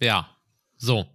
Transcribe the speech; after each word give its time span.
Ja, 0.00 0.28
so. 0.76 1.06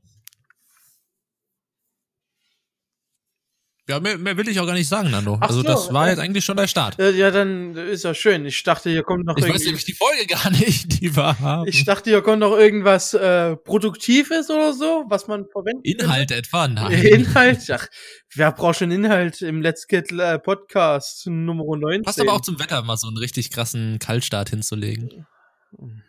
Ja, 3.89 3.99
mehr, 3.99 4.19
mehr 4.19 4.37
will 4.37 4.47
ich 4.47 4.59
auch 4.59 4.67
gar 4.67 4.75
nicht 4.75 4.87
sagen, 4.87 5.09
Nando. 5.09 5.39
Ach 5.41 5.47
also 5.47 5.61
so, 5.61 5.63
das 5.63 5.91
war 5.91 6.05
äh, 6.05 6.11
jetzt 6.11 6.19
eigentlich 6.19 6.45
schon 6.45 6.57
der 6.57 6.67
Start. 6.67 6.99
Äh, 6.99 7.09
Ja, 7.09 7.31
dann 7.31 7.75
ist 7.75 8.03
ja 8.03 8.13
schön. 8.13 8.45
Ich 8.45 8.61
dachte, 8.61 8.91
hier 8.91 9.01
kommt 9.01 9.25
noch 9.25 9.35
Ich 9.35 9.49
weiß 9.49 9.65
nämlich 9.65 9.83
die 9.83 9.93
Folge 9.93 10.27
gar 10.27 10.51
nicht, 10.51 11.01
die 11.01 11.15
wir 11.15 11.39
haben. 11.39 11.67
Ich 11.67 11.85
dachte, 11.85 12.11
hier 12.11 12.21
kommt 12.21 12.41
noch 12.41 12.55
irgendwas 12.55 13.15
äh, 13.15 13.55
Produktives 13.55 14.51
oder 14.51 14.73
so, 14.73 15.05
was 15.09 15.25
man 15.25 15.47
verwenden 15.51 15.81
könnte. 15.81 16.03
Inhalt 16.03 16.31
etwa? 16.31 16.67
Nein. 16.67 16.91
Inhalt? 17.03 17.67
Ach, 17.71 17.87
wer 18.35 18.51
braucht 18.51 18.77
schon 18.77 18.91
Inhalt 18.91 19.41
im 19.41 19.63
Let's 19.63 19.87
Get 19.87 20.11
äh, 20.11 20.37
Podcast 20.37 21.25
Nummer 21.25 21.75
19? 21.75 22.03
Passt 22.03 22.21
aber 22.21 22.33
auch 22.33 22.41
zum 22.41 22.59
Wetter, 22.59 22.83
mal 22.83 22.95
so 22.95 23.07
einen 23.07 23.17
richtig 23.17 23.49
krassen 23.49 23.97
Kaltstart 23.97 24.51
hinzulegen. 24.51 25.25
Mm. 25.71 26.01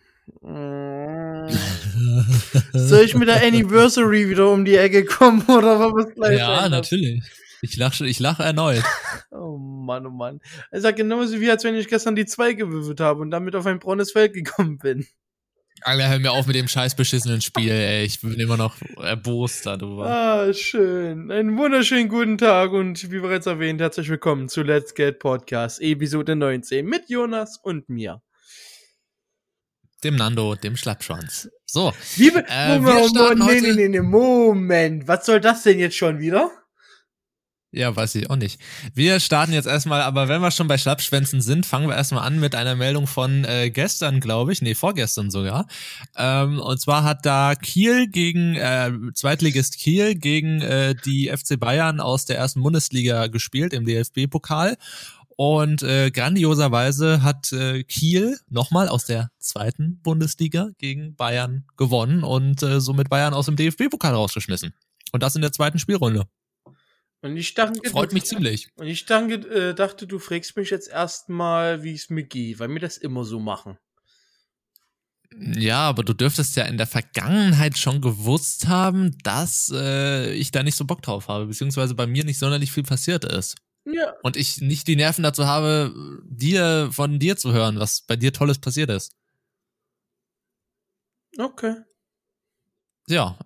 Soll 2.72 3.04
ich 3.04 3.14
mit 3.14 3.28
der 3.28 3.42
Anniversary 3.42 4.28
wieder 4.28 4.50
um 4.50 4.64
die 4.64 4.76
Ecke 4.76 5.04
kommen 5.04 5.42
oder 5.42 5.78
was 5.78 6.14
gleich 6.14 6.38
ja, 6.38 6.68
natürlich. 6.68 7.22
Ich 7.62 7.76
lache 7.76 8.06
ich 8.06 8.18
lach 8.20 8.40
erneut. 8.40 8.82
Oh 9.30 9.58
Mann, 9.58 10.06
oh 10.06 10.10
Mann. 10.10 10.40
Es 10.70 10.84
ist 10.84 10.96
genauso 10.96 11.40
wie 11.40 11.50
als 11.50 11.64
wenn 11.64 11.74
ich 11.74 11.88
gestern 11.88 12.16
die 12.16 12.26
zwei 12.26 12.52
gewürfelt 12.52 13.00
habe 13.00 13.20
und 13.20 13.30
damit 13.30 13.54
auf 13.54 13.66
ein 13.66 13.78
braunes 13.78 14.12
Feld 14.12 14.32
gekommen 14.32 14.78
bin. 14.78 15.06
Alter, 15.82 16.10
hör 16.10 16.18
mir 16.18 16.32
auf 16.32 16.46
mit 16.46 16.56
dem 16.56 16.68
scheiß 16.68 16.94
beschissenen 16.94 17.40
Spiel, 17.40 17.70
ey. 17.70 18.04
Ich 18.04 18.20
bin 18.20 18.34
immer 18.34 18.58
noch 18.58 18.76
erbost 19.02 19.64
darüber. 19.64 20.06
Ah, 20.06 20.52
schön. 20.52 21.30
Einen 21.30 21.56
wunderschönen 21.56 22.08
guten 22.08 22.36
Tag 22.36 22.72
und 22.72 23.10
wie 23.10 23.20
bereits 23.20 23.46
erwähnt, 23.46 23.80
herzlich 23.80 24.10
willkommen 24.10 24.50
zu 24.50 24.62
Let's 24.62 24.94
Get 24.94 25.18
Podcast, 25.20 25.80
Episode 25.80 26.36
19 26.36 26.84
mit 26.84 27.08
Jonas 27.08 27.56
und 27.56 27.88
mir. 27.88 28.20
Dem 30.04 30.16
Nando, 30.16 30.54
dem 30.54 30.76
Schlappschwanz. 30.76 31.48
So, 31.66 31.92
Wie 32.16 32.30
be 32.30 32.44
Äh, 32.48 32.74
wir 32.74 32.80
Moment, 32.80 33.10
starten 33.10 33.38
nee, 33.40 33.44
heute- 33.44 33.62
nee, 33.62 33.72
nee, 33.72 33.88
nee, 33.88 34.00
Moment. 34.00 35.06
Was 35.08 35.26
soll 35.26 35.40
das 35.40 35.62
denn 35.62 35.78
jetzt 35.78 35.96
schon 35.96 36.18
wieder? 36.18 36.50
ja, 37.72 37.94
weiß 37.94 38.16
ich 38.16 38.28
auch 38.28 38.34
nicht. 38.34 38.60
Wir 38.94 39.20
starten 39.20 39.52
jetzt 39.52 39.66
erstmal, 39.68 40.02
aber 40.02 40.26
wenn 40.26 40.40
wir 40.40 40.50
schon 40.50 40.66
bei 40.66 40.76
Schlappschwänzen 40.76 41.40
sind, 41.40 41.64
fangen 41.66 41.86
wir 41.88 41.94
erstmal 41.94 42.26
an 42.26 42.40
mit 42.40 42.56
einer 42.56 42.74
Meldung 42.74 43.06
von 43.06 43.44
äh, 43.44 43.70
gestern, 43.70 44.18
glaube 44.18 44.52
ich. 44.52 44.60
Nee, 44.60 44.74
vorgestern 44.74 45.30
sogar. 45.30 45.68
Ähm, 46.16 46.58
und 46.58 46.80
zwar 46.80 47.04
hat 47.04 47.24
da 47.24 47.54
Kiel 47.54 48.08
gegen, 48.08 48.56
äh, 48.56 48.90
Zweitligist 49.14 49.78
Kiel 49.78 50.16
gegen 50.16 50.60
äh, 50.62 50.96
die 51.04 51.28
FC 51.28 51.60
Bayern 51.60 52.00
aus 52.00 52.24
der 52.24 52.38
ersten 52.38 52.60
Bundesliga 52.60 53.28
gespielt 53.28 53.72
im 53.72 53.84
DFB-Pokal. 53.84 54.76
Und 55.42 55.82
äh, 55.82 56.10
grandioserweise 56.10 57.22
hat 57.22 57.50
äh, 57.54 57.82
Kiel 57.84 58.38
nochmal 58.50 58.88
aus 58.88 59.06
der 59.06 59.30
zweiten 59.38 59.98
Bundesliga 60.02 60.68
gegen 60.76 61.14
Bayern 61.14 61.64
gewonnen 61.78 62.24
und 62.24 62.62
äh, 62.62 62.78
somit 62.78 63.08
Bayern 63.08 63.32
aus 63.32 63.46
dem 63.46 63.56
DFB-Pokal 63.56 64.12
rausgeschmissen. 64.12 64.74
Und 65.12 65.22
das 65.22 65.36
in 65.36 65.40
der 65.40 65.50
zweiten 65.50 65.78
Spielrunde. 65.78 66.26
Und 67.22 67.38
ich 67.38 67.54
dachte, 67.54 67.88
Freut 67.88 68.12
mich 68.12 68.24
ziemlich. 68.24 68.68
Und 68.74 68.86
ich 68.86 69.06
dachte, 69.06 69.70
äh, 69.70 69.74
dachte 69.74 70.06
du 70.06 70.18
fragst 70.18 70.58
mich 70.58 70.68
jetzt 70.68 70.90
erstmal, 70.90 71.82
wie 71.82 71.94
es 71.94 72.10
mir 72.10 72.24
geht, 72.24 72.58
weil 72.58 72.68
wir 72.68 72.78
das 72.78 72.98
immer 72.98 73.24
so 73.24 73.40
machen. 73.40 73.78
Ja, 75.56 75.88
aber 75.88 76.02
du 76.02 76.12
dürftest 76.12 76.54
ja 76.56 76.64
in 76.64 76.76
der 76.76 76.86
Vergangenheit 76.86 77.78
schon 77.78 78.02
gewusst 78.02 78.68
haben, 78.68 79.16
dass 79.22 79.72
äh, 79.74 80.34
ich 80.34 80.50
da 80.50 80.62
nicht 80.62 80.76
so 80.76 80.84
Bock 80.84 81.00
drauf 81.00 81.28
habe, 81.28 81.46
beziehungsweise 81.46 81.94
bei 81.94 82.06
mir 82.06 82.26
nicht 82.26 82.38
sonderlich 82.38 82.72
viel 82.72 82.82
passiert 82.82 83.24
ist. 83.24 83.56
Ja. 83.84 84.14
Und 84.22 84.36
ich 84.36 84.60
nicht 84.60 84.86
die 84.88 84.96
Nerven 84.96 85.22
dazu 85.22 85.46
habe, 85.46 86.22
dir 86.24 86.90
von 86.92 87.18
dir 87.18 87.36
zu 87.36 87.52
hören, 87.52 87.78
was 87.78 88.02
bei 88.02 88.16
dir 88.16 88.32
Tolles 88.32 88.58
passiert 88.58 88.90
ist. 88.90 89.16
Okay. 91.38 91.76
Ja, 93.08 93.38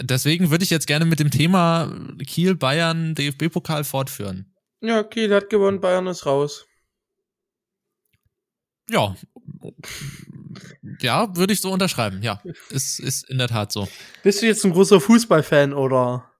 deswegen 0.00 0.50
würde 0.50 0.64
ich 0.64 0.70
jetzt 0.70 0.86
gerne 0.86 1.04
mit 1.04 1.20
dem 1.20 1.30
Thema 1.30 1.94
Kiel, 2.26 2.56
Bayern, 2.56 3.14
DFB-Pokal 3.14 3.84
fortführen. 3.84 4.52
Ja, 4.80 5.04
Kiel 5.04 5.32
hat 5.32 5.48
gewonnen, 5.48 5.80
Bayern 5.80 6.08
ist 6.08 6.26
raus. 6.26 6.66
Ja. 8.88 9.14
Ja, 11.00 11.36
würde 11.36 11.52
ich 11.52 11.60
so 11.60 11.70
unterschreiben. 11.70 12.22
Ja, 12.22 12.42
ist, 12.70 12.98
ist 12.98 13.28
in 13.30 13.38
der 13.38 13.48
Tat 13.48 13.70
so. 13.70 13.88
Bist 14.22 14.42
du 14.42 14.46
jetzt 14.46 14.64
ein 14.64 14.72
großer 14.72 15.00
Fußballfan 15.00 15.72
oder? 15.72 16.31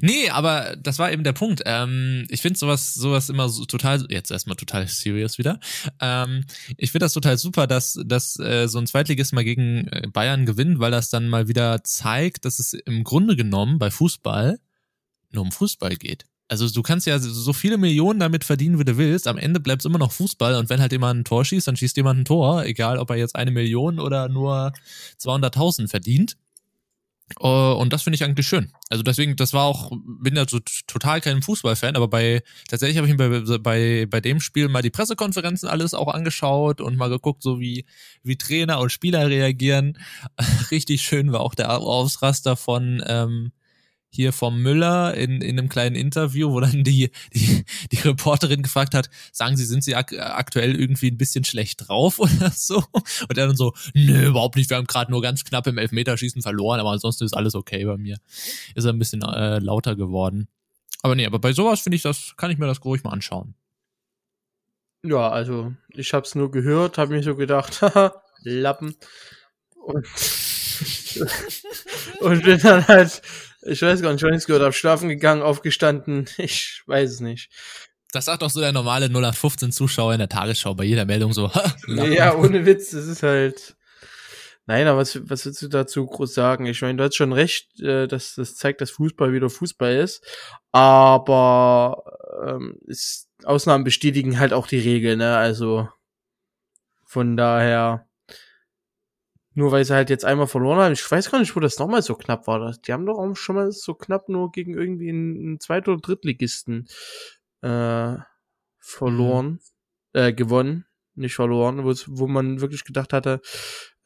Nee, 0.00 0.30
aber 0.30 0.76
das 0.76 0.98
war 0.98 1.12
eben 1.12 1.24
der 1.24 1.32
Punkt. 1.32 1.62
Ähm, 1.64 2.26
ich 2.28 2.42
finde 2.42 2.58
sowas, 2.58 2.94
sowas 2.94 3.28
immer 3.28 3.48
so 3.48 3.64
total, 3.64 4.06
jetzt 4.10 4.30
erstmal 4.30 4.56
total 4.56 4.86
serious 4.86 5.38
wieder. 5.38 5.60
Ähm, 6.00 6.44
ich 6.76 6.90
finde 6.92 7.06
das 7.06 7.12
total 7.12 7.38
super, 7.38 7.66
dass, 7.66 7.98
dass 8.04 8.38
äh, 8.38 8.68
so 8.68 8.78
ein 8.78 8.86
Zweitligist 8.86 9.32
mal 9.32 9.44
gegen 9.44 9.88
äh, 9.88 10.08
Bayern 10.12 10.46
gewinnt, 10.46 10.78
weil 10.78 10.90
das 10.90 11.10
dann 11.10 11.28
mal 11.28 11.48
wieder 11.48 11.82
zeigt, 11.84 12.44
dass 12.44 12.58
es 12.58 12.74
im 12.74 13.04
Grunde 13.04 13.36
genommen 13.36 13.78
bei 13.78 13.90
Fußball 13.90 14.58
nur 15.30 15.42
um 15.42 15.52
Fußball 15.52 15.96
geht. 15.96 16.24
Also 16.50 16.68
du 16.70 16.82
kannst 16.82 17.06
ja 17.06 17.18
so 17.18 17.52
viele 17.52 17.76
Millionen 17.76 18.20
damit 18.20 18.42
verdienen, 18.42 18.78
wie 18.78 18.84
du 18.84 18.96
willst. 18.96 19.28
Am 19.28 19.36
Ende 19.36 19.60
bleibt 19.60 19.82
es 19.82 19.86
immer 19.86 19.98
noch 19.98 20.12
Fußball 20.12 20.54
und 20.54 20.70
wenn 20.70 20.80
halt 20.80 20.92
jemand 20.92 21.20
ein 21.20 21.24
Tor 21.24 21.44
schießt, 21.44 21.68
dann 21.68 21.76
schießt 21.76 21.96
jemand 21.98 22.20
ein 22.20 22.24
Tor, 22.24 22.64
egal 22.64 22.98
ob 22.98 23.10
er 23.10 23.16
jetzt 23.16 23.36
eine 23.36 23.50
Million 23.50 24.00
oder 24.00 24.30
nur 24.30 24.72
200.000 25.20 25.88
verdient. 25.88 26.36
Uh, 27.40 27.74
und 27.74 27.92
das 27.92 28.02
finde 28.02 28.16
ich 28.16 28.24
eigentlich 28.24 28.48
schön. 28.48 28.72
Also 28.88 29.02
deswegen, 29.02 29.36
das 29.36 29.52
war 29.52 29.64
auch, 29.64 29.92
bin 29.92 30.34
ja 30.34 30.48
so 30.48 30.60
total 30.86 31.20
kein 31.20 31.42
Fußballfan, 31.42 31.94
aber 31.94 32.08
bei 32.08 32.42
tatsächlich 32.68 32.96
habe 32.96 33.06
ich 33.06 33.16
mir 33.16 33.42
bei, 33.42 33.58
bei, 33.58 34.06
bei 34.06 34.20
dem 34.20 34.40
Spiel 34.40 34.68
mal 34.68 34.82
die 34.82 34.90
Pressekonferenzen 34.90 35.68
alles 35.68 35.92
auch 35.92 36.08
angeschaut 36.12 36.80
und 36.80 36.96
mal 36.96 37.10
geguckt, 37.10 37.42
so 37.42 37.60
wie, 37.60 37.84
wie 38.22 38.36
Trainer 38.36 38.80
und 38.80 38.90
Spieler 38.90 39.28
reagieren. 39.28 39.98
Richtig 40.70 41.02
schön 41.02 41.30
war 41.30 41.40
auch 41.40 41.54
der 41.54 41.70
Ausraster 41.70 42.56
von 42.56 43.02
ähm, 43.06 43.52
hier 44.10 44.32
vom 44.32 44.62
Müller 44.62 45.14
in, 45.14 45.42
in 45.42 45.58
einem 45.58 45.68
kleinen 45.68 45.96
Interview, 45.96 46.50
wo 46.50 46.60
dann 46.60 46.84
die, 46.84 47.10
die, 47.34 47.64
die 47.92 47.96
Reporterin 47.96 48.62
gefragt 48.62 48.94
hat, 48.94 49.10
sagen 49.32 49.56
Sie, 49.56 49.64
sind 49.64 49.84
Sie 49.84 49.94
ak 49.94 50.12
aktuell 50.18 50.78
irgendwie 50.78 51.10
ein 51.10 51.18
bisschen 51.18 51.44
schlecht 51.44 51.88
drauf 51.88 52.18
oder 52.18 52.50
so? 52.50 52.82
Und 52.92 53.38
er 53.38 53.46
dann 53.46 53.56
so, 53.56 53.74
nö, 53.94 54.28
überhaupt 54.28 54.56
nicht, 54.56 54.70
wir 54.70 54.76
haben 54.76 54.86
gerade 54.86 55.10
nur 55.10 55.22
ganz 55.22 55.44
knapp 55.44 55.66
im 55.66 55.78
Elfmeterschießen 55.78 56.42
verloren, 56.42 56.80
aber 56.80 56.90
ansonsten 56.90 57.24
ist 57.24 57.36
alles 57.36 57.54
okay 57.54 57.84
bei 57.84 57.96
mir. 57.96 58.18
Ist 58.74 58.84
er 58.84 58.92
ein 58.92 58.98
bisschen 58.98 59.22
äh, 59.22 59.58
lauter 59.58 59.96
geworden. 59.96 60.48
Aber 61.02 61.14
nee, 61.14 61.26
aber 61.26 61.38
bei 61.38 61.52
sowas 61.52 61.80
finde 61.80 61.96
ich 61.96 62.02
das, 62.02 62.34
kann 62.36 62.50
ich 62.50 62.58
mir 62.58 62.66
das 62.66 62.84
ruhig 62.84 63.04
mal 63.04 63.12
anschauen. 63.12 63.54
Ja, 65.02 65.30
also 65.30 65.74
ich 65.90 66.12
hab's 66.12 66.34
nur 66.34 66.50
gehört, 66.50 66.98
hab 66.98 67.10
mir 67.10 67.22
so 67.22 67.36
gedacht, 67.36 67.82
haha, 67.82 68.20
Lappen. 68.42 68.96
Und, 69.76 70.06
und 72.20 72.42
bin 72.42 72.58
dann 72.58 72.86
halt, 72.86 73.22
ich 73.62 73.82
weiß 73.82 74.02
gar 74.02 74.12
nicht, 74.12 74.22
wann 74.22 74.34
ich's 74.34 74.46
gehört 74.46 74.62
hab, 74.62 74.74
schlafen 74.74 75.08
gegangen, 75.08 75.42
aufgestanden, 75.42 76.28
ich 76.38 76.82
weiß 76.86 77.10
es 77.10 77.20
nicht. 77.20 77.50
Das 78.12 78.24
sagt 78.24 78.42
doch 78.42 78.50
so 78.50 78.60
der 78.60 78.72
normale 78.72 79.06
0815 79.06 79.72
Zuschauer 79.72 80.14
in 80.14 80.18
der 80.18 80.30
Tagesschau 80.30 80.74
bei 80.74 80.84
jeder 80.84 81.04
Meldung 81.04 81.32
so. 81.32 81.50
Ja, 81.86 82.34
ohne 82.34 82.64
Witz, 82.64 82.90
das 82.90 83.06
ist 83.06 83.22
halt. 83.22 83.76
Nein, 84.66 84.86
aber 84.86 85.00
was, 85.00 85.18
was 85.28 85.46
willst 85.46 85.62
du 85.62 85.68
dazu 85.68 86.06
groß 86.06 86.34
sagen? 86.34 86.66
Ich 86.66 86.82
meine, 86.82 86.96
du 86.96 87.04
hast 87.04 87.16
schon 87.16 87.32
recht, 87.32 87.80
äh, 87.80 88.06
dass 88.06 88.34
das 88.34 88.54
zeigt, 88.54 88.80
dass 88.80 88.90
Fußball 88.90 89.32
wieder 89.32 89.48
Fußball 89.48 89.96
ist. 89.96 90.22
Aber 90.72 92.02
ähm, 92.46 92.78
ist, 92.86 93.28
Ausnahmen 93.44 93.84
bestätigen 93.84 94.38
halt 94.38 94.52
auch 94.52 94.66
die 94.66 94.78
Regel, 94.78 95.16
ne? 95.16 95.36
Also 95.36 95.88
von 97.06 97.36
daher, 97.38 98.07
nur 99.58 99.72
weil 99.72 99.84
sie 99.84 99.94
halt 99.94 100.08
jetzt 100.08 100.24
einmal 100.24 100.46
verloren 100.46 100.78
haben, 100.78 100.92
ich 100.92 101.10
weiß 101.10 101.32
gar 101.32 101.40
nicht, 101.40 101.54
wo 101.56 101.60
das 101.60 101.78
nochmal 101.78 102.02
so 102.02 102.14
knapp 102.14 102.46
war. 102.46 102.76
Die 102.86 102.92
haben 102.92 103.06
doch 103.06 103.18
auch 103.18 103.34
schon 103.34 103.56
mal 103.56 103.72
so 103.72 103.94
knapp 103.94 104.28
nur 104.28 104.52
gegen 104.52 104.74
irgendwie 104.74 105.08
einen, 105.08 105.58
Zweit- 105.58 105.88
oder 105.88 106.00
Drittligisten 106.00 106.86
äh, 107.62 108.14
verloren, 108.78 109.58
äh, 110.12 110.32
gewonnen 110.32 110.84
nicht 111.16 111.34
verloren, 111.34 111.82
wo, 111.82 112.26
man 112.28 112.60
wirklich 112.60 112.84
gedacht 112.84 113.12
hatte, 113.12 113.40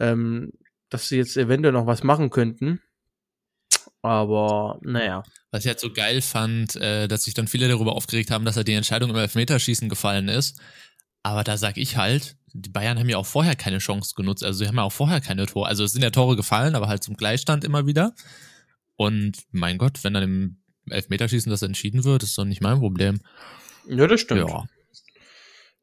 ähm, 0.00 0.52
dass 0.88 1.08
sie 1.08 1.18
jetzt 1.18 1.36
eventuell 1.36 1.74
noch 1.74 1.86
was 1.86 2.02
machen 2.02 2.30
könnten. 2.30 2.80
Aber 4.00 4.78
naja. 4.80 5.22
Was 5.50 5.64
ich 5.64 5.68
halt 5.68 5.80
so 5.80 5.92
geil 5.92 6.22
fand, 6.22 6.76
äh, 6.76 7.08
dass 7.08 7.24
sich 7.24 7.34
dann 7.34 7.48
viele 7.48 7.68
darüber 7.68 7.92
aufgeregt 7.92 8.30
haben, 8.30 8.46
dass 8.46 8.56
er 8.56 8.64
die 8.64 8.72
Entscheidung 8.72 9.10
im 9.10 9.16
Elfmeterschießen 9.16 9.90
gefallen 9.90 10.28
ist. 10.28 10.58
Aber 11.22 11.44
da 11.44 11.58
sag 11.58 11.76
ich 11.76 11.98
halt, 11.98 12.36
die 12.54 12.70
Bayern 12.70 12.98
haben 12.98 13.08
ja 13.08 13.18
auch 13.18 13.26
vorher 13.26 13.56
keine 13.56 13.78
Chance 13.78 14.14
genutzt. 14.16 14.44
Also 14.44 14.58
sie 14.58 14.68
haben 14.68 14.76
ja 14.76 14.82
auch 14.82 14.92
vorher 14.92 15.20
keine 15.20 15.46
Tore. 15.46 15.68
Also 15.68 15.84
es 15.84 15.92
sind 15.92 16.02
ja 16.02 16.10
Tore 16.10 16.36
gefallen, 16.36 16.74
aber 16.74 16.88
halt 16.88 17.02
zum 17.02 17.16
Gleichstand 17.16 17.64
immer 17.64 17.86
wieder. 17.86 18.14
Und 18.96 19.38
mein 19.50 19.78
Gott, 19.78 20.04
wenn 20.04 20.14
dann 20.14 20.22
im 20.22 20.62
Elfmeterschießen 20.90 21.50
das 21.50 21.62
entschieden 21.62 22.04
wird, 22.04 22.22
ist 22.22 22.36
doch 22.36 22.44
nicht 22.44 22.60
mein 22.60 22.78
Problem. 22.78 23.20
Ja, 23.88 24.06
das 24.06 24.20
stimmt. 24.20 24.48
Ja. 24.48 24.64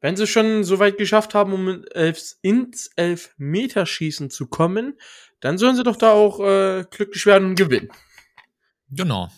Wenn 0.00 0.16
sie 0.16 0.26
schon 0.26 0.64
so 0.64 0.78
weit 0.78 0.96
geschafft 0.96 1.34
haben, 1.34 1.52
um 1.52 1.84
elf, 1.92 2.36
ins 2.40 2.90
Elfmeterschießen 2.96 4.30
zu 4.30 4.46
kommen, 4.46 4.98
dann 5.40 5.58
sollen 5.58 5.76
sie 5.76 5.82
doch 5.82 5.96
da 5.96 6.12
auch 6.12 6.40
äh, 6.40 6.84
glücklich 6.90 7.26
werden 7.26 7.50
und 7.50 7.54
gewinnen. 7.56 7.90
Genau. 8.88 9.28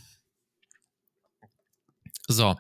So. 2.29 2.57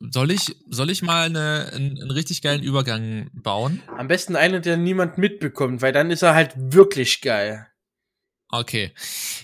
Soll 0.00 0.30
ich, 0.30 0.56
soll 0.68 0.90
ich 0.90 1.02
mal 1.02 1.26
eine, 1.26 1.70
einen, 1.72 2.00
einen 2.00 2.10
richtig 2.10 2.40
geilen 2.42 2.62
Übergang 2.62 3.30
bauen? 3.32 3.82
Am 3.96 4.06
besten 4.06 4.36
einer, 4.36 4.60
der 4.60 4.76
niemand 4.76 5.18
mitbekommt, 5.18 5.82
weil 5.82 5.92
dann 5.92 6.10
ist 6.10 6.22
er 6.22 6.34
halt 6.34 6.52
wirklich 6.56 7.20
geil. 7.20 7.66
Okay. 8.50 8.92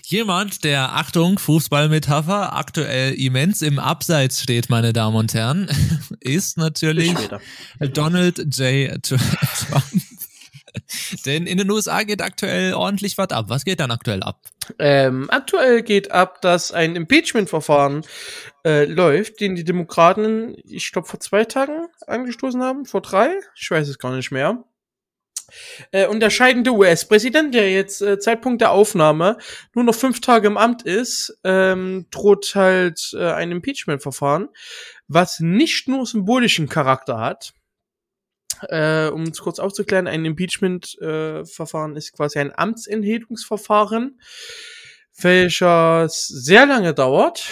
Jemand, 0.03 0.63
der, 0.63 0.93
Achtung, 0.93 1.37
Fußballmetapher, 1.37 2.55
aktuell 2.55 3.13
immens 3.13 3.61
im 3.61 3.77
Abseits 3.77 4.41
steht, 4.41 4.69
meine 4.69 4.93
Damen 4.93 5.15
und 5.15 5.33
Herren, 5.33 5.69
ist 6.21 6.57
natürlich 6.57 7.13
Donald 7.79 8.39
J. 8.57 9.03
Trump. 9.03 9.83
Denn 11.25 11.47
in 11.47 11.57
den 11.57 11.69
USA 11.69 12.03
geht 12.03 12.21
aktuell 12.21 12.73
ordentlich 12.73 13.17
was 13.17 13.29
ab. 13.29 13.45
Was 13.47 13.63
geht 13.63 13.79
dann 13.79 13.91
aktuell 13.91 14.23
ab? 14.23 14.41
Ähm, 14.79 15.29
aktuell 15.29 15.83
geht 15.83 16.11
ab, 16.11 16.41
dass 16.41 16.71
ein 16.71 16.95
Impeachment-Verfahren 16.95 18.03
äh, 18.65 18.85
läuft, 18.85 19.39
den 19.39 19.55
die 19.55 19.63
Demokraten, 19.63 20.55
ich 20.63 20.91
glaube, 20.91 21.07
vor 21.07 21.19
zwei 21.19 21.45
Tagen 21.45 21.87
angestoßen 22.07 22.61
haben, 22.61 22.85
vor 22.85 23.01
drei, 23.01 23.29
ich 23.55 23.69
weiß 23.69 23.87
es 23.87 23.99
gar 23.99 24.15
nicht 24.15 24.31
mehr. 24.31 24.63
Äh, 25.91 26.07
und 26.07 26.19
der 26.19 26.31
scheidende 26.31 26.71
US-Präsident, 26.71 27.53
der 27.53 27.71
jetzt 27.71 28.01
äh, 28.01 28.17
Zeitpunkt 28.17 28.61
der 28.61 28.71
Aufnahme 28.71 29.37
nur 29.75 29.83
noch 29.83 29.93
fünf 29.93 30.19
Tage 30.19 30.47
im 30.47 30.57
Amt 30.57 30.81
ist, 30.81 31.37
ähm, 31.43 32.07
droht 32.09 32.55
halt 32.55 33.11
äh, 33.13 33.31
ein 33.31 33.51
Impeachment-Verfahren, 33.51 34.49
was 35.07 35.39
nicht 35.39 35.87
nur 35.87 36.07
symbolischen 36.07 36.67
Charakter 36.67 37.19
hat. 37.19 37.53
Äh, 38.69 39.09
um 39.09 39.23
es 39.23 39.39
kurz 39.39 39.59
aufzuklären, 39.59 40.07
ein 40.07 40.25
Impeachment-Verfahren 40.25 41.95
ist 41.95 42.13
quasi 42.13 42.39
ein 42.39 42.57
Amtsenthebungsverfahren, 42.57 44.19
welches 45.17 46.27
sehr 46.27 46.65
lange 46.65 46.95
dauert 46.95 47.43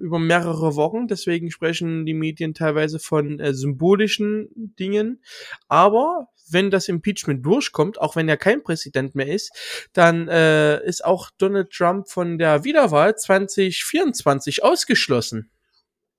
über 0.00 0.18
mehrere 0.18 0.76
Wochen. 0.76 1.06
Deswegen 1.06 1.50
sprechen 1.50 2.06
die 2.06 2.14
Medien 2.14 2.54
teilweise 2.54 2.98
von 2.98 3.38
äh, 3.38 3.54
symbolischen 3.54 4.48
Dingen. 4.78 5.22
Aber 5.68 6.28
wenn 6.50 6.70
das 6.70 6.88
Impeachment 6.88 7.44
durchkommt, 7.44 8.00
auch 8.00 8.16
wenn 8.16 8.28
er 8.28 8.36
kein 8.36 8.62
Präsident 8.62 9.14
mehr 9.14 9.28
ist, 9.28 9.52
dann 9.92 10.28
äh, 10.28 10.84
ist 10.84 11.04
auch 11.04 11.30
Donald 11.38 11.70
Trump 11.70 12.08
von 12.08 12.38
der 12.38 12.64
Wiederwahl 12.64 13.16
2024 13.16 14.64
ausgeschlossen. 14.64 15.50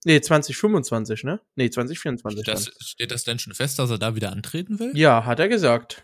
Nee, 0.04 0.20
2025, 0.20 1.24
ne? 1.26 1.42
Nee, 1.56 1.70
2024. 1.70 2.44
Das, 2.44 2.72
steht 2.80 3.12
das 3.12 3.24
denn 3.24 3.38
schon 3.38 3.54
fest, 3.54 3.78
dass 3.78 3.92
er 3.92 4.00
da 4.00 4.16
wieder 4.16 4.32
antreten 4.32 4.80
will? 4.80 4.92
Ja, 4.96 5.26
hat 5.26 5.40
er 5.40 5.48
gesagt. 5.48 6.04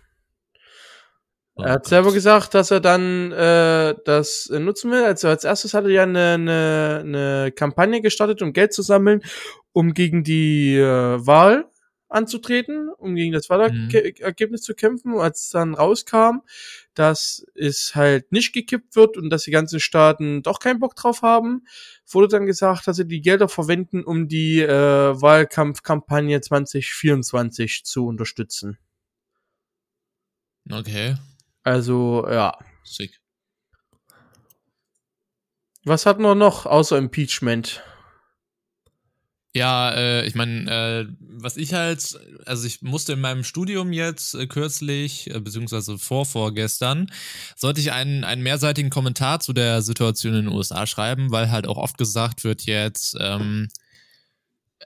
Er 1.57 1.71
hat 1.71 1.87
selber 1.87 2.13
gesagt, 2.13 2.53
dass 2.53 2.71
er 2.71 2.79
dann 2.79 3.31
äh, 3.31 3.95
das 4.05 4.49
äh, 4.49 4.59
nutzen 4.59 4.91
will. 4.91 5.03
Also 5.03 5.27
als 5.27 5.43
erstes 5.43 5.73
hat 5.73 5.85
er 5.85 5.89
ja 5.89 6.03
eine, 6.03 6.33
eine, 6.33 7.01
eine 7.03 7.51
Kampagne 7.51 8.01
gestartet, 8.01 8.41
um 8.41 8.53
Geld 8.53 8.73
zu 8.73 8.81
sammeln, 8.81 9.21
um 9.73 9.93
gegen 9.93 10.23
die 10.23 10.75
äh, 10.75 11.25
Wahl 11.25 11.65
anzutreten, 12.09 12.89
um 12.97 13.15
gegen 13.15 13.33
das 13.33 13.49
Wahlergebnis 13.49 14.61
mhm. 14.61 14.63
zu 14.63 14.73
kämpfen. 14.75 15.13
Und 15.13 15.21
als 15.21 15.49
dann 15.49 15.73
rauskam, 15.73 16.41
dass 16.93 17.45
es 17.55 17.95
halt 17.95 18.31
nicht 18.31 18.53
gekippt 18.53 18.95
wird 18.95 19.17
und 19.17 19.29
dass 19.29 19.43
die 19.43 19.51
ganzen 19.51 19.79
Staaten 19.79 20.43
doch 20.43 20.59
keinen 20.59 20.79
Bock 20.79 20.95
drauf 20.95 21.21
haben, 21.21 21.65
wurde 22.09 22.29
dann 22.29 22.45
gesagt, 22.45 22.87
dass 22.87 22.97
sie 22.97 23.07
die 23.07 23.21
Gelder 23.21 23.49
verwenden, 23.49 24.03
um 24.03 24.27
die 24.27 24.61
äh, 24.61 24.69
Wahlkampfkampagne 24.69 26.39
2024 26.39 27.83
zu 27.83 28.07
unterstützen. 28.07 28.77
Okay. 30.71 31.15
Also, 31.67 32.25
ja. 32.29 32.57
Sick. 32.85 33.19
Was 35.83 36.05
hat 36.05 36.17
man 36.17 36.37
noch 36.37 36.65
außer 36.65 36.97
Impeachment? 36.97 37.83
Ja, 39.53 39.91
äh, 39.91 40.25
ich 40.25 40.33
meine, 40.33 40.71
äh, 40.71 41.13
was 41.19 41.57
ich 41.57 41.73
halt, 41.73 42.17
also 42.45 42.65
ich 42.65 42.83
musste 42.83 43.13
in 43.13 43.19
meinem 43.19 43.43
Studium 43.43 43.91
jetzt 43.91 44.33
äh, 44.33 44.47
kürzlich, 44.47 45.29
äh, 45.29 45.41
beziehungsweise 45.41 45.97
vorvorgestern, 45.97 47.11
sollte 47.57 47.81
ich 47.81 47.91
einen, 47.91 48.23
einen 48.23 48.43
mehrseitigen 48.43 48.89
Kommentar 48.89 49.41
zu 49.41 49.51
der 49.51 49.81
Situation 49.81 50.35
in 50.35 50.45
den 50.45 50.53
USA 50.53 50.87
schreiben, 50.87 51.31
weil 51.31 51.51
halt 51.51 51.67
auch 51.67 51.77
oft 51.77 51.97
gesagt 51.97 52.45
wird 52.45 52.61
jetzt, 52.61 53.17
ähm, 53.19 53.67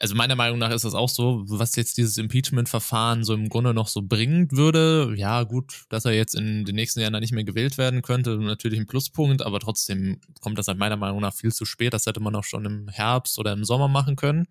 also 0.01 0.15
meiner 0.15 0.36
Meinung 0.36 0.57
nach 0.57 0.71
ist 0.71 0.83
das 0.83 0.95
auch 0.95 1.09
so, 1.09 1.44
was 1.45 1.75
jetzt 1.75 1.95
dieses 1.98 2.18
Impeachment-Verfahren 2.18 3.24
so 3.24 3.36
im 3.36 3.50
Grunde 3.50 3.71
noch 3.71 3.88
so 3.88 4.01
bringen 4.01 4.51
würde. 4.51 5.13
Ja, 5.15 5.44
gut, 5.44 5.86
dass 5.89 6.06
er 6.06 6.13
jetzt 6.13 6.33
in 6.33 6.65
den 6.65 6.74
nächsten 6.74 7.01
Jahren 7.01 7.13
dann 7.13 7.21
nicht 7.21 7.33
mehr 7.33 7.44
gewählt 7.44 7.77
werden 7.77 8.01
könnte, 8.01 8.36
natürlich 8.38 8.80
ein 8.80 8.88
Pluspunkt, 8.88 9.44
aber 9.44 9.59
trotzdem 9.59 10.19
kommt 10.39 10.57
das 10.57 10.68
halt 10.68 10.80
meiner 10.80 10.98
Meinung 10.98 11.21
nach 11.21 11.36
viel 11.36 11.51
zu 11.53 11.65
spät. 11.65 11.94
Das 11.94 12.07
hätte 12.07 12.19
man 12.19 12.36
auch 12.36 12.44
schon 12.44 12.65
im 12.65 12.88
Herbst 12.88 13.38
oder 13.38 13.53
im 13.53 13.63
Sommer 13.63 13.88
machen 13.88 14.15
können. 14.15 14.48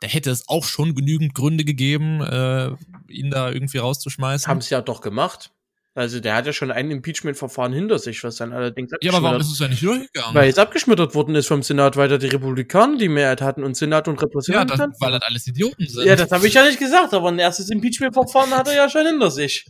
Da 0.00 0.08
hätte 0.08 0.30
es 0.30 0.46
auch 0.48 0.64
schon 0.64 0.94
genügend 0.94 1.34
Gründe 1.34 1.64
gegeben, 1.64 2.20
äh, 2.20 2.72
ihn 3.08 3.30
da 3.30 3.50
irgendwie 3.50 3.78
rauszuschmeißen. 3.78 4.46
Haben 4.46 4.60
sie 4.60 4.74
ja 4.74 4.82
doch 4.82 5.00
gemacht. 5.00 5.52
Also 5.94 6.20
der 6.20 6.34
hat 6.34 6.46
ja 6.46 6.54
schon 6.54 6.70
ein 6.70 6.90
Impeachment-Verfahren 6.90 7.74
hinter 7.74 7.98
sich, 7.98 8.24
was 8.24 8.36
dann 8.36 8.54
allerdings 8.54 8.92
Ja, 9.02 9.12
aber 9.12 9.22
warum 9.22 9.40
ist 9.42 9.52
es 9.52 9.58
ja 9.58 9.68
nicht 9.68 9.82
durchgegangen? 9.82 10.34
Weil 10.34 10.48
es 10.48 10.56
abgeschmettert 10.56 11.14
worden 11.14 11.34
ist 11.34 11.48
vom 11.48 11.62
Senat, 11.62 11.98
weil 11.98 12.08
da 12.08 12.16
die 12.16 12.28
Republikaner 12.28 12.96
die 12.96 13.10
Mehrheit 13.10 13.42
hatten 13.42 13.62
und 13.62 13.76
Senat 13.76 14.08
und 14.08 14.20
Repräsentanten. 14.22 14.78
Ja, 14.78 14.86
das, 14.86 15.00
weil 15.00 15.12
das 15.12 15.22
alles 15.22 15.46
Idioten 15.46 15.86
sind. 15.86 16.06
Ja, 16.06 16.16
das 16.16 16.30
habe 16.30 16.46
ich 16.46 16.54
ja 16.54 16.64
nicht 16.64 16.78
gesagt, 16.78 17.12
aber 17.12 17.28
ein 17.28 17.38
erstes 17.38 17.68
Impeachment-Verfahren 17.68 18.52
hat 18.52 18.68
er 18.68 18.74
ja 18.74 18.88
schon 18.88 19.06
hinter 19.06 19.30
sich. 19.30 19.66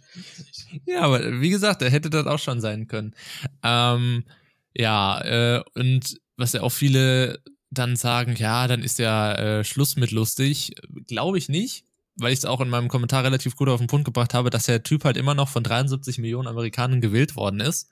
Ja, 0.87 1.01
aber 1.01 1.41
wie 1.41 1.51
gesagt, 1.51 1.83
er 1.83 1.91
hätte 1.91 2.09
das 2.09 2.27
auch 2.27 2.39
schon 2.39 2.61
sein 2.61 2.87
können. 2.87 3.15
Ähm, 3.65 4.25
ja, 4.75 5.21
äh, 5.23 5.63
und 5.75 6.19
was 6.37 6.53
ja 6.53 6.63
auch 6.63 6.71
viele 6.71 7.41
dann 7.71 7.97
sagen, 7.97 8.37
ja, 8.37 8.69
dann 8.69 8.83
ist 8.83 9.01
ja 9.01 9.35
äh, 9.35 9.65
Schluss 9.65 9.97
mit 9.97 10.13
lustig. 10.13 10.73
Glaube 11.09 11.39
ich 11.39 11.49
nicht 11.49 11.85
weil 12.17 12.33
ich 12.33 12.41
es 12.41 12.45
auch 12.45 12.61
in 12.61 12.69
meinem 12.69 12.89
Kommentar 12.89 13.25
relativ 13.25 13.57
gut 13.57 13.69
auf 13.69 13.81
den 13.81 13.87
Punkt 13.87 14.05
gebracht 14.05 14.35
habe, 14.35 14.51
dass 14.51 14.65
der 14.65 14.83
Typ 14.83 15.05
halt 15.05 15.17
immer 15.17 15.35
noch 15.35 15.49
von 15.49 15.65
73 15.65 16.19
Millionen 16.19 16.49
Amerikanern 16.49 17.01
gewählt 17.01 17.37
worden 17.37 17.61
ist. 17.61 17.91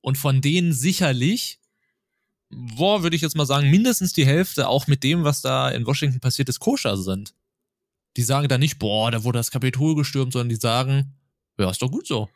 Und 0.00 0.18
von 0.18 0.40
denen 0.40 0.72
sicherlich, 0.72 1.60
boah, 2.50 3.02
würde 3.02 3.16
ich 3.16 3.22
jetzt 3.22 3.36
mal 3.36 3.46
sagen, 3.46 3.70
mindestens 3.70 4.12
die 4.12 4.26
Hälfte 4.26 4.68
auch 4.68 4.86
mit 4.86 5.02
dem, 5.02 5.24
was 5.24 5.40
da 5.40 5.70
in 5.70 5.86
Washington 5.86 6.20
passiert 6.20 6.48
ist, 6.48 6.60
koscher 6.60 6.96
sind. 6.96 7.34
Die 8.16 8.22
sagen 8.22 8.48
da 8.48 8.58
nicht, 8.58 8.78
boah, 8.78 9.10
da 9.10 9.24
wurde 9.24 9.38
das 9.38 9.50
Kapitol 9.50 9.94
gestürmt, 9.94 10.32
sondern 10.32 10.48
die 10.50 10.56
sagen, 10.56 11.14
ja, 11.58 11.70
ist 11.70 11.82
doch 11.82 11.90
gut 11.90 12.06
so. 12.06 12.28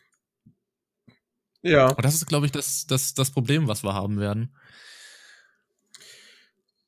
Ja. 1.62 1.90
Und 1.90 2.04
das 2.04 2.14
ist, 2.14 2.26
glaube 2.26 2.46
ich, 2.46 2.52
das, 2.52 2.86
das, 2.86 3.14
das 3.14 3.30
Problem, 3.30 3.68
was 3.68 3.84
wir 3.84 3.94
haben 3.94 4.18
werden. 4.18 4.54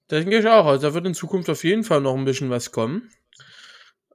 Da 0.09 0.19
denke 0.19 0.38
ich 0.38 0.47
auch. 0.47 0.67
Also 0.67 0.88
da 0.88 0.94
wird 0.94 1.06
in 1.06 1.15
Zukunft 1.15 1.49
auf 1.49 1.65
jeden 1.65 1.85
Fall 1.85 2.00
noch 2.00 2.17
ein 2.17 2.25
bisschen 2.25 2.50
was 2.50 2.73
kommen. 2.73 3.11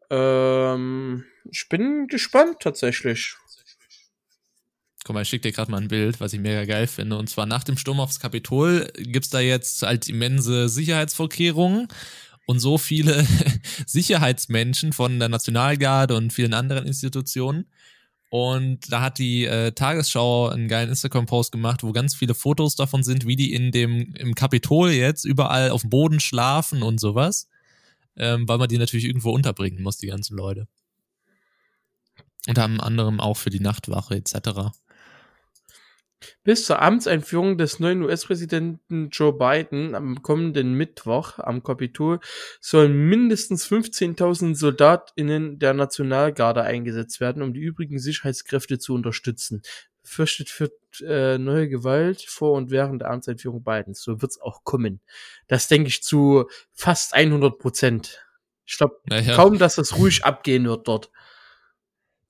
Ähm, 0.10 1.26
ich 1.52 1.68
bin 1.70 2.08
gespannt 2.08 2.58
tatsächlich. 2.62 3.36
Guck 5.06 5.14
mal, 5.14 5.22
ich 5.22 5.30
schick 5.30 5.42
dir 5.42 5.52
gerade 5.52 5.72
mal 5.72 5.82
ein 5.82 5.88
Bild, 5.88 6.20
was 6.20 6.34
ich 6.34 6.40
mega 6.40 6.66
geil 6.66 6.88
finde. 6.88 7.18
Und 7.18 7.30
zwar 7.30 7.46
nach 7.46 7.64
dem 7.64 7.78
Sturm 7.78 8.00
aufs 8.00 8.20
Kapitol 8.20 8.92
gibt's 8.98 9.30
da 9.30 9.40
jetzt 9.40 9.82
halt 9.82 10.08
immense 10.10 10.70
Sicherheitsvorkehrungen 10.70 11.88
und 12.46 12.60
so 12.60 12.78
viele 12.78 13.26
Sicherheitsmenschen 13.86 14.94
von 14.94 15.20
der 15.20 15.30
Nationalgarde 15.30 16.16
und 16.16 16.34
vielen 16.34 16.54
anderen 16.54 16.86
Institutionen. 16.86 17.72
Und 18.30 18.92
da 18.92 19.02
hat 19.02 19.18
die 19.18 19.46
äh, 19.46 19.72
Tagesschau 19.72 20.50
einen 20.50 20.68
geilen 20.68 20.90
Instagram-Post 20.90 21.52
gemacht, 21.52 21.82
wo 21.82 21.92
ganz 21.92 22.14
viele 22.14 22.36
Fotos 22.36 22.76
davon 22.76 23.02
sind, 23.02 23.26
wie 23.26 23.36
die 23.36 23.54
in 23.54 23.72
dem 23.72 24.14
im 24.14 24.36
Kapitol 24.36 24.92
jetzt 24.92 25.26
überall 25.26 25.72
auf 25.72 25.82
dem 25.82 25.90
Boden 25.90 26.20
schlafen 26.20 26.84
und 26.84 27.00
sowas 27.00 27.48
ähm, 28.20 28.48
weil 28.48 28.58
man 28.58 28.70
die 28.70 28.78
natürlich 28.78 29.06
irgendwo 29.06 29.32
unterbringen 29.32 29.82
muss, 29.82 29.98
die 29.98 30.08
ganzen 30.08 30.38
Leute. 30.38 30.68
Unter 32.48 32.64
anderem 32.64 33.20
auch 33.20 33.38
für 33.38 33.50
die 33.50 33.60
Nachtwache 33.60 34.16
etc. 34.16 34.72
Bis 36.44 36.66
zur 36.66 36.82
Amtseinführung 36.82 37.58
des 37.58 37.80
neuen 37.80 38.02
US-Präsidenten 38.02 39.10
Joe 39.10 39.34
Biden 39.34 39.96
am 39.96 40.22
kommenden 40.22 40.74
Mittwoch 40.74 41.40
am 41.40 41.64
Kapitol 41.64 42.20
sollen 42.60 43.08
mindestens 43.08 43.66
15.000 43.68 44.56
SoldatInnen 44.56 45.60
der 45.60 45.74
Nationalgarde 45.74 46.64
eingesetzt 46.64 47.22
werden, 47.22 47.42
um 47.42 47.54
die 47.54 47.62
übrigen 47.62 48.00
Sicherheitskräfte 48.00 48.80
zu 48.80 48.94
unterstützen 48.94 49.62
fürchtet 50.10 50.50
für 50.50 50.72
äh, 51.02 51.38
neue 51.38 51.70
Gewalt 51.70 52.22
vor 52.24 52.54
und 52.54 52.72
während 52.72 53.02
der 53.02 53.12
Amtseinführung 53.12 53.64
Bidens. 53.64 54.02
So 54.02 54.22
wird's 54.22 54.42
auch 54.42 54.64
kommen. 54.64 55.02
Das 55.48 55.68
denke 55.68 55.90
ich 55.90 56.04
zu 56.04 56.50
fast 56.74 57.14
100 57.14 57.60
Prozent. 57.60 58.26
Ich 58.66 58.78
glaube 58.78 59.00
ja. 59.10 59.36
kaum, 59.36 59.58
dass 59.60 59.76
das 59.76 59.98
ruhig 59.98 60.26
abgehen 60.26 60.66
wird 60.66 60.88
dort. 60.88 61.12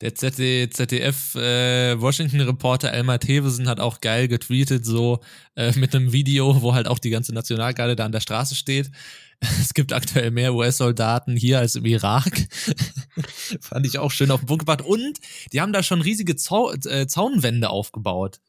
Der 0.01 0.15
ZDF 0.15 1.35
äh, 1.35 1.91
Elmar 1.91 3.19
Thewesen 3.19 3.67
hat 3.67 3.81
auch 3.81 3.99
geil 3.99 4.29
getweetet, 4.29 4.85
so 4.85 5.19
äh, 5.55 5.77
mit 5.77 5.93
einem 5.93 6.13
Video, 6.13 6.61
wo 6.61 6.73
halt 6.73 6.87
auch 6.87 6.99
die 6.99 7.09
ganze 7.09 7.33
Nationalgarde 7.33 7.97
da 7.97 8.05
an 8.05 8.13
der 8.13 8.21
Straße 8.21 8.55
steht. 8.55 8.89
Es 9.41 9.73
gibt 9.73 9.93
aktuell 9.93 10.31
mehr 10.31 10.53
US-Soldaten 10.53 11.37
hier 11.37 11.59
als 11.59 11.75
im 11.75 11.85
Irak. 11.85 12.29
Fand 13.61 13.85
ich 13.85 13.97
auch 13.97 14.11
schön 14.11 14.31
auf 14.31 14.41
den 14.41 14.47
Punkt 14.47 14.65
gebracht. 14.65 14.81
Und 14.81 15.17
die 15.53 15.61
haben 15.61 15.71
da 15.71 15.81
schon 15.81 16.01
riesige 16.01 16.35
Zau 16.35 16.73
äh, 16.73 17.07
Zaunwände 17.07 17.69
aufgebaut. 17.69 18.41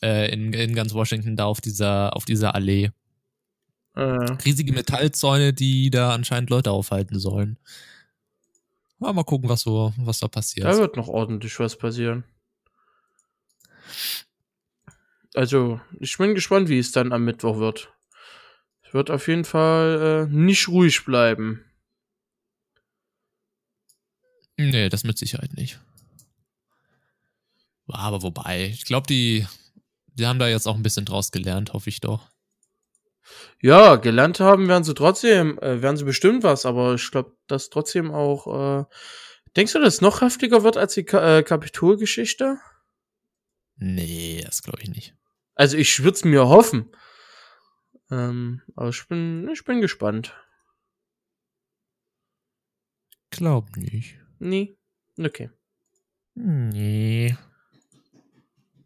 Äh, 0.00 0.32
in, 0.32 0.52
in 0.52 0.76
ganz 0.76 0.94
Washington, 0.94 1.34
da 1.34 1.46
auf 1.46 1.60
dieser, 1.60 2.14
auf 2.14 2.24
dieser 2.24 2.54
Allee. 2.54 2.90
Äh. 3.96 4.02
Riesige 4.44 4.72
Metallzäune, 4.72 5.52
die 5.52 5.90
da 5.90 6.14
anscheinend 6.14 6.50
Leute 6.50 6.70
aufhalten 6.70 7.18
sollen. 7.18 7.58
Ja, 9.00 9.12
mal 9.12 9.24
gucken, 9.24 9.48
was 9.48 9.60
so, 9.62 9.92
was 9.98 10.18
da 10.18 10.28
passiert. 10.28 10.66
Da 10.66 10.76
wird 10.76 10.96
noch 10.96 11.08
ordentlich 11.08 11.58
was 11.60 11.76
passieren. 11.76 12.24
Also, 15.34 15.80
ich 16.00 16.16
bin 16.18 16.34
gespannt, 16.34 16.68
wie 16.68 16.78
es 16.78 16.90
dann 16.90 17.12
am 17.12 17.24
Mittwoch 17.24 17.58
wird. 17.58 17.92
Es 18.82 18.94
wird 18.94 19.10
auf 19.10 19.28
jeden 19.28 19.44
Fall 19.44 20.26
äh, 20.28 20.34
nicht 20.34 20.68
ruhig 20.68 21.04
bleiben. 21.04 21.64
Nee, 24.56 24.88
das 24.88 25.04
mit 25.04 25.18
Sicherheit 25.18 25.54
nicht. 25.54 25.78
Aber 27.86 28.22
wobei, 28.22 28.66
ich 28.66 28.84
glaube, 28.84 29.06
die, 29.06 29.46
die 30.06 30.26
haben 30.26 30.38
da 30.38 30.48
jetzt 30.48 30.66
auch 30.66 30.74
ein 30.74 30.82
bisschen 30.82 31.04
draus 31.04 31.30
gelernt, 31.30 31.72
hoffe 31.72 31.88
ich 31.88 32.00
doch. 32.00 32.28
Ja, 33.60 33.96
gelernt 33.96 34.40
haben 34.40 34.68
werden 34.68 34.84
sie 34.84 34.94
trotzdem, 34.94 35.58
äh, 35.58 35.82
werden 35.82 35.96
sie 35.96 36.04
bestimmt 36.04 36.42
was, 36.44 36.64
aber 36.64 36.94
ich 36.94 37.10
glaube, 37.10 37.36
dass 37.46 37.70
trotzdem 37.70 38.10
auch. 38.12 38.82
Äh, 38.82 38.84
denkst 39.56 39.72
du, 39.72 39.80
dass 39.80 39.94
es 39.94 40.00
noch 40.00 40.20
heftiger 40.20 40.62
wird 40.62 40.76
als 40.76 40.94
die 40.94 41.04
Ka 41.04 41.38
äh, 41.38 41.42
Kapitolgeschichte? 41.42 42.58
Nee, 43.76 44.42
das 44.44 44.62
glaube 44.62 44.82
ich 44.82 44.88
nicht. 44.90 45.14
Also 45.54 45.76
ich 45.76 46.02
würde 46.02 46.14
es 46.14 46.24
mir 46.24 46.48
hoffen. 46.48 46.92
Ähm, 48.10 48.62
aber 48.76 48.90
ich 48.90 49.06
bin, 49.08 49.48
ich 49.52 49.64
bin 49.64 49.80
gespannt. 49.80 50.34
Glaub 53.30 53.76
nicht. 53.76 54.18
Nee. 54.38 54.78
Okay. 55.18 55.50
Nee. 56.34 57.36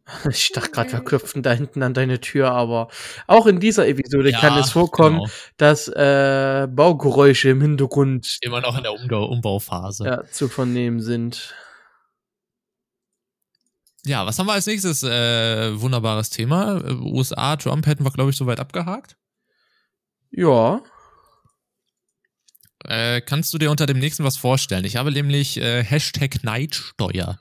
Ich 0.30 0.52
dachte 0.52 0.70
gerade, 0.70 0.92
wir 0.92 1.00
klopfen 1.00 1.42
da 1.42 1.52
hinten 1.52 1.82
an 1.82 1.94
deine 1.94 2.20
Tür, 2.20 2.50
aber 2.50 2.88
auch 3.26 3.46
in 3.46 3.60
dieser 3.60 3.86
Episode 3.86 4.30
Ja, 4.30 4.40
kann 4.40 4.58
es 4.58 4.70
vorkommen, 4.70 5.18
genau. 5.18 5.30
dass 5.56 5.88
äh, 5.88 6.66
Baugeräusche 6.70 7.50
im 7.50 7.60
Hintergrund 7.60 8.38
Immer 8.40 8.60
noch 8.60 8.76
in 8.76 8.82
der 8.82 8.92
Umbau 8.92 9.26
Umbauphase. 9.26 10.04
Ja. 10.04 10.10
ja, 10.10 10.24
zu 10.26 10.48
vernehmen 10.48 11.00
sind. 11.00 11.54
was 14.04 14.38
haben 14.38 14.46
wir 14.46 14.54
als 14.54 14.66
nächstes? 14.66 15.02
Äh, 15.02 15.80
wunderbares 15.80 16.30
Thema. 16.30 16.82
USA, 17.00 17.56
Trump 17.56 17.86
hätten 17.86 18.04
wir, 18.04 18.10
glaube 18.10 18.30
ich, 18.30 18.36
soweit 18.36 18.58
abgehakt. 18.58 19.16
Ja. 20.30 20.82
Äh, 22.84 23.20
kannst 23.20 23.54
du 23.54 23.58
dir 23.58 23.70
unter 23.70 23.86
dem 23.86 24.00
nächsten 24.00 24.24
was 24.24 24.36
vorstellen? 24.36 24.84
Ich 24.84 24.96
habe 24.96 25.12
nämlich 25.12 25.56
äh, 25.58 25.84
Hashtag 25.84 26.42
Neidsteuer. 26.42 27.38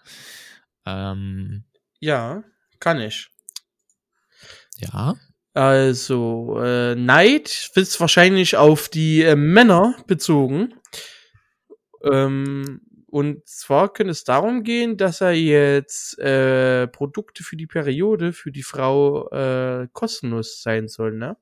Ähm, 0.86 1.64
Ja, 2.00 2.44
kann 2.82 3.00
ich. 3.00 3.30
ja. 4.76 5.16
Also, 5.54 6.62
äh, 6.62 6.96
Neid 6.96 7.72
ist 7.76 8.00
wahrscheinlich 8.00 8.56
auf 8.56 8.88
die 8.88 9.22
äh, 9.22 9.36
Männer 9.36 9.96
bezogen. 10.08 10.74
Ähm, 12.04 12.82
und 13.08 13.46
zwar 13.46 13.92
könnte 13.92 14.12
es 14.12 14.24
darum 14.24 14.64
gehen, 14.64 14.96
dass 14.96 15.20
er 15.20 15.34
jetzt 15.34 16.18
äh, 16.20 16.88
Produkte 16.88 17.44
für 17.44 17.58
die 17.58 17.68
Periode 17.68 18.32
für 18.32 18.54
die 18.54 18.64
Frau 18.64 19.30
äh, 19.30 19.90
kostenlos 19.92 20.62
sein 20.62 20.88
soll, 20.88 21.12
ne? 21.18 21.36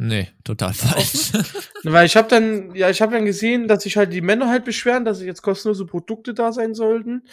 Nee, 0.00 0.28
total 0.44 0.72
falsch. 0.72 1.32
Weil 1.82 2.06
ich 2.06 2.16
habe 2.16 2.28
dann, 2.28 2.74
ja, 2.74 2.88
ich 2.88 3.02
habe 3.02 3.12
dann 3.12 3.24
gesehen, 3.24 3.66
dass 3.66 3.82
sich 3.82 3.96
halt 3.96 4.12
die 4.12 4.20
Männer 4.20 4.48
halt 4.48 4.64
beschweren, 4.64 5.04
dass 5.04 5.20
jetzt 5.20 5.42
kostenlose 5.42 5.86
Produkte 5.86 6.34
da 6.34 6.52
sein 6.52 6.72
sollten. 6.72 7.24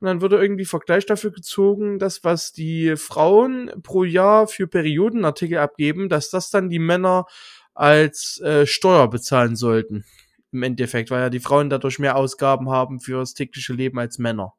Und 0.00 0.06
dann 0.06 0.20
wurde 0.20 0.36
irgendwie 0.36 0.66
Vergleich 0.66 1.06
dafür 1.06 1.30
gezogen, 1.30 1.98
dass 1.98 2.22
was 2.22 2.52
die 2.52 2.96
Frauen 2.96 3.70
pro 3.82 4.04
Jahr 4.04 4.46
für 4.46 4.66
Periodenartikel 4.66 5.58
abgeben, 5.58 6.08
dass 6.08 6.28
das 6.30 6.50
dann 6.50 6.68
die 6.68 6.78
Männer 6.78 7.24
als 7.74 8.40
äh, 8.40 8.66
Steuer 8.66 9.08
bezahlen 9.08 9.56
sollten. 9.56 10.04
Im 10.52 10.62
Endeffekt, 10.62 11.10
weil 11.10 11.20
ja 11.20 11.30
die 11.30 11.40
Frauen 11.40 11.70
dadurch 11.70 11.98
mehr 11.98 12.16
Ausgaben 12.16 12.70
haben 12.70 13.00
für 13.00 13.18
das 13.18 13.34
tägliche 13.34 13.72
Leben 13.72 13.98
als 13.98 14.18
Männer. 14.18 14.54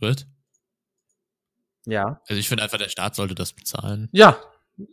Wird? 0.00 0.26
Ja. 1.86 2.20
Also 2.28 2.38
ich 2.38 2.48
finde 2.48 2.64
einfach, 2.64 2.78
der 2.78 2.88
Staat 2.88 3.14
sollte 3.14 3.34
das 3.34 3.52
bezahlen. 3.52 4.08
Ja. 4.12 4.38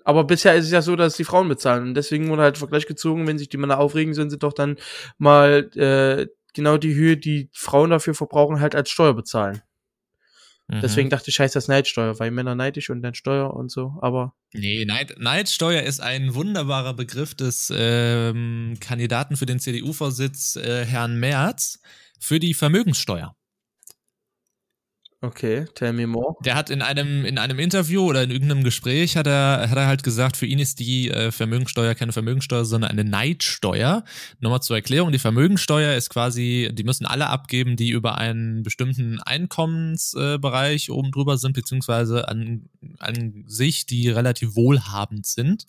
Aber 0.03 0.23
bisher 0.23 0.55
ist 0.55 0.65
es 0.65 0.71
ja 0.71 0.81
so, 0.81 0.95
dass 0.95 1.15
die 1.15 1.25
Frauen 1.25 1.47
bezahlen. 1.47 1.83
Und 1.83 1.93
deswegen 1.93 2.29
wurde 2.29 2.41
halt 2.41 2.57
Vergleich 2.57 2.87
gezogen, 2.87 3.27
wenn 3.27 3.37
sich 3.37 3.49
die 3.49 3.57
Männer 3.57 3.79
aufregen, 3.79 4.15
sollen 4.15 4.31
sie 4.31 4.39
doch 4.39 4.53
dann 4.53 4.77
mal 5.19 5.69
äh, 5.75 6.27
genau 6.55 6.77
die 6.77 6.95
Höhe, 6.95 7.17
die 7.17 7.49
Frauen 7.53 7.91
dafür 7.91 8.15
verbrauchen, 8.15 8.59
halt 8.59 8.75
als 8.75 8.89
Steuer 8.89 9.13
bezahlen. 9.13 9.61
Mhm. 10.67 10.81
Deswegen 10.81 11.09
dachte 11.09 11.29
ich, 11.29 11.39
heißt 11.39 11.55
das 11.55 11.67
Neidsteuer, 11.67 12.19
weil 12.19 12.31
Männer 12.31 12.55
neidisch 12.55 12.89
und 12.89 13.03
dann 13.03 13.13
Steuer 13.13 13.53
und 13.53 13.71
so. 13.71 13.93
Aber 14.01 14.33
Nee, 14.53 14.85
Neid, 14.85 15.15
Neidsteuer 15.19 15.83
ist 15.83 15.99
ein 15.99 16.33
wunderbarer 16.33 16.93
Begriff 16.93 17.35
des 17.35 17.71
ähm, 17.75 18.77
Kandidaten 18.79 19.35
für 19.35 19.45
den 19.45 19.59
CDU-Vorsitz, 19.59 20.55
äh, 20.55 20.85
Herrn 20.85 21.19
Merz, 21.19 21.81
für 22.19 22.39
die 22.39 22.53
Vermögenssteuer. 22.53 23.35
Okay, 25.25 25.65
tell 25.75 25.93
me 25.93 26.07
more. 26.07 26.35
Der 26.43 26.55
hat 26.55 26.69
in 26.69 26.81
einem, 26.81 27.25
in 27.25 27.37
einem 27.37 27.59
Interview 27.59 28.03
oder 28.03 28.23
in 28.23 28.31
irgendeinem 28.31 28.63
Gespräch 28.63 29.17
hat 29.17 29.27
er, 29.27 29.69
hat 29.69 29.77
er 29.77 29.87
halt 29.87 30.03
gesagt, 30.03 30.37
für 30.37 30.45
ihn 30.45 30.59
ist 30.59 30.79
die 30.79 31.09
äh, 31.09 31.31
Vermögensteuer 31.31 31.95
keine 31.95 32.11
Vermögensteuer, 32.11 32.65
sondern 32.65 32.91
eine 32.91 33.03
Neidsteuer. 33.03 34.03
Nochmal 34.39 34.61
zur 34.61 34.75
Erklärung, 34.75 35.11
die 35.11 35.19
Vermögensteuer 35.19 35.95
ist 35.95 36.09
quasi, 36.09 36.69
die 36.73 36.83
müssen 36.83 37.05
alle 37.05 37.27
abgeben, 37.27 37.75
die 37.75 37.89
über 37.89 38.17
einen 38.17 38.63
bestimmten 38.63 39.19
Einkommensbereich 39.21 40.55
Bereich 40.55 40.91
oben 40.91 41.11
drüber 41.11 41.37
sind, 41.37 41.53
beziehungsweise 41.53 42.27
an, 42.27 42.69
an 42.99 43.43
sich, 43.47 43.85
die 43.85 44.09
relativ 44.09 44.55
wohlhabend 44.55 45.25
sind. 45.25 45.65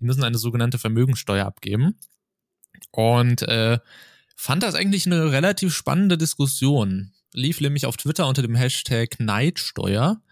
Die 0.00 0.04
müssen 0.04 0.24
eine 0.24 0.38
sogenannte 0.38 0.78
Vermögensteuer 0.78 1.46
abgeben. 1.46 1.96
Und 2.90 3.42
äh, 3.42 3.78
fand 4.34 4.62
das 4.62 4.74
eigentlich 4.74 5.06
eine 5.06 5.32
relativ 5.32 5.74
spannende 5.74 6.18
Diskussion. 6.18 7.12
Lief 7.36 7.60
nämlich 7.60 7.84
auf 7.84 7.98
Twitter 7.98 8.26
unter 8.26 8.40
dem 8.40 8.54
Hashtag 8.54 9.20
Neidsteuer. 9.20 10.22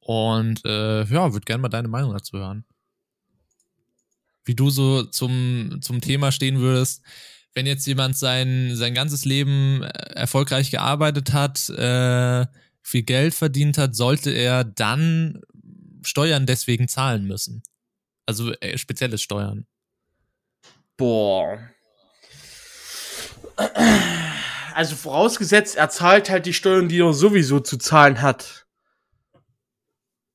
Und 0.00 0.64
äh, 0.64 1.04
ja, 1.04 1.32
würde 1.32 1.44
gerne 1.44 1.60
mal 1.60 1.68
deine 1.68 1.88
Meinung 1.88 2.12
dazu 2.12 2.38
hören. 2.38 2.64
Wie 4.44 4.54
du 4.54 4.70
so 4.70 5.04
zum, 5.04 5.80
zum 5.82 6.00
Thema 6.00 6.32
stehen 6.32 6.58
würdest, 6.58 7.02
wenn 7.52 7.66
jetzt 7.66 7.86
jemand 7.86 8.16
sein, 8.16 8.74
sein 8.74 8.94
ganzes 8.94 9.26
Leben 9.26 9.82
äh, 9.82 9.88
erfolgreich 10.14 10.70
gearbeitet 10.70 11.34
hat, 11.34 11.68
äh, 11.68 12.46
viel 12.80 13.02
Geld 13.02 13.34
verdient 13.34 13.76
hat, 13.76 13.94
sollte 13.94 14.30
er 14.30 14.64
dann 14.64 15.42
Steuern 16.02 16.46
deswegen 16.46 16.88
zahlen 16.88 17.26
müssen. 17.26 17.62
Also 18.24 18.52
äh, 18.54 18.78
spezielles 18.78 19.20
Steuern. 19.20 19.66
Boah. 20.96 21.58
Also 24.74 24.96
vorausgesetzt, 24.96 25.76
er 25.76 25.88
zahlt 25.90 26.30
halt 26.30 26.46
die 26.46 26.52
Steuern, 26.52 26.88
die 26.88 27.00
er 27.00 27.12
sowieso 27.12 27.60
zu 27.60 27.78
zahlen 27.78 28.22
hat. 28.22 28.66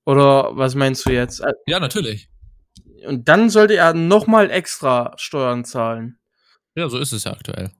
Oder 0.05 0.55
was 0.55 0.75
meinst 0.75 1.05
du 1.05 1.11
jetzt? 1.11 1.43
Ja, 1.65 1.79
natürlich. 1.79 2.29
Und 3.05 3.27
dann 3.27 3.49
sollte 3.49 3.75
er 3.75 3.93
nochmal 3.93 4.49
extra 4.49 5.13
Steuern 5.17 5.65
zahlen. 5.65 6.19
Ja, 6.75 6.89
so 6.89 6.97
ist 6.97 7.11
es 7.11 7.25
ja 7.25 7.33
aktuell. 7.33 7.71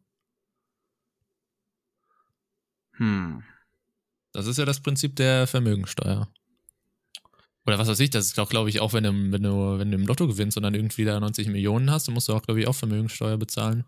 Hm. 2.94 3.44
Das 4.34 4.48
ist 4.48 4.58
ja 4.58 4.66
das 4.66 4.82
Prinzip 4.82 5.16
der 5.16 5.48
Vermögensteuer. 5.48 6.28
Oder 7.66 7.80
was 7.80 7.88
weiß 7.88 8.00
ich, 8.00 8.10
das 8.10 8.28
ist 8.28 8.40
auch, 8.40 8.50
glaube 8.50 8.70
ich, 8.70 8.80
auch 8.80 8.94
wenn 8.94 9.04
du, 9.04 9.12
wenn 9.12 9.44
du, 9.44 9.78
wenn 9.78 9.92
du 9.92 9.98
im 9.98 10.08
Lotto 10.08 10.28
gewinnst 10.28 10.56
und 10.58 10.64
dann 10.64 10.74
irgendwie 10.74 11.04
da 11.04 11.20
90 11.20 11.48
Millionen 11.48 11.92
hast, 11.92 12.08
dann 12.08 12.14
musst 12.14 12.30
du 12.30 12.34
auch, 12.34 12.42
glaube 12.42 12.62
ich, 12.62 12.68
auch 12.68 12.76
Vermögensteuer 12.76 13.38
bezahlen. 13.38 13.84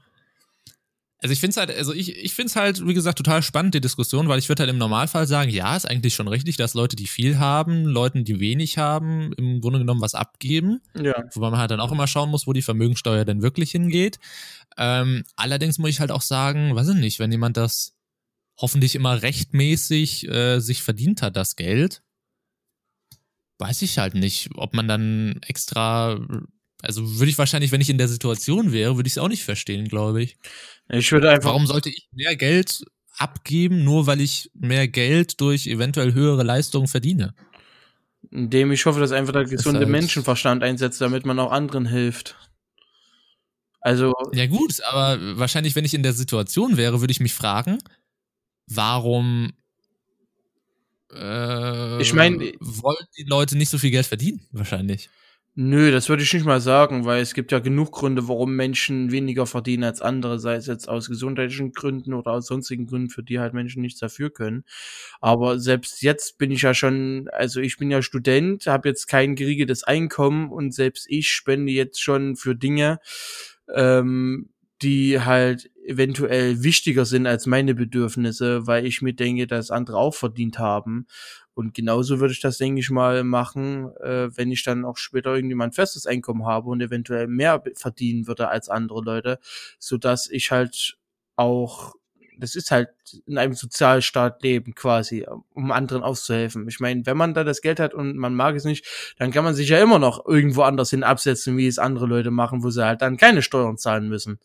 Also 1.22 1.34
ich 1.34 1.40
finde 1.42 1.52
es 1.52 1.58
halt, 1.58 1.72
also 1.72 1.94
ich, 1.94 2.16
ich 2.16 2.34
finde 2.34 2.50
es 2.50 2.56
halt, 2.56 2.88
wie 2.88 2.94
gesagt, 2.94 3.18
total 3.18 3.42
spannend, 3.44 3.74
die 3.74 3.82
Diskussion, 3.82 4.30
weil 4.30 4.40
ich 4.40 4.48
würde 4.48 4.64
halt 4.64 4.70
im 4.70 4.78
Normalfall 4.78 5.28
sagen, 5.28 5.52
ja, 5.52 5.76
ist 5.76 5.86
eigentlich 5.86 6.16
schon 6.16 6.30
richtig, 6.30 6.56
dass 6.56 6.76
Leute, 6.76 6.96
die 6.96 7.08
viel 7.08 7.40
haben, 7.40 7.84
Leuten, 7.84 8.24
die 8.24 8.40
wenig 8.40 8.78
haben, 8.78 9.34
im 9.34 9.60
Grunde 9.60 9.80
genommen 9.80 10.00
was 10.02 10.16
abgeben. 10.16 10.80
Ja. 10.96 11.26
Wobei 11.34 11.50
man 11.50 11.60
halt 11.60 11.72
dann 11.72 11.82
auch 11.82 11.92
immer 11.92 12.08
schauen 12.08 12.30
muss, 12.30 12.48
wo 12.48 12.54
die 12.54 12.62
Vermögensteuer 12.62 13.26
denn 13.26 13.42
wirklich 13.42 13.72
hingeht. 13.72 14.18
Ähm, 14.78 15.26
allerdings 15.36 15.78
muss 15.78 15.90
ich 15.90 16.00
halt 16.00 16.12
auch 16.12 16.22
sagen, 16.22 16.74
weiß 16.74 16.90
ich 16.90 16.96
nicht, 16.96 17.20
wenn 17.20 17.32
jemand 17.32 17.58
das 17.58 17.96
hoffentlich 18.58 18.96
immer 18.96 19.22
rechtmäßig 19.22 20.28
äh, 20.30 20.60
sich 20.60 20.84
verdient 20.84 21.22
hat, 21.22 21.36
das 21.36 21.58
Geld, 21.58 22.02
weiß 23.58 23.82
ich 23.82 24.00
halt 24.00 24.16
nicht, 24.16 24.52
ob 24.56 24.74
man 24.74 24.88
dann 24.88 25.42
extra, 25.46 26.18
also 26.82 27.20
würde 27.20 27.30
ich 27.30 27.38
wahrscheinlich, 27.38 27.72
wenn 27.72 27.82
ich 27.82 27.90
in 27.90 27.98
der 27.98 28.08
Situation 28.08 28.72
wäre, 28.72 28.96
würde 28.96 29.08
ich 29.08 29.14
es 29.14 29.18
auch 29.18 29.28
nicht 29.28 29.44
verstehen, 29.44 29.88
glaube 29.88 30.24
ich. 30.24 30.38
Ich 30.90 31.12
würde 31.12 31.30
einfach. 31.30 31.50
Warum 31.50 31.68
sollte 31.68 31.90
ich 31.90 32.08
mehr 32.14 32.36
Geld 32.36 32.84
abgeben, 33.18 33.84
nur 33.84 34.08
weil 34.08 34.22
ich 34.22 34.50
mehr 34.54 34.88
Geld 34.88 35.42
durch 35.42 35.68
eventuell 35.68 36.14
höhere 36.14 36.44
Leistungen 36.44 36.88
verdiene? 36.88 37.34
Indem 38.32 38.72
ich 38.72 38.86
hoffe, 38.86 39.00
dass 39.00 39.12
einfach 39.12 39.34
der 39.34 39.46
gesunde 39.46 39.80
halt- 39.80 39.90
Menschenverstand 39.90 40.64
einsetzt, 40.64 41.02
damit 41.02 41.26
man 41.26 41.40
auch 41.40 41.52
anderen 41.52 41.86
hilft. 41.86 42.36
Also, 43.82 44.14
Ja 44.34 44.46
gut, 44.46 44.82
aber 44.84 45.38
wahrscheinlich, 45.38 45.74
wenn 45.76 45.86
ich 45.86 45.94
in 45.94 46.04
der 46.04 46.14
Situation 46.14 46.76
wäre, 46.76 47.00
würde 47.02 47.12
ich 47.12 47.22
mich 47.22 47.34
fragen, 47.34 47.78
warum 48.68 49.54
äh, 51.14 52.02
Ich 52.02 52.14
mein- 52.14 52.40
wollen 52.60 53.06
die 53.18 53.24
Leute 53.24 53.58
nicht 53.58 53.70
so 53.70 53.78
viel 53.78 53.92
Geld 53.92 54.06
verdienen? 54.06 54.42
Wahrscheinlich. 54.52 55.10
Nö, 55.56 55.92
das 55.92 56.08
würde 56.08 56.24
ich 56.24 56.34
nicht 56.34 56.46
mal 56.46 56.62
sagen, 56.62 57.04
weil 57.06 57.22
es 57.22 57.34
gibt 57.34 57.52
ja 57.52 57.60
genug 57.60 57.92
Gründe, 57.92 58.28
warum 58.30 58.56
Menschen 58.56 59.12
weniger 59.12 59.46
verdienen 59.46 59.84
als 59.84 60.02
andere, 60.02 60.40
sei 60.40 60.56
es 60.56 60.68
jetzt 60.68 60.88
aus 60.88 61.10
gesundheitlichen 61.10 61.74
Gründen 61.74 62.14
oder 62.14 62.32
aus 62.32 62.48
sonstigen 62.48 62.86
Gründen, 62.86 63.10
für 63.10 63.24
die 63.24 63.40
halt 63.40 63.54
Menschen 63.54 63.82
nichts 63.82 64.00
dafür 64.00 64.30
können. 64.30 64.64
Aber 65.20 65.60
selbst 65.60 66.02
jetzt 66.02 66.38
bin 66.38 66.52
ich 66.52 66.62
ja 66.62 66.74
schon, 66.74 67.28
also 67.34 67.60
ich 67.60 67.78
bin 67.78 67.92
ja 67.92 68.02
Student, 68.02 68.68
habe 68.68 68.88
jetzt 68.90 69.08
kein 69.08 69.36
geregeltes 69.36 69.84
Einkommen 69.84 70.50
und 70.50 70.74
selbst 70.74 71.08
ich 71.10 71.30
spende 71.30 71.74
jetzt 71.74 72.02
schon 72.02 72.38
für 72.38 72.56
Dinge, 72.56 73.00
ähm, 73.76 74.50
die 74.82 75.20
halt 75.20 75.70
eventuell 75.86 76.64
wichtiger 76.64 77.04
sind 77.04 77.28
als 77.28 77.48
meine 77.48 77.76
Bedürfnisse, 77.76 78.66
weil 78.68 78.86
ich 78.86 79.02
mir 79.02 79.14
denke, 79.14 79.46
dass 79.48 79.72
andere 79.72 79.98
auch 79.98 80.16
verdient 80.16 80.58
haben. 80.60 81.08
Und 81.60 81.74
genauso 81.74 82.22
würde 82.22 82.32
ich 82.32 82.40
das, 82.40 82.58
denke 82.58 82.80
ich 82.80 82.90
mal, 82.90 83.26
machen, 83.26 83.94
äh, 83.98 84.30
wenn 84.38 84.50
ich 84.50 84.64
dann 84.64 84.86
auch 84.86 84.96
später 84.96 85.36
irgendwie 85.36 85.56
mein 85.56 85.74
festes 85.74 86.06
Einkommen 86.06 86.46
habe 86.46 86.70
und 86.70 86.80
eventuell 86.80 87.28
mehr 87.28 87.62
verdienen 87.76 88.28
würde 88.28 88.48
als 88.48 88.70
andere 88.70 89.02
Leute, 89.02 89.40
so 89.78 89.98
dass 89.98 90.30
ich 90.30 90.52
halt 90.52 90.96
auch, 91.36 91.96
das 92.38 92.56
ist 92.56 92.72
halt 92.72 92.92
in 93.26 93.38
einem 93.38 93.56
Sozialstaat 93.56 94.42
leben 94.42 94.74
quasi, 94.74 95.28
um 95.54 95.74
anderen 95.74 96.02
auszuhelfen. 96.02 96.66
Ich 96.70 96.80
meine, 96.80 97.06
wenn 97.06 97.18
man 97.18 97.34
da 97.34 97.44
das 97.44 97.60
Geld 97.60 97.82
hat 97.82 97.94
und 97.94 98.16
man 98.16 98.36
mag 98.36 98.56
es 98.56 98.64
nicht, 98.64 98.86
dann 99.18 99.32
kann 99.32 99.44
man 99.44 99.54
sich 99.54 99.68
ja 99.68 99.80
immer 99.80 100.00
noch 100.00 100.26
irgendwo 100.26 100.62
anders 100.62 100.92
hin 100.92 101.04
absetzen, 101.04 101.58
wie 101.58 101.68
es 101.68 101.78
andere 101.78 102.06
Leute 102.06 102.32
machen, 102.32 102.64
wo 102.64 102.70
sie 102.70 102.86
halt 102.86 103.02
dann 103.02 103.18
keine 103.18 103.42
Steuern 103.42 103.78
zahlen 103.78 104.08
müssen. 104.08 104.40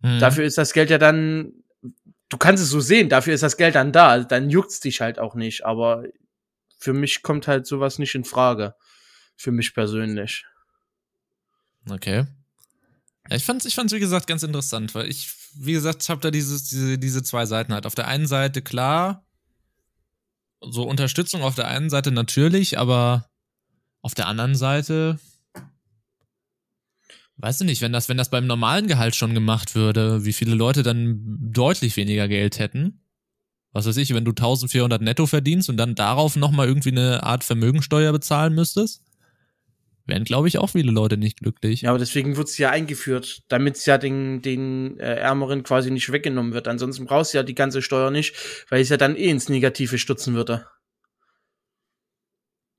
Mhm. 0.00 0.18
Dafür 0.18 0.44
ist 0.44 0.56
das 0.56 0.72
Geld 0.72 0.88
ja 0.88 0.96
dann 0.96 1.52
du 2.30 2.38
kannst 2.38 2.62
es 2.62 2.70
so 2.70 2.80
sehen, 2.80 3.10
dafür 3.10 3.34
ist 3.34 3.42
das 3.42 3.58
Geld 3.58 3.74
dann 3.74 3.92
da, 3.92 4.20
dann 4.20 4.48
juckt's 4.48 4.80
dich 4.80 5.02
halt 5.02 5.18
auch 5.18 5.34
nicht, 5.34 5.66
aber 5.66 6.04
für 6.82 6.92
mich 6.92 7.22
kommt 7.22 7.46
halt 7.46 7.64
sowas 7.64 8.00
nicht 8.00 8.16
in 8.16 8.24
Frage. 8.24 8.74
Für 9.36 9.52
mich 9.52 9.72
persönlich. 9.72 10.44
Okay. 11.88 12.26
Ja, 13.30 13.36
ich 13.36 13.44
fand's, 13.44 13.64
ich 13.66 13.76
fand's, 13.76 13.92
wie 13.92 14.00
gesagt, 14.00 14.26
ganz 14.26 14.42
interessant, 14.42 14.92
weil 14.96 15.08
ich, 15.08 15.32
wie 15.54 15.74
gesagt, 15.74 16.08
habe 16.08 16.20
da 16.20 16.32
dieses, 16.32 16.64
diese, 16.64 16.98
diese 16.98 17.22
zwei 17.22 17.46
Seiten 17.46 17.72
halt. 17.72 17.86
Auf 17.86 17.94
der 17.94 18.08
einen 18.08 18.26
Seite 18.26 18.62
klar, 18.62 19.24
so 20.60 20.82
Unterstützung 20.82 21.42
auf 21.42 21.54
der 21.54 21.68
einen 21.68 21.88
Seite 21.88 22.10
natürlich, 22.10 22.78
aber 22.78 23.30
auf 24.00 24.14
der 24.14 24.26
anderen 24.26 24.56
Seite, 24.56 25.20
weißt 27.36 27.60
du 27.60 27.64
nicht, 27.64 27.80
wenn 27.80 27.92
das, 27.92 28.08
wenn 28.08 28.16
das 28.16 28.30
beim 28.30 28.48
normalen 28.48 28.88
Gehalt 28.88 29.14
schon 29.14 29.34
gemacht 29.34 29.76
würde, 29.76 30.24
wie 30.24 30.32
viele 30.32 30.56
Leute 30.56 30.82
dann 30.82 31.20
deutlich 31.52 31.96
weniger 31.96 32.26
Geld 32.26 32.58
hätten 32.58 33.01
was 33.72 33.86
weiß 33.86 33.96
ich, 33.96 34.14
wenn 34.14 34.24
du 34.24 34.32
1400 34.32 35.00
netto 35.00 35.26
verdienst 35.26 35.68
und 35.68 35.76
dann 35.76 35.94
darauf 35.94 36.36
nochmal 36.36 36.68
irgendwie 36.68 36.90
eine 36.90 37.22
Art 37.22 37.42
Vermögensteuer 37.42 38.12
bezahlen 38.12 38.54
müsstest, 38.54 39.02
wären, 40.06 40.24
glaube 40.24 40.48
ich, 40.48 40.58
auch 40.58 40.68
viele 40.70 40.92
Leute 40.92 41.16
nicht 41.16 41.38
glücklich. 41.38 41.82
Ja, 41.82 41.90
aber 41.90 41.98
deswegen 41.98 42.36
wird 42.36 42.48
es 42.48 42.58
ja 42.58 42.70
eingeführt, 42.70 43.42
damit 43.48 43.76
es 43.76 43.86
ja 43.86 43.98
den, 43.98 44.42
den 44.42 44.98
äh, 44.98 45.14
Ärmeren 45.14 45.62
quasi 45.62 45.90
nicht 45.90 46.10
weggenommen 46.12 46.52
wird. 46.52 46.68
Ansonsten 46.68 47.06
brauchst 47.06 47.32
du 47.32 47.38
ja 47.38 47.42
die 47.42 47.54
ganze 47.54 47.82
Steuer 47.82 48.10
nicht, 48.10 48.34
weil 48.68 48.82
es 48.82 48.88
ja 48.88 48.96
dann 48.96 49.16
eh 49.16 49.30
ins 49.30 49.48
Negative 49.48 49.98
stürzen 49.98 50.34
würde. 50.34 50.66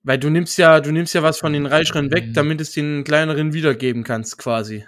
Weil 0.04 0.20
du 0.20 0.30
nimmst 0.30 0.58
ja, 0.58 0.82
du 0.82 0.92
nimmst 0.92 1.16
ja 1.16 1.24
was 1.24 1.40
von 1.40 1.54
den 1.54 1.66
Reicheren 1.66 2.12
weg, 2.12 2.28
mhm. 2.28 2.34
damit 2.34 2.62
es 2.62 2.72
den 2.72 3.04
kleineren 3.06 3.54
wiedergeben 3.54 4.04
kannst, 4.04 4.38
quasi. 4.38 4.86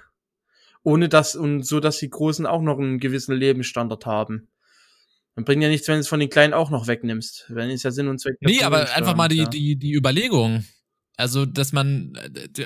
Ohne 0.84 1.10
das 1.10 1.36
und 1.36 1.64
so, 1.64 1.80
dass 1.80 1.98
die 1.98 2.10
Großen 2.10 2.46
auch 2.46 2.62
noch 2.62 2.78
einen 2.78 3.00
gewissen 3.00 3.34
Lebensstandard 3.34 4.06
haben. 4.06 4.50
Dann 5.36 5.44
bringt 5.44 5.62
ja 5.62 5.70
nichts, 5.70 5.88
wenn 5.88 5.96
du 5.96 6.02
es 6.02 6.08
von 6.08 6.20
den 6.20 6.30
Kleinen 6.30 6.54
auch 6.54 6.70
noch 6.70 6.88
wegnimmst. 6.88 7.46
Wenn 7.50 7.70
es 7.70 7.84
ja 7.84 7.92
Sinn 7.92 8.08
und 8.08 8.20
Zweck. 8.20 8.38
Nee, 8.40 8.64
aber 8.64 8.94
einfach 8.96 9.16
mal 9.16 9.28
die, 9.28 9.38
ja. 9.38 9.46
die, 9.46 9.76
die 9.76 9.94
Überlegung. 9.94 10.66
Also, 11.18 11.46
dass 11.46 11.72
man 11.72 12.18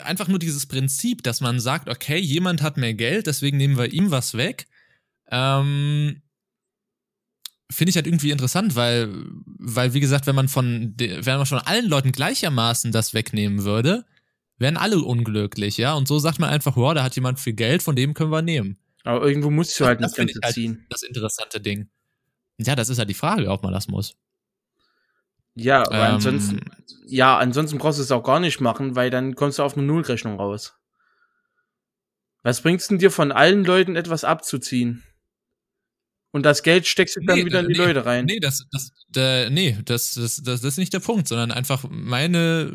einfach 0.03 0.27
nur 0.27 0.39
dieses 0.39 0.67
Prinzip, 0.67 1.23
dass 1.23 1.41
man 1.41 1.59
sagt, 1.59 1.89
okay, 1.89 2.17
jemand 2.17 2.61
hat 2.61 2.77
mehr 2.77 2.93
Geld, 2.93 3.27
deswegen 3.27 3.57
nehmen 3.57 3.77
wir 3.77 3.91
ihm 3.91 4.11
was 4.11 4.35
weg. 4.35 4.67
Ähm, 5.31 6.21
finde 7.71 7.89
ich 7.89 7.95
halt 7.95 8.07
irgendwie 8.07 8.31
interessant, 8.31 8.75
weil, 8.75 9.13
weil, 9.45 9.93
wie 9.93 9.99
gesagt, 9.99 10.25
wenn 10.25 10.35
man 10.35 10.47
von, 10.47 10.95
wenn 10.97 11.38
man 11.38 11.45
von 11.45 11.59
allen 11.59 11.88
Leuten 11.88 12.11
gleichermaßen 12.11 12.91
das 12.91 13.13
wegnehmen 13.13 13.63
würde, 13.63 14.05
wären 14.57 14.77
alle 14.77 14.99
unglücklich, 14.99 15.77
ja. 15.77 15.94
Und 15.94 16.07
so 16.07 16.17
sagt 16.17 16.39
man 16.39 16.50
einfach, 16.50 16.75
wow, 16.75 16.94
da 16.94 17.03
hat 17.03 17.15
jemand 17.15 17.39
viel 17.39 17.53
Geld, 17.53 17.83
von 17.83 17.96
dem 17.96 18.13
können 18.13 18.31
wir 18.31 18.41
nehmen. 18.41 18.77
Aber 19.03 19.25
irgendwo 19.25 19.51
musst 19.51 19.79
du 19.79 19.85
halt 19.85 20.01
das, 20.01 20.11
das 20.11 20.17
Ganze 20.17 20.39
halt 20.44 20.53
ziehen. 20.53 20.85
Das 20.89 21.03
interessante 21.03 21.61
Ding. 21.61 21.89
Ja, 22.59 22.75
das 22.75 22.89
ist 22.89 22.98
ja 22.98 23.05
die 23.05 23.13
Frage, 23.13 23.50
ob 23.50 23.63
man 23.63 23.74
das 23.74 23.87
muss. 23.87 24.15
Ja, 25.55 25.81
aber 25.81 26.07
ähm, 26.07 26.15
ansonsten, 26.15 26.59
ja, 27.07 27.37
ansonsten 27.37 27.77
brauchst 27.77 28.00
du 28.00 28.03
es 28.03 28.11
auch 28.11 28.24
gar 28.24 28.39
nicht 28.39 28.61
machen, 28.61 28.95
weil 28.95 29.09
dann 29.09 29.35
kommst 29.35 29.59
du 29.59 29.63
auf 29.63 29.75
eine 29.75 29.85
Nullrechnung 29.85 30.39
raus. 30.39 30.75
Was 32.43 32.61
bringt's 32.61 32.87
denn 32.87 33.00
dir 33.00 33.11
von 33.11 33.31
allen 33.31 33.65
Leuten 33.65 33.95
etwas 33.95 34.24
abzuziehen? 34.24 35.03
Und 36.31 36.43
das 36.43 36.63
Geld 36.63 36.85
steckst 36.85 37.15
du 37.15 37.22
dann 37.22 37.39
nee, 37.39 37.45
wieder 37.45 37.61
in 37.61 37.67
die 37.67 37.74
nee, 37.74 37.85
Leute 37.85 38.05
rein. 38.05 38.25
Nee, 38.25 38.39
das, 38.39 38.65
das, 38.72 38.91
äh, 39.15 39.50
nee, 39.50 39.77
das, 39.83 40.13
das, 40.13 40.37
das, 40.37 40.61
das 40.61 40.63
ist 40.63 40.77
nicht 40.77 40.93
der 40.93 41.00
Punkt, 41.00 41.27
sondern 41.27 41.51
einfach 41.51 41.85
meine, 41.89 42.72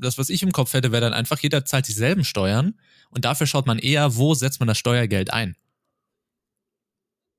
das, 0.00 0.18
was 0.18 0.28
ich 0.28 0.42
im 0.42 0.52
Kopf 0.52 0.74
hätte, 0.74 0.92
wäre 0.92 1.00
dann 1.00 1.14
einfach, 1.14 1.38
jeder 1.38 1.64
zahlt 1.64 1.88
dieselben 1.88 2.24
Steuern 2.24 2.74
und 3.10 3.24
dafür 3.24 3.46
schaut 3.46 3.66
man 3.66 3.78
eher, 3.78 4.16
wo 4.16 4.34
setzt 4.34 4.60
man 4.60 4.68
das 4.68 4.78
Steuergeld 4.78 5.32
ein. 5.32 5.56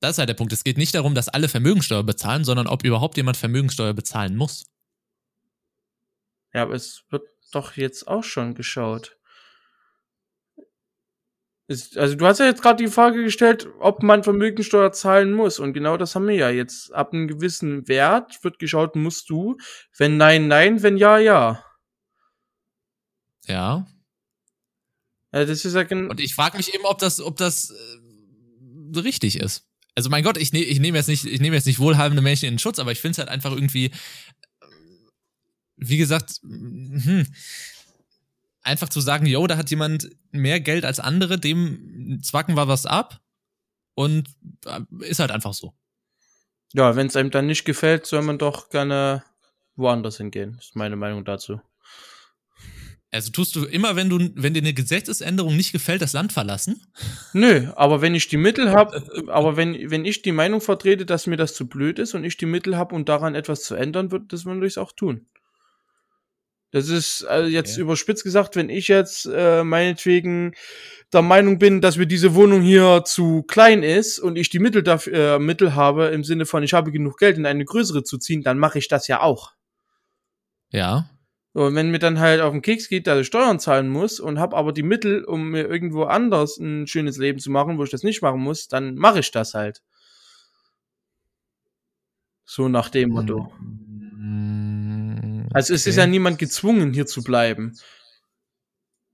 Das 0.03 0.15
ist 0.15 0.17
halt 0.17 0.27
der 0.27 0.33
Punkt. 0.33 0.51
Es 0.51 0.65
geht 0.65 0.77
nicht 0.77 0.93
darum, 0.95 1.15
dass 1.15 1.29
alle 1.29 1.47
Vermögensteuer 1.47 2.03
bezahlen, 2.03 2.43
sondern 2.43 2.67
ob 2.67 2.83
überhaupt 2.83 3.15
jemand 3.15 3.37
Vermögensteuer 3.37 3.93
bezahlen 3.93 4.35
muss. 4.35 4.65
Ja, 6.53 6.63
aber 6.63 6.73
es 6.73 7.05
wird 7.09 7.23
doch 7.53 7.77
jetzt 7.77 8.05
auch 8.09 8.25
schon 8.25 8.53
geschaut. 8.53 9.17
Ist, 11.69 11.97
also 11.97 12.15
du 12.15 12.25
hast 12.25 12.39
ja 12.39 12.47
jetzt 12.47 12.61
gerade 12.61 12.83
die 12.83 12.91
Frage 12.91 13.23
gestellt, 13.23 13.69
ob 13.79 14.03
man 14.03 14.25
Vermögensteuer 14.25 14.91
zahlen 14.91 15.31
muss. 15.31 15.57
Und 15.57 15.71
genau 15.71 15.95
das 15.95 16.15
haben 16.15 16.27
wir 16.27 16.35
ja 16.35 16.49
jetzt. 16.49 16.93
Ab 16.93 17.13
einem 17.13 17.29
gewissen 17.29 17.87
Wert 17.87 18.43
wird 18.43 18.59
geschaut, 18.59 18.97
musst 18.97 19.29
du. 19.29 19.55
Wenn 19.97 20.17
nein, 20.17 20.49
nein, 20.49 20.83
wenn 20.83 20.97
ja, 20.97 21.17
ja. 21.17 21.63
Ja. 23.45 23.87
ja 25.31 25.45
das 25.45 25.63
ist 25.63 25.73
ja 25.73 25.87
Und 25.87 26.19
ich 26.19 26.35
frage 26.35 26.57
mich 26.57 26.75
eben, 26.75 26.83
ob 26.83 26.97
das, 26.97 27.21
ob 27.21 27.37
das 27.37 27.69
äh, 27.69 28.99
richtig 28.99 29.39
ist 29.39 29.69
also 29.95 30.09
mein 30.09 30.23
Gott, 30.23 30.37
ich, 30.37 30.53
ne, 30.53 30.63
ich 30.63 30.79
nehme 30.79 30.97
jetzt 30.97 31.07
nicht, 31.07 31.25
ich 31.25 31.39
nehme 31.39 31.55
jetzt 31.55 31.65
nicht 31.65 31.79
wohlhabende 31.79 32.21
Menschen 32.21 32.45
in 32.45 32.55
den 32.55 32.59
Schutz, 32.59 32.79
aber 32.79 32.91
ich 32.91 32.99
finde 32.99 33.13
es 33.13 33.17
halt 33.19 33.29
einfach 33.29 33.51
irgendwie, 33.51 33.91
wie 35.75 35.97
gesagt, 35.97 36.39
hm, 36.41 37.27
einfach 38.63 38.89
zu 38.89 39.01
sagen, 39.01 39.25
yo, 39.25 39.45
da 39.47 39.57
hat 39.57 39.69
jemand 39.69 40.09
mehr 40.31 40.59
Geld 40.59 40.85
als 40.85 40.99
andere, 40.99 41.39
dem 41.39 42.19
zwacken 42.23 42.55
wir 42.55 42.67
was 42.67 42.85
ab 42.85 43.21
und 43.93 44.29
äh, 44.65 44.81
ist 45.01 45.19
halt 45.19 45.31
einfach 45.31 45.53
so. 45.53 45.73
Ja, 46.73 46.95
wenn 46.95 47.07
es 47.07 47.15
einem 47.15 47.29
dann 47.29 47.45
nicht 47.45 47.65
gefällt, 47.65 48.07
soll 48.07 48.23
man 48.23 48.39
doch 48.39 48.69
gerne 48.69 49.23
woanders 49.75 50.17
hingehen, 50.17 50.57
ist 50.59 50.75
meine 50.75 50.95
Meinung 50.95 51.23
dazu. 51.23 51.61
Also 53.13 53.31
tust 53.31 53.55
du 53.55 53.65
immer, 53.65 53.95
wenn 53.95 54.09
du, 54.09 54.31
wenn 54.33 54.55
dir 54.55 54.61
eine 54.61 54.73
Gesetzesänderung 54.73 55.55
nicht 55.55 55.71
gefällt, 55.71 56.01
das 56.01 56.13
Land 56.13 56.33
verlassen? 56.33 56.81
Nö, 57.33 57.67
aber 57.75 58.01
wenn 58.01 58.15
ich 58.15 58.27
die 58.27 58.37
Mittel 58.37 58.71
habe, 58.71 59.03
aber 59.27 59.55
wenn, 59.55 59.91
wenn 59.91 60.03
ich 60.03 60.23
die 60.23 60.31
Meinung 60.31 60.61
vertrete, 60.61 61.05
dass 61.05 61.27
mir 61.27 61.37
das 61.37 61.53
zu 61.53 61.67
blöd 61.67 61.99
ist 61.99 62.15
und 62.15 62.23
ich 62.23 62.37
die 62.37 62.47
Mittel 62.47 62.75
habe, 62.75 62.95
um 62.95 63.05
daran 63.05 63.35
etwas 63.35 63.61
zu 63.61 63.75
ändern, 63.75 64.11
wird 64.11 64.33
das 64.33 64.45
würde 64.45 64.65
ich 64.65 64.79
auch 64.79 64.93
tun. 64.93 65.27
Das 66.71 66.89
ist 66.89 67.23
also 67.25 67.47
jetzt 67.47 67.73
okay. 67.73 67.81
überspitzt 67.81 68.23
gesagt, 68.23 68.55
wenn 68.55 68.69
ich 68.69 68.87
jetzt 68.87 69.29
äh, 69.31 69.63
meinetwegen 69.63 70.55
der 71.13 71.21
Meinung 71.21 71.59
bin, 71.59 71.81
dass 71.81 71.97
mir 71.97 72.07
diese 72.07 72.33
Wohnung 72.33 72.63
hier 72.63 73.03
zu 73.05 73.43
klein 73.43 73.83
ist 73.83 74.17
und 74.17 74.37
ich 74.37 74.49
die 74.49 74.57
Mittel 74.57 74.81
dafür 74.81 75.35
äh, 75.35 75.39
Mittel 75.39 75.75
habe 75.75 76.07
im 76.07 76.23
Sinne 76.23 76.47
von 76.47 76.63
ich 76.63 76.73
habe 76.73 76.91
genug 76.91 77.19
Geld 77.19 77.37
in 77.37 77.45
eine 77.45 77.63
größere 77.63 78.03
zu 78.03 78.17
ziehen, 78.17 78.41
dann 78.41 78.57
mache 78.57 78.79
ich 78.79 78.87
das 78.87 79.07
ja 79.07 79.21
auch. 79.21 79.53
Ja. 80.71 81.11
Und 81.53 81.75
wenn 81.75 81.91
mir 81.91 81.99
dann 81.99 82.19
halt 82.19 82.41
auf 82.41 82.51
den 82.51 82.63
Keks 82.63 82.89
geht, 82.89 83.05
dass 83.05 83.19
ich 83.19 83.27
Steuern 83.27 83.59
zahlen 83.59 83.87
muss 83.87 84.19
und 84.19 84.39
habe 84.39 84.57
aber 84.57 84.73
die 84.73 84.81
Mittel, 84.81 85.23
um 85.23 85.49
mir 85.49 85.69
irgendwo 85.69 86.03
anders 86.05 86.57
ein 86.57 86.87
schönes 86.87 87.17
Leben 87.17 87.37
zu 87.39 87.51
machen, 87.51 87.77
wo 87.77 87.83
ich 87.83 87.91
das 87.91 88.01
nicht 88.01 88.23
machen 88.23 88.41
muss, 88.41 88.67
dann 88.67 88.95
mache 88.95 89.19
ich 89.19 89.29
das 89.29 89.53
halt. 89.53 89.83
So 92.43 92.69
nach 92.69 92.89
dem 92.89 93.09
Motto. 93.09 93.53
Mm, 94.17 95.47
also 95.53 95.75
es 95.75 95.85
ist 95.85 95.95
ja 95.95 96.07
niemand 96.07 96.39
gezwungen, 96.39 96.91
hier 96.91 97.05
zu 97.05 97.23
bleiben. 97.23 97.73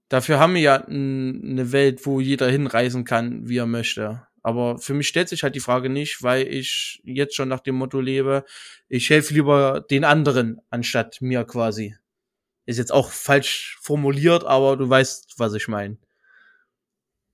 Dafür 0.07 0.39
haben 0.39 0.55
wir 0.55 0.61
ja 0.61 0.85
eine 0.85 1.71
Welt, 1.73 2.05
wo 2.05 2.21
jeder 2.21 2.49
hinreisen 2.49 3.03
kann, 3.03 3.49
wie 3.49 3.57
er 3.57 3.67
möchte. 3.67 4.25
Aber 4.41 4.77
für 4.79 4.93
mich 4.93 5.09
stellt 5.09 5.27
sich 5.29 5.43
halt 5.43 5.55
die 5.55 5.59
Frage 5.59 5.89
nicht, 5.89 6.23
weil 6.23 6.47
ich 6.47 7.01
jetzt 7.03 7.35
schon 7.35 7.49
nach 7.49 7.59
dem 7.59 7.75
Motto 7.75 7.99
lebe, 7.99 8.45
ich 8.87 9.09
helfe 9.09 9.33
lieber 9.33 9.85
den 9.89 10.05
anderen 10.05 10.61
anstatt 10.69 11.21
mir 11.21 11.43
quasi. 11.43 11.95
Ist 12.69 12.77
jetzt 12.77 12.91
auch 12.91 13.09
falsch 13.09 13.79
formuliert, 13.81 14.43
aber 14.43 14.77
du 14.77 14.87
weißt, 14.87 15.39
was 15.39 15.55
ich 15.55 15.67
meine. 15.67 15.97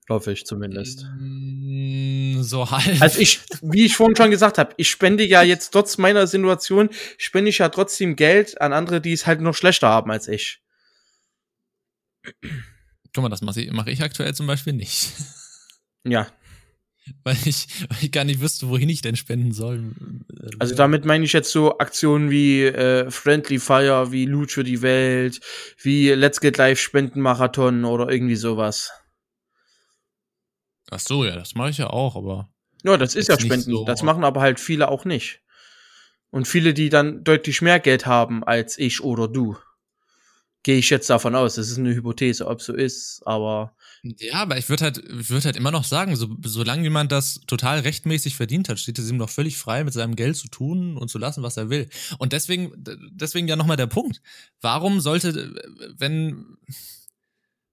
Hoffe 0.08 0.32
ich 0.32 0.46
zumindest. 0.46 1.06
Mm, 1.20 2.42
so 2.42 2.72
halt. 2.72 3.02
Also 3.02 3.20
ich, 3.20 3.42
wie 3.62 3.86
ich 3.86 3.98
vorhin 3.98 4.16
schon 4.16 4.32
gesagt 4.32 4.58
habe, 4.58 4.74
ich 4.78 4.90
spende 4.90 5.26
ja 5.26 5.44
jetzt 5.44 5.72
trotz 5.72 5.98
meiner 5.98 6.26
Situation, 6.26 6.90
spende 7.18 7.50
ich 7.50 7.58
ja 7.58 7.68
trotzdem 7.68 8.16
Geld 8.16 8.62
an 8.62 8.72
andere, 8.72 9.02
die 9.02 9.12
es 9.12 9.28
halt 9.28 9.42
noch 9.42 9.56
schlechter 9.56 9.90
haben 9.90 10.10
als 10.10 10.30
ich. 10.30 10.62
Guck 13.14 13.22
mal, 13.22 13.28
das 13.28 13.42
mache 13.42 13.92
ich, 13.92 14.02
aktuell 14.02 14.34
zum 14.34 14.48
Beispiel 14.48 14.72
nicht. 14.72 15.12
Ja. 16.06 16.28
Weil, 17.24 17.38
ich, 17.46 17.68
weil 17.90 17.98
ich 18.02 18.12
gar 18.12 18.24
nicht 18.24 18.42
wüsste, 18.42 18.70
wohin 18.70 18.90
ich 18.90 19.02
denn 19.02 19.16
spenden 19.16 19.52
soll. 19.52 19.94
Also 20.60 20.76
damit 20.76 21.06
meine 21.06 21.26
ich 21.26 21.34
jetzt 21.34 21.52
so 21.52 21.78
Aktionen 21.78 22.30
wie 22.32 22.64
äh, 22.64 23.10
Friendly 23.12 23.60
Fire, 23.60 24.12
wie 24.12 24.26
Loot 24.26 24.52
für 24.52 24.64
die 24.64 24.82
Welt, 24.82 25.40
wie 25.82 26.10
Let's 26.10 26.42
Get 26.42 26.58
Live 26.58 26.80
Spendenmarathon 26.80 27.86
oder 27.86 28.10
irgendwie 28.12 28.36
sowas. 28.36 28.92
Ach 30.92 31.00
so, 31.00 31.26
ja, 31.26 31.36
das 31.36 31.56
mache 31.56 31.72
ich 31.72 31.78
ja 31.78 31.90
auch, 31.90 32.16
aber. 32.16 32.50
Ja, 32.84 32.98
das 32.98 33.16
ist 33.16 33.28
ja 33.30 33.40
Spenden. 33.40 33.72
so- 33.72 33.86
Das 33.86 34.04
machen 34.04 34.24
aber 34.24 34.42
halt 34.42 34.60
viele 34.60 34.90
auch 34.90 35.06
nicht. 35.06 35.42
Und 36.30 36.48
viele, 36.48 36.74
die 36.74 36.90
dann 36.90 37.24
deutlich 37.24 37.62
mehr 37.62 37.80
Geld 37.80 38.06
haben 38.06 38.44
als 38.44 38.78
ich 38.78 39.02
oder 39.02 39.28
du. 39.28 39.58
Gehe 40.64 40.78
ich 40.78 40.90
jetzt 40.90 41.10
davon 41.10 41.36
aus. 41.36 41.56
Das 41.56 41.70
ist 41.70 41.78
eine 41.78 41.94
Hypothese, 41.96 42.48
ob 42.48 42.62
so 42.62 42.74
ist, 42.74 43.22
aber 43.26 43.76
Ja, 44.20 44.36
aber 44.36 44.58
ich 44.58 44.70
würde 44.70 44.84
halt, 44.84 44.98
ich 45.00 45.30
würde 45.30 45.46
halt 45.46 45.56
immer 45.56 45.72
noch 45.72 45.84
sagen, 45.84 46.16
so, 46.16 46.28
solange 46.44 46.84
jemand 46.84 47.12
das 47.12 47.42
total 47.48 47.80
rechtmäßig 47.80 48.36
verdient 48.36 48.70
hat, 48.70 48.80
steht 48.80 49.00
es 49.00 49.10
ihm 49.10 49.18
doch 49.18 49.30
völlig 49.30 49.58
frei, 49.58 49.84
mit 49.84 49.94
seinem 49.94 50.16
Geld 50.16 50.38
zu 50.38 50.48
tun 50.48 50.98
und 50.98 51.10
zu 51.10 51.18
lassen, 51.18 51.42
was 51.44 51.58
er 51.58 51.70
will. 51.70 51.90
Und 52.20 52.32
deswegen, 52.34 52.72
deswegen 53.12 53.48
ja 53.48 53.56
nochmal 53.56 53.78
der 53.78 53.88
Punkt. 53.88 54.22
Warum 54.62 55.00
sollte, 55.00 55.56
wenn, 55.98 56.58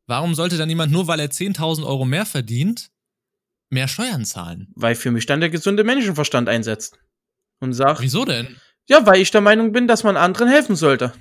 warum 0.06 0.34
sollte 0.34 0.56
dann 0.56 0.68
jemand 0.70 0.90
nur, 0.92 1.06
weil 1.06 1.20
er 1.20 1.30
10.000 1.30 1.84
Euro 1.84 2.04
mehr 2.04 2.24
verdient, 2.26 2.90
mehr 3.70 3.88
Steuern 3.88 4.24
zahlen? 4.24 4.72
weil 4.74 4.94
für 4.94 5.10
mich 5.10 5.26
dann 5.26 5.40
der 5.40 5.50
gesunde 5.50 5.84
Menschenverstand 5.84 6.48
einsetzt. 6.48 6.98
Und 7.60 7.74
sagt, 7.74 8.00
Wieso 8.00 8.24
denn? 8.24 8.56
ja, 8.88 9.06
weil 9.06 9.20
ich 9.20 9.30
der 9.30 9.40
Meinung 9.40 9.72
bin, 9.72 9.86
dass 9.86 10.02
man 10.02 10.16
anderen 10.16 10.48
helfen 10.48 10.74
sollte. 10.76 11.12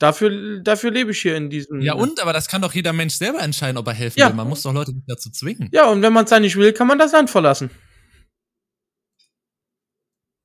Dafür, 0.00 0.60
dafür 0.60 0.90
lebe 0.90 1.10
ich 1.10 1.20
hier 1.20 1.36
in 1.36 1.50
diesem. 1.50 1.82
Ja, 1.82 1.92
und? 1.92 2.20
Aber 2.22 2.32
das 2.32 2.48
kann 2.48 2.62
doch 2.62 2.72
jeder 2.72 2.94
Mensch 2.94 3.14
selber 3.14 3.40
entscheiden, 3.42 3.76
ob 3.76 3.86
er 3.86 3.92
helfen 3.92 4.18
Ja. 4.18 4.28
will. 4.28 4.34
Man 4.34 4.48
muss 4.48 4.62
doch 4.62 4.72
Leute 4.72 4.94
nicht 4.94 5.04
dazu 5.06 5.30
zwingen. 5.30 5.68
Ja, 5.72 5.88
und 5.90 6.00
wenn 6.00 6.12
man 6.14 6.24
es 6.24 6.30
dann 6.30 6.40
nicht 6.40 6.56
will, 6.56 6.72
kann 6.72 6.86
man 6.86 6.98
das 6.98 7.12
Land 7.12 7.28
verlassen. 7.28 7.70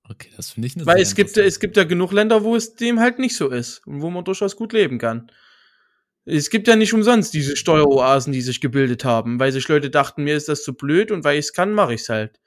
Okay, 0.09 0.29
das 0.35 0.51
finde 0.51 0.67
ich 0.67 0.75
eine 0.75 0.85
Weil 0.85 1.01
es 1.01 1.15
gibt, 1.15 1.37
es 1.37 1.59
gibt 1.61 1.77
ja 1.77 1.85
genug 1.85 2.11
Länder, 2.11 2.43
wo 2.43 2.55
es 2.55 2.75
dem 2.75 2.99
halt 2.99 3.17
nicht 3.17 3.35
so 3.35 3.47
ist 3.49 3.81
und 3.87 4.01
wo 4.01 4.09
man 4.09 4.25
durchaus 4.25 4.57
gut 4.57 4.73
leben 4.73 4.99
kann. 4.99 5.31
Es 6.25 6.49
gibt 6.49 6.67
ja 6.67 6.75
nicht 6.75 6.93
umsonst 6.93 7.33
diese 7.33 7.55
Steueroasen, 7.55 8.33
die 8.33 8.41
sich 8.41 8.59
gebildet 8.59 9.05
haben, 9.05 9.39
weil 9.39 9.53
sich 9.53 9.67
Leute 9.69 9.89
dachten, 9.89 10.23
mir 10.23 10.35
ist 10.35 10.49
das 10.49 10.63
zu 10.63 10.73
blöd 10.73 11.11
und 11.11 11.23
weil 11.23 11.39
ich 11.39 11.45
es 11.45 11.53
kann, 11.53 11.71
mache 11.71 11.93
ich 11.93 12.01
es 12.01 12.09
halt. 12.09 12.41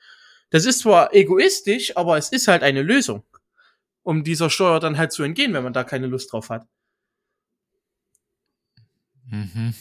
Das 0.50 0.66
ist 0.66 0.80
zwar 0.80 1.14
egoistisch, 1.14 1.96
aber 1.96 2.18
es 2.18 2.30
ist 2.30 2.48
halt 2.48 2.62
eine 2.62 2.82
Lösung, 2.82 3.22
um 4.02 4.24
dieser 4.24 4.50
Steuer 4.50 4.78
dann 4.78 4.98
halt 4.98 5.12
zu 5.12 5.22
entgehen, 5.22 5.54
wenn 5.54 5.64
man 5.64 5.72
da 5.72 5.84
keine 5.84 6.06
Lust 6.06 6.32
drauf 6.32 6.50
hat. 6.50 6.66
Mhm. 9.30 9.74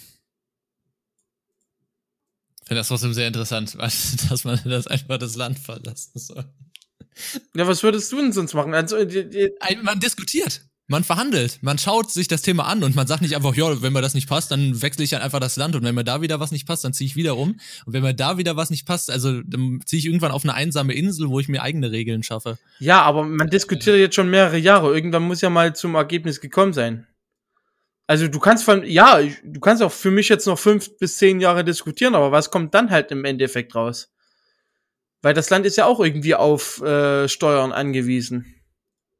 Ich 2.62 2.67
finde 2.67 2.79
das 2.81 2.88
trotzdem 2.89 3.13
sehr 3.13 3.27
interessant, 3.27 3.75
dass 4.29 4.43
man 4.43 4.60
das 4.65 4.88
einfach 4.88 5.17
das 5.17 5.36
Land 5.36 5.57
verlassen 5.60 6.19
soll. 6.19 6.45
Ja, 7.55 7.65
was 7.67 7.81
würdest 7.81 8.12
du 8.12 8.17
denn 8.17 8.33
sonst 8.33 8.53
machen? 8.53 8.73
Also, 8.73 8.97
Ein- 8.97 9.83
Man 9.83 9.99
diskutiert, 9.99 10.62
man 10.88 11.03
verhandelt, 11.03 11.60
man 11.62 11.77
schaut 11.79 12.12
sich 12.12 12.27
das 12.27 12.41
Thema 12.43 12.65
an 12.67 12.83
und 12.83 12.95
man 12.95 13.07
sagt 13.07 13.21
nicht 13.23 13.36
einfach, 13.36 13.55
ja, 13.55 13.81
wenn 13.81 13.91
mir 13.93 14.01
das 14.01 14.13
nicht 14.13 14.27
passt, 14.29 14.51
dann 14.51 14.81
wechsle 14.81 15.03
ich 15.03 15.13
halt 15.13 15.23
einfach 15.23 15.39
das 15.39 15.55
Land 15.55 15.75
und 15.75 15.83
wenn 15.83 15.95
mir 15.95 16.03
da 16.03 16.21
wieder 16.21 16.39
was 16.39 16.51
nicht 16.51 16.67
passt, 16.67 16.83
dann 16.83 16.93
ziehe 16.93 17.07
ich 17.07 17.15
wieder 17.15 17.36
um 17.38 17.60
und 17.86 17.93
wenn 17.93 18.03
mir 18.03 18.13
da 18.13 18.38
wieder 18.38 18.55
was 18.55 18.69
nicht 18.69 18.86
passt, 18.86 19.10
also 19.10 19.41
dann 19.41 19.81
ziehe 19.86 19.99
ich 19.99 20.05
irgendwann 20.05 20.31
auf 20.31 20.43
eine 20.43 20.53
einsame 20.53 20.93
Insel, 20.93 21.29
wo 21.29 21.39
ich 21.39 21.47
mir 21.47 21.63
eigene 21.63 21.91
Regeln 21.91 22.21
schaffe. 22.23 22.60
ja, 22.79 23.01
aber 23.01 23.23
man 23.23 23.49
diskutiert 23.49 23.97
jetzt 23.97 24.15
schon 24.15 24.29
mehrere 24.29 24.57
Jahre. 24.57 24.93
Irgendwann 24.93 25.23
muss 25.23 25.41
ja 25.41 25.49
mal 25.49 25.75
zum 25.75 25.95
Ergebnis 25.95 26.39
gekommen 26.41 26.73
sein. 26.73 27.07
Also 28.08 28.30
du 28.30 28.39
kannst 28.39 28.63
von, 28.63 28.86
ja, 28.86 29.22
du 29.43 29.60
kannst 29.60 29.84
auch 29.84 29.91
für 29.91 30.12
mich 30.12 30.30
jetzt 30.30 30.48
noch 30.48 30.58
fünf 30.58 30.98
bis 30.98 31.17
zehn 31.17 31.41
Jahre 31.41 31.65
diskutieren, 31.65 32.15
aber 32.15 32.32
was 32.32 32.50
kommt 32.50 32.74
dann 32.74 32.89
halt 32.89 33.12
im 33.12 33.26
Endeffekt 33.26 33.76
raus? 33.76 34.13
Weil 35.22 35.34
das 35.34 35.50
Land 35.50 35.65
ist 35.65 35.76
ja 35.76 35.86
auch 35.86 36.00
irgendwie 36.00 36.34
auf 36.34 36.82
äh, 36.82 37.28
Steuern 37.28 37.74
angewiesen. 37.74 38.56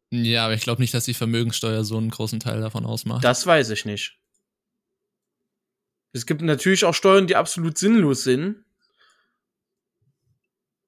Ja, 0.10 0.46
aber 0.46 0.54
ich 0.54 0.62
glaube 0.62 0.82
nicht, 0.82 0.94
dass 0.94 1.04
die 1.04 1.14
Vermögenssteuer 1.14 1.84
so 1.84 1.98
einen 1.98 2.12
großen 2.12 2.40
Teil 2.40 2.62
davon 2.62 2.86
ausmacht. 2.86 3.26
Das 3.26 3.46
weiß 3.46 3.72
ich 3.72 3.84
nicht. 3.84 4.18
Es 6.14 6.26
gibt 6.26 6.42
natürlich 6.42 6.86
auch 6.86 6.94
Steuern, 6.94 7.28
die 7.28 7.36
absolut 7.36 7.78
sinnlos 7.78 8.24
sind. 8.24 8.64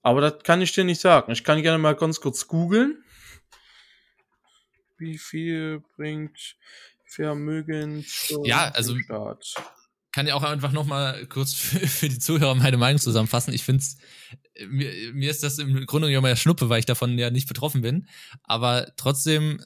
Aber 0.02 0.22
das 0.22 0.42
kann 0.44 0.62
ich 0.62 0.72
dir 0.72 0.86
nicht 0.86 1.02
sagen. 1.02 1.32
Ich 1.34 1.44
kann 1.44 1.62
gerne 1.62 1.78
mal 1.78 1.96
ganz 1.96 2.22
kurz 2.22 2.48
googeln. 2.48 3.04
Wie 4.98 5.18
viel 5.18 5.84
bringt 5.98 6.56
Vermögenssteuer 7.10 8.46
Ja, 8.46 8.70
also- 8.70 8.98
Staat? 9.00 9.54
kann 10.12 10.26
ja 10.28 10.34
auch 10.36 10.44
einfach 10.44 10.72
noch 10.72 10.86
mal 10.86 11.26
kurz 11.28 11.54
für, 11.54 11.80
für 11.88 12.10
die 12.10 12.20
Zuhörer 12.20 12.56
meine 12.56 12.78
Meinung 12.78 13.00
zusammenfassen. 13.00 13.54
Ich 13.54 13.64
finde 13.64 13.84
mir, 14.68 15.14
mir 15.14 15.30
ist 15.30 15.44
das 15.44 15.60
im 15.60 15.86
Grunde 15.86 16.08
genommen 16.10 16.28
ja 16.28 16.36
Schnuppe, 16.36 16.70
weil 16.70 16.80
ich 16.80 16.86
davon 16.86 17.18
ja 17.20 17.30
nicht 17.30 17.48
betroffen 17.48 17.82
bin. 17.82 18.08
Aber 18.44 18.92
trotzdem 18.98 19.64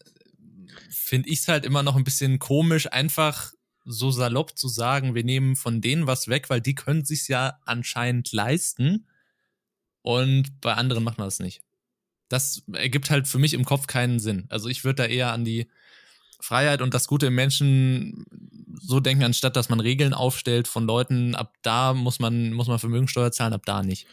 finde 0.90 1.30
ich 1.30 1.40
es 1.40 1.48
halt 1.48 1.66
immer 1.66 1.82
noch 1.84 1.96
ein 1.96 2.04
bisschen 2.04 2.40
komisch, 2.40 2.92
einfach 2.92 3.54
so 3.86 4.12
salopp 4.12 4.58
zu 4.58 4.68
sagen, 4.68 5.16
wir 5.16 5.24
nehmen 5.24 5.56
von 5.56 5.82
denen 5.82 6.08
was 6.08 6.28
weg, 6.28 6.50
weil 6.50 6.62
die 6.62 6.76
können 6.76 7.04
sich's 7.06 7.28
ja 7.28 7.60
anscheinend 7.66 8.32
leisten. 8.32 9.08
Und 10.02 10.60
bei 10.62 10.74
anderen 10.74 11.04
macht 11.04 11.18
man 11.18 11.28
das 11.28 11.40
nicht. 11.40 11.62
Das 12.30 12.64
ergibt 12.74 13.10
halt 13.10 13.28
für 13.28 13.40
mich 13.40 13.54
im 13.54 13.66
Kopf 13.66 13.88
keinen 13.88 14.20
Sinn. 14.20 14.46
Also 14.50 14.68
ich 14.70 14.84
würde 14.84 15.04
da 15.04 15.06
eher 15.06 15.32
an 15.32 15.46
die 15.46 15.70
Freiheit 16.44 16.82
und 16.82 16.94
das 16.94 17.08
Gute 17.08 17.28
im 17.28 17.36
Menschen 17.36 18.26
so 18.80 19.00
denken, 19.00 19.24
anstatt 19.24 19.56
dass 19.56 19.70
man 19.70 19.80
Regeln 19.80 20.14
aufstellt 20.14 20.68
von 20.68 20.86
Leuten, 20.86 21.36
ab 21.36 21.54
da 21.62 21.94
muss 21.94 22.20
man, 22.20 22.54
muss 22.54 22.68
man 22.68 22.80
Vermögensteuer 22.80 23.32
zahlen, 23.32 23.54
ab 23.54 23.66
da 23.66 23.82
nicht. 23.82 24.08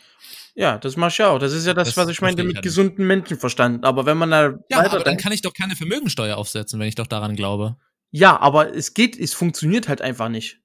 Ja, 0.55 0.79
das 0.79 0.97
mach 0.97 1.11
ich 1.11 1.19
ja 1.19 1.31
auch. 1.31 1.39
Das 1.39 1.53
ist 1.53 1.67
ja 1.67 1.75
das, 1.75 1.89
Das 1.89 1.97
was 1.97 2.09
ich 2.09 2.21
meinte 2.21 2.45
mit 2.45 2.57
halt 2.57 2.65
gesunden 2.65 3.07
Menschenverstand. 3.07 3.85
Aber 3.85 4.07
wenn 4.07 4.19
man 4.19 4.31
da 4.31 4.59
Ja, 4.69 4.79
weiter 4.79 4.93
aber 4.93 5.05
dann 5.05 5.17
kann 5.17 5.33
ich 5.33 5.43
doch 5.43 5.55
keine 5.55 5.77
Vermögensteuer 5.77 6.37
aufsetzen, 6.37 6.79
wenn 6.79 6.89
ich 6.89 6.95
doch 6.95 7.07
daran 7.07 7.37
glaube. 7.37 7.77
Ja, 8.11 8.39
aber 8.41 8.75
es 8.75 8.95
geht, 8.95 9.19
es 9.19 9.35
funktioniert 9.35 9.89
halt 9.89 10.03
einfach 10.03 10.29
nicht. 10.29 10.61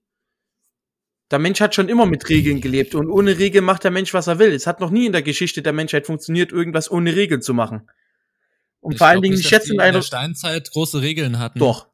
Der 1.31 1.39
Mensch 1.39 1.59
hat 1.59 1.73
schon 1.73 1.89
immer 1.89 2.05
mit 2.05 2.29
Regeln 2.29 2.61
gelebt 2.61 2.93
und 2.93 3.09
ohne 3.09 3.39
Regeln 3.39 3.65
macht 3.65 3.83
der 3.83 3.91
Mensch, 3.91 4.13
was 4.13 4.27
er 4.27 4.37
will. 4.37 4.51
Es 4.51 4.67
hat 4.67 4.79
noch 4.79 4.91
nie 4.91 5.07
in 5.07 5.11
der 5.11 5.23
Geschichte 5.23 5.63
der 5.63 5.73
Menschheit 5.73 6.05
funktioniert, 6.05 6.51
irgendwas 6.51 6.89
ohne 6.91 7.15
Regeln 7.15 7.41
zu 7.41 7.53
machen. 7.53 7.89
Und 8.85 8.93
Ich 8.93 8.97
vor 8.99 9.07
allen 9.07 9.21
Dingen 9.23 9.35
nicht, 9.35 9.49
jetzt 9.49 9.67
in 9.67 9.75
in 9.75 9.79
einer. 9.81 9.93
der 9.99 10.01
Steinzeit 10.03 10.69
große 10.71 11.01
Regeln 11.01 11.39
hatten. 11.39 11.57
Doch. 11.57 11.87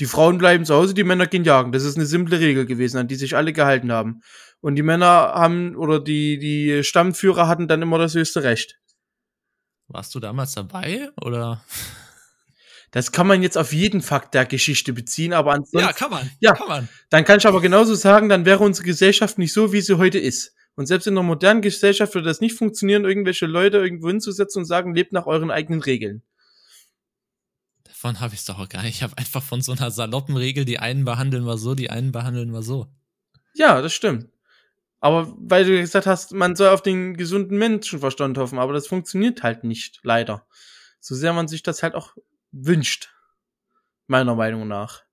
Die 0.00 0.06
Frauen 0.06 0.38
bleiben 0.38 0.64
zu 0.64 0.74
Hause, 0.74 0.92
die 0.92 1.04
Männer 1.04 1.26
gehen 1.28 1.44
jagen. 1.44 1.70
Das 1.70 1.84
ist 1.84 1.96
eine 1.96 2.06
simple 2.06 2.40
Regel 2.40 2.66
gewesen, 2.66 2.98
an 2.98 3.06
die 3.06 3.14
sich 3.14 3.36
alle 3.36 3.52
gehalten 3.52 3.92
haben. 3.92 4.22
Und 4.60 4.74
die 4.74 4.82
Männer 4.82 5.06
haben, 5.06 5.76
oder 5.76 6.00
die, 6.00 6.38
die 6.38 6.82
Stammführer 6.82 7.46
hatten 7.46 7.68
dann 7.68 7.80
immer 7.80 7.98
das 7.98 8.14
höchste 8.14 8.42
Recht. 8.42 8.80
Warst 9.86 10.14
du 10.14 10.20
damals 10.20 10.52
dabei? 10.54 11.10
Oder? 11.20 11.64
Das 12.90 13.12
kann 13.12 13.26
man 13.26 13.42
jetzt 13.42 13.56
auf 13.56 13.72
jeden 13.72 14.02
Fakt 14.02 14.34
der 14.34 14.44
Geschichte 14.44 14.92
beziehen, 14.92 15.32
aber 15.32 15.52
ansonsten. 15.52 15.94
kann 15.94 16.10
man. 16.10 16.30
Ja. 16.40 16.54
Kann 16.54 16.68
man. 16.68 16.88
Dann 17.10 17.24
kann 17.24 17.38
ich 17.38 17.46
aber 17.46 17.60
genauso 17.60 17.94
sagen, 17.94 18.28
dann 18.28 18.44
wäre 18.44 18.64
unsere 18.64 18.84
Gesellschaft 18.86 19.38
nicht 19.38 19.52
so, 19.52 19.72
wie 19.72 19.80
sie 19.80 19.96
heute 19.96 20.18
ist. 20.18 20.54
Und 20.74 20.86
selbst 20.86 21.06
in 21.06 21.14
einer 21.14 21.22
modernen 21.22 21.60
Gesellschaft 21.62 22.14
würde 22.14 22.28
das 22.28 22.40
nicht 22.40 22.56
funktionieren, 22.56 23.04
irgendwelche 23.04 23.46
Leute 23.46 23.78
irgendwo 23.78 24.08
hinzusetzen 24.08 24.60
und 24.60 24.64
sagen, 24.66 24.94
lebt 24.94 25.12
nach 25.12 25.26
euren 25.26 25.50
eigenen 25.50 25.82
Regeln. 25.82 26.22
Davon 28.02 28.18
habe 28.18 28.34
ich 28.34 28.44
doch 28.44 28.58
auch 28.58 28.68
gar 28.68 28.82
nicht. 28.82 28.96
Ich 28.96 29.02
habe 29.04 29.16
einfach 29.16 29.40
von 29.44 29.62
so 29.62 29.70
einer 29.70 29.92
saloppen 29.92 30.36
Regel, 30.36 30.64
die 30.64 30.80
einen 30.80 31.04
behandeln 31.04 31.46
wir 31.46 31.56
so, 31.56 31.76
die 31.76 31.88
einen 31.88 32.10
behandeln 32.10 32.52
wir 32.52 32.62
so. 32.62 32.92
Ja, 33.54 33.80
das 33.80 33.92
stimmt. 33.92 34.28
Aber 34.98 35.32
weil 35.38 35.64
du 35.64 35.80
gesagt 35.80 36.06
hast, 36.06 36.32
man 36.32 36.56
soll 36.56 36.70
auf 36.70 36.82
den 36.82 37.16
gesunden 37.16 37.56
Menschenverstand 37.58 38.38
hoffen, 38.38 38.58
aber 38.58 38.72
das 38.72 38.88
funktioniert 38.88 39.44
halt 39.44 39.62
nicht, 39.62 40.00
leider. 40.02 40.48
So 40.98 41.14
sehr 41.14 41.32
man 41.32 41.46
sich 41.46 41.62
das 41.62 41.84
halt 41.84 41.94
auch 41.94 42.16
wünscht. 42.50 43.14
Meiner 44.08 44.34
Meinung 44.34 44.66
nach. 44.66 45.04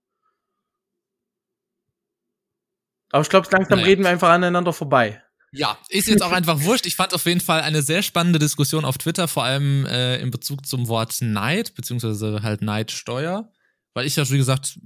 Aber 3.12 3.22
ich 3.22 3.30
glaube, 3.30 3.48
langsam 3.52 3.78
Naja. 3.78 3.88
reden 3.88 4.04
wir 4.04 4.10
einfach 4.10 4.30
aneinander 4.30 4.74
vorbei. 4.74 5.24
Ja, 5.52 5.78
ist 5.90 6.08
jetzt 6.08 6.22
auch 6.22 6.32
einfach 6.32 6.62
wurscht. 6.64 6.86
Ich 6.86 6.96
fand 6.96 7.14
auf 7.14 7.26
jeden 7.26 7.42
Fall 7.42 7.62
eine 7.62 7.82
sehr 7.82 8.04
spannende 8.04 8.40
Diskussion 8.40 8.86
auf 8.86 8.98
Twitter, 8.98 9.28
vor 9.28 9.44
allem 9.44 9.86
äh, 9.86 10.18
in 10.22 10.32
Bezug 10.32 10.66
zum 10.66 10.88
Wort 10.88 11.18
Neid, 11.22 11.74
beziehungsweise 11.76 12.42
halt 12.44 12.62
Neidsteuer. 12.62 13.52
Weil 13.94 14.06
ich 14.06 14.16
ja, 14.16 14.30
wie 14.30 14.38
gesagt, 14.38 14.80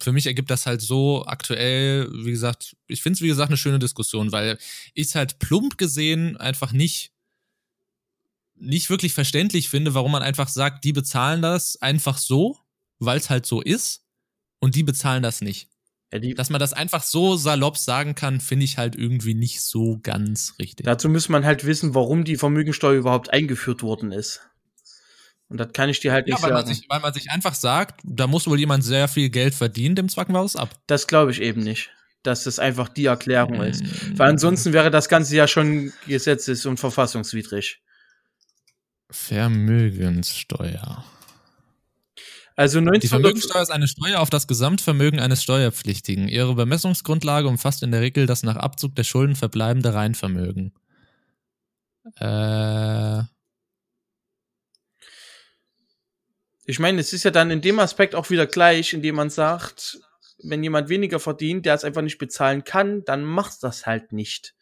für 0.00 0.12
mich 0.12 0.26
ergibt 0.26 0.50
das 0.50 0.66
halt 0.66 0.80
so 0.80 1.26
aktuell, 1.26 2.08
wie 2.12 2.30
gesagt, 2.30 2.76
ich 2.86 3.02
finde 3.02 3.16
es, 3.16 3.22
wie 3.22 3.28
gesagt, 3.28 3.50
eine 3.50 3.56
schöne 3.56 3.80
Diskussion, 3.80 4.30
weil 4.30 4.58
ich 4.94 5.08
es 5.08 5.14
halt 5.16 5.40
plump 5.40 5.76
gesehen 5.76 6.36
einfach 6.36 6.72
nicht, 6.72 7.12
nicht 8.54 8.90
wirklich 8.90 9.12
verständlich 9.12 9.68
finde, 9.68 9.94
warum 9.94 10.12
man 10.12 10.22
einfach 10.22 10.48
sagt, 10.48 10.84
die 10.84 10.92
bezahlen 10.92 11.42
das 11.42 11.80
einfach 11.82 12.18
so, 12.18 12.58
weil 13.00 13.18
es 13.18 13.30
halt 13.30 13.46
so 13.46 13.60
ist, 13.60 14.04
und 14.60 14.74
die 14.74 14.82
bezahlen 14.82 15.22
das 15.22 15.40
nicht. 15.40 15.68
Ja, 16.12 16.18
Dass 16.18 16.48
man 16.48 16.58
das 16.58 16.72
einfach 16.72 17.02
so 17.02 17.36
salopp 17.36 17.76
sagen 17.76 18.14
kann, 18.14 18.40
finde 18.40 18.64
ich 18.64 18.78
halt 18.78 18.96
irgendwie 18.96 19.34
nicht 19.34 19.60
so 19.60 19.98
ganz 20.02 20.54
richtig. 20.58 20.86
Dazu 20.86 21.08
muss 21.08 21.28
man 21.28 21.44
halt 21.44 21.66
wissen, 21.66 21.94
warum 21.94 22.24
die 22.24 22.36
Vermögensteuer 22.36 22.98
überhaupt 22.98 23.30
eingeführt 23.32 23.82
worden 23.82 24.12
ist. 24.12 24.40
Und 25.48 25.58
das 25.58 25.72
kann 25.72 25.88
ich 25.88 26.00
dir 26.00 26.12
halt 26.12 26.26
nicht 26.26 26.38
ja, 26.38 26.42
weil 26.42 26.50
sagen. 26.50 26.66
Man 26.66 26.74
sich, 26.74 26.86
weil 26.88 27.00
man 27.00 27.14
sich 27.14 27.30
einfach 27.30 27.54
sagt, 27.54 28.00
da 28.04 28.26
muss 28.26 28.46
wohl 28.46 28.58
jemand 28.58 28.84
sehr 28.84 29.08
viel 29.08 29.30
Geld 29.30 29.54
verdienen, 29.54 29.94
dem 29.94 30.08
zwacken 30.08 30.34
wir 30.34 30.42
es 30.44 30.56
ab. 30.56 30.70
Das 30.86 31.06
glaube 31.06 31.30
ich 31.30 31.40
eben 31.40 31.62
nicht, 31.62 31.90
dass 32.22 32.44
das 32.44 32.58
einfach 32.58 32.88
die 32.88 33.06
Erklärung 33.06 33.62
ist. 33.62 33.82
Mm. 33.82 34.18
Weil 34.18 34.30
ansonsten 34.30 34.72
wäre 34.72 34.90
das 34.90 35.08
Ganze 35.08 35.36
ja 35.36 35.48
schon 35.48 35.92
gesetzes- 36.06 36.66
und 36.66 36.78
verfassungswidrig. 36.78 37.80
Vermögenssteuer. 39.10 41.04
Also 42.58 42.80
Die 42.80 42.86
19 42.86 43.08
Vermögenssteuer 43.08 43.62
ist 43.62 43.70
eine 43.70 43.86
Steuer 43.86 44.18
auf 44.18 44.30
das 44.30 44.48
Gesamtvermögen 44.48 45.20
eines 45.20 45.44
Steuerpflichtigen. 45.44 46.26
Ihre 46.26 46.56
Bemessungsgrundlage 46.56 47.46
umfasst 47.46 47.84
in 47.84 47.92
der 47.92 48.00
Regel 48.00 48.26
das 48.26 48.42
nach 48.42 48.56
Abzug 48.56 48.96
der 48.96 49.04
Schulden 49.04 49.36
verbleibende 49.36 49.94
Reinvermögen. 49.94 50.74
Äh, 52.16 53.22
Ich 56.70 56.80
meine, 56.80 57.00
es 57.00 57.12
ist 57.12 57.22
ja 57.22 57.30
dann 57.30 57.50
in 57.52 57.62
dem 57.62 57.78
Aspekt 57.78 58.14
auch 58.14 58.28
wieder 58.28 58.46
gleich, 58.46 58.92
indem 58.92 59.14
man 59.14 59.30
sagt, 59.30 60.00
wenn 60.42 60.62
jemand 60.62 60.90
weniger 60.90 61.18
verdient, 61.20 61.64
der 61.64 61.74
es 61.74 61.84
einfach 61.84 62.02
nicht 62.02 62.18
bezahlen 62.18 62.64
kann, 62.64 63.04
dann 63.04 63.24
macht 63.24 63.62
das 63.62 63.86
halt 63.86 64.12
nicht. 64.12 64.54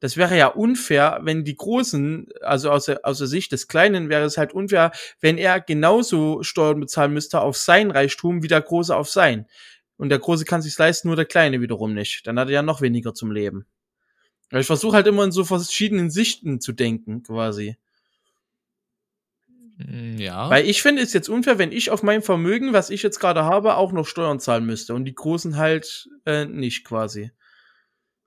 Das 0.00 0.16
wäre 0.16 0.36
ja 0.36 0.48
unfair, 0.48 1.20
wenn 1.22 1.44
die 1.44 1.56
Großen, 1.56 2.28
also 2.40 2.70
aus 2.70 2.86
der, 2.86 3.00
aus 3.04 3.18
der 3.18 3.26
Sicht 3.26 3.52
des 3.52 3.68
Kleinen 3.68 4.08
wäre 4.08 4.24
es 4.24 4.38
halt 4.38 4.54
unfair, 4.54 4.92
wenn 5.20 5.36
er 5.36 5.60
genauso 5.60 6.42
Steuern 6.42 6.80
bezahlen 6.80 7.12
müsste 7.12 7.40
auf 7.42 7.56
sein 7.56 7.90
Reichtum 7.90 8.42
wie 8.42 8.48
der 8.48 8.62
Große 8.62 8.96
auf 8.96 9.10
sein. 9.10 9.46
Und 9.98 10.08
der 10.08 10.18
Große 10.18 10.46
kann 10.46 10.62
sich's 10.62 10.78
leisten, 10.78 11.08
nur 11.08 11.16
der 11.16 11.26
Kleine 11.26 11.60
wiederum 11.60 11.92
nicht. 11.92 12.26
Dann 12.26 12.38
hat 12.38 12.48
er 12.48 12.54
ja 12.54 12.62
noch 12.62 12.80
weniger 12.80 13.12
zum 13.12 13.30
Leben. 13.30 13.66
Ich 14.52 14.66
versuche 14.66 14.96
halt 14.96 15.06
immer 15.06 15.24
in 15.24 15.32
so 15.32 15.44
verschiedenen 15.44 16.10
Sichten 16.10 16.60
zu 16.60 16.72
denken, 16.72 17.22
quasi. 17.22 17.76
mm, 19.76 20.18
ja. 20.18 20.48
Weil 20.50 20.66
ich 20.66 20.82
finde 20.82 21.02
es 21.02 21.12
jetzt 21.12 21.28
unfair, 21.28 21.58
wenn 21.58 21.72
ich 21.72 21.90
auf 21.90 22.02
mein 22.02 22.22
Vermögen, 22.22 22.72
was 22.72 22.90
ich 22.90 23.02
jetzt 23.02 23.20
gerade 23.20 23.44
habe, 23.44 23.76
auch 23.76 23.92
noch 23.92 24.06
Steuern 24.06 24.40
zahlen 24.40 24.66
müsste 24.66 24.94
und 24.94 25.04
die 25.04 25.14
Großen 25.14 25.56
halt 25.56 26.08
äh, 26.26 26.46
nicht 26.46 26.84
quasi. 26.84 27.30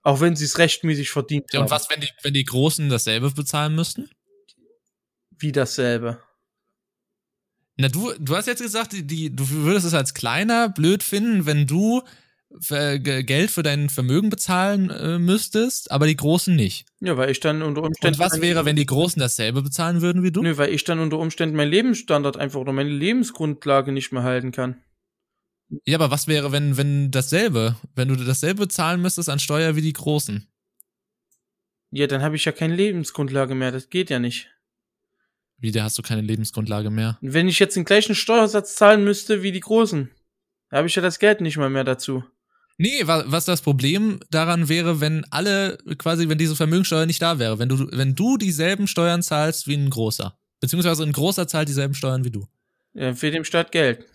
Auch 0.03 0.19
wenn 0.19 0.35
sie 0.35 0.45
es 0.45 0.57
rechtmäßig 0.57 1.09
verdient 1.09 1.45
Ja, 1.53 1.59
haben. 1.59 1.65
und 1.65 1.71
was, 1.71 1.89
wenn 1.89 2.01
die, 2.01 2.09
wenn 2.21 2.33
die 2.33 2.43
Großen 2.43 2.89
dasselbe 2.89 3.31
bezahlen 3.31 3.73
müssten? 3.75 4.09
Wie 5.39 5.51
dasselbe. 5.51 6.21
Na, 7.77 7.87
du, 7.87 8.13
du 8.19 8.35
hast 8.35 8.45
jetzt 8.47 8.61
gesagt, 8.61 8.91
die, 8.93 9.07
die, 9.07 9.35
du 9.35 9.49
würdest 9.49 9.85
es 9.87 9.93
als 9.93 10.13
kleiner 10.13 10.69
blöd 10.69 11.01
finden, 11.01 11.45
wenn 11.45 11.65
du 11.65 12.03
für, 12.59 12.99
Ge- 12.99 13.23
Geld 13.23 13.49
für 13.49 13.63
dein 13.63 13.89
Vermögen 13.89 14.29
bezahlen 14.29 14.91
äh, 14.91 15.17
müsstest, 15.17 15.89
aber 15.89 16.05
die 16.05 16.15
Großen 16.15 16.55
nicht. 16.55 16.85
Ja, 16.99 17.17
weil 17.17 17.31
ich 17.31 17.39
dann 17.39 17.63
unter 17.63 17.81
Umständen. 17.81 18.15
Und 18.15 18.23
was 18.23 18.41
wäre, 18.41 18.63
wenn 18.65 18.75
die 18.75 18.85
Großen 18.85 19.19
dasselbe 19.19 19.63
bezahlen 19.63 20.01
würden 20.01 20.21
wie 20.21 20.31
du? 20.31 20.43
Nö, 20.43 20.55
weil 20.57 20.69
ich 20.71 20.83
dann 20.83 20.99
unter 20.99 21.17
Umständen 21.17 21.55
meinen 21.55 21.71
Lebensstandard 21.71 22.37
einfach 22.37 22.59
oder 22.59 22.73
meine 22.73 22.91
Lebensgrundlage 22.91 23.91
nicht 23.91 24.11
mehr 24.11 24.21
halten 24.23 24.51
kann. 24.51 24.83
Ja, 25.85 25.97
aber 25.97 26.11
was 26.11 26.27
wäre, 26.27 26.51
wenn, 26.51 26.77
wenn 26.77 27.11
dasselbe, 27.11 27.75
wenn 27.95 28.07
du 28.07 28.15
dasselbe 28.15 28.67
zahlen 28.67 29.01
müsstest 29.01 29.29
an 29.29 29.39
Steuer 29.39 29.75
wie 29.75 29.81
die 29.81 29.93
Großen? 29.93 30.47
Ja, 31.91 32.07
dann 32.07 32.21
habe 32.21 32.35
ich 32.35 32.45
ja 32.45 32.51
keine 32.51 32.75
Lebensgrundlage 32.75 33.55
mehr. 33.55 33.71
Das 33.71 33.89
geht 33.89 34.09
ja 34.09 34.19
nicht. 34.19 34.49
Wie, 35.57 35.71
da 35.71 35.83
hast 35.83 35.97
du 35.97 36.01
keine 36.01 36.21
Lebensgrundlage 36.21 36.89
mehr. 36.89 37.17
Wenn 37.21 37.47
ich 37.47 37.59
jetzt 37.59 37.75
den 37.75 37.85
gleichen 37.85 38.15
Steuersatz 38.15 38.75
zahlen 38.75 39.03
müsste 39.03 39.43
wie 39.43 39.51
die 39.51 39.59
Großen, 39.61 40.09
da 40.69 40.77
habe 40.77 40.87
ich 40.87 40.95
ja 40.95 41.01
das 41.01 41.19
Geld 41.19 41.39
nicht 41.41 41.57
mal 41.57 41.69
mehr 41.69 41.83
dazu. 41.83 42.23
Nee, 42.77 43.05
wa- 43.05 43.23
was 43.27 43.45
das 43.45 43.61
Problem 43.61 44.19
daran 44.31 44.67
wäre, 44.67 44.99
wenn 44.99 45.23
alle, 45.31 45.77
quasi, 45.99 46.27
wenn 46.27 46.39
diese 46.39 46.55
Vermögensteuer 46.55 47.05
nicht 47.05 47.21
da 47.21 47.37
wäre, 47.37 47.59
wenn 47.59 47.69
du, 47.69 47.87
wenn 47.91 48.15
du 48.15 48.37
dieselben 48.37 48.87
Steuern 48.87 49.21
zahlst 49.21 49.67
wie 49.67 49.75
ein 49.75 49.89
großer. 49.91 50.37
Beziehungsweise 50.59 51.03
ein 51.03 51.11
großer 51.11 51.47
zahlt 51.47 51.69
dieselben 51.69 51.93
Steuern 51.93 52.25
wie 52.25 52.31
du. 52.31 52.47
Ja, 52.93 53.13
für 53.13 53.29
dem 53.31 53.43
Staat 53.43 53.71
Geld. 53.71 54.05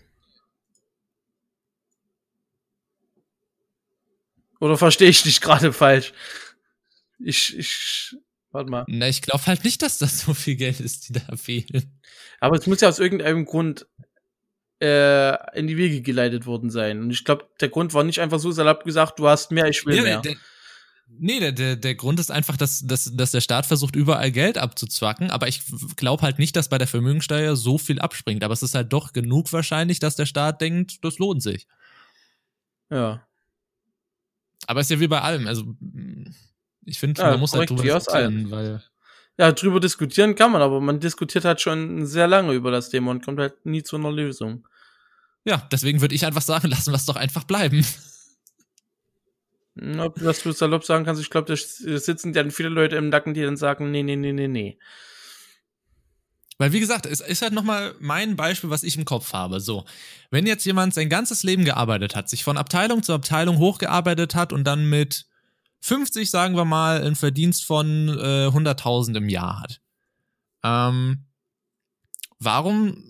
Oder 4.59 4.77
verstehe 4.77 5.09
ich 5.09 5.23
dich 5.23 5.41
gerade 5.41 5.73
falsch? 5.73 6.13
Ich, 7.19 7.57
ich, 7.57 8.15
warte 8.51 8.69
mal. 8.69 8.85
Na, 8.87 9.07
ich 9.07 9.21
glaube 9.21 9.45
halt 9.45 9.63
nicht, 9.63 9.81
dass 9.81 9.97
das 9.97 10.21
so 10.21 10.33
viel 10.33 10.55
Geld 10.55 10.79
ist, 10.79 11.09
die 11.09 11.13
da 11.13 11.35
fehlen. 11.35 11.99
Aber 12.39 12.57
es 12.57 12.67
muss 12.67 12.81
ja 12.81 12.89
aus 12.89 12.99
irgendeinem 12.99 13.45
Grund 13.45 13.87
äh, 14.81 15.57
in 15.57 15.67
die 15.67 15.77
Wege 15.77 16.01
geleitet 16.01 16.45
worden 16.45 16.69
sein. 16.69 17.01
Und 17.01 17.11
ich 17.11 17.25
glaube, 17.25 17.49
der 17.59 17.69
Grund 17.69 17.93
war 17.93 18.03
nicht 18.03 18.19
einfach 18.21 18.39
so 18.39 18.51
salopp 18.51 18.83
gesagt, 18.83 19.19
du 19.19 19.27
hast 19.27 19.51
mehr, 19.51 19.67
ich 19.67 19.85
will 19.85 19.97
Ja, 19.97 20.03
mehr. 20.03 20.21
der, 20.21 20.35
nee, 21.07 21.39
der, 21.39 21.51
der, 21.51 21.75
der 21.75 21.95
Grund 21.95 22.19
ist 22.19 22.31
einfach, 22.31 22.55
dass, 22.55 22.85
dass, 22.85 23.13
dass 23.15 23.31
der 23.31 23.41
Staat 23.41 23.65
versucht, 23.65 23.95
überall 23.95 24.31
Geld 24.31 24.57
abzuzwacken. 24.57 25.31
Aber 25.31 25.47
ich 25.47 25.61
glaube 25.97 26.23
halt 26.23 26.39
nicht, 26.39 26.55
dass 26.55 26.69
bei 26.69 26.77
der 26.77 26.87
Vermögensteuer 26.87 27.55
so 27.55 27.77
viel 27.77 27.99
abspringt. 27.99 28.43
Aber 28.43 28.53
es 28.53 28.63
ist 28.63 28.75
halt 28.75 28.93
doch 28.93 29.13
genug 29.13 29.51
wahrscheinlich, 29.51 29.99
dass 29.99 30.15
der 30.15 30.25
Staat 30.25 30.61
denkt, 30.61 31.03
das 31.03 31.17
lohnt 31.17 31.43
sich. 31.43 31.67
Ja. 32.89 33.25
Aber 34.69 34.81
es 34.81 34.85
ist 34.85 34.91
ja 34.91 34.99
wie 34.99 35.07
bei 35.07 35.19
allem. 35.19 35.47
Also, 35.47 35.63
ich 36.85 36.99
finde, 36.99 37.19
Ja, 37.19 37.31
man 37.31 37.39
muss 37.39 37.53
halt 37.53 37.71
drüber 37.71 37.81
diskutieren, 37.81 38.51
weil. 38.51 38.83
Ja, 39.35 39.51
drüber 39.51 39.79
diskutieren 39.79 40.35
kann 40.35 40.51
man, 40.51 40.61
aber 40.61 40.79
man 40.79 40.99
diskutiert 40.99 41.43
halt 41.43 41.59
schon 41.59 42.05
sehr 42.05 42.27
lange 42.27 42.53
über 42.53 42.69
das 42.69 42.91
Thema 42.91 43.09
und 43.09 43.25
kommt 43.25 43.39
halt 43.39 43.65
nie 43.65 43.81
zu 43.81 43.95
einer 43.95 44.11
Lösung. 44.11 44.67
Ja, 45.43 45.67
deswegen 45.71 46.01
würde 46.01 46.13
ich 46.13 46.23
einfach 46.23 46.43
sagen, 46.43 46.67
lassen 46.69 46.91
wir 46.91 46.97
es 46.97 47.07
doch 47.07 47.15
einfach 47.15 47.45
bleiben. 47.45 47.83
Ob 49.97 50.15
du 50.15 50.25
das 50.25 50.41
so 50.41 50.51
salopp 50.51 50.83
sagen 50.85 51.03
kannst, 51.03 51.19
ich 51.19 51.31
glaube, 51.31 51.47
da 51.47 51.55
sitzen 51.55 52.33
dann 52.33 52.51
viele 52.51 52.69
Leute 52.69 52.95
im 52.95 53.09
Nacken, 53.09 53.33
die 53.33 53.41
dann 53.41 53.57
sagen, 53.57 53.89
nee, 53.89 54.03
nee, 54.03 54.17
nee, 54.17 54.33
nee, 54.33 54.47
nee. 54.47 54.77
Weil, 56.59 56.73
wie 56.73 56.81
gesagt, 56.81 57.05
es 57.05 57.21
ist 57.21 57.41
halt 57.41 57.53
nochmal 57.53 57.95
mein 58.01 58.35
Beispiel, 58.35 58.69
was 58.69 58.83
ich 58.83 58.97
im 58.97 59.05
Kopf 59.05 59.31
habe. 59.31 59.61
So, 59.61 59.85
wenn 60.29 60.45
jetzt 60.45 60.65
jemand 60.65 60.93
sein 60.93 61.07
ganzes 61.07 61.43
Leben 61.43 61.63
gearbeitet 61.63 62.17
hat, 62.17 62.29
sich 62.29 62.43
von 62.43 62.57
Abteilung 62.57 63.01
zu 63.01 63.13
Abteilung 63.13 63.57
hochgearbeitet 63.57 64.35
hat 64.35 64.51
und 64.51 64.65
dann 64.65 64.89
mit 64.89 65.25
50, 65.79 66.29
sagen 66.29 66.57
wir 66.57 66.65
mal, 66.65 67.01
einen 67.01 67.15
Verdienst 67.15 67.63
von 67.63 68.09
äh, 68.09 68.47
100.000 68.47 69.15
im 69.15 69.29
Jahr 69.29 69.61
hat. 69.61 69.81
Ähm, 70.61 71.23
warum 72.39 73.05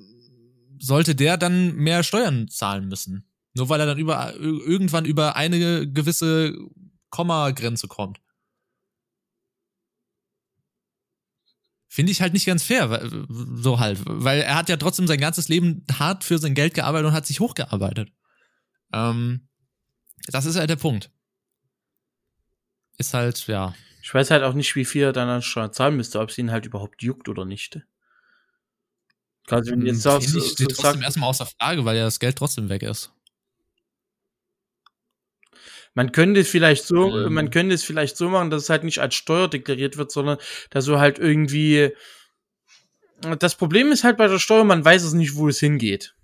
sollte 0.77 1.15
der 1.15 1.37
dann 1.37 1.75
mehr 1.75 2.03
Steuern 2.03 2.49
zahlen 2.49 2.87
müssen? 2.87 3.25
Nur 3.55 3.67
weil 3.69 3.79
er 3.79 3.87
dann 3.87 3.97
über, 3.97 4.35
irgendwann 4.35 5.05
über 5.05 5.35
eine 5.35 5.91
gewisse 5.91 6.55
Komma-Grenze 7.09 7.87
kommt. 7.87 8.19
Finde 11.91 12.11
ich 12.11 12.21
halt 12.21 12.33
nicht 12.33 12.45
ganz 12.45 12.61
fair, 12.61 13.09
so 13.27 13.79
halt, 13.79 13.99
weil 14.05 14.41
er 14.41 14.55
hat 14.55 14.69
ja 14.69 14.77
trotzdem 14.77 15.07
sein 15.07 15.19
ganzes 15.19 15.47
Leben 15.47 15.83
hart 15.91 16.23
für 16.23 16.37
sein 16.37 16.53
Geld 16.53 16.75
gearbeitet 16.75 17.07
und 17.07 17.13
hat 17.13 17.25
sich 17.25 17.39
hochgearbeitet. 17.39 18.11
Ähm, 18.93 19.47
das 20.27 20.45
ist 20.45 20.55
halt 20.55 20.69
der 20.69 20.75
Punkt. 20.75 21.09
Ist 22.99 23.15
halt, 23.15 23.47
ja. 23.47 23.73
Ich 24.03 24.13
weiß 24.13 24.29
halt 24.29 24.43
auch 24.43 24.53
nicht, 24.53 24.75
wie 24.75 24.85
viel 24.85 25.03
er 25.03 25.13
dann 25.13 25.29
an 25.29 25.41
Steuern 25.41 25.73
zahlen 25.73 25.97
müsste, 25.97 26.19
ob 26.19 26.29
es 26.29 26.37
ihn 26.37 26.51
halt 26.51 26.67
überhaupt 26.67 27.01
juckt 27.01 27.27
oder 27.27 27.43
nicht. 27.43 27.79
Wenn 29.47 29.79
du 29.79 29.87
jetzt 29.87 30.03
sagst, 30.03 30.27
Finde 30.27 30.45
ich, 30.45 30.49
so 30.49 30.55
steht 30.55 30.67
trotzdem 30.69 30.83
sagst, 30.83 31.03
erstmal 31.03 31.29
außer 31.29 31.47
Frage, 31.47 31.85
weil 31.85 31.97
ja 31.97 32.03
das 32.03 32.19
Geld 32.19 32.37
trotzdem 32.37 32.69
weg 32.69 32.83
ist. 32.83 33.11
Man 35.93 36.11
könnte 36.11 36.41
es 36.41 36.49
vielleicht 36.49 36.85
so, 36.85 37.25
Ähm. 37.25 37.33
man 37.33 37.49
könnte 37.49 37.75
es 37.75 37.83
vielleicht 37.83 38.17
so 38.17 38.29
machen, 38.29 38.49
dass 38.49 38.63
es 38.63 38.69
halt 38.69 38.83
nicht 38.83 38.99
als 38.99 39.15
Steuer 39.15 39.47
deklariert 39.49 39.97
wird, 39.97 40.11
sondern 40.11 40.37
dass 40.69 40.85
so 40.85 40.99
halt 40.99 41.19
irgendwie. 41.19 41.91
Das 43.39 43.55
Problem 43.55 43.91
ist 43.91 44.03
halt 44.03 44.17
bei 44.17 44.27
der 44.27 44.39
Steuer, 44.39 44.63
man 44.63 44.85
weiß 44.85 45.03
es 45.03 45.13
nicht, 45.13 45.35
wo 45.35 45.49
es 45.49 45.59
hingeht. 45.59 46.15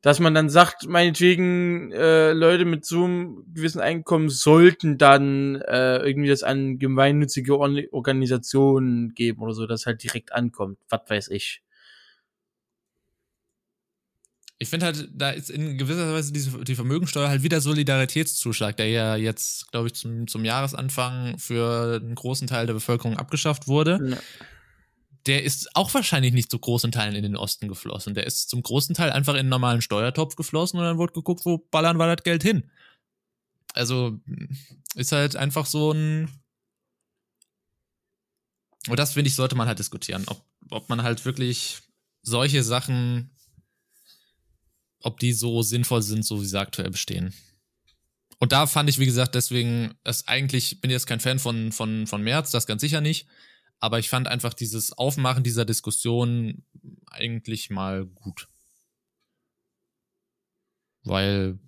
Dass 0.00 0.20
man 0.20 0.34
dann 0.34 0.48
sagt, 0.48 0.86
meinetwegen, 0.88 1.90
äh, 1.92 2.32
Leute 2.32 2.64
mit 2.64 2.84
so 2.86 3.04
einem 3.04 3.44
gewissen 3.52 3.80
Einkommen 3.80 4.30
sollten 4.30 4.98
dann 4.98 5.56
äh, 5.56 5.98
irgendwie 5.98 6.28
das 6.28 6.42
an 6.42 6.78
gemeinnützige 6.78 7.58
Or 7.58 7.70
Organisationen 7.90 9.14
geben 9.14 9.42
oder 9.42 9.52
so, 9.52 9.66
dass 9.66 9.84
halt 9.84 10.02
direkt 10.02 10.32
ankommt. 10.32 10.78
Was 10.88 11.00
weiß 11.08 11.28
ich. 11.28 11.62
Ich 14.58 14.70
finde 14.70 14.86
halt, 14.86 15.08
da 15.12 15.30
ist 15.30 15.50
in 15.50 15.76
gewisser 15.76 16.14
Weise 16.14 16.32
diese, 16.32 16.64
die 16.64 16.74
Vermögensteuer 16.74 17.28
halt 17.28 17.42
wieder 17.42 17.60
Solidaritätszuschlag, 17.60 18.76
der 18.76 18.88
ja 18.88 19.16
jetzt, 19.16 19.70
glaube 19.70 19.88
ich, 19.88 19.94
zum, 19.94 20.26
zum 20.28 20.46
Jahresanfang 20.46 21.38
für 21.38 22.00
einen 22.02 22.14
großen 22.14 22.46
Teil 22.46 22.66
der 22.66 22.72
Bevölkerung 22.72 23.18
abgeschafft 23.18 23.68
wurde. 23.68 23.98
Ja. 24.10 24.16
Der 25.26 25.42
ist 25.42 25.74
auch 25.74 25.92
wahrscheinlich 25.92 26.32
nicht 26.32 26.50
zu 26.50 26.58
großen 26.58 26.90
Teilen 26.90 27.16
in 27.16 27.22
den 27.22 27.36
Osten 27.36 27.68
geflossen. 27.68 28.14
Der 28.14 28.26
ist 28.26 28.48
zum 28.48 28.62
großen 28.62 28.94
Teil 28.94 29.10
einfach 29.10 29.34
in 29.34 29.40
einen 29.40 29.48
normalen 29.50 29.82
Steuertopf 29.82 30.36
geflossen 30.36 30.78
und 30.78 30.86
dann 30.86 30.98
wurde 30.98 31.12
geguckt, 31.12 31.44
wo 31.44 31.58
ballern 31.58 31.98
wir 31.98 32.14
das 32.14 32.24
Geld 32.24 32.42
hin. 32.42 32.70
Also 33.74 34.18
ist 34.94 35.12
halt 35.12 35.36
einfach 35.36 35.66
so 35.66 35.92
ein. 35.92 36.30
Und 38.88 38.98
das 38.98 39.12
finde 39.12 39.28
ich, 39.28 39.34
sollte 39.34 39.56
man 39.56 39.68
halt 39.68 39.80
diskutieren, 39.80 40.24
ob, 40.28 40.42
ob 40.70 40.88
man 40.88 41.02
halt 41.02 41.24
wirklich 41.26 41.82
solche 42.22 42.62
Sachen 42.62 43.35
ob 45.02 45.18
die 45.20 45.32
so 45.32 45.62
sinnvoll 45.62 46.02
sind, 46.02 46.24
so 46.24 46.40
wie 46.40 46.46
sie 46.46 46.58
aktuell 46.58 46.90
bestehen. 46.90 47.34
Und 48.38 48.52
da 48.52 48.66
fand 48.66 48.90
ich, 48.90 48.98
wie 48.98 49.06
gesagt, 49.06 49.34
deswegen, 49.34 49.94
es 50.04 50.28
eigentlich, 50.28 50.80
bin 50.80 50.90
jetzt 50.90 51.06
kein 51.06 51.20
Fan 51.20 51.38
von, 51.38 51.72
von, 51.72 52.06
von 52.06 52.22
März, 52.22 52.50
das 52.50 52.66
ganz 52.66 52.80
sicher 52.82 53.00
nicht. 53.00 53.26
Aber 53.80 53.98
ich 53.98 54.08
fand 54.08 54.26
einfach 54.28 54.54
dieses 54.54 54.92
Aufmachen 54.92 55.42
dieser 55.42 55.64
Diskussion 55.64 56.64
eigentlich 57.10 57.70
mal 57.70 58.06
gut. 58.06 58.48
Weil, 61.04 61.58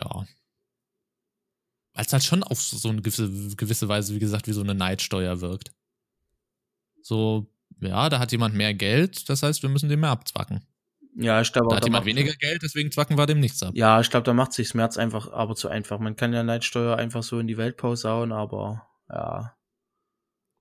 ja, 0.00 0.26
weil 1.94 2.06
es 2.06 2.12
halt 2.12 2.24
schon 2.24 2.42
auf 2.42 2.60
so 2.60 2.88
eine 2.88 3.02
gewisse, 3.02 3.54
gewisse 3.56 3.88
Weise, 3.88 4.14
wie 4.14 4.18
gesagt, 4.18 4.46
wie 4.46 4.52
so 4.52 4.62
eine 4.62 4.74
Neidsteuer 4.74 5.40
wirkt. 5.40 5.72
So, 7.02 7.52
ja, 7.80 8.08
da 8.08 8.18
hat 8.18 8.32
jemand 8.32 8.54
mehr 8.54 8.72
Geld, 8.74 9.28
das 9.28 9.42
heißt, 9.42 9.62
wir 9.62 9.68
müssen 9.68 9.88
dem 9.88 10.00
mehr 10.00 10.10
abzwacken. 10.10 10.64
Ja, 11.14 11.40
ich 11.40 11.52
glaube 11.52 11.68
Da 11.70 11.76
hat 11.76 11.84
jemand 11.84 12.06
weniger 12.06 12.32
Geld, 12.34 12.62
deswegen 12.62 12.90
zwacken 12.90 13.18
wir 13.18 13.26
dem 13.26 13.40
nichts 13.40 13.62
ab. 13.62 13.72
Ja, 13.74 14.00
ich 14.00 14.08
glaube, 14.08 14.24
da 14.24 14.32
macht 14.32 14.52
sich 14.52 14.74
März 14.74 14.96
einfach 14.96 15.30
aber 15.30 15.54
zu 15.54 15.68
einfach. 15.68 15.98
Man 15.98 16.16
kann 16.16 16.32
ja 16.32 16.42
Neidsteuer 16.42 16.96
einfach 16.96 17.22
so 17.22 17.38
in 17.38 17.46
die 17.46 17.58
Welt 17.58 17.76
posaunen, 17.76 18.32
aber 18.32 18.86
ja. 19.10 19.54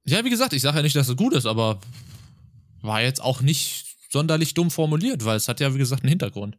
Ja, 0.04 0.26
wie 0.26 0.30
gesagt, 0.30 0.54
ich 0.54 0.62
sage 0.62 0.78
ja 0.78 0.84
nicht, 0.84 0.96
dass 0.96 1.08
es 1.08 1.16
gut 1.16 1.34
ist, 1.34 1.46
aber 1.46 1.80
war 2.82 3.02
jetzt 3.02 3.22
auch 3.22 3.42
nicht 3.42 3.96
sonderlich 4.10 4.54
dumm 4.54 4.72
formuliert, 4.72 5.24
weil 5.24 5.38
es 5.38 5.48
hat 5.48 5.60
ja, 5.60 5.74
wie 5.74 5.78
gesagt, 5.78 6.04
einen 6.04 6.10
Hintergrund 6.10 6.58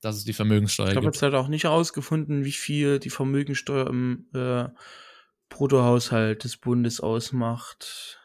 dass 0.00 0.16
es 0.16 0.24
die 0.24 0.32
Vermögenssteuer 0.32 0.88
ich 0.88 0.92
glaub, 0.92 1.02
gibt. 1.04 1.16
Ich 1.16 1.22
habe 1.22 1.26
jetzt 1.26 1.34
halt 1.34 1.44
auch 1.44 1.48
nicht 1.48 1.64
herausgefunden, 1.64 2.44
wie 2.44 2.52
viel 2.52 2.98
die 2.98 3.10
Vermögenssteuer 3.10 3.88
im 3.88 4.26
äh, 4.34 4.68
Bruttohaushalt 5.48 6.44
des 6.44 6.56
Bundes 6.56 7.00
ausmacht. 7.00 8.20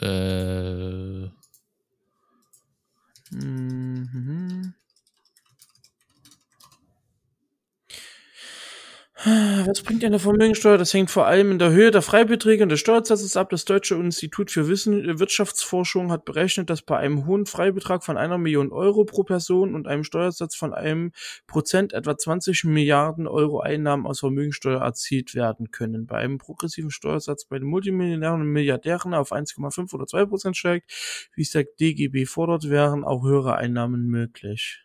Äh. 0.00 1.28
Mhm. 3.32 4.72
Was 9.22 9.82
bringt 9.82 10.02
eine 10.02 10.18
Vermögensteuer? 10.18 10.78
Das 10.78 10.94
hängt 10.94 11.10
vor 11.10 11.26
allem 11.26 11.50
in 11.52 11.58
der 11.58 11.72
Höhe 11.72 11.90
der 11.90 12.00
Freibeträge 12.00 12.62
und 12.62 12.70
des 12.70 12.80
Steuersatzes 12.80 13.36
ab. 13.36 13.50
Das 13.50 13.66
Deutsche 13.66 13.94
Institut 13.96 14.50
für 14.50 14.66
Wissen, 14.66 15.18
Wirtschaftsforschung 15.18 16.10
hat 16.10 16.24
berechnet, 16.24 16.70
dass 16.70 16.80
bei 16.80 16.96
einem 16.96 17.26
hohen 17.26 17.44
Freibetrag 17.44 18.02
von 18.02 18.16
einer 18.16 18.38
Million 18.38 18.72
Euro 18.72 19.04
pro 19.04 19.22
Person 19.22 19.74
und 19.74 19.86
einem 19.86 20.04
Steuersatz 20.04 20.56
von 20.56 20.72
einem 20.72 21.12
Prozent 21.46 21.92
etwa 21.92 22.16
20 22.16 22.64
Milliarden 22.64 23.26
Euro 23.26 23.60
Einnahmen 23.60 24.06
aus 24.06 24.20
Vermögensteuer 24.20 24.80
erzielt 24.80 25.34
werden 25.34 25.70
können. 25.70 26.06
Bei 26.06 26.16
einem 26.16 26.38
progressiven 26.38 26.90
Steuersatz 26.90 27.44
bei 27.44 27.58
den 27.58 27.68
Multimillionären 27.68 28.40
und 28.40 28.48
Milliardären 28.48 29.12
auf 29.12 29.32
1,5 29.32 29.92
oder 29.92 30.06
2 30.06 30.24
Prozent 30.24 30.56
steigt, 30.56 30.90
wie 31.34 31.42
es 31.42 31.50
der 31.50 31.64
DGB 31.78 32.24
fordert, 32.24 32.70
wären 32.70 33.04
auch 33.04 33.22
höhere 33.22 33.56
Einnahmen 33.56 34.06
möglich. 34.06 34.82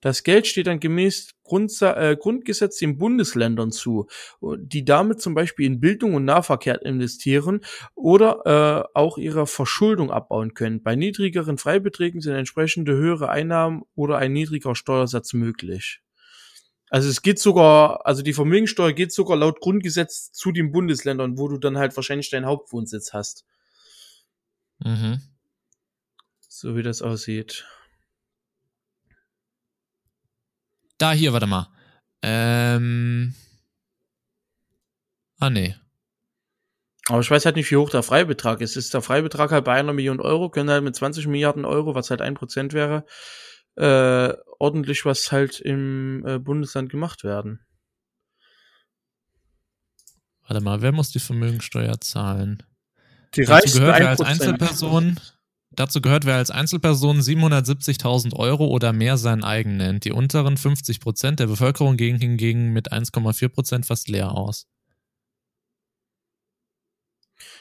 Das 0.00 0.22
Geld 0.22 0.46
steht 0.46 0.66
dann 0.66 0.80
gemäß 0.80 1.30
Grundsa 1.42 1.94
äh, 1.94 2.16
Grundgesetz 2.16 2.78
den 2.78 2.98
Bundesländern 2.98 3.72
zu, 3.72 4.08
die 4.40 4.84
damit 4.84 5.20
zum 5.20 5.34
Beispiel 5.34 5.66
in 5.66 5.80
Bildung 5.80 6.14
und 6.14 6.24
Nahverkehr 6.24 6.82
investieren 6.82 7.60
oder 7.94 8.86
äh, 8.94 8.98
auch 8.98 9.16
ihre 9.16 9.46
Verschuldung 9.46 10.10
abbauen 10.10 10.54
können. 10.54 10.82
Bei 10.82 10.96
niedrigeren 10.96 11.56
Freibeträgen 11.56 12.20
sind 12.20 12.34
entsprechende 12.34 12.94
höhere 12.94 13.30
Einnahmen 13.30 13.82
oder 13.94 14.18
ein 14.18 14.32
niedriger 14.32 14.74
Steuersatz 14.74 15.32
möglich. 15.32 16.02
Also 16.88 17.08
es 17.08 17.22
geht 17.22 17.38
sogar, 17.38 18.06
also 18.06 18.22
die 18.22 18.32
Vermögensteuer 18.32 18.92
geht 18.92 19.12
sogar 19.12 19.36
laut 19.36 19.60
Grundgesetz 19.60 20.30
zu 20.32 20.52
den 20.52 20.70
Bundesländern, 20.70 21.36
wo 21.38 21.48
du 21.48 21.58
dann 21.58 21.78
halt 21.78 21.96
wahrscheinlich 21.96 22.30
deinen 22.30 22.46
Hauptwohnsitz 22.46 23.12
hast. 23.12 23.44
Mhm. 24.78 25.20
So 26.40 26.76
wie 26.76 26.82
das 26.82 27.02
aussieht. 27.02 27.66
Da, 30.98 31.12
hier, 31.12 31.32
warte 31.32 31.46
mal. 31.46 31.68
Ähm. 32.22 33.34
Ah, 35.38 35.50
nee. 35.50 35.74
Aber 37.08 37.20
ich 37.20 37.30
weiß 37.30 37.44
halt 37.44 37.56
nicht, 37.56 37.70
wie 37.70 37.76
hoch 37.76 37.90
der 37.90 38.02
Freibetrag 38.02 38.60
ist. 38.60 38.76
Ist 38.76 38.92
der 38.94 39.02
Freibetrag 39.02 39.52
halt 39.52 39.64
bei 39.64 39.74
einer 39.74 39.92
Million 39.92 40.20
Euro, 40.20 40.50
können 40.50 40.70
halt 40.70 40.82
mit 40.82 40.96
20 40.96 41.26
Milliarden 41.28 41.64
Euro, 41.64 41.94
was 41.94 42.10
halt 42.10 42.20
ein 42.20 42.34
Prozent 42.34 42.72
wäre, 42.72 43.04
äh, 43.76 44.32
ordentlich 44.58 45.04
was 45.04 45.30
halt 45.30 45.60
im 45.60 46.24
äh, 46.26 46.38
Bundesland 46.38 46.90
gemacht 46.90 47.22
werden. 47.22 47.60
Warte 50.48 50.62
mal, 50.62 50.82
wer 50.82 50.92
muss 50.92 51.10
die 51.10 51.20
Vermögensteuer 51.20 52.00
zahlen? 52.00 52.62
Die 53.34 53.42
Dazu 53.42 53.52
reichsten 53.52 53.80
gehört, 53.80 53.98
wer 53.98 54.06
1%. 54.06 54.10
als 54.10 54.20
Einzelperson 54.22 55.20
Dazu 55.76 56.00
gehört, 56.00 56.24
wer 56.24 56.36
als 56.36 56.50
Einzelperson 56.50 57.20
770.000 57.20 58.34
Euro 58.34 58.66
oder 58.66 58.92
mehr 58.92 59.16
sein 59.18 59.44
eigen 59.44 59.76
nennt. 59.76 60.04
Die 60.04 60.12
unteren 60.12 60.56
50 60.56 61.00
Prozent 61.00 61.38
der 61.38 61.46
Bevölkerung 61.46 61.96
gehen 61.96 62.18
hingegen 62.18 62.72
mit 62.72 62.92
1,4 62.92 63.48
Prozent 63.48 63.86
fast 63.86 64.08
leer 64.08 64.32
aus. 64.32 64.66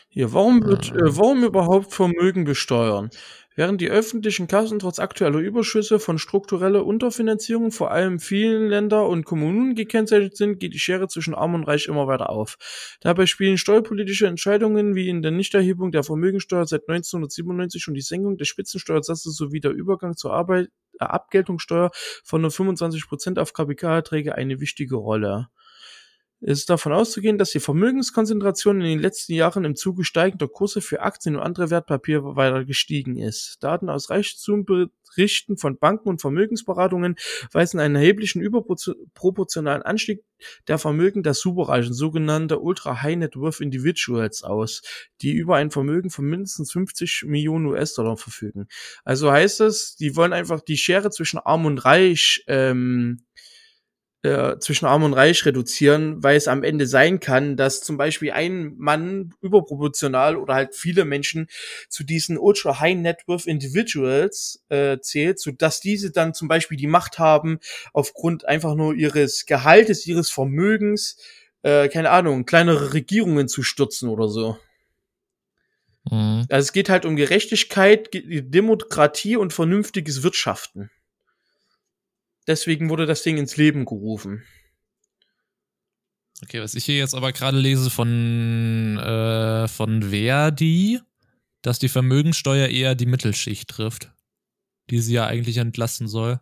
Hier, 0.09 0.33
warum, 0.33 0.63
wird, 0.65 0.91
Ah. 0.91 0.95
äh, 0.95 1.17
warum 1.17 1.43
überhaupt 1.43 1.93
Vermögen 1.93 2.43
besteuern? 2.45 3.09
Während 3.57 3.79
die 3.79 3.89
öffentlichen 3.89 4.47
Kassen 4.47 4.79
trotz 4.79 4.99
aktueller 4.99 5.39
Überschüsse 5.39 5.97
von 5.97 6.17
struktureller 6.17 6.85
Unterfinanzierung 6.85 7.71
vor 7.71 7.89
allem 7.89 8.19
vielen 8.19 8.67
Länder 8.67 9.07
und 9.07 9.23
Kommunen 9.23 9.75
gekennzeichnet 9.75 10.35
sind, 10.35 10.59
geht 10.59 10.73
die 10.73 10.79
Schere 10.79 11.07
zwischen 11.07 11.33
Arm 11.33 11.53
und 11.53 11.63
Reich 11.63 11.87
immer 11.87 12.05
weiter 12.05 12.29
auf. 12.29 12.57
Dabei 12.99 13.25
spielen 13.27 13.57
steuerpolitische 13.57 14.27
Entscheidungen 14.27 14.93
wie 14.93 15.07
in 15.07 15.21
der 15.21 15.31
Nichterhebung 15.31 15.93
der 15.93 16.03
Vermögensteuer 16.03 16.67
seit 16.67 16.81
1997 16.89 17.87
und 17.87 17.93
die 17.93 18.01
Senkung 18.01 18.37
des 18.37 18.49
Spitzensteuersatzes 18.49 19.37
sowie 19.37 19.61
der 19.61 19.71
Übergang 19.71 20.17
zur 20.17 20.33
Arbeit, 20.33 20.67
äh, 20.99 21.05
Abgeltungssteuer 21.05 21.91
von 22.25 22.41
nur 22.41 22.51
25% 22.51 23.39
auf 23.39 23.53
Kapitalerträge 23.53 24.35
eine 24.35 24.59
wichtige 24.59 24.97
Rolle. 24.97 25.47
Es 26.47 26.59
ist 26.59 26.69
davon 26.69 26.93
auszugehen, 26.93 27.39
dass 27.39 27.49
die 27.49 27.59
Vermögenskonzentration 27.59 28.79
in 28.79 28.85
den 28.85 28.99
letzten 28.99 29.33
Jahren 29.33 29.65
im 29.65 29.75
Zuge 29.75 30.03
steigender 30.03 30.47
Kurse 30.47 30.79
für 30.79 31.01
Aktien 31.01 31.37
und 31.37 31.41
andere 31.41 31.71
Wertpapiere 31.71 32.35
weiter 32.35 32.65
gestiegen 32.65 33.17
ist. 33.17 33.57
Daten 33.61 33.89
aus 33.89 34.11
Reichtumberichten 34.11 35.57
von 35.57 35.79
Banken 35.79 36.07
und 36.07 36.21
Vermögensberatungen 36.21 37.15
weisen 37.51 37.79
einen 37.79 37.95
erheblichen 37.95 38.43
überproportionalen 38.43 39.81
Anstieg 39.81 40.23
der 40.67 40.77
Vermögen 40.77 41.23
der 41.23 41.33
Superreichen, 41.33 41.95
sogenannte 41.95 42.59
Ultra 42.59 43.01
High 43.01 43.15
Net 43.15 43.35
Worth 43.37 43.61
Individuals 43.61 44.43
aus, 44.43 44.83
die 45.21 45.31
über 45.31 45.55
ein 45.55 45.71
Vermögen 45.71 46.11
von 46.11 46.25
mindestens 46.25 46.71
50 46.73 47.23
Millionen 47.25 47.65
US-Dollar 47.65 48.17
verfügen. 48.17 48.67
Also 49.03 49.31
heißt 49.31 49.61
es, 49.61 49.95
die 49.95 50.15
wollen 50.15 50.33
einfach 50.33 50.61
die 50.61 50.77
Schere 50.77 51.09
zwischen 51.09 51.39
Arm 51.39 51.65
und 51.65 51.83
Reich 51.85 52.43
ähm, 52.45 53.25
äh, 54.25 54.59
zwischen 54.59 54.85
Arm 54.85 55.03
und 55.03 55.13
Reich 55.13 55.45
reduzieren, 55.45 56.21
weil 56.23 56.35
es 56.35 56.47
am 56.47 56.63
Ende 56.63 56.87
sein 56.87 57.19
kann, 57.19 57.55
dass 57.55 57.81
zum 57.81 57.97
Beispiel 57.97 58.31
ein 58.31 58.73
Mann 58.77 59.33
überproportional 59.41 60.35
oder 60.35 60.55
halt 60.55 60.75
viele 60.75 61.05
Menschen 61.05 61.47
zu 61.87 62.03
diesen 62.03 62.37
ultra 62.37 62.79
high 62.79 62.95
net 62.97 63.19
worth 63.27 63.45
individuals 63.45 64.65
äh, 64.69 64.99
zählt, 64.99 65.39
so 65.39 65.51
dass 65.51 65.79
diese 65.79 66.11
dann 66.11 66.33
zum 66.33 66.47
Beispiel 66.47 66.77
die 66.77 66.87
Macht 66.87 67.19
haben, 67.19 67.59
aufgrund 67.93 68.45
einfach 68.45 68.75
nur 68.75 68.95
ihres 68.95 69.45
Gehaltes, 69.45 70.05
ihres 70.07 70.29
Vermögens, 70.31 71.17
äh, 71.61 71.87
keine 71.87 72.09
Ahnung, 72.09 72.45
kleinere 72.45 72.93
Regierungen 72.93 73.47
zu 73.47 73.63
stürzen 73.63 74.09
oder 74.09 74.27
so. 74.27 74.57
Mhm. 76.11 76.45
Also 76.49 76.65
es 76.65 76.73
geht 76.73 76.89
halt 76.89 77.05
um 77.05 77.15
Gerechtigkeit, 77.15 78.11
Ge- 78.11 78.41
Demokratie 78.41 79.35
und 79.37 79.53
vernünftiges 79.53 80.23
Wirtschaften. 80.23 80.89
Deswegen 82.47 82.89
wurde 82.89 83.05
das 83.05 83.23
Ding 83.23 83.37
ins 83.37 83.57
Leben 83.57 83.85
gerufen. 83.85 84.43
Okay, 86.43 86.61
was 86.61 86.75
ich 86.75 86.85
hier 86.85 86.97
jetzt 86.97 87.15
aber 87.15 87.31
gerade 87.31 87.57
lese 87.57 87.89
von, 87.89 88.97
äh, 88.97 89.67
von 89.67 90.03
Verdi, 90.11 90.99
dass 91.61 91.79
die 91.79 91.89
Vermögenssteuer 91.89 92.67
eher 92.67 92.93
die 92.93 93.05
Mittelschicht 93.05 93.69
trifft, 93.69 94.13
die 94.89 94.99
sie 94.99 95.13
ja 95.13 95.25
eigentlich 95.25 95.57
entlasten 95.57 96.07
soll. 96.07 96.39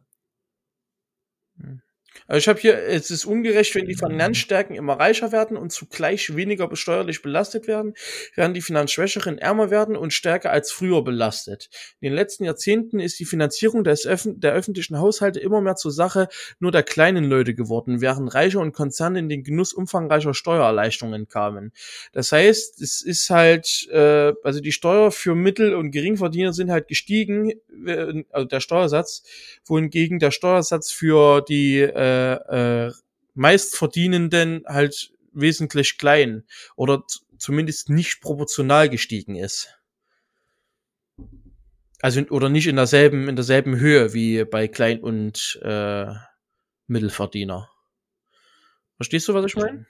Also 2.33 2.45
ich 2.45 2.47
habe 2.47 2.59
hier, 2.59 2.79
es 2.87 3.11
ist 3.11 3.25
ungerecht, 3.25 3.75
wenn 3.75 3.85
die 3.85 3.93
Finanzstärken 3.93 4.75
immer 4.75 4.93
reicher 4.93 5.31
werden 5.31 5.55
und 5.55 5.71
zugleich 5.71 6.35
weniger 6.35 6.67
besteuerlich 6.67 7.21
belastet 7.21 7.67
werden, 7.67 7.93
während 8.33 8.57
die 8.57 8.61
Finanzschwächeren 8.61 9.37
ärmer 9.37 9.69
werden 9.69 9.95
und 9.95 10.13
stärker 10.13 10.49
als 10.49 10.71
früher 10.71 11.03
belastet. 11.03 11.69
In 12.01 12.09
den 12.09 12.15
letzten 12.15 12.45
Jahrzehnten 12.45 12.99
ist 12.99 13.19
die 13.19 13.25
Finanzierung 13.25 13.83
des 13.83 14.07
Öffn 14.07 14.39
der 14.39 14.53
öffentlichen 14.53 14.97
Haushalte 14.97 15.39
immer 15.39 15.61
mehr 15.61 15.75
zur 15.75 15.91
Sache 15.91 16.27
nur 16.57 16.71
der 16.71 16.81
kleinen 16.81 17.25
Leute 17.25 17.53
geworden, 17.53 18.01
während 18.01 18.33
Reiche 18.33 18.57
und 18.57 18.71
Konzerne 18.73 19.19
in 19.19 19.29
den 19.29 19.43
Genuss 19.43 19.71
umfangreicher 19.71 20.33
Steuererleichterungen 20.33 21.27
kamen. 21.27 21.71
Das 22.13 22.31
heißt, 22.31 22.81
es 22.81 23.03
ist 23.03 23.29
halt, 23.29 23.87
äh, 23.91 24.33
also 24.43 24.59
die 24.59 24.71
Steuer 24.71 25.11
für 25.11 25.35
Mittel- 25.35 25.75
und 25.75 25.91
Geringverdiener 25.91 26.53
sind 26.53 26.71
halt 26.71 26.87
gestiegen, 26.87 27.51
äh, 27.85 28.23
also 28.31 28.47
der 28.47 28.59
Steuersatz, 28.59 29.21
wohingegen 29.65 30.17
der 30.17 30.31
Steuersatz 30.31 30.89
für 30.89 31.41
die 31.41 31.81
äh, 31.81 32.22
äh, 32.31 32.91
meistverdienenden 33.33 34.63
halt 34.67 35.11
wesentlich 35.33 35.97
klein 35.97 36.43
oder 36.75 37.03
zumindest 37.37 37.89
nicht 37.89 38.21
proportional 38.21 38.89
gestiegen 38.89 39.35
ist. 39.35 39.69
Also 42.01 42.21
oder 42.29 42.49
nicht 42.49 42.67
in 42.67 42.75
derselben 42.75 43.29
in 43.29 43.35
derselben 43.35 43.77
Höhe 43.77 44.13
wie 44.13 44.43
bei 44.43 44.67
Klein- 44.67 45.01
und 45.01 45.59
äh, 45.63 46.13
Mittelverdiener. 46.87 47.69
Verstehst 48.97 49.27
du, 49.27 49.33
was 49.33 49.45
ich 49.45 49.55
meine? 49.55 49.85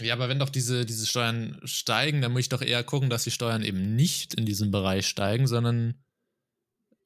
Ja, 0.00 0.12
aber 0.12 0.28
wenn 0.28 0.38
doch 0.38 0.50
diese, 0.50 0.84
diese 0.84 1.06
Steuern 1.06 1.58
steigen, 1.64 2.20
dann 2.20 2.32
muss 2.32 2.42
ich 2.42 2.48
doch 2.50 2.60
eher 2.60 2.84
gucken, 2.84 3.08
dass 3.08 3.24
die 3.24 3.30
Steuern 3.30 3.62
eben 3.62 3.96
nicht 3.96 4.34
in 4.34 4.44
diesem 4.44 4.70
Bereich 4.70 5.06
steigen, 5.06 5.46
sondern 5.46 6.04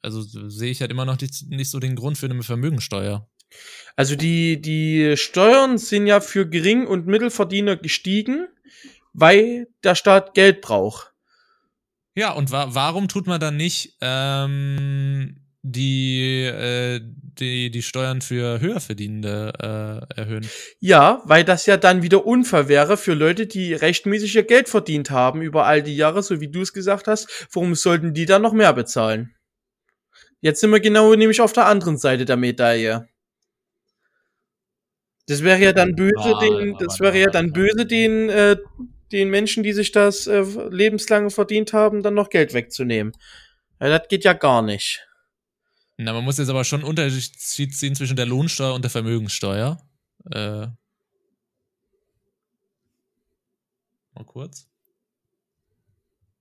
also 0.03 0.23
sehe 0.23 0.71
ich 0.71 0.81
halt 0.81 0.91
immer 0.91 1.05
noch 1.05 1.21
nicht, 1.21 1.49
nicht 1.49 1.71
so 1.71 1.79
den 1.79 1.95
Grund 1.95 2.19
für 2.19 2.27
eine 2.27 2.43
Vermögensteuer. 2.43 3.30
Also 3.97 4.17
die, 4.17 4.61
die 4.61 5.17
Steuern 5.17 5.79
sind 5.79 6.07
ja 6.07 6.21
für 6.21 6.47
Gering- 6.49 6.87
und 6.87 7.07
Mittelverdiener 7.07 7.77
gestiegen, 7.77 8.49
weil 9.13 9.69
der 9.85 9.95
Staat 9.95 10.35
Geld 10.35 10.61
braucht. 10.61 11.13
Ja, 12.15 12.33
und 12.33 12.51
wa 12.51 12.69
warum 12.71 13.09
tut 13.09 13.27
man 13.27 13.41
dann 13.41 13.57
nicht 13.57 13.97
ähm, 14.01 15.37
die, 15.63 16.45
äh, 16.45 17.01
die, 17.03 17.71
die 17.71 17.83
Steuern 17.83 18.21
für 18.21 18.61
Höherverdienende 18.61 20.09
äh, 20.17 20.21
erhöhen? 20.21 20.47
Ja, 20.81 21.23
weil 21.25 21.45
das 21.45 21.67
ja 21.67 21.77
dann 21.77 22.03
wieder 22.03 22.27
unfair 22.27 22.69
wäre 22.69 22.97
für 22.97 23.15
Leute, 23.15 23.47
die 23.47 23.75
rechtmäßig 23.75 24.35
ihr 24.35 24.45
Geld 24.45 24.69
verdient 24.69 25.11
haben 25.11 25.43
über 25.43 25.67
all 25.67 25.83
die 25.83 25.97
Jahre, 25.97 26.23
so 26.23 26.41
wie 26.41 26.49
du 26.49 26.63
es 26.63 26.73
gesagt 26.73 27.07
hast. 27.07 27.49
Warum 27.53 27.75
sollten 27.75 28.15
die 28.15 28.27
dann 28.27 28.43
noch 28.43 28.53
mehr 28.53 28.73
bezahlen? 28.73 29.35
Jetzt 30.41 30.61
sind 30.61 30.71
wir 30.71 30.81
genau 30.81 31.15
nämlich 31.15 31.41
auf 31.41 31.53
der 31.53 31.67
anderen 31.67 31.99
Seite 31.99 32.25
der 32.25 32.37
Medaille. 32.37 33.09
Das 35.31 35.45
wäre 35.45 35.61
ja 35.61 35.73
dann 35.73 35.95
böse, 35.95 36.13
Ja, 36.17 36.41
den, 36.41 36.77
das 36.79 36.99
wäre 36.99 37.17
ja 37.17 37.31
dann 37.31 37.53
böse, 37.53 37.87
den, 37.87 38.29
äh, 38.31 38.57
den 39.13 39.31
Menschen, 39.31 39.63
die 39.63 39.73
sich 39.73 39.93
das 39.93 40.27
äh, 40.27 40.41
lebenslang 40.71 41.31
verdient 41.31 41.73
haben, 41.73 42.03
dann 42.03 42.15
noch 42.15 42.31
Geld 42.31 42.53
wegzunehmen. 42.53 43.13
Ja, 43.81 43.91
das 43.97 44.09
geht 44.09 44.25
ja 44.25 44.33
gar 44.33 44.61
nicht. 44.61 45.07
Na, 45.99 46.13
man 46.13 46.25
muss 46.25 46.39
jetzt 46.39 46.49
aber 46.49 46.65
schon 46.65 46.81
einen 46.81 46.89
Unterschied 46.89 47.73
ziehen 47.73 47.95
zwischen 47.95 48.17
der 48.17 48.27
Lohnsteuer 48.27 48.75
und 48.75 48.83
der 48.83 48.91
Vermögensteuer. 48.91 49.81
Äh, 50.33 50.67
mal 54.15 54.25
kurz. 54.27 54.67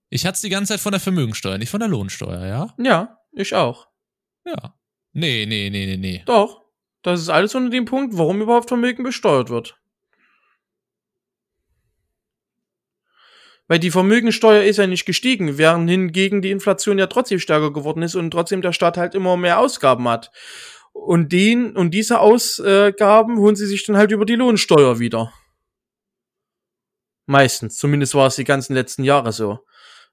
Ich 0.08 0.26
hatte 0.26 0.34
es 0.34 0.40
die 0.40 0.48
ganze 0.48 0.72
Zeit 0.72 0.80
von 0.80 0.90
der 0.90 1.00
Vermögensteuer, 1.00 1.58
nicht 1.58 1.70
von 1.70 1.78
der 1.78 1.88
Lohnsteuer, 1.88 2.44
ja? 2.44 2.74
Ja, 2.76 3.20
ich 3.34 3.54
auch. 3.54 3.86
Ja. 4.44 4.74
Nee, 5.12 5.46
nee, 5.46 5.70
nee, 5.70 5.86
nee, 5.86 5.96
nee. 5.96 6.22
Doch. 6.26 6.60
Das 7.02 7.20
ist 7.20 7.28
alles 7.28 7.54
unter 7.54 7.70
dem 7.70 7.84
Punkt, 7.86 8.16
warum 8.16 8.42
überhaupt 8.42 8.68
Vermögen 8.68 9.02
besteuert 9.02 9.48
wird. 9.48 9.76
Weil 13.68 13.78
die 13.78 13.92
Vermögensteuer 13.92 14.64
ist 14.64 14.78
ja 14.78 14.86
nicht 14.86 15.06
gestiegen, 15.06 15.56
während 15.56 15.88
hingegen 15.88 16.42
die 16.42 16.50
Inflation 16.50 16.98
ja 16.98 17.06
trotzdem 17.06 17.38
stärker 17.38 17.72
geworden 17.72 18.02
ist 18.02 18.16
und 18.16 18.32
trotzdem 18.32 18.62
der 18.62 18.72
Staat 18.72 18.96
halt 18.96 19.14
immer 19.14 19.36
mehr 19.36 19.60
Ausgaben 19.60 20.08
hat. 20.08 20.32
Und 20.92 21.30
den, 21.30 21.76
und 21.76 21.92
diese 21.92 22.18
Ausgaben 22.18 23.38
holen 23.38 23.54
sie 23.54 23.66
sich 23.66 23.86
dann 23.86 23.96
halt 23.96 24.10
über 24.10 24.26
die 24.26 24.34
Lohnsteuer 24.34 24.98
wieder. 24.98 25.32
Meistens. 27.26 27.76
Zumindest 27.76 28.16
war 28.16 28.26
es 28.26 28.34
die 28.34 28.44
ganzen 28.44 28.74
letzten 28.74 29.04
Jahre 29.04 29.32
so. 29.32 29.60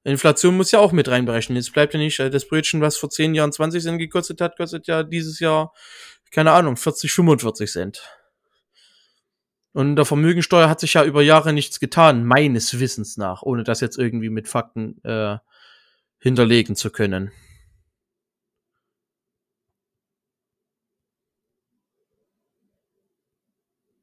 Inflation 0.03 0.55
muss 0.55 0.71
ja 0.71 0.77
auch 0.77 0.91
mit 0.91 1.09
reinberechnen. 1.09 1.55
Jetzt 1.55 1.73
bleibt 1.73 1.95
ja 1.95 1.99
nicht, 1.99 2.19
äh, 2.19 2.29
das 2.29 2.47
Brötchen, 2.47 2.79
was 2.79 2.97
vor 2.97 3.09
10 3.09 3.33
Jahren 3.33 3.51
20 3.51 3.81
Cent 3.81 3.99
gekostet 3.99 4.39
hat, 4.39 4.55
kostet 4.55 4.85
ja 4.85 5.01
dieses 5.01 5.39
Jahr, 5.39 5.73
keine 6.31 6.51
Ahnung, 6.51 6.77
40, 6.77 7.11
45 7.11 7.71
Cent. 7.71 8.03
Und 9.73 9.95
der 9.95 10.05
Vermögensteuer 10.05 10.69
hat 10.69 10.79
sich 10.79 10.95
ja 10.95 11.03
über 11.03 11.21
Jahre 11.21 11.53
nichts 11.53 11.79
getan, 11.79 12.25
meines 12.25 12.79
Wissens 12.79 13.17
nach, 13.17 13.43
ohne 13.43 13.63
das 13.63 13.79
jetzt 13.79 13.97
irgendwie 13.97 14.29
mit 14.29 14.47
Fakten 14.47 14.99
äh, 15.03 15.37
hinterlegen 16.19 16.75
zu 16.75 16.89
können. 16.89 17.31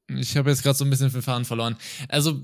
Ich 0.09 0.37
habe 0.37 0.51
jetzt 0.51 0.63
gerade 0.63 0.77
so 0.77 0.85
ein 0.85 0.91
bisschen 0.91 1.11
den 1.11 1.23
Faden 1.23 1.45
verloren. 1.45 1.77
Also, 2.09 2.41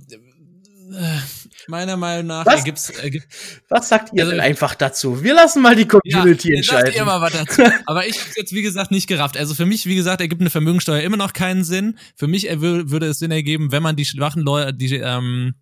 meiner 1.68 1.96
Meinung 1.96 2.26
nach 2.26 2.46
Was? 2.46 2.56
ergibt's, 2.56 2.90
ergibt, 2.90 3.26
Was 3.68 3.88
sagt 3.88 4.12
ihr 4.12 4.20
Also- 4.22 4.32
denn 4.32 4.40
einfach 4.40 4.74
dazu? 4.74 5.22
Wir 5.22 5.34
lassen 5.34 5.62
mal 5.62 5.76
die 5.76 5.86
Community 5.86 6.48
sagt 6.48 6.56
entscheiden. 6.56 6.94
ihr 6.96 7.04
mal 7.04 7.20
was 7.20 7.32
dazu. 7.32 7.62
Aber 7.86 8.06
ich 8.06 8.18
habe 8.20 8.30
jetzt, 8.36 8.52
wie 8.52 8.62
gesagt, 8.62 8.90
nicht 8.90 9.06
gerafft. 9.06 9.36
Also 9.36 9.54
für 9.54 9.66
mich, 9.66 9.86
wie 9.86 9.94
gesagt, 9.96 10.20
ergibt 10.20 10.40
eine 10.40 10.50
Vermögensteuer 10.50 11.00
immer 11.02 11.16
noch 11.16 11.32
keinen 11.32 11.64
Sinn. 11.64 11.98
Für 12.16 12.26
mich 12.26 12.50
wür- 12.50 12.90
würde 12.90 13.06
es 13.06 13.18
Sinn 13.18 13.30
ergeben, 13.30 13.72
wenn 13.72 13.82
man 13.82 13.96
die 13.96 14.04
schwachen 14.04 14.42
Leute, 14.42 14.74
die 14.74 14.94
ähm, 14.96 15.54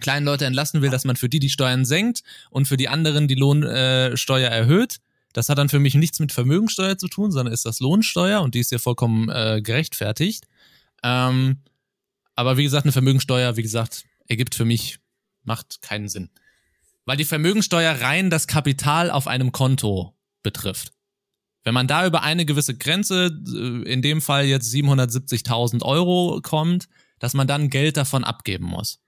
kleinen 0.00 0.24
Leute 0.26 0.44
entlasten 0.46 0.80
will, 0.82 0.90
dass 0.90 1.04
man 1.04 1.16
für 1.16 1.28
die 1.28 1.40
die 1.40 1.50
Steuern 1.50 1.84
senkt 1.84 2.22
und 2.50 2.68
für 2.68 2.76
die 2.76 2.88
anderen 2.88 3.26
die 3.28 3.34
Lohnsteuer 3.34 4.50
äh, 4.50 4.54
erhöht. 4.58 4.98
Das 5.32 5.48
hat 5.48 5.58
dann 5.58 5.68
für 5.68 5.78
mich 5.80 5.94
nichts 5.94 6.20
mit 6.20 6.32
Vermögensteuer 6.32 6.96
zu 6.98 7.08
tun, 7.08 7.30
sondern 7.32 7.52
ist 7.52 7.66
das 7.66 7.80
Lohnsteuer 7.80 8.40
und 8.40 8.54
die 8.54 8.60
ist 8.60 8.72
ja 8.72 8.78
vollkommen 8.78 9.28
äh, 9.28 9.60
gerechtfertigt. 9.62 10.44
Ähm, 11.02 11.58
aber 12.34 12.56
wie 12.56 12.62
gesagt, 12.64 12.84
eine 12.86 12.92
Vermögensteuer, 12.92 13.56
wie 13.56 13.62
gesagt, 13.62 14.04
ergibt 14.28 14.54
für 14.54 14.64
mich, 14.64 14.98
macht 15.42 15.82
keinen 15.82 16.08
Sinn. 16.08 16.30
Weil 17.04 17.16
die 17.16 17.24
Vermögensteuer 17.24 18.00
rein 18.00 18.30
das 18.30 18.46
Kapital 18.46 19.10
auf 19.10 19.26
einem 19.26 19.50
Konto 19.50 20.14
betrifft. 20.42 20.92
Wenn 21.64 21.74
man 21.74 21.88
da 21.88 22.06
über 22.06 22.22
eine 22.22 22.46
gewisse 22.46 22.76
Grenze, 22.76 23.30
äh, 23.46 23.92
in 23.92 24.02
dem 24.02 24.20
Fall 24.20 24.44
jetzt 24.44 24.72
770.000 24.72 25.82
Euro 25.82 26.40
kommt, 26.42 26.88
dass 27.18 27.34
man 27.34 27.46
dann 27.46 27.70
Geld 27.70 27.96
davon 27.96 28.24
abgeben 28.24 28.66
muss. 28.66 29.00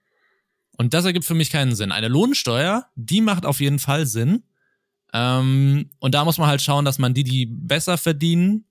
Und 0.77 0.93
das 0.93 1.05
ergibt 1.05 1.25
für 1.25 1.35
mich 1.35 1.49
keinen 1.49 1.75
Sinn. 1.75 1.91
Eine 1.91 2.07
Lohnsteuer, 2.07 2.87
die 2.95 3.21
macht 3.21 3.45
auf 3.45 3.61
jeden 3.61 3.79
Fall 3.79 4.05
Sinn. 4.05 4.43
Ähm, 5.13 5.89
und 5.99 6.15
da 6.15 6.25
muss 6.25 6.37
man 6.37 6.47
halt 6.47 6.61
schauen, 6.61 6.85
dass 6.85 6.99
man 6.99 7.13
die, 7.13 7.23
die 7.23 7.45
besser 7.45 7.97
verdienen, 7.97 8.65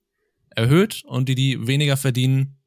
erhöht 0.49 1.03
und 1.05 1.29
die, 1.29 1.35
die 1.35 1.67
weniger 1.67 1.97
verdienen, 1.97 2.57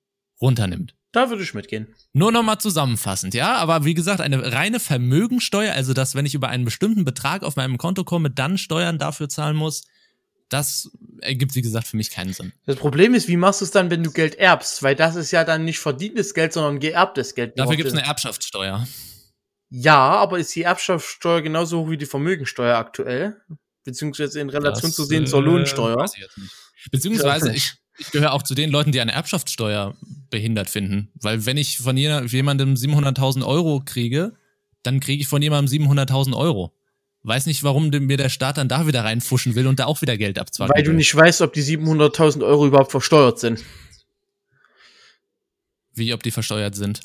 runternimmt. 0.41 0.95
Da 1.15 1.31
würde 1.31 1.45
ich 1.45 1.55
mitgehen. 1.55 1.87
Nur 2.13 2.33
nochmal 2.33 2.59
zusammenfassend, 2.59 3.35
ja, 3.35 3.55
aber 3.55 3.85
wie 3.85 3.95
gesagt, 3.95 4.21
eine 4.21 4.53
reine 4.53 4.81
Vermögensteuer, 4.81 5.73
also 5.73 5.95
dass, 5.95 6.17
wenn 6.17 6.27
ich 6.27 6.35
über 6.35 6.49
einen 6.49 6.65
bestimmten 6.65 7.05
Betrag 7.05 7.45
auf 7.45 7.55
meinem 7.55 7.79
Konto 7.79 8.03
komme, 8.03 8.31
dann 8.31 8.59
Steuern 8.59 8.99
dafür 8.99 9.29
zahlen 9.29 9.57
muss, 9.57 9.85
das 10.49 10.91
ergibt, 11.21 11.55
wie 11.55 11.63
gesagt, 11.63 11.87
für 11.87 11.97
mich 11.97 12.11
keinen 12.11 12.33
Sinn. 12.33 12.53
Das 12.67 12.77
Problem 12.77 13.15
ist, 13.15 13.29
wie 13.29 13.37
machst 13.37 13.61
du 13.61 13.65
es 13.65 13.71
dann, 13.71 13.91
wenn 13.91 14.03
du 14.03 14.11
Geld 14.11 14.35
erbst? 14.35 14.83
Weil 14.83 14.97
das 14.97 15.15
ist 15.15 15.31
ja 15.31 15.45
dann 15.45 15.65
nicht 15.65 15.79
verdientes 15.79 16.35
Geld, 16.35 16.53
sondern 16.53 16.81
geerbtes 16.81 17.37
Geld. 17.37 17.57
Dafür 17.57 17.77
gibt 17.77 17.89
es 17.89 17.95
eine 17.95 18.05
Erbschaftssteuer. 18.05 18.87
Ja, 19.71 19.99
aber 19.99 20.41
ist 20.41 20.55
die 20.55 20.63
Erbschaftssteuer 20.63 21.43
genauso 21.43 21.81
hoch 21.81 21.91
wie 21.91 21.97
die 21.97 22.07
Vermögensteuer 22.07 22.77
aktuell? 22.77 23.41
Beziehungsweise 23.85 24.41
in 24.41 24.51
Relation 24.51 24.91
Das, 24.91 24.97
zu 24.97 25.05
sehen 25.05 25.29
zur 25.29 25.41
äh, 25.41 25.45
Lohnsteuer? 25.45 25.97
weiß 25.97 26.15
ich 26.15 26.23
jetzt 26.23 26.39
nicht. 26.39 26.53
Beziehungsweise, 26.91 27.53
ich, 27.53 27.75
ich 27.99 28.11
gehöre 28.11 28.33
auch 28.33 28.43
zu 28.43 28.55
den 28.55 28.71
Leuten, 28.71 28.93
die 28.93 29.01
eine 29.01 29.13
Erbschaftssteuer 29.13 29.95
behindert 30.31 30.71
finden. 30.71 31.11
Weil 31.15 31.47
wenn 31.47 31.57
ich 31.57 31.79
von 31.79 31.97
jemandem 31.97 32.75
700.000 32.75 33.47
Euro 33.47 33.83
kriege, 33.85 34.35
dann 34.83 35.01
kriege 35.01 35.23
ich 35.23 35.29
von 35.29 35.43
jemandem 35.43 35.83
700.000 35.89 36.37
Euro. 36.37 36.73
Weiß 37.23 37.47
nicht, 37.47 37.63
warum 37.63 37.89
mir 37.89 38.17
der 38.19 38.29
Staat 38.29 38.59
dann 38.59 38.69
da 38.69 38.87
wieder 38.87 39.03
reinfuschen 39.05 39.55
will 39.55 39.67
und 39.67 39.79
da 39.79 39.87
auch 39.87 40.03
wieder 40.03 40.19
Geld 40.19 40.39
abzwacken 40.39 40.75
Weil 40.75 40.83
du 40.83 40.91
will. 40.91 40.97
nicht 40.97 41.15
weißt, 41.15 41.41
ob 41.41 41.55
die 41.55 41.63
700.000 41.63 42.45
Euro 42.45 42.67
überhaupt 42.67 42.91
versteuert 42.91 43.39
sind. 43.39 43.65
Wie, 45.95 46.13
ob 46.13 46.23
die 46.23 46.33
versteuert 46.33 46.75
sind. 46.75 47.01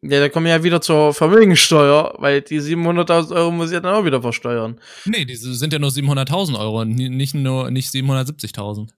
Ja, 0.00 0.18
da 0.18 0.28
kommen 0.28 0.46
wir 0.46 0.52
ja 0.52 0.64
wieder 0.64 0.80
zur 0.80 1.14
Vermögensteuer, 1.14 2.16
weil 2.18 2.42
die 2.42 2.60
700.000 2.60 3.36
Euro 3.36 3.52
muss 3.52 3.68
ich 3.68 3.74
ja 3.74 3.80
dann 3.80 3.94
auch 3.94 4.04
wieder 4.04 4.20
versteuern. 4.20 4.80
Nee, 5.04 5.24
diese 5.24 5.54
sind 5.54 5.72
ja 5.72 5.78
nur 5.78 5.90
700.000 5.90 6.58
Euro, 6.58 6.84
nicht 6.84 7.34
nur, 7.34 7.70
nicht 7.70 7.90
770.000. 7.90 8.88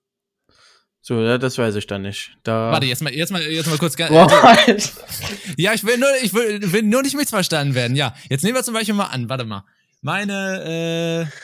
So, 1.06 1.20
ja, 1.20 1.36
das 1.36 1.58
weiß 1.58 1.74
ich 1.74 1.86
dann 1.86 2.00
nicht. 2.00 2.34
Da. 2.44 2.72
Warte, 2.72 2.86
jetzt 2.86 3.02
mal, 3.02 3.12
jetzt 3.12 3.30
mal, 3.30 3.42
jetzt 3.42 3.68
mal 3.68 3.76
kurz. 3.76 3.94
Boah, 3.94 4.26
Ja, 5.58 5.74
ich 5.74 5.84
will 5.84 5.98
nur, 5.98 6.08
ich 6.22 6.32
will, 6.32 6.72
will 6.72 6.82
nur 6.82 7.02
nicht 7.02 7.14
missverstanden 7.14 7.74
werden. 7.74 7.94
Ja, 7.94 8.14
jetzt 8.30 8.42
nehmen 8.42 8.56
wir 8.56 8.62
zum 8.62 8.72
Beispiel 8.72 8.94
mal 8.94 9.08
an. 9.08 9.28
Warte 9.28 9.44
mal, 9.44 9.66
meine, 10.00 11.26
äh, 11.28 11.36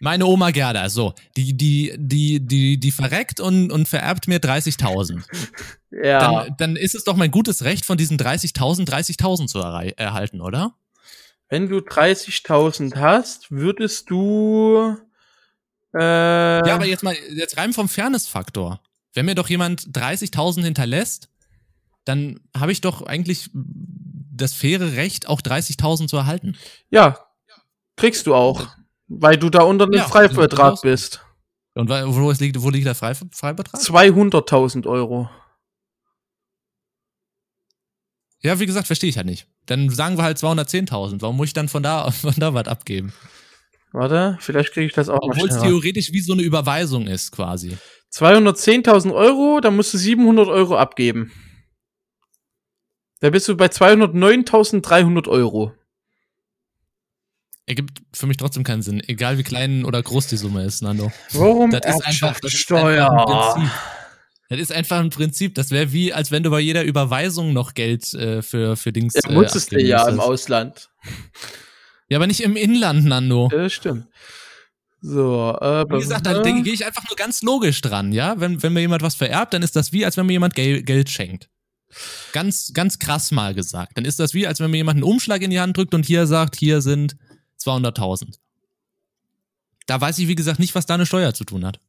meine 0.00 0.24
Oma 0.24 0.52
Gerda, 0.52 0.88
so, 0.88 1.12
die, 1.36 1.54
die, 1.54 1.96
die, 1.98 2.40
die, 2.40 2.80
die 2.80 2.90
verreckt 2.90 3.40
und 3.40 3.70
und 3.70 3.88
vererbt 3.88 4.26
mir 4.26 4.38
30.000. 4.38 5.22
ja. 5.90 6.44
Dann, 6.44 6.56
dann 6.56 6.76
ist 6.76 6.94
es 6.94 7.04
doch 7.04 7.16
mein 7.16 7.30
gutes 7.30 7.64
Recht, 7.64 7.84
von 7.84 7.98
diesen 7.98 8.16
30.000 8.16 8.88
30.000 8.88 9.48
zu 9.48 9.58
erhalten, 9.58 10.40
oder? 10.40 10.76
Wenn 11.50 11.68
du 11.68 11.80
30.000 11.80 12.96
hast, 12.96 13.50
würdest 13.50 14.08
du. 14.08 14.96
Äh, 15.94 15.98
Ja, 16.68 16.74
aber 16.74 16.86
jetzt 16.86 17.02
mal, 17.02 17.14
jetzt 17.34 17.56
rein 17.56 17.72
vom 17.72 17.88
Fairness-Faktor. 17.88 18.80
Wenn 19.14 19.26
mir 19.26 19.34
doch 19.34 19.48
jemand 19.48 19.82
30.000 19.96 20.62
hinterlässt, 20.62 21.28
dann 22.04 22.40
habe 22.56 22.72
ich 22.72 22.80
doch 22.80 23.02
eigentlich 23.02 23.50
das 23.52 24.52
faire 24.54 24.92
Recht, 24.92 25.28
auch 25.28 25.40
30.000 25.40 26.08
zu 26.08 26.16
erhalten. 26.16 26.56
ja, 26.90 27.18
kriegst 27.96 28.26
du 28.26 28.34
auch. 28.34 28.68
Weil 29.08 29.36
du 29.38 29.48
da 29.50 29.62
unter 29.62 29.86
dem 29.86 29.94
Ja, 29.94 30.04
Freibetrag 30.06 30.80
bist. 30.82 31.24
Und 31.74 31.88
wo, 31.88 32.30
liegt, 32.32 32.60
wo 32.60 32.70
liegt 32.70 32.86
der 32.86 32.94
Frei, 32.94 33.14
Freibetrag? 33.14 33.80
200.000 33.80 34.86
Euro. 34.86 35.30
Ja, 38.40 38.60
wie 38.60 38.66
gesagt, 38.66 38.86
verstehe 38.86 39.10
ich 39.10 39.16
halt 39.16 39.26
nicht. 39.26 39.46
Dann 39.66 39.90
sagen 39.90 40.16
wir 40.16 40.22
halt 40.24 40.38
210.000. 40.38 41.20
Warum 41.20 41.36
muss 41.36 41.48
ich 41.48 41.52
dann 41.54 41.68
von 41.68 41.82
da, 41.82 42.10
von 42.10 42.34
da 42.36 42.54
was 42.54 42.68
abgeben? 42.68 43.12
Warte, 43.92 44.36
vielleicht 44.40 44.72
kriege 44.72 44.86
ich 44.86 44.92
das 44.92 45.08
auch 45.08 45.18
Obwohl 45.22 45.48
es 45.48 45.60
theoretisch 45.60 46.12
wie 46.12 46.20
so 46.20 46.34
eine 46.34 46.42
Überweisung 46.42 47.06
ist, 47.06 47.32
quasi. 47.32 47.76
210.000 48.12 49.14
Euro, 49.14 49.60
da 49.60 49.70
musst 49.70 49.94
du 49.94 49.98
700 49.98 50.48
Euro 50.48 50.76
abgeben. 50.76 51.32
Da 53.20 53.30
bist 53.30 53.48
du 53.48 53.56
bei 53.56 53.66
209.300 53.66 55.28
Euro. 55.28 55.72
Ergibt 57.66 58.00
für 58.14 58.26
mich 58.26 58.38
trotzdem 58.38 58.64
keinen 58.64 58.80
Sinn, 58.82 59.02
egal 59.06 59.36
wie 59.36 59.42
klein 59.42 59.84
oder 59.84 60.02
groß 60.02 60.28
die 60.28 60.38
Summe 60.38 60.64
ist, 60.64 60.80
Nando. 60.80 61.12
Warum 61.32 61.70
Das 61.70 61.80
ist 61.84 62.06
einfach, 62.06 62.40
das 62.40 62.54
ist 62.54 62.72
einfach 62.72 62.88
Erbschaftssteuer? 62.88 63.10
ein 63.10 63.54
Prinzip. 63.54 63.72
Das 64.48 64.58
ist 64.58 64.72
einfach 64.72 64.98
ein 65.00 65.10
Prinzip. 65.10 65.54
Das 65.54 65.70
wäre 65.70 65.92
wie, 65.92 66.12
als 66.14 66.30
wenn 66.30 66.42
du 66.42 66.50
bei 66.50 66.60
jeder 66.60 66.82
Überweisung 66.82 67.52
noch 67.52 67.74
Geld 67.74 68.14
äh, 68.14 68.40
für, 68.40 68.76
für 68.76 68.92
Dings. 68.92 69.14
Ja, 69.14 69.30
musstest 69.30 69.72
du 69.72 69.76
abgeben 69.76 69.88
ja 69.88 70.08
im. 70.08 70.20
Ausland. 70.20 70.88
Ja, 72.08 72.18
aber 72.18 72.26
nicht 72.26 72.40
im 72.40 72.56
Inland, 72.56 73.04
Nando. 73.04 73.48
Ja, 73.52 73.58
das 73.58 73.72
stimmt. 73.72 74.06
So, 75.00 75.56
äh, 75.60 75.84
Wie 75.90 75.98
gesagt, 76.00 76.26
da 76.26 76.40
denke- 76.42 76.62
gehe 76.62 76.72
ich 76.72 76.84
einfach 76.84 77.04
nur 77.08 77.16
ganz 77.16 77.42
logisch 77.42 77.80
dran, 77.82 78.12
ja. 78.12 78.40
Wenn, 78.40 78.62
wenn 78.62 78.72
mir 78.72 78.80
jemand 78.80 79.02
was 79.02 79.14
vererbt, 79.14 79.54
dann 79.54 79.62
ist 79.62 79.76
das 79.76 79.92
wie, 79.92 80.04
als 80.04 80.16
wenn 80.16 80.26
mir 80.26 80.32
jemand 80.32 80.54
Gel 80.54 80.82
Geld 80.82 81.08
schenkt. 81.08 81.48
Ganz, 82.32 82.72
ganz 82.74 82.98
krass 82.98 83.30
mal 83.30 83.54
gesagt. 83.54 83.96
Dann 83.96 84.04
ist 84.04 84.18
das 84.18 84.34
wie, 84.34 84.46
als 84.46 84.58
wenn 84.60 84.70
mir 84.70 84.78
jemand 84.78 84.96
einen 84.96 85.04
Umschlag 85.04 85.40
in 85.42 85.50
die 85.50 85.60
Hand 85.60 85.76
drückt 85.76 85.94
und 85.94 86.04
hier 86.04 86.26
sagt, 86.26 86.56
hier 86.56 86.80
sind 86.82 87.16
200.000. 87.62 88.38
Da 89.86 90.00
weiß 90.00 90.18
ich, 90.18 90.28
wie 90.28 90.34
gesagt, 90.34 90.58
nicht, 90.58 90.74
was 90.74 90.84
da 90.86 90.94
eine 90.94 91.06
Steuer 91.06 91.32
zu 91.32 91.44
tun 91.44 91.64
hat. 91.64 91.80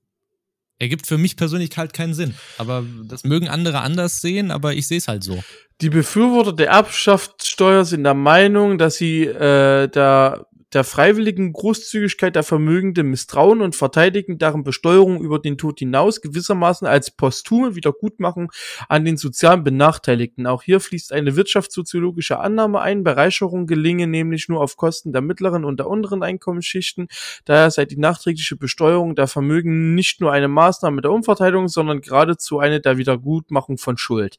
Ergibt 0.80 1.08
für 1.08 1.18
mich 1.18 1.36
persönlich 1.36 1.72
halt 1.76 1.94
keinen 1.94 2.14
Sinn. 2.14 2.34
Aber 2.58 2.84
das 3.04 3.26
mögen 3.26 3.50
andere 3.50 3.82
anders 3.82 4.22
sehen, 4.22 4.50
aber 4.50 4.74
ich 4.74 4.88
sehe 4.88 4.98
es 4.98 5.10
halt 5.10 5.24
so. 5.24 5.44
Die 5.82 5.90
Befürworter 5.90 6.54
der 6.54 6.70
Erbschaftssteuer 6.70 7.86
sind 7.86 8.04
der 8.06 8.14
Meinung, 8.14 8.78
dass 8.78 8.96
sie 8.96 9.24
äh, 9.26 9.88
der, 9.88 10.48
der 10.74 10.84
freiwilligen 10.84 11.52
Großzügigkeit 11.52 12.36
der 12.36 12.44
Vermögenden 12.44 13.10
misstrauen 13.10 13.62
und 13.62 13.76
verteidigen 13.76 14.38
deren 14.38 14.64
Besteuerung 14.64 15.22
über 15.22 15.40
den 15.40 15.58
Tod 15.58 15.80
hinaus 15.80 16.22
gewissermaßen 16.22 16.88
als 16.88 17.12
posthume 17.12 17.76
Wiedergutmachung 17.76 18.52
an 18.88 19.06
den 19.06 19.18
sozialen 19.18 19.64
Benachteiligten. 19.64 20.46
Auch 20.46 20.64
hier 20.64 20.80
fließt 20.80 21.12
eine 21.14 21.36
wirtschaftssoziologische 21.36 22.40
Annahme 22.40 22.82
ein. 22.82 23.04
Bereicherung 23.04 23.66
gelinge 23.66 24.08
nämlich 24.08 24.50
nur 24.50 24.62
auf 24.62 24.78
Kosten 24.78 25.12
der 25.12 25.22
mittleren 25.22 25.66
und 25.66 25.80
der 25.80 25.88
unteren 25.88 26.24
Einkommensschichten. 26.24 27.08
Daher 27.46 27.72
sei 27.72 27.86
die 27.86 27.98
nachträgliche 27.98 28.56
Besteuerung 28.56 29.16
der 29.16 29.28
Vermögen 29.28 29.96
nicht 29.96 30.22
nur 30.22 30.32
eine 30.32 30.48
Maßnahme 30.48 31.02
der 31.02 31.12
Umverteilung, 31.12 31.68
sondern 31.68 32.02
geradezu 32.02 32.60
eine 32.60 32.80
der 32.80 32.98
Wiedergutmachung 32.98 33.78
von 33.78 33.98
Schuld. 33.98 34.38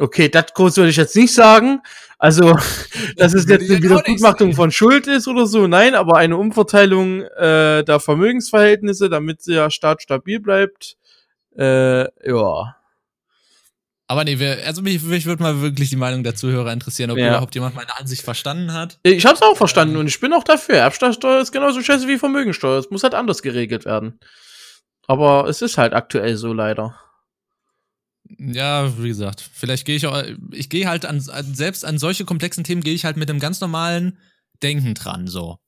Okay, 0.00 0.28
das 0.28 0.54
groß 0.54 0.78
würde 0.78 0.90
ich 0.90 0.96
jetzt 0.96 1.14
nicht 1.14 1.34
sagen. 1.34 1.82
Also, 2.18 2.56
dass 3.16 3.34
es 3.34 3.48
jetzt 3.48 3.70
eine 3.70 4.18
sagen. 4.18 4.54
von 4.54 4.70
Schuld 4.70 5.06
ist 5.06 5.28
oder 5.28 5.46
so, 5.46 5.66
nein, 5.66 5.94
aber 5.94 6.16
eine 6.16 6.36
Umverteilung 6.36 7.22
äh, 7.22 7.84
der 7.84 8.00
Vermögensverhältnisse, 8.00 9.08
damit 9.10 9.46
der 9.46 9.70
Staat 9.70 10.02
stabil 10.02 10.40
bleibt. 10.40 10.96
Äh, 11.56 12.04
ja. 12.28 12.76
Aber 14.06 14.24
nee, 14.24 14.38
wir, 14.38 14.66
also 14.66 14.82
mich, 14.82 15.02
mich 15.02 15.26
würde 15.26 15.42
mal 15.42 15.60
wirklich 15.60 15.90
die 15.90 15.96
Meinung 15.96 16.24
der 16.24 16.34
Zuhörer 16.34 16.72
interessieren, 16.72 17.10
ob 17.12 17.18
Ja. 17.18 17.28
überhaupt 17.28 17.54
jemand 17.54 17.76
meine 17.76 17.96
Ansicht 17.96 18.22
verstanden 18.22 18.72
hat. 18.72 18.98
Ich 19.04 19.24
hab's 19.24 19.40
auch 19.40 19.56
verstanden 19.56 19.96
und 19.96 20.08
ich 20.08 20.18
bin 20.18 20.32
auch 20.32 20.42
dafür. 20.42 20.76
Erbschaftssteuer 20.76 21.40
ist 21.40 21.52
genauso 21.52 21.80
scheiße 21.80 22.08
wie 22.08 22.18
Vermögensteuer. 22.18 22.78
Es 22.78 22.90
muss 22.90 23.04
halt 23.04 23.14
anders 23.14 23.40
geregelt 23.40 23.84
werden. 23.84 24.18
Aber 25.06 25.48
es 25.48 25.62
ist 25.62 25.78
halt 25.78 25.92
aktuell 25.92 26.36
so 26.36 26.52
leider. 26.52 26.98
Ja, 28.38 28.96
wie 29.02 29.08
gesagt, 29.08 29.48
vielleicht 29.52 29.84
gehe 29.84 29.96
ich 29.96 30.06
auch, 30.06 30.22
ich 30.52 30.68
gehe 30.68 30.88
halt 30.88 31.04
an, 31.04 31.22
an, 31.30 31.54
selbst 31.54 31.84
an 31.84 31.98
solche 31.98 32.24
komplexen 32.24 32.64
Themen 32.64 32.82
gehe 32.82 32.94
ich 32.94 33.04
halt 33.04 33.16
mit 33.16 33.28
dem 33.28 33.40
ganz 33.40 33.60
normalen 33.60 34.18
Denken 34.62 34.94
dran, 34.94 35.26
so. 35.26 35.58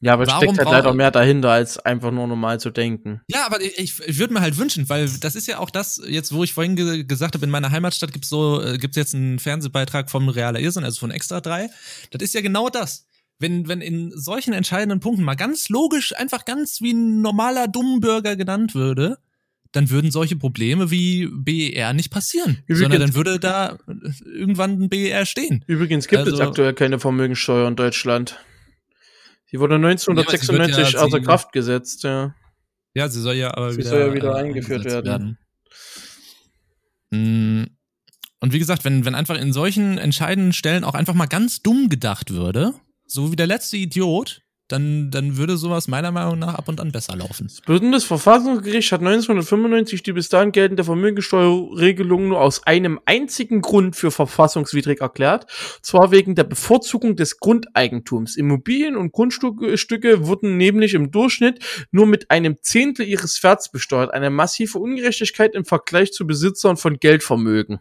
Ja, 0.00 0.12
aber 0.12 0.24
es 0.24 0.32
steckt 0.32 0.58
halt 0.58 0.68
leider 0.68 0.92
mehr 0.92 1.10
dahinter, 1.10 1.50
als 1.50 1.78
einfach 1.78 2.10
nur 2.10 2.26
normal 2.26 2.60
zu 2.60 2.70
denken. 2.70 3.22
Ja, 3.28 3.46
aber 3.46 3.62
ich, 3.62 3.98
ich 3.98 4.18
würde 4.18 4.34
mir 4.34 4.42
halt 4.42 4.58
wünschen, 4.58 4.88
weil 4.90 5.08
das 5.08 5.34
ist 5.34 5.46
ja 5.46 5.58
auch 5.58 5.70
das, 5.70 6.02
jetzt 6.06 6.32
wo 6.32 6.44
ich 6.44 6.52
vorhin 6.52 6.76
ge 6.76 7.04
gesagt 7.04 7.34
habe, 7.34 7.46
in 7.46 7.50
meiner 7.50 7.70
Heimatstadt 7.70 8.12
gibt's 8.12 8.28
so, 8.28 8.60
äh, 8.60 8.76
gibt's 8.76 8.96
jetzt 8.96 9.14
einen 9.14 9.38
Fernsehbeitrag 9.38 10.10
vom 10.10 10.28
Realer 10.28 10.60
Irrsinn, 10.60 10.84
also 10.84 11.00
von 11.00 11.10
Extra 11.10 11.40
3. 11.40 11.70
Das 12.10 12.22
ist 12.22 12.34
ja 12.34 12.42
genau 12.42 12.68
das. 12.68 13.06
Wenn, 13.38 13.68
wenn 13.68 13.80
in 13.80 14.12
solchen 14.14 14.52
entscheidenden 14.52 15.00
Punkten 15.00 15.24
mal 15.24 15.34
ganz 15.34 15.68
logisch, 15.70 16.14
einfach 16.14 16.44
ganz 16.44 16.80
wie 16.82 16.92
ein 16.92 17.22
normaler 17.22 17.66
Dummbürger 17.66 18.36
genannt 18.36 18.74
würde, 18.74 19.18
dann 19.76 19.90
würden 19.90 20.10
solche 20.10 20.36
Probleme 20.36 20.90
wie 20.90 21.26
BER 21.30 21.92
nicht 21.92 22.10
passieren. 22.10 22.58
Übrigens- 22.66 22.80
sondern 22.80 23.00
dann 23.00 23.14
würde 23.14 23.38
da 23.38 23.78
irgendwann 24.24 24.82
ein 24.82 24.88
BER 24.88 25.26
stehen. 25.26 25.64
Übrigens 25.66 26.08
gibt 26.08 26.22
es 26.26 26.32
Also- 26.34 26.42
aktuell 26.44 26.74
keine 26.74 26.98
Vermögenssteuer 26.98 27.68
in 27.68 27.76
Deutschland. 27.76 28.38
Die 29.52 29.60
wurde 29.60 29.74
Ja, 29.74 29.78
aber 29.78 29.88
sie 29.98 30.08
1996 30.08 30.76
wird 30.78 30.92
ja- 30.94 31.00
außer 31.00 31.18
sie- 31.18 31.22
Kraft 31.24 31.52
gesetzt, 31.52 32.02
ja. 32.02 32.34
Ja, 32.94 33.08
sie 33.08 33.20
soll 33.20 33.34
ja 33.36 33.54
aber 33.54 33.72
Sie 33.72 33.78
wieder, 33.78 33.90
soll 33.90 34.00
ja 34.00 34.14
wieder 34.14 34.30
äh, 34.34 34.42
eingeführt 34.42 34.80
eingesetzt 34.80 35.04
werden. 35.06 35.38
Mm, 37.10 37.64
Und 38.40 38.52
wie 38.52 38.58
gesagt, 38.58 38.84
wenn, 38.84 39.04
wenn 39.04 39.14
einfach 39.14 39.38
in 39.38 39.52
solchen 39.52 39.96
entscheidenden 39.98 40.52
Stellen 40.52 40.84
auch 40.84 40.94
einfach 40.94 41.14
mal 41.14 41.26
ganz 41.26 41.62
dumm 41.62 41.88
gedacht 41.88 42.30
würde, 42.32 42.74
so 43.06 43.32
wie 43.32 43.36
der 43.36 43.46
letzte 43.46 43.76
Idiot, 43.76 44.42
dann, 44.68 45.10
dann 45.10 45.36
würde 45.36 45.56
sowas 45.56 45.86
meiner 45.86 46.10
Meinung 46.10 46.40
nach 46.40 46.54
ab 46.54 46.68
und 46.68 46.80
an 46.80 46.90
besser 46.90 47.16
laufen. 47.16 47.46
Das 47.46 47.60
Bundesverfassungsgericht 47.60 48.90
hat 48.92 49.00
1995 49.00 50.02
die 50.02 50.12
bis 50.12 50.28
dahin 50.28 50.52
geltende 50.52 50.84
Vermögenssteuerregelung 50.84 52.28
nur 52.28 52.40
aus 52.40 52.66
einem 52.66 53.00
einzigen 53.04 53.62
Grund 53.62 53.94
für 53.94 54.10
verfassungswidrig 54.10 55.00
erklärt, 55.00 55.46
zwar 55.82 56.10
wegen 56.10 56.34
der 56.34 56.44
Bevorzugung 56.44 57.14
des 57.16 57.38
Grundeigentums. 57.38 58.36
Immobilien 58.36 58.96
und 58.96 59.12
Grundstücke 59.12 59.78
Stücke 59.78 60.26
wurden 60.26 60.56
nämlich 60.56 60.94
im 60.94 61.10
Durchschnitt 61.10 61.60
nur 61.92 62.06
mit 62.06 62.30
einem 62.30 62.56
Zehntel 62.60 63.06
ihres 63.06 63.42
Werts 63.42 63.70
besteuert, 63.70 64.12
eine 64.12 64.30
massive 64.30 64.78
Ungerechtigkeit 64.78 65.54
im 65.54 65.64
Vergleich 65.64 66.12
zu 66.12 66.26
Besitzern 66.26 66.76
von 66.76 66.98
Geldvermögen. 66.98 67.78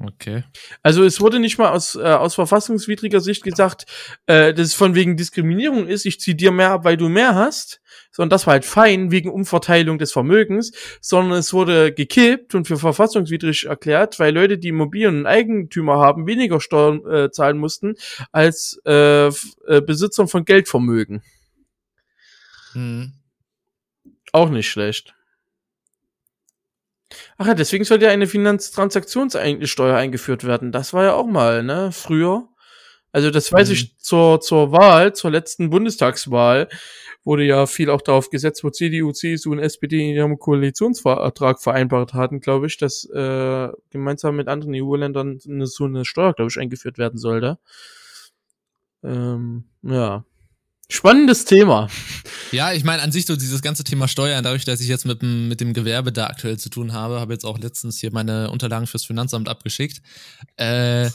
Okay. 0.00 0.42
Also 0.82 1.04
es 1.04 1.20
wurde 1.20 1.38
nicht 1.38 1.56
mal 1.56 1.70
aus, 1.70 1.94
äh, 1.94 2.02
aus 2.02 2.34
verfassungswidriger 2.34 3.20
Sicht 3.20 3.44
gesagt, 3.44 3.86
äh, 4.26 4.52
dass 4.52 4.66
es 4.66 4.74
von 4.74 4.96
wegen 4.96 5.16
Diskriminierung 5.16 5.86
ist, 5.86 6.04
ich 6.04 6.18
zieh 6.18 6.34
dir 6.34 6.50
mehr 6.50 6.70
ab, 6.70 6.84
weil 6.84 6.96
du 6.96 7.08
mehr 7.08 7.36
hast, 7.36 7.80
sondern 8.10 8.30
das 8.30 8.46
war 8.46 8.54
halt 8.54 8.64
fein 8.64 9.12
wegen 9.12 9.30
Umverteilung 9.30 9.98
des 9.98 10.12
Vermögens, 10.12 10.72
sondern 11.00 11.38
es 11.38 11.52
wurde 11.52 11.92
gekippt 11.92 12.56
und 12.56 12.66
für 12.66 12.76
verfassungswidrig 12.76 13.66
erklärt, 13.66 14.18
weil 14.18 14.34
Leute, 14.34 14.58
die 14.58 14.68
Immobilien 14.68 15.20
und 15.20 15.26
Eigentümer 15.26 15.98
haben, 15.98 16.26
weniger 16.26 16.60
Steuern 16.60 17.06
äh, 17.06 17.30
zahlen 17.30 17.58
mussten 17.58 17.94
als 18.32 18.80
äh, 18.84 19.28
äh, 19.28 19.32
Besitzern 19.80 20.26
von 20.26 20.44
Geldvermögen. 20.44 21.22
Hm. 22.72 23.12
Auch 24.32 24.50
nicht 24.50 24.68
schlecht. 24.68 25.14
Ach 27.38 27.46
ja, 27.46 27.54
deswegen 27.54 27.84
sollte 27.84 28.06
ja 28.06 28.10
eine 28.10 28.26
Finanztransaktionssteuer 28.26 29.96
eingeführt 29.96 30.44
werden. 30.44 30.72
Das 30.72 30.92
war 30.92 31.04
ja 31.04 31.14
auch 31.14 31.26
mal, 31.26 31.62
ne, 31.62 31.90
früher. 31.92 32.48
Also 33.12 33.30
das 33.30 33.52
weiß 33.52 33.68
Mhm. 33.68 33.74
ich 33.74 33.98
zur, 33.98 34.40
zur 34.40 34.72
Wahl, 34.72 35.14
zur 35.14 35.30
letzten 35.30 35.70
Bundestagswahl, 35.70 36.68
wurde 37.24 37.44
ja 37.44 37.66
viel 37.66 37.88
auch 37.90 38.02
darauf 38.02 38.28
gesetzt, 38.28 38.64
wo 38.64 38.70
CDU, 38.70 39.12
CSU 39.12 39.52
und 39.52 39.58
SPD 39.60 40.10
in 40.10 40.16
ihrem 40.16 40.38
Koalitionsvertrag 40.38 41.62
vereinbart 41.62 42.12
hatten, 42.14 42.40
glaube 42.40 42.66
ich, 42.66 42.76
dass 42.76 43.04
äh, 43.10 43.68
gemeinsam 43.90 44.36
mit 44.36 44.48
anderen 44.48 44.74
EU-Ländern 44.74 45.38
so 45.40 45.84
eine 45.84 46.04
Steuer, 46.04 46.34
glaube 46.34 46.50
ich, 46.50 46.58
eingeführt 46.58 46.98
werden 46.98 47.18
sollte. 47.18 47.58
Ähm, 49.02 49.64
ja. 49.82 50.24
Spannendes 50.88 51.44
Thema. 51.46 51.88
Ja, 52.52 52.72
ich 52.72 52.84
meine, 52.84 53.02
an 53.02 53.10
sich 53.10 53.24
so 53.24 53.36
dieses 53.36 53.62
ganze 53.62 53.84
Thema 53.84 54.06
Steuern, 54.06 54.44
dadurch, 54.44 54.64
dass 54.64 54.80
ich 54.80 54.88
jetzt 54.88 55.06
mit 55.06 55.22
dem, 55.22 55.48
mit 55.48 55.60
dem 55.60 55.72
Gewerbe 55.72 56.12
da 56.12 56.26
aktuell 56.26 56.58
zu 56.58 56.68
tun 56.68 56.92
habe, 56.92 57.20
habe 57.20 57.32
jetzt 57.32 57.44
auch 57.44 57.58
letztens 57.58 57.98
hier 57.98 58.12
meine 58.12 58.50
Unterlagen 58.50 58.86
fürs 58.86 59.04
Finanzamt 59.04 59.48
abgeschickt. 59.48 60.02
Äh, 60.56 61.10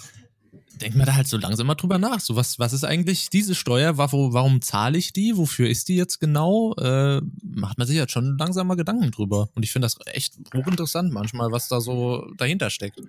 denkt 0.81 0.97
man 0.97 1.05
da 1.05 1.15
halt 1.15 1.27
so 1.27 1.37
langsam 1.37 1.67
mal 1.67 1.75
drüber 1.75 1.97
nach. 1.97 2.19
So, 2.19 2.35
was, 2.35 2.57
was 2.57 2.73
ist 2.73 2.83
eigentlich 2.83 3.29
diese 3.29 3.53
Steuer? 3.53 3.97
Warum, 3.97 4.33
warum 4.33 4.61
zahle 4.61 4.97
ich 4.97 5.13
die? 5.13 5.37
Wofür 5.37 5.69
ist 5.69 5.87
die 5.87 5.95
jetzt 5.95 6.19
genau? 6.19 6.73
Äh, 6.75 7.21
macht 7.43 7.77
man 7.77 7.87
sich 7.87 7.95
jetzt 7.95 8.11
schon 8.11 8.37
langsam 8.37 8.67
mal 8.67 8.75
Gedanken 8.75 9.11
drüber. 9.11 9.49
Und 9.55 9.63
ich 9.63 9.71
finde 9.71 9.85
das 9.85 9.97
echt 10.05 10.35
hochinteressant 10.55 11.13
manchmal, 11.13 11.51
was 11.51 11.67
da 11.67 11.79
so 11.81 12.25
dahinter 12.37 12.69
steckt. 12.69 12.99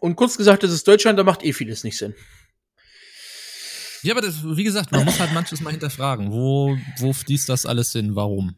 Und 0.00 0.16
kurz 0.16 0.36
gesagt, 0.36 0.62
das 0.62 0.72
ist 0.72 0.86
Deutschland, 0.86 1.18
da 1.18 1.24
macht 1.24 1.42
eh 1.44 1.52
vieles 1.52 1.84
nicht 1.84 1.96
Sinn. 1.96 2.14
Ja, 4.02 4.14
aber 4.14 4.20
das, 4.20 4.42
wie 4.44 4.64
gesagt, 4.64 4.92
man 4.92 5.04
muss 5.04 5.20
halt 5.20 5.32
manches 5.32 5.60
mal 5.60 5.70
hinterfragen. 5.70 6.32
Wo, 6.32 6.76
wo 6.98 7.12
fließt 7.12 7.48
das 7.48 7.66
alles 7.66 7.92
hin? 7.92 8.16
Warum? 8.16 8.56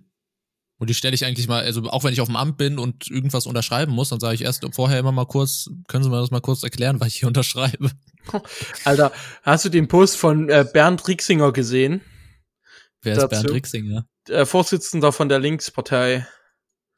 Und 0.78 0.90
die 0.90 0.94
stelle 0.94 1.14
ich 1.14 1.24
eigentlich 1.24 1.48
mal, 1.48 1.62
also 1.62 1.82
auch 1.84 2.02
wenn 2.04 2.12
ich 2.12 2.20
auf 2.20 2.28
dem 2.28 2.36
Amt 2.36 2.56
bin 2.56 2.78
und 2.78 3.08
irgendwas 3.10 3.46
unterschreiben 3.46 3.92
muss, 3.92 4.08
dann 4.08 4.20
sage 4.20 4.34
ich 4.34 4.42
erst 4.42 4.66
vorher 4.72 4.98
immer 4.98 5.12
mal 5.12 5.26
kurz, 5.26 5.70
können 5.86 6.02
Sie 6.02 6.10
mir 6.10 6.20
das 6.20 6.30
mal 6.30 6.40
kurz 6.40 6.62
erklären, 6.62 7.00
was 7.00 7.08
ich 7.08 7.16
hier 7.16 7.28
unterschreibe? 7.28 7.90
Alter, 8.84 9.12
hast 9.42 9.64
du 9.64 9.68
den 9.68 9.86
Post 9.86 10.16
von 10.16 10.48
äh, 10.48 10.66
Bernd 10.70 11.06
Rixinger 11.06 11.52
gesehen? 11.52 12.00
Wer 13.02 13.14
ist 13.14 13.22
Dazu? 13.22 13.42
Bernd 13.42 13.50
Rixinger? 13.50 14.06
Äh, 14.28 14.46
Vorsitzender 14.46 15.12
von 15.12 15.28
der 15.28 15.38
Linkspartei. 15.38 16.26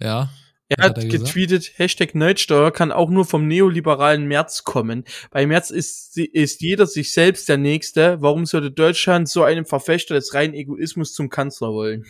Ja. 0.00 0.30
Er 0.68 0.84
hat 0.84 0.96
hat 0.96 0.98
er 0.98 1.08
gesagt? 1.08 1.34
getweetet, 1.34 1.72
Hashtag 1.76 2.14
Neidsteuer 2.14 2.72
kann 2.72 2.90
auch 2.90 3.08
nur 3.08 3.24
vom 3.24 3.46
neoliberalen 3.46 4.26
März 4.26 4.64
kommen. 4.64 5.04
Bei 5.30 5.46
März 5.46 5.70
ist, 5.70 6.16
ist 6.18 6.60
jeder 6.60 6.86
sich 6.86 7.12
selbst 7.12 7.48
der 7.48 7.56
Nächste. 7.56 8.20
Warum 8.20 8.46
sollte 8.46 8.72
Deutschland 8.72 9.28
so 9.28 9.44
einem 9.44 9.64
Verfechter 9.64 10.14
des 10.14 10.34
reinen 10.34 10.54
Egoismus 10.54 11.14
zum 11.14 11.30
Kanzler 11.30 11.72
wollen? 11.72 12.04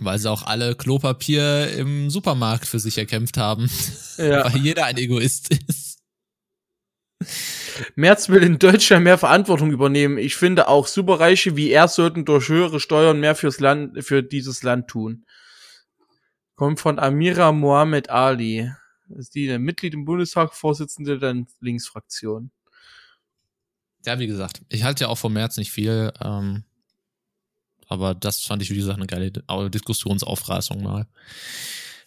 Weil 0.00 0.18
sie 0.18 0.30
auch 0.30 0.42
alle 0.42 0.74
Klopapier 0.74 1.70
im 1.70 2.10
Supermarkt 2.10 2.66
für 2.66 2.80
sich 2.80 2.98
erkämpft 2.98 3.38
haben. 3.38 3.70
Ja. 4.18 4.44
Weil 4.52 4.60
jeder 4.60 4.84
ein 4.84 4.98
Egoist 4.98 5.50
ist. 5.68 6.00
Merz 7.94 8.28
will 8.28 8.42
in 8.42 8.58
Deutschland 8.58 9.04
mehr 9.04 9.18
Verantwortung 9.18 9.70
übernehmen. 9.70 10.18
Ich 10.18 10.36
finde 10.36 10.68
auch 10.68 10.86
Superreiche 10.86 11.56
wie 11.56 11.70
er 11.70 11.88
sollten 11.88 12.24
durch 12.24 12.48
höhere 12.48 12.80
Steuern 12.80 13.20
mehr 13.20 13.34
fürs 13.34 13.60
Land, 13.60 14.04
für 14.04 14.22
dieses 14.22 14.62
Land 14.62 14.88
tun. 14.88 15.24
Kommt 16.54 16.80
von 16.80 16.98
Amira 16.98 17.52
Mohammed 17.52 18.10
Ali. 18.10 18.70
Ist 19.08 19.34
die 19.34 19.58
Mitglied 19.58 19.94
im 19.94 20.04
Bundestag, 20.04 20.54
Vorsitzende 20.54 21.18
der 21.18 21.44
Linksfraktion. 21.60 22.50
Ja, 24.06 24.18
wie 24.18 24.26
gesagt, 24.26 24.62
ich 24.68 24.84
halte 24.84 25.04
ja 25.04 25.08
auch 25.08 25.18
vom 25.18 25.32
März 25.32 25.56
nicht 25.56 25.72
viel. 25.72 26.12
Ähm, 26.20 26.64
aber 27.88 28.14
das 28.14 28.40
fand 28.40 28.62
ich, 28.62 28.70
wie 28.70 28.76
gesagt, 28.76 28.98
eine 28.98 29.06
geile 29.06 29.30
Diskussionsaufreißung 29.70 30.82
mal. 30.82 31.06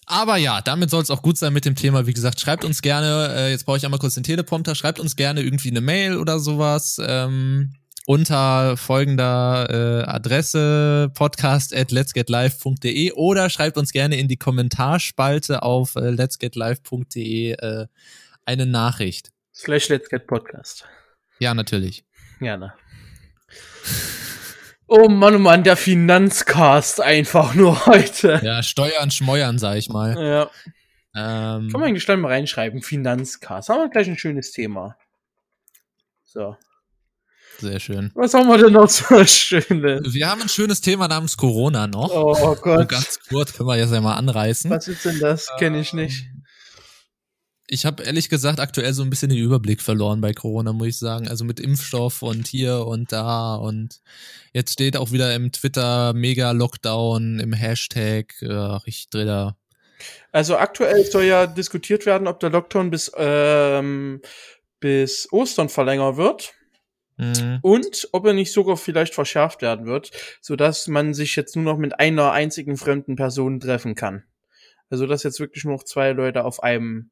Aber 0.05 0.37
ja, 0.37 0.61
damit 0.61 0.89
soll 0.89 1.03
es 1.03 1.11
auch 1.11 1.21
gut 1.21 1.37
sein 1.37 1.53
mit 1.53 1.65
dem 1.65 1.75
Thema. 1.75 2.07
Wie 2.07 2.13
gesagt, 2.13 2.39
schreibt 2.39 2.63
uns 2.63 2.81
gerne, 2.81 3.33
äh, 3.35 3.51
jetzt 3.51 3.65
brauche 3.65 3.77
ich 3.77 3.85
einmal 3.85 3.99
kurz 3.99 4.13
den 4.13 4.23
Teleprompter, 4.23 4.73
schreibt 4.73 4.99
uns 4.99 5.17
gerne 5.17 5.41
irgendwie 5.41 5.69
eine 5.69 5.81
Mail 5.81 6.17
oder 6.17 6.39
sowas. 6.39 6.97
Ähm, 7.05 7.73
unter 8.07 8.77
folgender 8.77 9.67
äh, 9.69 10.09
Adresse 10.09 11.11
podcast 11.13 11.75
at 11.75 11.91
letsgetlive.de 11.91 13.11
oder 13.11 13.49
schreibt 13.49 13.77
uns 13.77 13.91
gerne 13.91 14.17
in 14.17 14.29
die 14.29 14.37
Kommentarspalte 14.37 15.61
auf 15.61 15.97
äh, 15.97 16.11
letsgetlive.de 16.11 17.51
äh, 17.51 17.87
eine 18.45 18.65
Nachricht. 18.65 19.33
Slash 19.53 19.89
Let's 19.89 20.09
Get 20.09 20.25
Podcast. 20.25 20.87
Ja, 21.39 21.53
natürlich. 21.53 22.05
Gerne. 22.39 22.73
Oh 24.87 25.09
Mann, 25.09 25.35
oh 25.35 25.39
Mann, 25.39 25.65
der 25.65 25.75
Finanzcast 25.75 27.01
einfach 27.01 27.55
nur 27.55 27.87
heute. 27.87 28.39
Ja, 28.41 28.63
Steuern, 28.63 29.11
Schmeuern, 29.11 29.59
sag 29.59 29.75
ich 29.75 29.89
mal. 29.89 30.15
Ja. 30.17 30.49
Ähm, 31.13 31.69
Kann 31.69 31.81
man 31.81 31.89
eigentlich 31.89 32.05
gleich 32.05 32.17
mal 32.17 32.31
reinschreiben, 32.31 32.81
Finanzcast. 32.81 33.67
Haben 33.67 33.81
wir 33.81 33.89
gleich 33.89 34.07
ein 34.07 34.17
schönes 34.17 34.53
Thema. 34.53 34.95
So. 36.23 36.55
Sehr 37.59 37.79
schön. 37.79 38.11
Was 38.15 38.33
haben 38.33 38.47
wir 38.47 38.57
denn 38.57 38.73
noch 38.73 38.89
so 38.89 39.03
Schönes? 39.25 40.13
Wir 40.13 40.29
haben 40.29 40.41
ein 40.41 40.49
schönes 40.49 40.81
Thema 40.81 41.07
namens 41.07 41.37
Corona 41.37 41.87
noch. 41.87 42.11
Oh 42.11 42.35
Nur 42.39 42.55
Gott. 42.57 42.89
ganz 42.89 43.19
kurz 43.27 43.53
können 43.53 43.69
wir 43.69 43.77
jetzt 43.77 43.91
ja 43.91 44.01
mal 44.01 44.15
anreißen. 44.15 44.71
Was 44.71 44.87
ist 44.87 45.05
denn 45.05 45.19
das? 45.19 45.47
Kenne 45.57 45.79
ich 45.79 45.93
nicht. 45.93 46.25
Ich 47.69 47.85
habe 47.85 48.03
ehrlich 48.03 48.29
gesagt 48.29 48.61
aktuell 48.61 48.93
so 48.93 49.03
ein 49.03 49.09
bisschen 49.09 49.29
den 49.29 49.39
Überblick 49.39 49.81
verloren 49.81 50.21
bei 50.21 50.31
Corona, 50.31 50.71
muss 50.71 50.87
ich 50.87 50.97
sagen. 50.97 51.27
Also 51.27 51.43
mit 51.43 51.59
Impfstoff 51.59 52.21
und 52.21 52.47
hier 52.47 52.85
und 52.85 53.11
da 53.11 53.55
und 53.55 53.99
jetzt 54.53 54.71
steht 54.71 54.95
auch 54.95 55.11
wieder 55.11 55.35
im 55.35 55.51
Twitter 55.51 56.13
mega 56.13 56.51
Lockdown 56.51 57.39
im 57.41 57.51
Hashtag. 57.51 58.33
Ach, 58.49 58.83
ich 58.85 59.09
dreh 59.09 59.25
da. 59.25 59.57
Also 60.31 60.57
aktuell 60.57 61.03
soll 61.05 61.23
ja 61.23 61.45
diskutiert 61.45 62.05
werden, 62.05 62.27
ob 62.27 62.39
der 62.39 62.51
Lockdown 62.51 62.89
bis, 62.89 63.11
ähm, 63.17 64.21
bis 64.79 65.27
Ostern 65.33 65.67
verlängert 65.67 66.15
wird. 66.17 66.53
Mhm. 67.17 67.59
Und 67.61 68.09
ob 68.11 68.25
er 68.25 68.33
nicht 68.33 68.53
sogar 68.53 68.77
vielleicht 68.77 69.13
verschärft 69.13 69.61
werden 69.61 69.85
wird, 69.85 70.11
sodass 70.41 70.87
man 70.87 71.13
sich 71.13 71.35
jetzt 71.35 71.55
nur 71.55 71.65
noch 71.65 71.77
mit 71.77 71.99
einer 71.99 72.31
einzigen 72.31 72.77
fremden 72.77 73.15
Person 73.15 73.59
treffen 73.59 73.95
kann. 73.95 74.23
Also 74.89 75.05
dass 75.07 75.23
jetzt 75.23 75.39
wirklich 75.39 75.65
nur 75.65 75.73
noch 75.73 75.83
zwei 75.83 76.11
Leute 76.11 76.45
auf 76.45 76.63
einem 76.63 77.11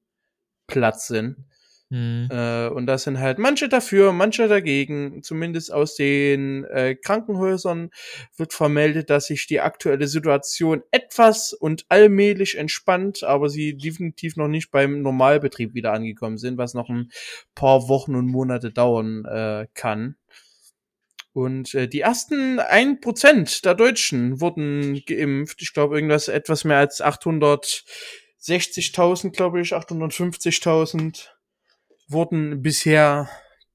Platz 0.68 1.08
sind. 1.08 1.46
Mhm. 1.90 2.30
Äh, 2.32 2.70
und 2.70 2.88
da 2.88 2.98
sind 2.98 3.20
halt 3.20 3.38
manche 3.38 3.70
dafür, 3.70 4.12
manche 4.12 4.48
dagegen. 4.48 5.22
Zumindest 5.22 5.72
aus 5.72 5.96
den 5.96 6.64
äh, 6.66 6.96
Krankenhäusern 6.96 7.92
wird 8.38 8.54
vermeldet, 8.54 9.12
dass 9.12 9.28
sich 9.28 9.46
die 9.48 9.62
aktuelle 9.62 10.08
Situation 10.08 10.82
etwas 10.92 11.54
und 11.54 11.86
allmählich 11.90 12.58
entspannt, 12.58 13.24
aber 13.24 13.50
sie 13.50 13.78
definitiv 13.78 14.36
noch 14.36 14.48
nicht 14.48 14.72
beim 14.72 15.04
Normalbetrieb 15.04 15.76
wieder 15.76 15.94
angekommen 15.94 16.38
sind, 16.38 16.58
was 16.58 16.74
noch 16.74 16.90
ein 16.90 17.12
paar 17.54 17.88
Wochen 17.88 18.16
und 18.16 18.28
Monate 18.28 18.72
dauern 18.72 19.26
äh, 19.26 19.68
kann. 19.76 20.16
Und 21.34 21.76
äh, 21.76 21.88
die 21.88 22.00
ersten 22.00 22.60
1% 22.60 23.64
der 23.64 23.76
Deutschen 23.76 24.42
wurden 24.42 25.04
geimpft. 25.06 25.62
Ich 25.62 25.74
glaube, 25.74 25.96
irgendwas 25.96 26.30
etwas 26.30 26.64
mehr 26.64 26.78
als 26.78 27.04
860.000, 27.04 29.32
glaube 29.32 29.60
ich, 29.60 29.74
850.000 29.74 31.35
wurden 32.08 32.62
bisher 32.62 33.30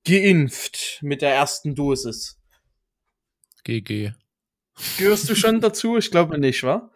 geimpft 0.04 0.98
mit 1.02 1.22
der 1.22 1.34
ersten 1.34 1.74
Dosis. 1.74 2.38
GG. 3.64 4.12
Gehörst 4.98 5.28
du 5.28 5.34
schon 5.34 5.60
dazu? 5.60 5.98
Ich 5.98 6.10
glaube 6.10 6.38
nicht, 6.38 6.62
wa? 6.62 6.90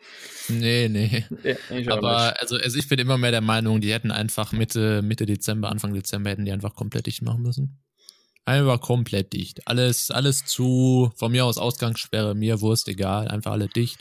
Nee, 0.49 0.89
nee. 0.89 1.25
Ja. 1.43 1.93
Aber 1.93 2.41
also, 2.41 2.57
also 2.57 2.79
ich 2.79 2.89
bin 2.89 2.99
immer 2.99 3.19
mehr 3.19 3.31
der 3.31 3.43
Meinung, 3.43 3.81
die 3.81 3.93
hätten 3.93 4.11
einfach 4.11 4.53
Mitte, 4.53 5.03
Mitte 5.03 5.27
Dezember, 5.27 5.71
Anfang 5.71 5.93
Dezember 5.93 6.31
hätten 6.31 6.47
die 6.47 6.53
einfach 6.53 6.75
komplett 6.75 7.07
dicht 7.07 7.23
machen 7.23 7.43
müssen. 7.43 7.83
Einfach 8.47 8.81
komplett 8.81 9.33
dicht. 9.35 9.67
Alles, 9.69 10.11
alles 10.11 10.45
zu, 10.45 11.13
von 11.17 11.33
mir 11.33 11.45
aus 11.45 11.59
Ausgangssperre, 11.59 12.35
mir 12.35 12.61
Wurst, 12.61 12.89
egal, 12.89 13.29
einfach 13.29 13.53
alle 13.53 13.69
dicht. 13.69 13.99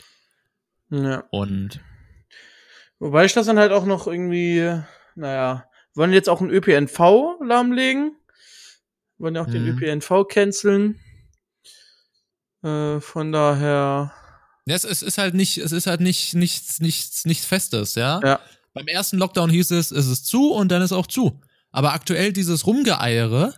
Ja. 0.90 1.24
Und 1.30 1.80
Wobei 3.04 3.24
ich 3.24 3.32
das 3.32 3.46
dann 3.46 3.58
halt 3.58 3.72
auch 3.72 3.84
noch 3.84 4.06
irgendwie, 4.06 4.80
naja, 5.14 5.68
wollen 5.94 6.12
jetzt 6.12 6.28
auch 6.28 6.40
ein 6.40 6.50
ÖPNV 6.50 6.98
lahmlegen. 7.40 8.16
Wollen 9.18 9.34
ja 9.34 9.42
auch 9.42 9.50
den 9.50 9.62
Mhm. 9.64 9.78
ÖPNV 9.78 10.26
canceln. 10.28 10.98
Äh, 12.62 13.00
von 13.00 13.32
daher, 13.32 14.12
ja, 14.66 14.74
es, 14.74 14.84
es 14.84 15.02
ist 15.02 15.18
halt 15.18 15.34
nicht, 15.34 15.58
es 15.58 15.72
ist 15.72 15.86
halt 15.86 16.00
nicht, 16.00 16.34
nichts, 16.34 16.80
nichts, 16.80 17.26
nichts 17.26 17.44
Festes, 17.44 17.94
ja? 17.94 18.20
ja. 18.24 18.40
Beim 18.72 18.86
ersten 18.86 19.18
Lockdown 19.18 19.50
hieß 19.50 19.70
es, 19.72 19.90
es 19.90 20.06
ist 20.06 20.26
zu 20.26 20.52
und 20.52 20.72
dann 20.72 20.80
ist 20.82 20.92
auch 20.92 21.06
zu. 21.06 21.40
Aber 21.70 21.92
aktuell 21.92 22.32
dieses 22.32 22.66
Rumgeeiere, 22.66 23.54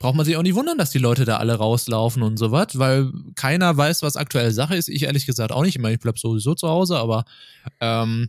braucht 0.00 0.14
man 0.16 0.24
sich 0.26 0.36
auch 0.36 0.42
nicht 0.42 0.54
wundern, 0.56 0.78
dass 0.78 0.90
die 0.90 0.98
Leute 0.98 1.24
da 1.24 1.36
alle 1.36 1.54
rauslaufen 1.54 2.22
und 2.22 2.36
so 2.38 2.50
was, 2.50 2.78
weil 2.78 3.12
keiner 3.36 3.76
weiß, 3.76 4.02
was 4.02 4.16
aktuell 4.16 4.50
Sache 4.52 4.76
ist. 4.76 4.88
Ich 4.88 5.04
ehrlich 5.04 5.26
gesagt 5.26 5.52
auch 5.52 5.62
nicht. 5.62 5.76
Ich 5.76 5.82
meine, 5.82 5.94
ich 5.94 6.00
bleib 6.00 6.18
sowieso 6.18 6.54
zu 6.54 6.68
Hause, 6.68 6.98
aber 6.98 7.24
ähm, 7.80 8.28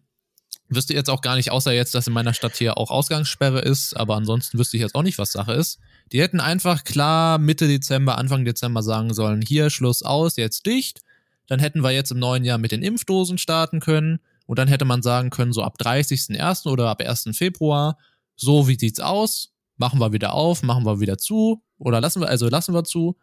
wüsste 0.76 0.94
jetzt 0.94 1.10
auch 1.10 1.22
gar 1.22 1.36
nicht, 1.36 1.52
außer 1.52 1.74
jetzt, 1.74 1.96
dass 1.96 2.08
in 2.08 2.14
meiner 2.14 2.34
Stadt 2.34 2.56
hier 2.56 2.78
auch 2.78 2.92
Ausgangssperre 2.92 3.60
ist, 3.60 3.96
aber 3.96 4.16
ansonsten 4.16 4.58
wüsste 4.60 4.78
ich 4.78 4.82
jetzt 4.82 4.96
auch 4.96 5.04
nicht, 5.04 5.18
was 5.18 5.32
Sache 5.32 5.54
ist. 5.54 5.80
Die 6.12 6.22
hätten 6.22 6.40
einfach 6.40 6.84
klar 6.84 7.38
Mitte 7.38 7.68
Dezember, 7.68 8.18
Anfang 8.18 8.46
Dezember 8.46 8.84
sagen 8.84 9.14
sollen, 9.14 9.42
hier 9.42 9.70
Schluss 9.70 10.04
aus, 10.04 10.38
jetzt 10.38 10.66
dicht. 10.66 11.02
Dann 11.48 11.60
hätten 11.60 11.82
wir 11.82 11.92
jetzt 11.92 12.12
im 12.12 12.20
neuen 12.20 12.44
Jahr 12.44 12.58
mit 12.58 12.72
den 12.72 12.84
Impfdosen 12.84 13.38
starten 13.38 13.80
können. 13.80 14.20
Und 14.46 14.58
dann 14.58 14.68
hätte 14.68 14.86
man 14.86 15.02
sagen 15.02 15.30
können, 15.30 15.54
so 15.54 15.64
ab 15.64 15.78
30.01. 15.80 16.68
oder 16.68 16.90
ab 16.90 17.02
1. 17.02 17.30
Februar, 17.34 17.98
so 18.36 18.68
wie 18.68 18.80
sieht's 18.80 19.00
aus? 19.00 19.54
Machen 19.78 20.00
wir 20.00 20.12
wieder 20.12 20.34
auf, 20.34 20.64
machen 20.64 20.86
wir 20.86 21.00
wieder 21.00 21.18
zu 21.18 21.64
oder 21.78 22.02
lassen 22.02 22.22
wir, 22.22 22.30
also 22.30 22.50
lassen 22.50 22.74
wir 22.74 22.84
zu 22.84 23.18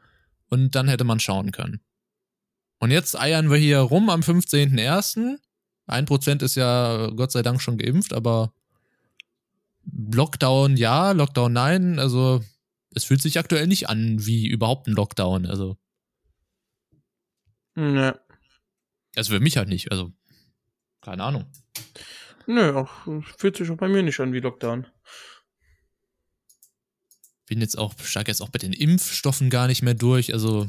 und 0.49 0.75
dann 0.75 0.89
hätte 0.89 1.05
man 1.05 1.21
schauen 1.21 1.51
können. 1.53 1.81
Und 2.79 2.91
jetzt 2.91 3.19
eiern 3.19 3.51
wir 3.51 3.59
hier 3.59 3.81
rum 3.81 4.11
am 4.11 4.21
15.01. 4.21 5.39
Ein 5.87 6.07
Prozent 6.07 6.43
ist 6.43 6.57
ja 6.57 7.09
Gott 7.11 7.33
sei 7.33 7.43
Dank 7.43 7.63
schon 7.63 7.79
geimpft, 7.79 8.13
aber 8.13 8.53
Lockdown 9.85 10.77
ja, 10.77 11.13
Lockdown 11.13 11.53
nein, 11.53 11.99
also 11.99 12.43
es 12.95 13.05
fühlt 13.05 13.23
sich 13.23 13.39
aktuell 13.39 13.67
nicht 13.67 13.89
an 13.89 14.27
wie 14.27 14.47
überhaupt 14.47 14.89
ein 14.89 14.95
Lockdown, 14.95 15.47
also 15.47 15.77
Ja. 17.77 18.19
also 19.15 19.33
für 19.33 19.41
mich 19.41 19.57
halt 19.57 19.69
nicht, 19.69 19.93
also 19.93 20.13
keine 21.03 21.23
Ahnung. 21.23 21.47
Nö, 22.47 22.75
auch, 22.75 22.91
fühlt 23.39 23.57
sich 23.57 23.71
auch 23.71 23.77
bei 23.77 23.89
mir 23.89 24.03
nicht 24.03 24.19
an 24.21 24.33
wie 24.33 24.41
Lockdown. 24.41 24.87
bin 27.47 27.61
jetzt 27.61 27.79
auch, 27.79 27.95
stark 28.01 28.29
jetzt 28.29 28.43
auch 28.43 28.49
bei 28.49 28.59
den 28.59 28.73
Impfstoffen 28.73 29.51
gar 29.51 29.67
nicht 29.69 29.83
mehr 29.83 29.95
durch. 29.95 30.33
Also, 30.33 30.69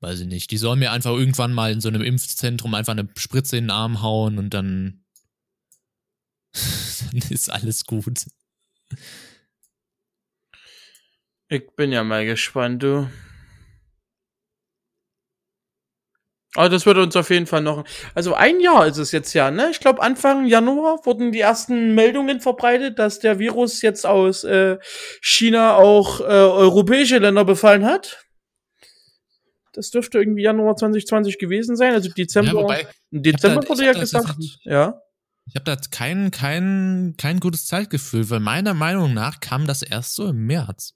weiß 0.00 0.20
ich 0.20 0.26
nicht. 0.26 0.50
Die 0.50 0.58
sollen 0.58 0.78
mir 0.78 0.92
einfach 0.92 1.12
irgendwann 1.12 1.52
mal 1.52 1.72
in 1.72 1.80
so 1.80 1.88
einem 1.88 2.02
Impfzentrum 2.02 2.74
einfach 2.74 2.92
eine 2.92 3.08
Spritze 3.16 3.56
in 3.56 3.64
den 3.64 3.70
Arm 3.70 4.02
hauen 4.02 4.38
und 4.38 4.54
dann, 4.54 5.04
dann 6.52 7.22
ist 7.30 7.50
alles 7.50 7.84
gut. 7.84 8.26
Ich 11.48 11.66
bin 11.76 11.92
ja 11.92 12.04
mal 12.04 12.26
gespannt, 12.26 12.82
du. 12.82 13.08
Aber 16.54 16.68
das 16.68 16.86
wird 16.86 16.98
uns 16.98 17.14
auf 17.14 17.30
jeden 17.30 17.46
Fall 17.46 17.60
noch. 17.60 17.84
Also 18.14 18.34
ein 18.34 18.60
Jahr 18.60 18.86
ist 18.86 18.96
es 18.96 19.12
jetzt 19.12 19.32
ja, 19.34 19.50
ne? 19.50 19.68
Ich 19.70 19.80
glaube, 19.80 20.02
Anfang 20.02 20.46
Januar 20.46 21.04
wurden 21.04 21.30
die 21.30 21.40
ersten 21.40 21.94
Meldungen 21.94 22.40
verbreitet, 22.40 22.98
dass 22.98 23.20
der 23.20 23.38
Virus 23.38 23.82
jetzt 23.82 24.06
aus 24.06 24.44
äh, 24.44 24.78
China 25.20 25.76
auch 25.76 26.20
äh, 26.20 26.24
europäische 26.24 27.18
Länder 27.18 27.44
befallen 27.44 27.84
hat. 27.84 28.27
Das 29.72 29.90
dürfte 29.90 30.18
irgendwie 30.18 30.42
Januar 30.42 30.76
2020 30.76 31.38
gewesen 31.38 31.76
sein. 31.76 31.94
Also 31.94 32.10
Dezember. 32.10 32.52
Ja, 32.52 32.56
wobei, 32.56 32.86
Dezember 33.10 33.68
wurde 33.68 33.84
ja 33.84 33.92
gesagt. 33.92 34.36
Ja. 34.64 35.00
ich 35.46 35.54
habe 35.54 35.64
da 35.64 35.76
kein, 35.90 36.30
kein, 36.30 37.14
kein 37.16 37.40
gutes 37.40 37.66
Zeitgefühl, 37.66 38.28
weil 38.30 38.40
meiner 38.40 38.74
Meinung 38.74 39.14
nach 39.14 39.40
kam 39.40 39.66
das 39.66 39.82
erst 39.82 40.14
so 40.14 40.26
im 40.28 40.46
März. 40.46 40.94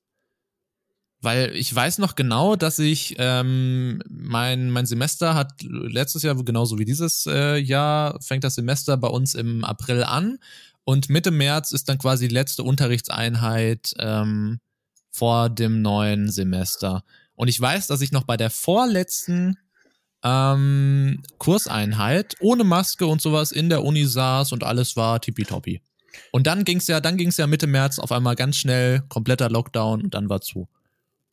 Weil 1.20 1.54
ich 1.54 1.72
weiß 1.72 1.98
noch 1.98 2.16
genau, 2.16 2.56
dass 2.56 2.80
ich 2.80 3.14
ähm, 3.18 4.02
mein 4.08 4.70
mein 4.70 4.86
Semester 4.86 5.34
hat 5.36 5.62
letztes 5.62 6.24
Jahr 6.24 6.34
genauso 6.42 6.80
wie 6.80 6.84
dieses 6.84 7.26
äh, 7.26 7.58
Jahr 7.58 8.20
fängt 8.20 8.42
das 8.42 8.56
Semester 8.56 8.96
bei 8.96 9.06
uns 9.06 9.36
im 9.36 9.64
April 9.64 10.02
an 10.02 10.38
und 10.84 11.10
Mitte 11.10 11.30
März 11.30 11.72
ist 11.72 11.88
dann 11.88 11.98
quasi 11.98 12.28
die 12.28 12.34
letzte 12.34 12.64
Unterrichtseinheit 12.64 13.94
ähm, 13.98 14.58
vor 15.12 15.48
dem 15.48 15.82
neuen 15.82 16.30
Semester. 16.30 17.04
Und 17.34 17.48
ich 17.48 17.60
weiß, 17.60 17.86
dass 17.86 18.00
ich 18.00 18.12
noch 18.12 18.24
bei 18.24 18.36
der 18.36 18.50
vorletzten 18.50 19.56
ähm, 20.22 21.22
Kurseinheit 21.38 22.36
ohne 22.40 22.64
Maske 22.64 23.06
und 23.06 23.20
sowas 23.20 23.52
in 23.52 23.68
der 23.68 23.82
Uni 23.84 24.06
saß 24.06 24.52
und 24.52 24.64
alles 24.64 24.96
war 24.96 25.20
tippitoppi. 25.20 25.80
Und 26.30 26.46
dann 26.46 26.64
ging's 26.64 26.86
ja, 26.86 27.00
dann 27.00 27.16
ging's 27.16 27.36
ja 27.36 27.46
Mitte 27.46 27.66
März 27.66 27.98
auf 27.98 28.12
einmal 28.12 28.36
ganz 28.36 28.56
schnell 28.56 29.02
kompletter 29.08 29.50
Lockdown 29.50 30.02
und 30.02 30.14
dann 30.14 30.28
war 30.28 30.40
zu. 30.40 30.68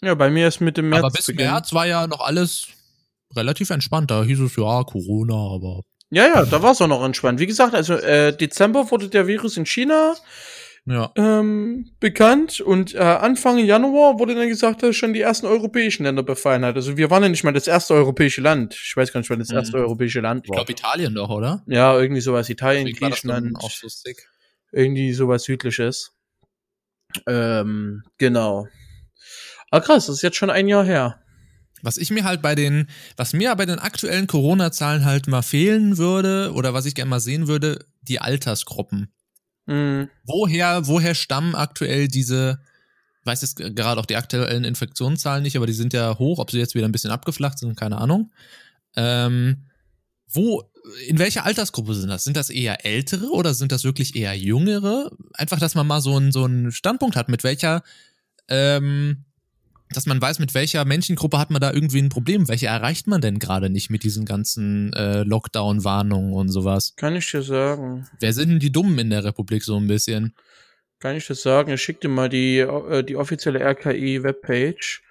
Ja, 0.01 0.15
bei 0.15 0.29
mir 0.29 0.47
ist 0.47 0.61
Mitte 0.61 0.81
März. 0.81 1.03
Aber 1.03 1.11
bis 1.11 1.25
Beginn. 1.25 1.47
März 1.47 1.73
war 1.73 1.85
ja 1.85 2.07
noch 2.07 2.21
alles 2.21 2.67
relativ 3.35 3.69
entspannt. 3.69 4.09
Da 4.09 4.23
hieß 4.23 4.39
es 4.39 4.55
ja 4.55 4.83
Corona, 4.83 5.35
aber 5.35 5.81
Ja, 6.09 6.25
ja, 6.27 6.45
da 6.45 6.61
war 6.61 6.71
es 6.71 6.81
auch 6.81 6.87
noch 6.87 7.03
entspannt. 7.03 7.39
Wie 7.39 7.47
gesagt, 7.47 7.75
also 7.75 7.93
äh, 7.95 8.35
Dezember 8.35 8.89
wurde 8.89 9.09
der 9.09 9.27
Virus 9.27 9.57
in 9.57 9.65
China 9.65 10.15
ja. 10.85 11.11
ähm, 11.15 11.91
bekannt 11.99 12.61
und 12.61 12.95
äh, 12.95 12.99
Anfang 12.99 13.57
Januar 13.59 14.17
wurde 14.19 14.35
dann 14.35 14.47
gesagt, 14.47 14.81
dass 14.83 14.95
schon 14.95 15.13
die 15.13 15.21
ersten 15.21 15.45
europäischen 15.45 16.03
Länder 16.03 16.23
befallen 16.23 16.65
hat. 16.65 16.75
Also 16.75 16.97
wir 16.97 17.09
waren 17.09 17.23
ja 17.23 17.29
nicht 17.29 17.43
mal 17.43 17.51
das 17.53 17.67
erste 17.67 17.93
europäische 17.93 18.41
Land. 18.41 18.73
Ich 18.73 18.95
weiß 18.95 19.11
gar 19.13 19.19
nicht, 19.19 19.29
wann 19.29 19.39
das 19.39 19.49
Mhm. 19.49 19.57
erste 19.57 19.77
europäische 19.77 20.21
Land 20.21 20.45
Ich 20.45 20.49
war. 20.49 20.57
glaube 20.57 20.71
Italien 20.71 21.13
doch, 21.15 21.29
oder? 21.29 21.63
ja, 21.67 21.97
irgendwie 21.99 22.21
sowas. 22.21 22.49
Italien, 22.49 22.85
Deswegen 22.87 23.05
Griechenland, 23.11 23.55
auch 23.57 23.71
so 23.71 23.87
sick. 23.87 24.27
irgendwie 24.71 25.13
sowas 25.13 25.43
südliches. 25.43 26.11
Ähm, 27.27 28.03
genau. 28.17 28.67
Ah 29.71 29.79
krass, 29.79 30.07
das 30.07 30.15
ist 30.17 30.21
jetzt 30.21 30.37
schon 30.37 30.49
ein 30.49 30.67
Jahr 30.67 30.83
her. 30.85 31.19
Was 31.81 31.97
ich 31.97 32.11
mir 32.11 32.23
halt 32.25 32.41
bei 32.41 32.55
den, 32.55 32.87
was 33.15 33.33
mir 33.33 33.55
bei 33.55 33.65
den 33.65 33.79
aktuellen 33.79 34.27
Corona-Zahlen 34.27 35.05
halt 35.05 35.27
mal 35.27 35.41
fehlen 35.43 35.97
würde 35.97 36.51
oder 36.53 36.73
was 36.73 36.85
ich 36.85 36.93
gerne 36.95 37.09
mal 37.09 37.19
sehen 37.21 37.47
würde, 37.47 37.85
die 38.01 38.19
Altersgruppen. 38.19 39.13
Mhm. 39.69 40.09
Woher, 40.25 40.87
woher 40.87 41.13
stammen 41.13 41.53
aktuell 41.53 42.07
diese, 42.07 42.59
weiß 43.23 43.43
jetzt 43.43 43.57
gerade 43.57 44.01
auch 44.01 44.07
die 44.07 44.15
aktuellen 44.15 44.63
Infektionszahlen 44.63 45.43
nicht, 45.43 45.55
aber 45.55 45.67
die 45.67 45.73
sind 45.73 45.93
ja 45.93 46.17
hoch, 46.17 46.39
ob 46.39 46.49
sie 46.49 46.57
jetzt 46.57 46.73
wieder 46.73 46.87
ein 46.87 46.91
bisschen 46.91 47.11
abgeflacht 47.11 47.59
sind, 47.59 47.77
keine 47.77 47.99
Ahnung. 47.99 48.31
Ähm, 48.95 49.67
wo, 50.27 50.63
in 51.07 51.19
welcher 51.19 51.45
Altersgruppe 51.45 51.93
sind 51.93 52.09
das? 52.09 52.23
Sind 52.23 52.35
das 52.35 52.49
eher 52.49 52.83
ältere 52.83 53.29
oder 53.29 53.53
sind 53.53 53.71
das 53.71 53.83
wirklich 53.83 54.15
eher 54.15 54.35
jüngere? 54.35 55.11
Einfach, 55.33 55.59
dass 55.59 55.75
man 55.75 55.85
mal 55.85 56.01
so 56.01 56.17
einen, 56.17 56.31
so 56.31 56.45
einen 56.45 56.71
Standpunkt 56.71 57.15
hat, 57.15 57.29
mit 57.29 57.43
welcher, 57.43 57.83
ähm, 58.47 59.25
dass 59.93 60.05
man 60.05 60.21
weiß, 60.21 60.39
mit 60.39 60.53
welcher 60.53 60.85
Menschengruppe 60.85 61.39
hat 61.39 61.49
man 61.49 61.61
da 61.61 61.73
irgendwie 61.73 62.01
ein 62.01 62.09
Problem. 62.09 62.47
Welche 62.47 62.67
erreicht 62.67 63.07
man 63.07 63.21
denn 63.21 63.39
gerade 63.39 63.69
nicht 63.69 63.89
mit 63.89 64.03
diesen 64.03 64.25
ganzen 64.25 64.93
äh, 64.93 65.23
Lockdown-Warnungen 65.23 66.33
und 66.33 66.49
sowas? 66.49 66.93
Kann 66.95 67.15
ich 67.15 67.29
dir 67.31 67.41
sagen. 67.41 68.07
Wer 68.19 68.33
sind 68.33 68.49
denn 68.49 68.59
die 68.59 68.71
Dummen 68.71 68.99
in 68.99 69.09
der 69.09 69.23
Republik 69.23 69.63
so 69.63 69.77
ein 69.77 69.87
bisschen? 69.87 70.35
Kann 70.99 71.15
ich 71.15 71.25
das 71.27 71.41
sagen? 71.41 71.71
Ich 71.71 71.81
schick 71.81 72.01
dir 72.01 72.09
mal 72.09 72.29
die, 72.29 72.59
äh, 72.59 73.03
die 73.03 73.15
offizielle 73.15 73.61
RKI-Webpage. 73.61 75.01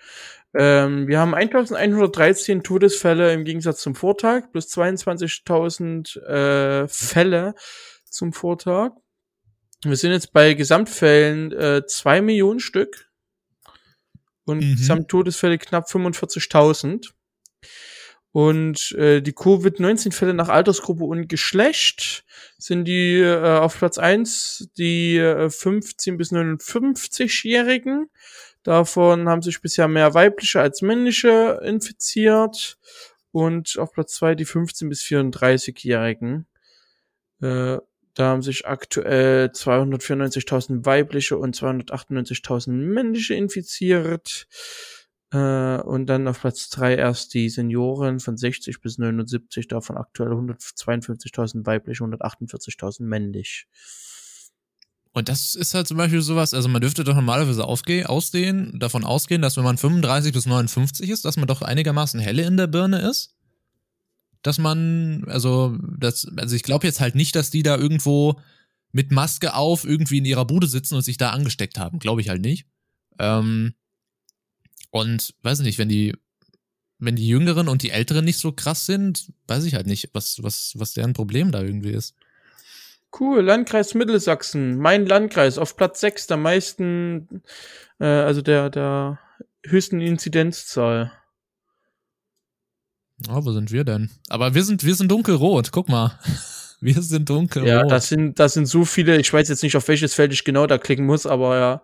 Ähm, 0.55 1.09
wir 1.09 1.19
haben 1.19 1.35
1113 1.35 2.63
Todesfälle 2.63 3.33
im 3.33 3.45
Gegensatz 3.45 3.81
zum 3.81 3.95
Vortag, 3.95 4.51
plus 4.53 4.69
22.000 4.69 6.21
äh, 6.21 6.89
Fälle 6.89 7.55
zum 8.05 8.33
Vortag. 8.33 8.93
Wir 9.85 9.97
sind 9.97 10.13
jetzt 10.13 10.33
bei 10.33 10.55
Gesamtfällen 10.55 11.53
äh, 11.53 11.87
2 11.87 12.23
Millionen 12.23 12.61
Stück 12.61 13.08
und 14.49 14.59
Mhm. 14.59 14.77
Gesamttodesfälle 14.77 15.59
knapp 15.59 15.89
45.000. 15.89 17.13
Und 18.33 18.93
äh, 18.93 19.21
die 19.23 19.33
Covid-19-Fälle 19.33 20.35
nach 20.35 20.49
Altersgruppe 20.49 21.05
und 21.05 21.29
Geschlecht 21.29 22.25
sind 22.59 22.85
die 22.85 23.19
äh, 23.19 23.59
auf 23.59 23.79
Platz 23.79 23.99
eins 23.99 24.69
die 24.77 25.17
äh, 25.17 25.49
15 25.51 26.19
bis 26.19 26.31
59-Jährigen. 26.31 28.11
Davon 28.63 29.29
haben 29.29 29.43
sich 29.43 29.63
bisher 29.63 29.89
mehr 29.89 30.13
weibliche 30.15 30.61
als 30.61 30.83
männliche 30.83 31.61
infiziert. 31.65 32.79
Und 33.33 33.79
auf 33.79 33.93
Platz 33.93 34.15
zwei 34.15 34.35
die 34.35 34.45
15 34.45 34.89
bis 34.89 35.03
34-Jährigen. 35.03 36.47
Äh, 37.41 37.79
da 38.19 38.31
haben 38.31 38.43
sich 38.43 38.67
aktuell 38.67 39.47
294.000 39.47 40.85
weibliche 40.85 41.39
und 41.39 41.57
298.000 41.57 42.73
männliche 42.73 43.35
infiziert. 43.35 44.49
Äh, 45.31 45.77
und 45.83 46.07
dann 46.07 46.27
auf 46.27 46.41
Platz 46.41 46.69
drei 46.69 46.97
erst 46.97 47.33
die 47.35 47.49
Senioren 47.49 48.19
von 48.19 48.37
60 48.37 48.81
bis 48.81 48.99
79, 48.99 49.69
davon 49.69 49.97
aktuell 49.97 50.33
152.000 50.33 51.65
weiblich, 51.65 51.99
148.000 51.99 53.05
männlich. 53.05 53.69
Und 55.13 55.29
das 55.29 55.55
ist 55.55 55.75
halt 55.75 55.87
zum 55.87 55.97
Beispiel 55.97 56.21
sowas, 56.21 56.55
also 56.55 56.69
man 56.69 56.81
dürfte 56.81 57.05
doch 57.05 57.15
normalerweise 57.15 57.65
aufge 57.65 58.09
ausgehen, 58.09 58.81
davon 58.81 59.05
ausgehen, 59.05 59.43
dass 59.43 59.57
wenn 59.57 59.65
man 59.65 59.79
35 59.79 60.33
bis 60.33 60.47
59 60.47 61.09
ist, 61.09 61.25
dass 61.25 61.37
man 61.37 61.47
doch 61.47 61.63
einigermaßen 61.63 62.19
helle 62.19 62.43
in 62.43 62.57
der 62.57 62.67
Birne 62.67 62.99
ist. 63.09 63.38
Dass 64.49 64.57
man, 64.57 65.27
also, 65.27 65.77
das, 65.99 66.27
also 66.39 66.57
ich 66.57 66.63
glaube 66.63 66.87
jetzt 66.87 67.01
halt 67.01 67.15
nicht, 67.15 67.37
dass 67.37 67.51
die 67.51 67.63
da 67.63 67.77
irgendwo 67.77 68.41
mit 68.93 69.13
Maske 69.13 69.55
auf 69.55 69.85
irgendwie 69.85 70.17
in 70.17 70.25
ihrer 70.25 70.47
Bude 70.47 70.67
sitzen 70.67 70.95
und 70.95 71.03
sich 71.03 71.19
da 71.19 71.33
angesteckt 71.33 71.79
haben. 71.79 71.99
Glaube 71.99 72.23
ich 72.23 72.31
halt 72.31 72.41
nicht. 72.41 72.67
Ähm, 73.19 73.75
und 74.91 75.35
weiß 75.43 75.59
nicht, 75.61 75.77
wenn 75.77 75.91
die, 75.91 76.17
wenn 76.99 77.15
die 77.15 77.29
Jüngeren 77.29 77.69
und 77.69 77.83
die 77.83 77.91
Älteren 77.91 78.25
nicht 78.25 78.39
so 78.39 78.51
krass 78.53 78.87
sind, 78.87 79.31
weiß 79.49 79.65
ich 79.65 79.75
halt 79.75 79.87
nicht, 79.87 80.09
was, 80.15 80.43
was, 80.43 80.73
was 80.77 80.95
deren 80.95 81.13
Problem 81.13 81.53
da 81.53 81.61
irgendwie 81.61 81.91
ist. 81.91 82.15
Cool, 83.21 83.43
Landkreis 83.43 83.93
Mittelsachsen, 83.93 84.79
mein 84.79 85.05
Landkreis, 85.05 85.59
auf 85.59 85.77
Platz 85.77 86.01
6 86.01 86.27
der 86.27 86.39
meisten, 86.39 87.43
äh, 88.01 88.07
also 88.07 88.41
der, 88.41 88.71
der 88.71 89.19
höchsten 89.63 90.01
Inzidenzzahl. 90.01 91.13
Oh, 93.29 93.45
wo 93.45 93.53
sind 93.53 93.73
wir 93.73 93.85
denn? 93.85 94.11
Aber 94.29 94.55
wir 94.55 94.63
sind, 94.63 94.85
wir 94.85 94.95
sind 94.95 95.11
dunkelrot, 95.11 95.73
guck 95.73 95.89
mal. 95.89 96.19
Wir 96.81 97.03
sind 97.03 97.29
dunkelrot. 97.29 97.67
Ja, 97.69 97.83
das 97.83 98.07
sind, 98.07 98.39
das 98.39 98.53
sind 98.53 98.67
so 98.67 98.85
viele, 98.85 99.19
ich 99.19 99.33
weiß 99.33 99.49
jetzt 99.49 99.65
nicht, 99.65 99.77
auf 99.77 99.89
welches 99.89 100.15
Feld 100.15 100.33
ich 100.33 100.45
genau 100.45 100.65
da 100.69 100.79
klicken 100.79 101.07
muss, 101.07 101.27
aber 101.27 101.59
ja. 101.59 101.83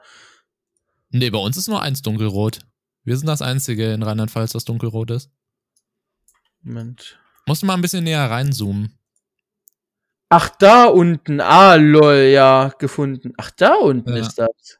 Nee, 1.10 1.30
bei 1.30 1.38
uns 1.38 1.56
ist 1.56 1.66
nur 1.66 1.82
eins 1.82 2.00
dunkelrot. 2.00 2.60
Wir 3.02 3.16
sind 3.16 3.26
das 3.26 3.42
einzige 3.42 3.92
in 3.92 4.04
Rheinland-Pfalz, 4.04 4.52
das 4.52 4.64
dunkelrot 4.64 5.10
ist. 5.10 5.30
Moment. 6.62 7.18
Musst 7.46 7.64
mal 7.64 7.74
ein 7.74 7.80
bisschen 7.82 8.04
näher 8.04 8.30
reinzoomen. 8.30 8.96
Ach, 10.28 10.48
da 10.60 10.84
unten, 10.84 11.40
ah, 11.40 11.74
lol, 11.74 12.30
ja, 12.32 12.72
gefunden. 12.78 13.32
Ach, 13.36 13.50
da 13.50 13.74
unten 13.74 14.10
Ja. 14.14 14.22
ist 14.22 14.36
das. 14.38 14.78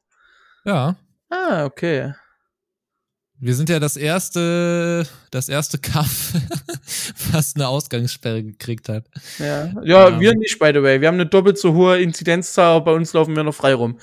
Ja. 0.65 0.97
Ah, 1.29 1.65
okay. 1.65 2.15
Wir 3.45 3.55
sind 3.55 3.69
ja 3.69 3.79
das 3.79 3.99
erste, 3.99 5.07
das 5.31 5.51
erste 5.51 5.77
Kaff, 5.77 6.33
was 7.33 7.55
eine 7.55 7.69
Ausgangssperre 7.69 8.43
gekriegt 8.43 8.89
hat. 8.89 9.05
Ja, 9.39 9.67
ja, 9.85 10.09
Ja. 10.09 10.19
wir 10.21 10.35
nicht, 10.35 10.59
by 10.59 10.71
the 10.73 10.83
way. 10.83 11.03
Wir 11.03 11.09
haben 11.09 11.17
eine 11.17 11.27
doppelt 11.27 11.59
so 11.59 11.75
hohe 11.75 12.01
Inzidenzzahl, 12.01 12.77
aber 12.77 12.87
bei 12.87 12.93
uns 12.93 13.13
laufen 13.13 13.37
wir 13.37 13.43
noch 13.45 13.55
frei 13.55 13.75
rum. 13.75 13.99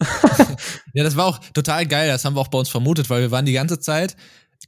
Ja, 0.94 1.04
das 1.04 1.16
war 1.16 1.26
auch 1.26 1.38
total 1.52 1.86
geil. 1.86 2.08
Das 2.08 2.24
haben 2.24 2.34
wir 2.34 2.40
auch 2.40 2.48
bei 2.48 2.58
uns 2.58 2.70
vermutet, 2.70 3.10
weil 3.10 3.20
wir 3.20 3.30
waren 3.30 3.44
die 3.44 3.52
ganze 3.52 3.78
Zeit 3.78 4.16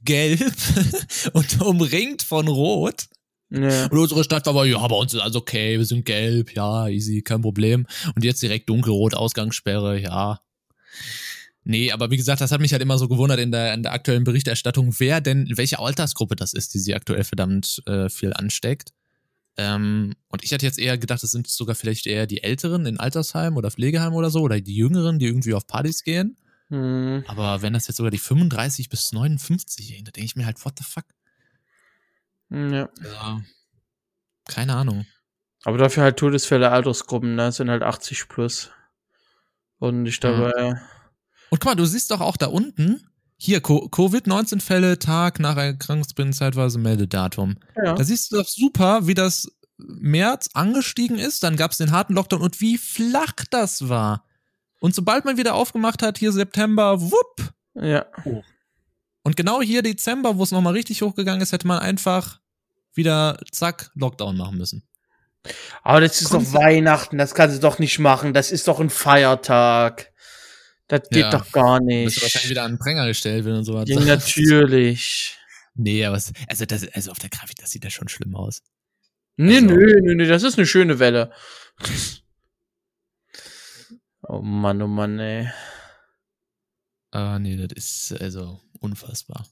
gelb 0.03 0.39
und 1.33 1.59
umringt 1.61 2.21
von 2.21 2.47
rot. 2.47 3.07
Ja. 3.49 3.85
Und 3.87 3.97
unsere 3.97 4.23
Stadt 4.23 4.45
war 4.45 4.53
aber, 4.53 4.65
ja, 4.65 4.87
bei 4.87 4.95
uns 4.95 5.13
ist 5.15 5.19
alles 5.19 5.35
okay, 5.35 5.77
wir 5.79 5.85
sind 5.85 6.05
gelb, 6.05 6.53
ja, 6.55 6.87
easy, 6.87 7.21
kein 7.23 7.41
Problem. 7.41 7.87
Und 8.15 8.23
jetzt 8.23 8.41
direkt 8.43 8.69
dunkelrot, 8.69 9.15
Ausgangssperre, 9.15 9.99
ja. 9.99 10.39
Nee, 11.63 11.91
aber 11.91 12.09
wie 12.09 12.17
gesagt, 12.17 12.41
das 12.41 12.51
hat 12.51 12.59
mich 12.59 12.71
halt 12.71 12.81
immer 12.81 12.97
so 12.97 13.07
gewundert 13.07 13.39
in 13.39 13.51
der, 13.51 13.73
in 13.73 13.83
der 13.83 13.93
aktuellen 13.93 14.23
Berichterstattung, 14.23 14.95
wer 14.99 15.21
denn, 15.21 15.47
welche 15.55 15.79
Altersgruppe 15.79 16.35
das 16.35 16.53
ist, 16.53 16.73
die 16.73 16.79
sie 16.79 16.95
aktuell 16.95 17.23
verdammt 17.23 17.83
äh, 17.85 18.09
viel 18.09 18.33
ansteckt. 18.33 18.93
Ähm, 19.57 20.15
und 20.29 20.43
ich 20.43 20.53
hatte 20.53 20.65
jetzt 20.65 20.79
eher 20.79 20.97
gedacht, 20.97 21.23
es 21.23 21.31
sind 21.31 21.47
sogar 21.47 21.75
vielleicht 21.75 22.07
eher 22.07 22.25
die 22.25 22.41
Älteren 22.41 22.85
in 22.85 22.99
Altersheim 22.99 23.57
oder 23.57 23.69
Pflegeheim 23.69 24.13
oder 24.13 24.31
so, 24.31 24.41
oder 24.41 24.59
die 24.59 24.75
Jüngeren, 24.75 25.19
die 25.19 25.27
irgendwie 25.27 25.53
auf 25.53 25.67
Partys 25.67 26.03
gehen. 26.03 26.37
Hm. 26.69 27.25
Aber 27.27 27.61
wenn 27.61 27.73
das 27.73 27.87
jetzt 27.87 27.97
sogar 27.97 28.11
die 28.11 28.17
35 28.17 28.89
bis 28.89 29.11
59 29.11 29.87
sind, 29.87 30.07
da 30.07 30.11
denke 30.11 30.25
ich 30.25 30.35
mir 30.35 30.45
halt, 30.45 30.63
what 30.65 30.77
the 30.77 30.83
fuck? 30.83 31.05
ja. 32.49 32.89
Ja. 33.03 33.41
Keine 34.47 34.75
Ahnung. 34.75 35.05
Aber 35.63 35.77
dafür 35.77 36.03
halt 36.03 36.17
Todesfälle, 36.17 36.71
Altersgruppen, 36.71 37.35
ne, 37.35 37.51
sind 37.51 37.69
halt 37.69 37.83
80 37.83 38.27
plus. 38.27 38.71
Und 39.77 40.03
nicht 40.03 40.23
dabei. 40.23 40.81
Und 41.51 41.59
guck 41.59 41.65
mal, 41.65 41.75
du 41.75 41.85
siehst 41.85 42.09
doch 42.09 42.21
auch 42.21 42.37
da 42.37 42.47
unten, 42.47 43.07
hier 43.37 43.61
Co- 43.61 43.87
Covid-19-Fälle, 43.89 44.97
Tag 44.99 45.39
nach 45.39 45.57
Erkrankungsbeginn, 45.57 46.31
zeitweise 46.33 46.79
Meldedatum. 46.79 47.57
Ja. 47.75 47.93
Da 47.93 48.03
siehst 48.03 48.31
du 48.31 48.37
doch 48.37 48.47
super, 48.47 49.05
wie 49.05 49.13
das 49.13 49.51
März 49.77 50.49
angestiegen 50.53 51.19
ist, 51.19 51.43
dann 51.43 51.55
gab 51.57 51.71
es 51.71 51.77
den 51.77 51.91
harten 51.91 52.13
Lockdown 52.13 52.41
und 52.41 52.61
wie 52.61 52.77
flach 52.77 53.33
das 53.49 53.89
war. 53.89 54.25
Und 54.79 54.95
sobald 54.95 55.25
man 55.25 55.37
wieder 55.37 55.53
aufgemacht 55.55 56.01
hat, 56.01 56.17
hier 56.17 56.31
September, 56.31 57.01
wupp, 57.01 57.53
Ja. 57.75 58.05
Und 59.23 59.35
genau 59.35 59.61
hier 59.61 59.81
Dezember, 59.83 60.37
wo 60.37 60.43
es 60.43 60.51
nochmal 60.51 60.73
richtig 60.73 61.01
hochgegangen 61.03 61.41
ist, 61.41 61.51
hätte 61.51 61.67
man 61.67 61.79
einfach 61.79 62.39
wieder 62.93 63.39
zack, 63.51 63.91
Lockdown 63.95 64.35
machen 64.37 64.57
müssen. 64.57 64.83
Aber 65.83 66.01
das 66.01 66.21
ist 66.21 66.29
Kommt 66.29 66.47
doch 66.47 66.53
Weihnachten, 66.53 67.17
das 67.17 67.33
kannst 67.33 67.55
du 67.57 67.59
doch 67.61 67.79
nicht 67.79 67.97
machen. 67.99 68.33
Das 68.33 68.51
ist 68.51 68.67
doch 68.67 68.79
ein 68.79 68.89
Feiertag. 68.89 70.10
Das 70.91 71.07
geht 71.09 71.21
ja, 71.21 71.29
doch 71.29 71.49
gar 71.53 71.79
nicht. 71.79 72.03
Bist 72.03 72.17
du 72.17 72.21
wahrscheinlich 72.23 72.49
wieder 72.49 72.63
an 72.63 72.73
den 72.73 72.79
Pränger 72.79 73.07
gestellt 73.07 73.45
werden 73.45 73.59
und 73.59 73.63
so 73.63 73.75
weiter. 73.75 73.93
Ja, 73.93 74.01
natürlich. 74.01 75.37
Nee, 75.73 76.03
aber 76.03 76.17
es, 76.17 76.33
also, 76.47 76.65
das, 76.65 76.85
also 76.89 77.11
auf 77.11 77.19
der 77.19 77.29
Grafik, 77.29 77.55
das 77.55 77.71
sieht 77.71 77.85
ja 77.85 77.89
schon 77.89 78.09
schlimm 78.09 78.35
aus. 78.35 78.61
Nee, 79.37 79.55
also, 79.55 79.67
nö, 79.67 80.01
nö, 80.01 80.15
nö, 80.15 80.27
das 80.27 80.43
ist 80.43 80.57
eine 80.57 80.67
schöne 80.67 80.99
Welle. 80.99 81.31
Oh 84.23 84.41
Mann, 84.41 84.81
oh 84.81 84.87
Mann, 84.87 85.17
ey. 85.17 85.49
Ah, 87.11 87.39
nee, 87.39 87.55
das 87.55 87.71
ist 87.77 88.21
also 88.21 88.59
unfassbar. 88.81 89.47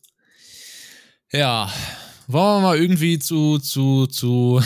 Ja, 1.31 1.71
wollen 2.27 2.57
wir 2.57 2.67
mal 2.67 2.77
irgendwie 2.77 3.17
zu, 3.17 3.59
zu, 3.59 4.07
zu 4.07 4.61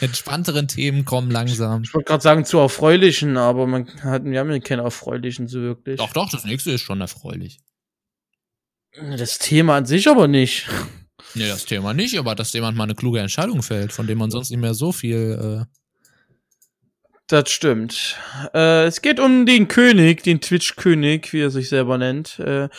entspannteren 0.00 0.68
Themen 0.68 1.04
kommen 1.04 1.30
langsam. 1.30 1.82
Ich 1.82 1.94
wollte 1.94 2.08
gerade 2.08 2.22
sagen 2.22 2.44
zu 2.44 2.58
erfreulichen, 2.58 3.36
aber 3.36 3.66
man 3.66 3.88
hat, 4.02 4.24
wir 4.24 4.38
haben 4.38 4.50
ja 4.50 4.58
keine 4.58 4.82
erfreulichen 4.82 5.48
so 5.48 5.60
wirklich. 5.60 5.98
Doch, 5.98 6.12
doch, 6.12 6.30
das 6.30 6.44
nächste 6.44 6.72
ist 6.72 6.82
schon 6.82 7.00
erfreulich. 7.00 7.60
Das 9.16 9.38
Thema 9.38 9.76
an 9.76 9.86
sich 9.86 10.08
aber 10.08 10.28
nicht. 10.28 10.68
Nee, 11.34 11.48
das 11.48 11.66
Thema 11.66 11.92
nicht, 11.92 12.18
aber 12.18 12.34
dass 12.34 12.52
jemand 12.52 12.76
mal 12.76 12.84
eine 12.84 12.94
kluge 12.94 13.20
Entscheidung 13.20 13.62
fällt, 13.62 13.92
von 13.92 14.06
dem 14.06 14.18
man 14.18 14.30
sonst 14.30 14.50
nicht 14.50 14.60
mehr 14.60 14.74
so 14.74 14.92
viel. 14.92 15.66
Äh 15.66 15.76
das 17.28 17.50
stimmt. 17.50 18.16
Äh, 18.54 18.84
es 18.84 19.02
geht 19.02 19.18
um 19.18 19.46
den 19.46 19.66
König, 19.66 20.22
den 20.22 20.40
Twitch-König, 20.40 21.32
wie 21.32 21.40
er 21.40 21.50
sich 21.50 21.68
selber 21.68 21.98
nennt. 21.98 22.38
Äh, 22.38 22.64
und 22.64 22.70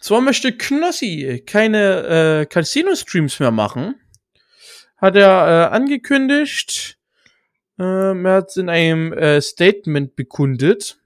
zwar 0.00 0.20
möchte 0.20 0.52
Knossi 0.52 1.42
keine 1.46 2.42
äh, 2.42 2.46
Casino-Streams 2.46 3.40
mehr 3.40 3.50
machen 3.50 3.94
hat 5.04 5.16
er 5.16 5.70
äh, 5.70 5.74
angekündigt. 5.74 6.98
Ähm, 7.78 8.24
er 8.24 8.34
hat 8.34 8.50
es 8.50 8.56
in 8.56 8.68
einem 8.68 9.12
äh, 9.12 9.40
Statement 9.40 10.16
bekundet. 10.16 10.98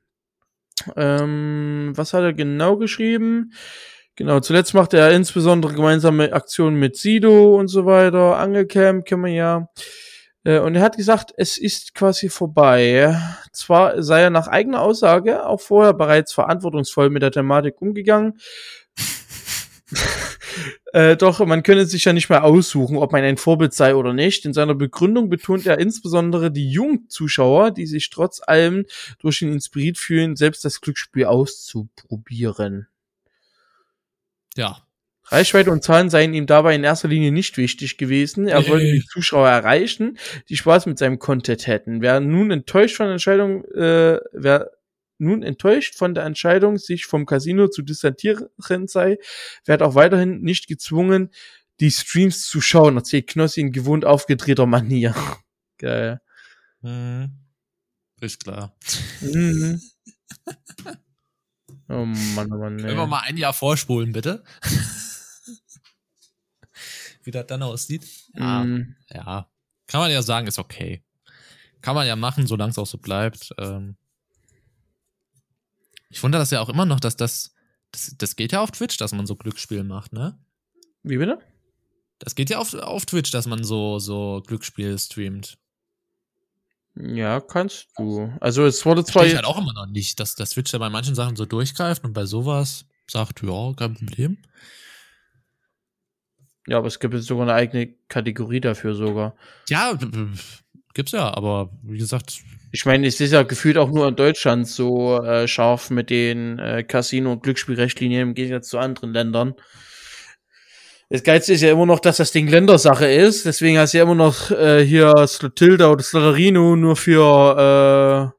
Ähm, 0.96 1.92
was 1.94 2.14
hat 2.14 2.22
er 2.22 2.32
genau 2.32 2.76
geschrieben? 2.76 3.52
Genau, 4.16 4.40
zuletzt 4.40 4.74
machte 4.74 4.98
er 4.98 5.12
insbesondere 5.12 5.74
gemeinsame 5.74 6.32
Aktionen 6.32 6.78
mit 6.78 6.96
Sido 6.96 7.56
und 7.56 7.68
so 7.68 7.86
weiter. 7.86 8.36
Angelcamp 8.38 9.04
kennen 9.04 9.24
wir 9.24 9.32
ja. 9.32 9.68
Äh, 10.44 10.60
und 10.60 10.74
er 10.76 10.82
hat 10.82 10.96
gesagt, 10.96 11.32
es 11.36 11.58
ist 11.58 11.94
quasi 11.94 12.28
vorbei. 12.28 13.16
Zwar 13.52 14.02
sei 14.02 14.22
er 14.22 14.30
nach 14.30 14.48
eigener 14.48 14.80
Aussage 14.80 15.44
auch 15.46 15.60
vorher 15.60 15.92
bereits 15.92 16.32
verantwortungsvoll 16.32 17.10
mit 17.10 17.22
der 17.22 17.32
Thematik 17.32 17.80
umgegangen. 17.80 18.38
Äh, 20.92 21.16
doch, 21.16 21.44
man 21.44 21.62
könne 21.62 21.86
sich 21.86 22.04
ja 22.04 22.12
nicht 22.12 22.30
mehr 22.30 22.44
aussuchen, 22.44 22.96
ob 22.96 23.12
man 23.12 23.22
ein 23.22 23.36
Vorbild 23.36 23.74
sei 23.74 23.94
oder 23.94 24.14
nicht. 24.14 24.44
In 24.44 24.52
seiner 24.52 24.74
Begründung 24.74 25.28
betont 25.28 25.66
er 25.66 25.78
insbesondere 25.78 26.50
die 26.50 26.70
jungen 26.70 27.08
Zuschauer, 27.08 27.70
die 27.70 27.86
sich 27.86 28.10
trotz 28.10 28.40
allem 28.46 28.86
durch 29.18 29.42
ihn 29.42 29.52
inspiriert 29.52 29.98
fühlen, 29.98 30.36
selbst 30.36 30.64
das 30.64 30.80
Glücksspiel 30.80 31.26
auszuprobieren. 31.26 32.88
Ja. 34.56 34.82
Reichweite 35.30 35.70
und 35.70 35.84
Zahlen 35.84 36.08
seien 36.08 36.32
ihm 36.32 36.46
dabei 36.46 36.74
in 36.74 36.84
erster 36.84 37.08
Linie 37.08 37.32
nicht 37.32 37.58
wichtig 37.58 37.98
gewesen. 37.98 38.48
Er 38.48 38.66
wollte 38.66 38.86
die 38.86 39.04
Zuschauer 39.04 39.48
erreichen, 39.48 40.18
die 40.48 40.56
Spaß 40.56 40.86
mit 40.86 40.98
seinem 40.98 41.18
Content 41.18 41.66
hätten. 41.66 42.00
Wer 42.00 42.20
nun 42.20 42.50
enttäuscht 42.50 42.96
von 42.96 43.06
der 43.06 43.12
Entscheidung, 43.12 43.64
äh, 43.66 44.20
wer 44.32 44.70
nun 45.18 45.42
enttäuscht 45.42 45.96
von 45.96 46.14
der 46.14 46.24
Entscheidung, 46.24 46.78
sich 46.78 47.06
vom 47.06 47.26
Casino 47.26 47.68
zu 47.68 47.82
distanzieren 47.82 48.48
sei, 48.86 49.18
wird 49.64 49.82
auch 49.82 49.94
weiterhin 49.94 50.40
nicht 50.40 50.68
gezwungen, 50.68 51.30
die 51.80 51.90
Streams 51.90 52.46
zu 52.46 52.60
schauen, 52.60 52.96
erzählt 52.96 53.28
Knossi 53.28 53.60
in 53.60 53.72
gewohnt 53.72 54.04
aufgedrehter 54.04 54.66
Manier. 54.66 55.14
Geil. 55.78 56.20
Mhm. 56.82 57.30
Ist 58.20 58.42
klar. 58.42 58.76
Mhm. 59.20 59.80
Oh 61.90 62.04
Mann, 62.04 62.52
oh 62.52 62.58
Mann. 62.58 62.76
Nee. 62.76 62.82
Können 62.82 62.98
wir 62.98 63.06
mal 63.06 63.20
ein 63.20 63.38
Jahr 63.38 63.54
vorspulen, 63.54 64.12
bitte? 64.12 64.44
Wie 67.22 67.30
das 67.30 67.46
dann 67.46 67.62
aussieht. 67.62 68.06
Ja, 68.34 68.62
mm. 68.62 68.94
ja. 69.08 69.50
Kann 69.86 70.00
man 70.00 70.10
ja 70.10 70.20
sagen, 70.20 70.46
ist 70.46 70.58
okay. 70.58 71.02
Kann 71.80 71.94
man 71.94 72.06
ja 72.06 72.14
machen, 72.14 72.46
solange 72.46 72.72
es 72.72 72.78
auch 72.78 72.86
so 72.86 72.98
bleibt. 72.98 73.54
Ähm, 73.58 73.96
ich 76.10 76.22
wundere 76.22 76.42
das 76.42 76.50
ja 76.50 76.60
auch 76.60 76.68
immer 76.68 76.86
noch, 76.86 77.00
dass 77.00 77.16
das, 77.16 77.54
das, 77.92 78.14
das 78.16 78.36
geht 78.36 78.52
ja 78.52 78.60
auf 78.60 78.70
Twitch, 78.70 78.96
dass 78.96 79.12
man 79.12 79.26
so 79.26 79.36
Glücksspiel 79.36 79.84
macht, 79.84 80.12
ne? 80.12 80.38
Wie 81.02 81.18
bitte? 81.18 81.38
Das 82.18 82.34
geht 82.34 82.50
ja 82.50 82.58
auf, 82.58 82.74
auf 82.74 83.06
Twitch, 83.06 83.30
dass 83.30 83.46
man 83.46 83.62
so, 83.64 83.98
so 83.98 84.42
Glücksspiel 84.46 84.98
streamt. 84.98 85.58
Ja, 86.96 87.40
kannst 87.40 87.88
du. 87.96 88.32
Also 88.40 88.66
es 88.66 88.84
wurde 88.84 89.04
zwar. 89.04 89.24
Ich 89.24 89.34
halt 89.34 89.44
auch 89.44 89.58
immer 89.58 89.72
noch 89.72 89.86
nicht, 89.86 90.18
dass 90.18 90.34
das 90.34 90.50
Twitch 90.50 90.72
ja 90.72 90.80
bei 90.80 90.90
manchen 90.90 91.14
Sachen 91.14 91.36
so 91.36 91.44
durchgreift 91.44 92.02
und 92.02 92.12
bei 92.12 92.26
sowas 92.26 92.86
sagt, 93.08 93.42
ja, 93.42 93.72
kein 93.74 93.94
Problem. 93.94 94.38
Ja, 96.66 96.78
aber 96.78 96.88
es 96.88 96.98
gibt 96.98 97.14
jetzt 97.14 97.26
sogar 97.26 97.44
eine 97.44 97.54
eigene 97.54 97.94
Kategorie 98.08 98.60
dafür 98.60 98.94
sogar. 98.94 99.36
Ja, 99.68 99.96
gibt's 100.92 101.12
ja, 101.12 101.32
aber 101.32 101.70
wie 101.82 101.98
gesagt, 101.98 102.42
ich 102.70 102.84
meine, 102.84 103.06
es 103.06 103.20
ist 103.20 103.32
ja 103.32 103.42
gefühlt 103.42 103.78
auch 103.78 103.90
nur 103.90 104.08
in 104.08 104.16
Deutschland 104.16 104.68
so 104.68 105.22
äh, 105.22 105.48
scharf 105.48 105.90
mit 105.90 106.10
den 106.10 106.58
äh, 106.58 106.84
Casino- 106.84 107.32
und 107.32 107.42
Glücksspielrechtlinien 107.42 108.28
im 108.28 108.34
Gegensatz 108.34 108.68
zu 108.68 108.78
anderen 108.78 109.12
Ländern. 109.12 109.54
Das 111.10 111.22
Geilste 111.22 111.54
ist 111.54 111.62
ja 111.62 111.72
immer 111.72 111.86
noch, 111.86 112.00
dass 112.00 112.18
das 112.18 112.32
Ding 112.32 112.48
Ländersache 112.48 113.06
ist. 113.06 113.46
Deswegen 113.46 113.78
hast 113.78 113.94
du 113.94 113.98
ja 113.98 114.04
immer 114.04 114.14
noch 114.14 114.50
äh, 114.50 114.84
hier 114.84 115.14
Slotilda 115.26 115.90
oder 115.90 116.02
Slotterino 116.02 116.76
nur 116.76 116.96
für 116.96 118.32
äh, 118.34 118.38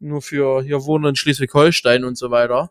nur 0.00 0.22
für 0.22 0.62
hier 0.62 0.84
wohnen 0.84 1.06
in 1.06 1.16
Schleswig-Holstein 1.16 2.04
und 2.04 2.16
so 2.16 2.30
weiter 2.30 2.70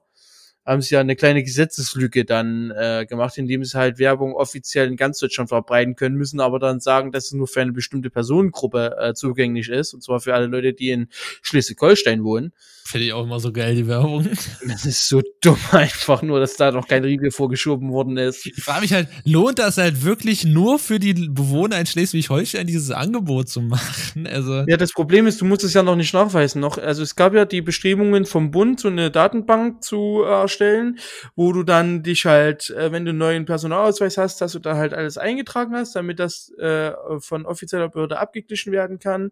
haben 0.68 0.82
sie 0.82 0.96
ja 0.96 1.00
eine 1.00 1.16
kleine 1.16 1.44
Gesetzeslücke 1.44 2.26
dann 2.26 2.72
äh, 2.72 3.06
gemacht, 3.08 3.38
indem 3.38 3.64
sie 3.64 3.78
halt 3.78 4.00
Werbung 4.00 4.36
offiziell 4.36 4.88
in 4.90 4.98
ganz 4.98 5.18
Deutschland 5.18 5.48
verbreiten 5.48 5.96
können, 5.96 6.18
müssen 6.18 6.42
aber 6.42 6.60
dann 6.60 6.82
sagen, 6.82 7.14
dass 7.14 7.28
es 7.28 7.32
nur 7.32 7.48
für 7.48 7.62
eine 7.62 7.72
bestimmte 7.72 8.10
Personengruppe 8.10 8.98
äh, 9.00 9.14
zugänglich 9.14 9.70
ist, 9.70 9.94
und 9.94 10.04
zwar 10.04 10.20
für 10.20 10.34
alle 10.34 10.48
Leute, 10.48 10.74
die 10.74 10.90
in 10.90 11.08
Schleswig-Holstein 11.42 12.26
wohnen. 12.26 12.52
Finde 12.88 13.08
ich 13.08 13.12
auch 13.12 13.26
immer 13.26 13.42
so 13.42 13.52
geil, 13.52 13.76
die 13.76 13.86
Werbung. 13.86 14.30
Das 14.66 14.86
ist 14.86 15.10
so 15.10 15.22
dumm 15.42 15.58
einfach 15.72 16.22
nur, 16.22 16.40
dass 16.40 16.56
da 16.56 16.72
noch 16.72 16.88
kein 16.88 17.04
Riegel 17.04 17.32
vorgeschoben 17.32 17.92
worden 17.92 18.16
ist. 18.18 18.46
Ich 18.46 18.64
frage 18.64 18.82
mich 18.82 18.94
halt, 18.94 19.10
lohnt 19.26 19.60
das 19.60 19.78
halt 19.78 20.04
wirklich 20.04 20.46
nur 20.46 20.80
für 20.80 21.00
die 21.00 21.14
Bewohner 21.14 21.80
in 21.80 21.86
Schleswig-Holstein 21.86 22.66
dieses 22.66 22.92
Angebot 22.92 23.50
zu 23.50 23.62
machen? 23.62 24.26
Also 24.28 24.64
ja, 24.68 24.78
das 24.78 24.94
Problem 24.94 25.28
ist, 25.28 25.42
du 25.42 25.46
musst 25.46 25.64
es 25.66 25.74
ja 25.74 25.84
noch 25.84 25.98
nicht 25.98 26.14
nachweisen. 26.14 26.62
Noch, 26.62 26.78
also 26.78 27.04
es 27.04 27.16
gab 27.16 27.34
ja 27.34 27.44
die 27.44 27.62
Bestrebungen 27.62 28.26
vom 28.26 28.52
Bund, 28.52 28.80
so 28.80 28.88
eine 28.88 29.12
Datenbank 29.12 29.84
zu 29.84 30.24
erstellen, 30.24 31.00
wo 31.36 31.52
du 31.52 31.64
dann 31.64 32.04
dich 32.04 32.26
halt, 32.26 32.70
äh, 32.70 32.92
wenn 32.92 33.04
du 33.04 33.10
einen 33.10 33.20
neuen 33.20 33.46
Personalausweis 33.46 34.18
hast, 34.18 34.40
dass 34.40 34.54
du 34.54 34.60
da 34.60 34.78
halt 34.78 34.94
alles 34.94 35.18
eingetragen 35.18 35.76
hast, 35.76 35.96
damit 35.96 36.20
das 36.20 36.52
äh, 36.58 36.92
von 37.20 37.46
offizieller 37.46 37.90
Behörde 37.90 38.20
abgeglichen 38.20 38.72
werden 38.72 39.00
kann, 39.00 39.32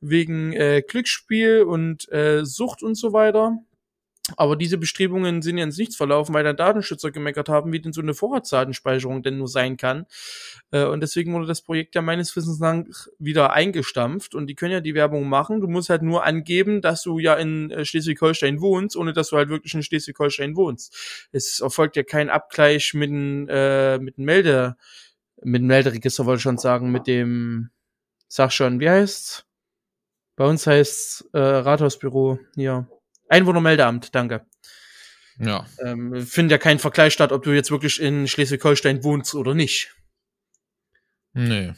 wegen 0.00 0.52
äh, 0.52 0.82
Glücksspiel 0.86 1.62
und 1.62 2.10
äh, 2.12 2.44
Sucht 2.44 2.82
und 2.82 2.91
und 2.92 2.96
so 2.96 3.12
weiter. 3.12 3.58
Aber 4.36 4.54
diese 4.54 4.78
Bestrebungen 4.78 5.42
sind 5.42 5.58
ja 5.58 5.64
ins 5.64 5.78
Nichts 5.78 5.96
verlaufen, 5.96 6.32
weil 6.32 6.44
dann 6.44 6.56
Datenschützer 6.56 7.10
gemeckert 7.10 7.48
haben, 7.48 7.72
wie 7.72 7.80
denn 7.80 7.92
so 7.92 8.00
eine 8.00 8.14
Vorratsdatenspeicherung 8.14 9.22
denn 9.22 9.38
nur 9.38 9.48
sein 9.48 9.76
kann. 9.76 10.06
Äh, 10.70 10.84
und 10.84 11.00
deswegen 11.00 11.32
wurde 11.34 11.46
das 11.46 11.62
Projekt 11.62 11.96
ja 11.96 12.02
meines 12.02 12.34
Wissens 12.36 12.60
nach 12.60 12.84
wieder 13.18 13.52
eingestampft. 13.52 14.34
Und 14.34 14.46
die 14.46 14.54
können 14.54 14.72
ja 14.72 14.80
die 14.80 14.94
Werbung 14.94 15.28
machen. 15.28 15.60
Du 15.60 15.66
musst 15.66 15.90
halt 15.90 16.02
nur 16.02 16.24
angeben, 16.24 16.82
dass 16.82 17.02
du 17.02 17.18
ja 17.18 17.34
in 17.34 17.70
äh, 17.72 17.84
Schleswig-Holstein 17.84 18.60
wohnst, 18.60 18.96
ohne 18.96 19.12
dass 19.12 19.30
du 19.30 19.36
halt 19.36 19.48
wirklich 19.48 19.74
in 19.74 19.82
Schleswig-Holstein 19.82 20.54
wohnst. 20.54 21.28
Es 21.32 21.60
erfolgt 21.60 21.96
ja 21.96 22.04
kein 22.04 22.30
Abgleich 22.30 22.94
mit 22.94 23.10
dem, 23.10 23.48
äh, 23.48 23.98
mit 23.98 24.18
dem 24.18 24.24
Melde, 24.24 24.76
mit 25.42 25.62
dem 25.62 25.66
Melderegister 25.66 26.26
wollte 26.26 26.38
ich 26.38 26.42
schon 26.42 26.58
sagen, 26.58 26.92
mit 26.92 27.08
dem, 27.08 27.70
sag 28.28 28.52
schon, 28.52 28.78
wie 28.78 28.88
heißt's? 28.88 29.44
Bei 30.36 30.44
uns 30.44 30.66
heißt 30.66 31.30
äh, 31.32 31.38
Rathausbüro 31.38 32.38
hier. 32.54 32.88
Einwohnermeldeamt, 33.28 34.14
danke. 34.14 34.46
Ja. 35.38 35.66
Ähm, 35.78 36.26
findet 36.26 36.52
ja 36.52 36.58
keinen 36.58 36.78
Vergleich 36.78 37.12
statt, 37.12 37.32
ob 37.32 37.42
du 37.42 37.50
jetzt 37.50 37.70
wirklich 37.70 38.00
in 38.00 38.28
Schleswig-Holstein 38.28 39.04
wohnst 39.04 39.34
oder 39.34 39.54
nicht. 39.54 39.94
Nee. 41.32 41.72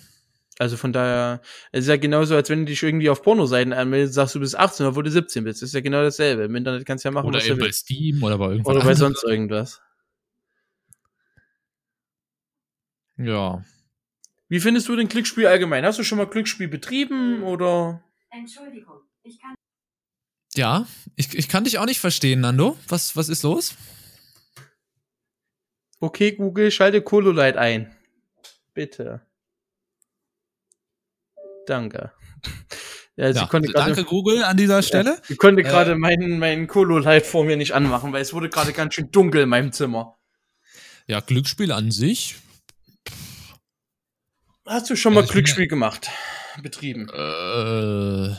Also 0.58 0.76
von 0.76 0.92
daher, 0.92 1.40
es 1.72 1.80
ist 1.82 1.88
ja 1.88 1.96
genauso, 1.96 2.36
als 2.36 2.48
wenn 2.48 2.60
du 2.60 2.66
dich 2.66 2.82
irgendwie 2.82 3.10
auf 3.10 3.22
Pornoseiten 3.22 3.72
anmeldest, 3.72 4.14
sagst 4.14 4.36
du 4.36 4.40
bist 4.40 4.56
18, 4.56 4.86
obwohl 4.86 5.02
du 5.02 5.10
17 5.10 5.42
bist. 5.42 5.62
Das 5.62 5.70
ist 5.70 5.74
ja 5.74 5.80
genau 5.80 6.02
dasselbe. 6.02 6.44
Im 6.44 6.54
Internet 6.54 6.86
kannst 6.86 7.04
du 7.04 7.08
ja 7.08 7.12
machen, 7.12 7.26
oder 7.26 7.38
was 7.38 7.46
eben 7.46 7.58
du 7.58 7.64
willst. 7.64 7.88
bei 7.88 7.94
Steam 7.94 8.22
oder 8.22 8.38
bei 8.38 8.50
irgendwas. 8.50 8.74
Oder 8.74 8.84
bei 8.84 8.94
sonst 8.94 9.24
irgendwas. 9.24 9.80
Ja. 13.16 13.64
Wie 14.48 14.60
findest 14.60 14.88
du 14.88 14.96
den 14.96 15.08
Glücksspiel 15.08 15.46
allgemein? 15.46 15.84
Hast 15.84 15.98
du 15.98 16.04
schon 16.04 16.18
mal 16.18 16.26
Glücksspiel 16.26 16.68
betrieben 16.68 17.42
oder? 17.42 18.03
Entschuldigung, 18.36 19.00
ich 19.22 19.40
kann. 19.40 19.54
Ja, 20.54 20.86
ich, 21.14 21.34
ich 21.34 21.48
kann 21.48 21.64
dich 21.64 21.78
auch 21.78 21.86
nicht 21.86 22.00
verstehen, 22.00 22.40
Nando. 22.40 22.76
Was, 22.88 23.16
was 23.16 23.28
ist 23.28 23.44
los? 23.44 23.74
Okay, 26.00 26.32
Google, 26.32 26.70
schalte 26.70 27.00
Kololight 27.00 27.56
ein. 27.56 27.94
Bitte. 28.72 29.26
Danke. 31.66 32.12
Ja, 33.16 33.32
sie 33.32 33.38
ja, 33.38 33.46
konnte 33.46 33.70
danke 33.70 33.92
grade, 33.92 34.04
Google 34.08 34.42
an 34.42 34.56
dieser 34.56 34.82
Stelle. 34.82 35.10
Ja, 35.10 35.22
sie 35.22 35.36
konnte 35.36 35.62
gerade 35.62 35.92
äh, 35.92 35.94
meinen, 35.94 36.40
meinen 36.40 36.66
Kololight 36.66 37.24
vor 37.24 37.44
mir 37.44 37.56
nicht 37.56 37.70
anmachen, 37.70 38.12
weil 38.12 38.20
es 38.20 38.34
wurde 38.34 38.48
gerade 38.48 38.72
ganz 38.72 38.94
schön 38.94 39.12
dunkel 39.12 39.42
in 39.42 39.48
meinem 39.48 39.70
Zimmer. 39.70 40.18
Ja, 41.06 41.20
Glücksspiel 41.20 41.70
an 41.70 41.92
sich. 41.92 42.34
Hast 44.66 44.90
du 44.90 44.96
schon 44.96 45.14
mal 45.14 45.24
Glücksspiel 45.24 45.68
gemacht? 45.68 46.10
Betrieben? 46.62 47.08
Äh. 47.08 48.34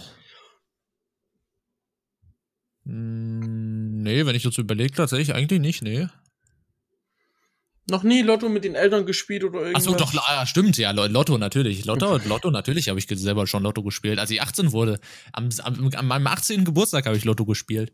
Nee, 2.88 4.26
wenn 4.26 4.36
ich 4.36 4.44
dazu 4.44 4.62
überlege, 4.62 4.94
tatsächlich 4.94 5.36
eigentlich 5.36 5.60
nicht, 5.60 5.82
nee. 5.82 6.08
Noch 7.88 8.04
nie 8.04 8.24
Lotto 8.24 8.50
mit 8.50 8.64
den 8.64 8.74
Eltern 8.74 9.06
gespielt 9.06 9.44
oder 9.44 9.60
irgendwas? 9.60 9.88
Achso, 9.88 9.98
doch, 9.98 10.14
ja, 10.14 10.46
stimmt, 10.46 10.78
ja, 10.78 10.92
Lotto 10.92 11.38
natürlich. 11.38 11.86
Lotto, 11.86 12.18
Lotto 12.18 12.50
natürlich 12.50 12.90
habe 12.90 12.98
ich 12.98 13.08
selber 13.08 13.46
schon 13.46 13.62
Lotto 13.62 13.84
gespielt. 13.84 14.18
Als 14.18 14.32
ich 14.32 14.42
18 14.42 14.72
wurde, 14.72 15.00
am, 15.34 15.50
am, 15.64 15.92
an 15.94 16.08
meinem 16.08 16.28
18. 16.28 16.66
Geburtstag 16.66 17.06
habe 17.06 17.18
ich 17.18 17.26
Lotto 17.26 17.46
gespielt. 17.46 17.94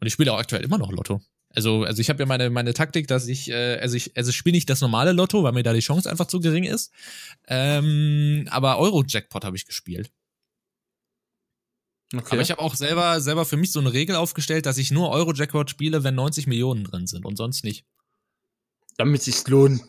Und 0.00 0.06
ich 0.06 0.12
spiele 0.12 0.32
auch 0.32 0.38
aktuell 0.38 0.62
immer 0.62 0.78
noch 0.78 0.92
Lotto. 0.92 1.20
Also, 1.54 1.84
also 1.84 2.00
ich 2.00 2.10
habe 2.10 2.20
ja 2.20 2.26
meine, 2.26 2.50
meine 2.50 2.74
Taktik, 2.74 3.06
dass 3.06 3.28
ich, 3.28 3.50
äh, 3.50 3.78
also 3.78 3.96
ich, 3.96 4.16
also 4.16 4.30
ich 4.30 4.36
spiele 4.36 4.56
nicht 4.56 4.68
das 4.68 4.80
normale 4.80 5.12
Lotto, 5.12 5.42
weil 5.44 5.52
mir 5.52 5.62
da 5.62 5.72
die 5.72 5.80
Chance 5.80 6.10
einfach 6.10 6.26
zu 6.26 6.40
gering 6.40 6.64
ist. 6.64 6.92
Ähm, 7.46 8.46
aber 8.50 8.78
Euro-Jackpot 8.78 9.44
habe 9.44 9.56
ich 9.56 9.64
gespielt. 9.64 10.10
Okay. 12.12 12.32
Aber 12.32 12.42
ich 12.42 12.50
habe 12.50 12.60
auch 12.60 12.74
selber, 12.74 13.20
selber 13.20 13.44
für 13.44 13.56
mich 13.56 13.72
so 13.72 13.80
eine 13.80 13.92
Regel 13.92 14.16
aufgestellt, 14.16 14.66
dass 14.66 14.78
ich 14.78 14.90
nur 14.90 15.10
Euro-Jackpot 15.10 15.70
spiele, 15.70 16.04
wenn 16.04 16.14
90 16.14 16.46
Millionen 16.46 16.84
drin 16.84 17.06
sind 17.06 17.24
und 17.24 17.36
sonst 17.36 17.64
nicht. 17.64 17.84
Damit 18.96 19.22
sich's 19.22 19.46
lohnt. 19.46 19.82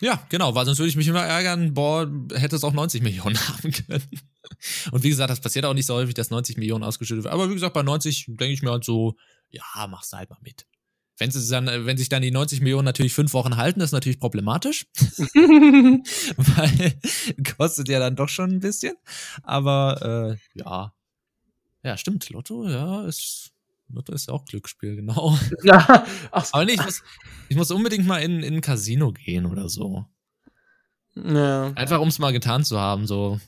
Ja, 0.00 0.24
genau, 0.28 0.54
weil 0.54 0.64
sonst 0.64 0.78
würde 0.78 0.90
ich 0.90 0.96
mich 0.96 1.08
immer 1.08 1.24
ärgern, 1.24 1.74
boah, 1.74 2.08
hätte 2.34 2.54
es 2.54 2.62
auch 2.62 2.72
90 2.72 3.02
Millionen 3.02 3.36
haben 3.48 3.72
können. 3.72 4.08
Und 4.92 5.02
wie 5.02 5.08
gesagt, 5.08 5.30
das 5.30 5.40
passiert 5.40 5.64
auch 5.64 5.74
nicht 5.74 5.86
so 5.86 5.94
häufig, 5.94 6.14
dass 6.14 6.30
90 6.30 6.56
Millionen 6.56 6.84
ausgeschüttet 6.84 7.24
wird. 7.24 7.34
Aber 7.34 7.50
wie 7.50 7.54
gesagt, 7.54 7.74
bei 7.74 7.82
90 7.82 8.26
denke 8.28 8.52
ich 8.52 8.62
mir 8.62 8.70
halt 8.70 8.84
so, 8.84 9.16
ja, 9.50 9.86
machst 9.88 10.12
du 10.12 10.16
halt 10.16 10.30
mal 10.30 10.38
mit. 10.42 10.66
Wenn, 11.18 11.30
sie 11.30 11.50
dann, 11.50 11.66
wenn 11.66 11.98
sich 11.98 12.08
dann 12.08 12.22
die 12.22 12.30
90 12.30 12.60
Millionen 12.60 12.84
natürlich 12.84 13.12
fünf 13.12 13.32
Wochen 13.32 13.56
halten, 13.56 13.80
ist 13.80 13.92
natürlich 13.92 14.20
problematisch. 14.20 14.86
weil 14.96 16.94
kostet 17.56 17.88
ja 17.88 17.98
dann 17.98 18.16
doch 18.16 18.28
schon 18.28 18.50
ein 18.50 18.60
bisschen. 18.60 18.94
Aber 19.42 20.36
äh, 20.54 20.58
ja. 20.58 20.94
Ja, 21.82 21.96
stimmt. 21.96 22.28
Lotto, 22.30 22.68
ja, 22.68 23.06
ist 23.06 23.52
Lotto 23.90 24.12
ist 24.12 24.28
ja 24.28 24.34
auch 24.34 24.44
Glücksspiel, 24.44 24.96
genau. 24.96 25.38
Ja, 25.62 26.04
ach 26.30 26.44
so. 26.44 26.54
Aber 26.54 26.64
nee, 26.64 26.72
ich 26.72 26.84
muss, 26.84 27.02
ich 27.48 27.56
muss 27.56 27.70
unbedingt 27.70 28.06
mal 28.06 28.18
in, 28.18 28.42
in 28.42 28.54
ein 28.54 28.60
Casino 28.60 29.12
gehen 29.12 29.46
oder 29.46 29.68
so. 29.68 30.04
Ja. 31.14 31.72
Einfach 31.74 32.00
um 32.00 32.08
es 32.08 32.18
mal 32.18 32.32
getan 32.32 32.64
zu 32.64 32.78
haben, 32.78 33.06
so. 33.06 33.40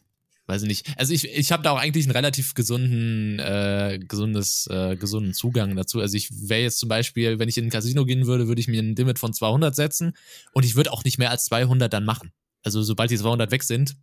Weiß 0.51 0.63
ich 0.63 0.69
nicht. 0.69 0.99
Also 0.99 1.13
ich, 1.15 1.29
ich 1.29 1.53
habe 1.53 1.63
da 1.63 1.71
auch 1.71 1.79
eigentlich 1.79 2.07
einen 2.07 2.11
relativ 2.11 2.55
gesunden, 2.55 3.39
äh, 3.39 4.01
gesundes, 4.03 4.67
äh, 4.67 4.97
gesunden 4.97 5.33
Zugang 5.33 5.77
dazu. 5.77 6.01
Also 6.01 6.17
ich 6.17 6.29
wäre 6.49 6.63
jetzt 6.63 6.81
zum 6.81 6.89
Beispiel, 6.89 7.39
wenn 7.39 7.49
ich 7.49 7.57
in 7.57 7.67
ein 7.67 7.71
Casino 7.71 8.05
gehen 8.05 8.27
würde, 8.27 8.49
würde 8.49 8.61
ich 8.61 8.67
mir 8.67 8.83
ein 8.83 8.97
Limit 8.97 9.21
von 9.21 9.33
200 9.33 9.77
setzen 9.77 10.17
und 10.53 10.65
ich 10.65 10.75
würde 10.75 10.93
auch 10.93 11.05
nicht 11.05 11.19
mehr 11.19 11.31
als 11.31 11.45
200 11.45 11.93
dann 11.93 12.05
machen. 12.05 12.33
Also 12.65 12.83
sobald 12.83 13.13
die 13.13 13.17
200 13.17 13.53
weg 13.53 13.63
sind, 13.63 13.97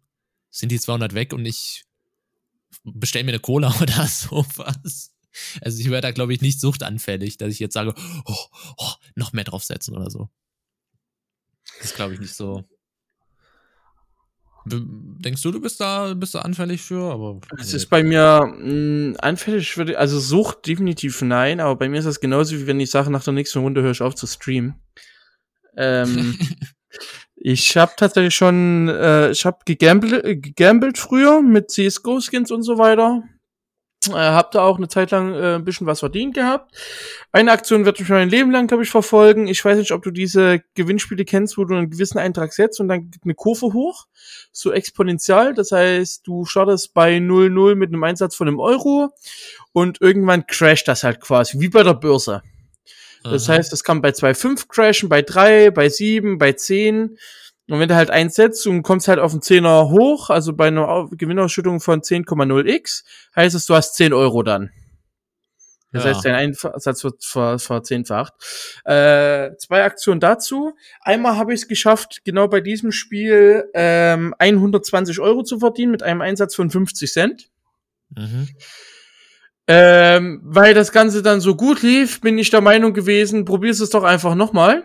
sind 0.50 0.72
die 0.72 0.80
200 0.80 1.16
weg 1.16 1.34
und 1.34 1.46
ich 1.46 1.84
bestell 2.86 3.26
mir 3.26 3.32
eine 3.32 3.42
Cola 3.42 3.76
oder 3.82 4.08
sowas. 4.08 5.14
Also 5.60 5.82
ich 5.82 5.90
wäre 5.90 6.00
da, 6.00 6.12
glaube 6.12 6.34
ich, 6.34 6.40
nicht 6.40 6.62
suchtanfällig, 6.62 7.38
dass 7.38 7.52
ich 7.52 7.60
jetzt 7.60 7.74
sage, 7.74 7.94
oh, 8.24 8.46
oh, 8.78 8.92
noch 9.16 9.34
mehr 9.34 9.44
draufsetzen 9.44 9.98
oder 9.98 10.10
so. 10.10 10.30
Das 11.82 11.94
glaube 11.94 12.14
ich 12.14 12.22
nicht 12.22 12.36
so. 12.36 12.64
Denkst 14.70 15.42
du, 15.42 15.52
du 15.52 15.62
bist 15.62 15.80
da, 15.80 16.14
bist 16.14 16.36
da 16.36 16.40
anfällig 16.40 16.82
für? 16.82 17.12
Aber 17.12 17.40
es 17.60 17.74
ist 17.74 17.88
bei 17.88 18.04
mir 18.04 18.46
mh, 18.46 18.58
hm, 18.58 19.16
anfällig 19.20 19.72
für, 19.72 19.98
also 19.98 20.20
Sucht 20.20 20.68
definitiv 20.68 21.22
nein, 21.22 21.60
aber 21.60 21.76
bei 21.76 21.90
mir 21.90 22.00
ist 22.00 22.06
das 22.06 22.20
genauso 22.20 22.56
wie 22.58 22.68
wenn 22.68 22.80
ich 22.80 22.92
sage, 22.92 23.12
nach 23.12 23.24
der 23.24 23.34
nächsten 23.34 23.60
Runde 23.60 23.82
höre 23.82 23.92
ich 23.92 24.02
auf 24.02 24.16
zu 24.16 24.28
streamen. 24.28 24.76
Ähm, 25.76 26.38
ich 27.36 27.78
habe 27.78 27.94
tatsächlich 27.98 28.36
schon, 28.36 28.90
äh, 28.90 29.32
ich 29.32 29.46
habe 29.46 29.60
gegambelt, 29.66 30.44
gegambelt 30.44 30.98
früher 30.98 31.42
mit 31.42 31.72
CSGO-Skins 31.72 32.52
und 32.52 32.64
so 32.64 32.78
weiter. 32.78 33.24
Äh, 34.10 34.14
hab 34.14 34.52
da 34.52 34.62
auch 34.62 34.78
eine 34.78 34.88
Zeit 34.88 35.12
lang 35.12 35.34
äh, 35.34 35.56
ein 35.56 35.66
bisschen 35.66 35.88
was 35.88 36.00
verdient 36.00 36.36
gehabt. 36.36 36.76
Eine 37.32 37.52
Aktion 37.52 37.86
wird 37.86 38.00
mich 38.00 38.10
mein 38.10 38.30
Leben 38.30 38.52
lang, 38.52 38.68
glaube 38.68 38.84
ich, 38.84 38.90
verfolgen. 38.90 39.48
Ich 39.48 39.64
weiß 39.64 39.78
nicht, 39.78 39.92
ob 39.92 40.04
du 40.04 40.12
diese 40.12 40.62
Gewinnspiele 40.76 41.26
kennst, 41.26 41.58
wo 41.58 41.66
du 41.66 41.76
einen 41.76 41.90
gewissen 41.90 42.18
Eintrag 42.18 42.54
setzt 42.54 42.80
und 42.80 42.88
dann 42.88 43.12
eine 43.24 43.36
Kurve 43.36 43.74
hoch, 43.74 44.08
so 44.52 44.72
exponentiell. 44.72 45.54
Das 45.54 45.72
heißt, 45.72 46.26
du 46.26 46.46
startest 46.46 46.94
bei 46.94 47.18
0,0 47.18 47.76
mit 47.76 47.90
einem 47.90 48.04
Einsatz 48.04 48.36
von 48.36 48.48
einem 48.48 48.60
Euro 48.60 49.10
und 49.74 50.02
irgendwann 50.02 50.48
crasht 50.48 50.88
das 50.88 51.04
halt 51.04 51.22
quasi, 51.22 51.60
wie 51.60 51.70
bei 51.70 51.84
der 51.84 51.94
Börse. 51.94 52.42
Das 53.24 53.50
heißt, 53.50 53.74
es 53.74 53.84
kann 53.84 54.02
bei 54.02 54.10
2,5 54.10 54.68
crashen, 54.68 55.10
bei 55.10 55.22
3, 55.22 55.72
bei 55.72 55.90
7, 55.90 56.38
bei 56.38 56.54
10. 56.54 57.18
Und 57.70 57.80
wenn 57.80 57.90
du 57.90 57.96
halt 57.96 58.10
eins 58.10 58.36
setzt 58.36 58.66
und 58.66 58.82
kommst 58.82 59.08
halt 59.08 59.20
auf 59.20 59.34
einen 59.34 59.42
Zehner 59.42 59.90
hoch, 59.90 60.30
also 60.30 60.54
bei 60.54 60.68
einer 60.68 61.08
Gewinnausschüttung 61.12 61.82
von 61.82 62.02
10,0x, 62.02 63.04
heißt 63.36 63.56
es, 63.56 63.66
du 63.66 63.76
hast 63.76 63.96
10 63.96 64.14
Euro 64.14 64.42
dann. 64.42 64.72
Das 65.92 66.04
ja. 66.04 66.10
heißt, 66.12 66.26
dein 66.26 66.36
Einsatz 66.36 67.04
wird 67.04 67.24
verzehnfacht. 67.24 68.34
Äh, 68.84 69.56
zwei 69.58 69.84
Aktionen 69.84 70.20
dazu. 70.20 70.74
Einmal 71.02 71.38
habe 71.38 71.54
ich 71.54 71.62
es 71.62 71.68
geschafft, 71.68 72.22
genau 72.26 72.48
bei 72.48 72.62
diesem 72.62 72.92
Spiel 72.92 73.70
ähm, 73.74 74.34
120 74.38 75.20
Euro 75.20 75.44
zu 75.44 75.60
verdienen 75.60 75.92
mit 75.92 76.04
einem 76.04 76.22
Einsatz 76.22 76.56
von 76.56 76.70
50 76.70 77.12
Cent. 77.12 77.50
Mhm. 78.16 78.50
Ähm, 79.70 80.42
weil 80.44 80.74
das 80.74 80.94
Ganze 80.94 81.22
dann 81.22 81.42
so 81.42 81.56
gut 81.56 81.82
lief, 81.82 82.22
bin 82.22 82.38
ich 82.38 82.50
der 82.50 82.62
Meinung 82.62 82.94
gewesen, 82.94 83.44
probier's 83.44 83.82
es 83.82 83.90
doch 83.90 84.04
einfach 84.04 84.36
nochmal 84.36 84.84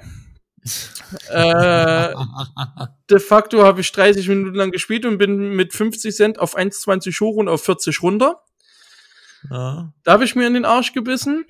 äh, 1.29 2.15
de 3.11 3.19
facto 3.19 3.63
habe 3.63 3.81
ich 3.81 3.93
30 3.93 4.29
Minuten 4.29 4.55
lang 4.55 4.71
gespielt 4.71 5.05
und 5.05 5.19
bin 5.19 5.55
mit 5.57 5.73
50 5.73 6.15
Cent 6.15 6.39
auf 6.39 6.57
1,20 6.57 7.21
hoch 7.21 7.37
und 7.37 7.49
auf 7.49 7.65
40 7.65 8.03
runter. 8.03 8.43
Ja. 9.51 9.93
Da 10.05 10.13
habe 10.13 10.25
ich 10.25 10.35
mir 10.35 10.47
in 10.47 10.55
den 10.55 10.65
Arsch 10.65 10.93
gebissen. 10.93 11.45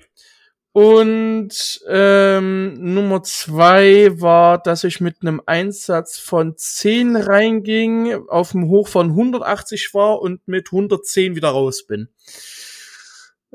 Und 0.73 1.83
ähm, 1.87 2.73
Nummer 2.79 3.21
zwei 3.21 4.19
war, 4.19 4.57
dass 4.57 4.83
ich 4.83 5.01
mit 5.01 5.17
einem 5.21 5.39
Einsatz 5.45 6.17
von 6.17 6.57
10 6.57 7.15
reinging, 7.15 8.27
auf 8.27 8.53
dem 8.53 8.67
Hoch 8.67 8.87
von 8.87 9.09
180 9.09 9.93
war 9.93 10.19
und 10.19 10.47
mit 10.47 10.69
110 10.71 11.35
wieder 11.35 11.49
raus 11.49 11.85
bin. 11.85 12.09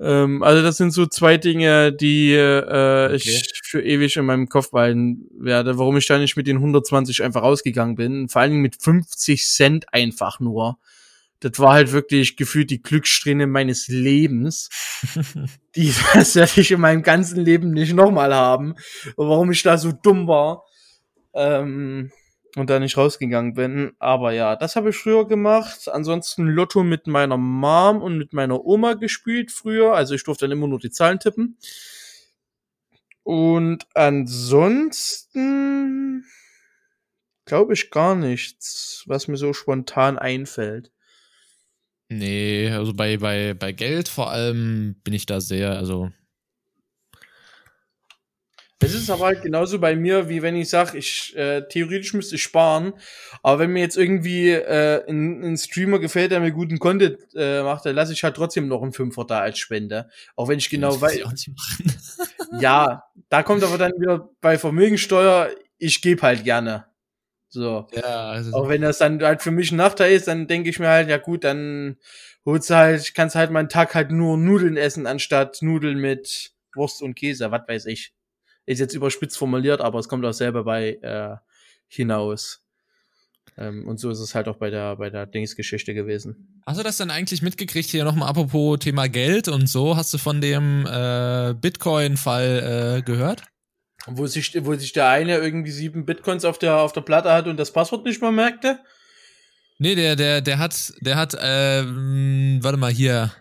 Ähm, 0.01 0.43
also 0.43 0.63
das 0.63 0.77
sind 0.77 0.93
so 0.93 1.07
zwei 1.07 1.37
Dinge, 1.37 1.93
die 1.93 2.33
äh, 2.33 3.07
okay. 3.07 3.17
ich 3.17 3.61
für 3.65 3.83
ewig 3.83 4.17
in 4.17 4.27
meinem 4.27 4.49
Kopf 4.49 4.71
behalten 4.71 5.27
werde, 5.39 5.79
warum 5.79 5.97
ich 5.97 6.07
da 6.07 6.19
nicht 6.19 6.37
mit 6.37 6.47
den 6.47 6.57
120 6.59 7.23
einfach 7.23 7.43
rausgegangen 7.43 7.97
bin. 7.97 8.29
Vor 8.29 8.43
allen 8.43 8.53
Dingen 8.53 8.63
mit 8.63 8.81
50 8.81 9.47
Cent 9.47 9.93
einfach 9.93 10.41
nur. 10.41 10.79
Das 11.41 11.59
war 11.59 11.75
halt 11.75 11.93
wirklich 11.93 12.37
gefühlt 12.37 12.71
die 12.71 12.83
Glückssträhne 12.83 13.47
meines 13.47 13.89
Lebens. 13.89 14.71
die 15.77 15.93
das 16.15 16.35
werde 16.35 16.61
ich 16.61 16.71
in 16.71 16.81
meinem 16.81 17.03
ganzen 17.03 17.45
Leben 17.45 17.71
nicht 17.71 17.93
nochmal 17.93 18.35
haben. 18.35 18.75
Und 19.17 19.29
warum 19.29 19.51
ich 19.51 19.63
da 19.63 19.79
so 19.79 19.93
dumm 19.93 20.27
war. 20.27 20.65
Ähm, 21.35 22.11
und 22.61 22.71
da 22.71 22.79
nicht 22.79 22.97
rausgegangen 22.97 23.55
bin. 23.55 23.93
Aber 23.99 24.33
ja, 24.33 24.57
das 24.57 24.77
habe 24.77 24.91
ich 24.91 24.97
früher 24.97 25.27
gemacht. 25.27 25.89
Ansonsten 25.89 26.47
Lotto 26.47 26.83
mit 26.85 27.07
meiner 27.07 27.37
Mom 27.37 28.03
und 28.03 28.19
mit 28.19 28.33
meiner 28.33 28.65
Oma 28.65 28.95
gespielt 28.95 29.51
früher. 29.51 29.95
Also 29.95 30.15
ich 30.15 30.25
durfte 30.25 30.47
dann 30.47 30.57
immer 30.57 30.69
nur 30.69 30.79
die 30.79 30.91
Zahlen 30.91 31.19
tippen. 31.21 31.57
Und 33.23 33.87
ansonsten 33.95 35.45
glaube 37.45 37.75
ich 37.75 37.91
gar 37.91 38.15
nichts, 38.15 39.03
was 39.07 39.29
mir 39.29 39.37
so 39.37 39.53
spontan 39.53 40.19
einfällt. 40.19 40.91
Nee, 42.11 42.71
also 42.71 42.95
bei, 42.95 43.19
bei, 43.19 43.53
bei 43.55 43.73
Geld 43.73 44.09
vor 44.09 44.31
allem 44.31 44.97
bin 45.05 45.13
ich 45.13 45.27
da 45.27 45.41
sehr, 45.41 45.77
also 45.77 46.11
es 48.81 48.95
ist 48.95 49.11
aber 49.11 49.27
halt 49.27 49.43
genauso 49.43 49.81
bei 49.81 49.97
mir, 49.97 50.29
wie 50.29 50.41
wenn 50.41 50.55
ich 50.55 50.69
sage, 50.69 50.99
ich 50.99 51.37
äh, 51.37 51.63
theoretisch 51.69 52.15
müsste 52.15 52.37
ich 52.37 52.43
sparen, 52.43 52.93
aber 53.43 53.61
wenn 53.61 53.73
mir 53.73 53.81
jetzt 53.81 53.97
irgendwie 53.97 54.51
äh, 54.51 55.05
ein, 55.09 55.43
ein 55.43 55.57
Streamer 55.57 55.99
gefällt, 55.99 56.31
der 56.31 56.41
mir 56.41 56.53
guten 56.53 56.79
Content 56.79 57.19
äh, 57.35 57.63
macht, 57.63 57.87
dann 57.87 57.97
lasse 57.97 58.13
ich 58.13 58.23
halt 58.23 58.37
trotzdem 58.37 58.69
noch 58.69 58.83
einen 58.83 58.93
Fünfer 58.93 59.25
da 59.25 59.41
als 59.41 59.59
Spende. 59.59 60.09
Auch 60.37 60.49
wenn 60.49 60.59
ich 60.59 60.71
genau 60.71 61.01
weiß. 61.01 61.51
ja, 62.61 63.05
da 63.29 63.43
kommt 63.43 63.65
aber 63.65 63.79
dann 63.79 63.93
wieder 63.99 64.31
bei 64.41 64.59
Vermögensteuer, 64.59 65.51
ich 65.79 66.01
gebe 66.01 66.23
halt 66.23 66.45
gerne. 66.45 66.87
So. 67.49 67.89
Ja, 67.93 68.31
also 68.31 68.53
auch 68.53 68.69
wenn 68.69 68.83
das 68.83 68.99
dann 68.99 69.23
halt 69.23 69.43
für 69.43 69.51
mich 69.51 69.73
ein 69.73 69.77
Nachteil 69.77 70.13
ist, 70.13 70.29
dann 70.29 70.47
denke 70.47 70.71
ich 70.71 70.79
mir 70.79 70.89
halt, 70.89 71.09
ja 71.09 71.17
gut, 71.17 71.45
dann 71.45 71.97
holst 72.45 72.71
du 72.71 72.75
halt, 72.75 73.15
kannst 73.15 73.35
halt 73.35 73.51
meinen 73.51 73.69
Tag 73.69 73.95
halt 73.95 74.13
nur 74.13 74.37
Nudeln 74.37 74.77
essen, 74.77 75.07
anstatt 75.07 75.63
Nudeln 75.63 75.99
mit 75.99 76.53
Wurst 76.75 77.03
und 77.03 77.15
Käse, 77.15 77.51
was 77.51 77.67
weiß 77.67 77.87
ich. 77.87 78.13
Ist 78.69 78.81
jetzt 78.81 78.95
überspitzt 78.95 79.39
formuliert, 79.39 79.81
aber 79.81 79.99
es 79.99 80.09
kommt 80.09 80.27
auch 80.27 80.33
selber 80.33 80.63
bei 80.63 80.99
äh, 81.01 81.37
hinaus. 81.87 82.63
Ähm, 83.57 83.89
und 83.89 83.99
so 83.99 84.11
ist 84.11 84.19
es 84.19 84.35
halt 84.35 84.47
auch 84.47 84.57
bei 84.57 84.69
der, 84.69 84.97
bei 84.97 85.09
der 85.09 85.25
Dingsgeschichte 85.25 85.95
gewesen. 85.95 86.61
Hast 86.67 86.79
du 86.79 86.83
das 86.83 86.99
dann 86.99 87.11
eigentlich 87.11 87.41
mitgekriegt 87.41 87.89
hier 87.89 88.05
nochmal 88.05 88.29
apropos 88.29 88.79
Thema 88.81 89.09
Geld 89.09 89.49
und 89.49 89.71
so? 89.71 89.97
Hast 89.97 90.13
du 90.13 90.19
von 90.19 90.43
dem 90.43 90.85
äh, 90.85 91.55
Bitcoin-Fall 91.55 92.99
äh, 92.99 93.03
gehört? 93.03 93.45
Wo 94.07 94.27
sich, 94.27 94.55
wo 94.67 94.75
sich 94.75 94.93
der 94.93 95.09
eine 95.09 95.39
irgendwie 95.39 95.71
sieben 95.71 96.05
Bitcoins 96.05 96.45
auf 96.45 96.59
der, 96.59 96.77
auf 96.77 96.93
der 96.93 97.01
Platte 97.01 97.33
hat 97.33 97.47
und 97.47 97.57
das 97.57 97.73
Passwort 97.73 98.05
nicht 98.05 98.21
mehr 98.21 98.33
merkte? 98.33 98.81
Nee, 99.79 99.95
der, 99.95 100.15
der, 100.15 100.43
der 100.43 100.59
hat, 100.59 100.93
der 101.01 101.17
hat, 101.17 101.35
ähm, 101.41 102.59
warte 102.61 102.77
mal 102.77 102.93
hier. 102.93 103.33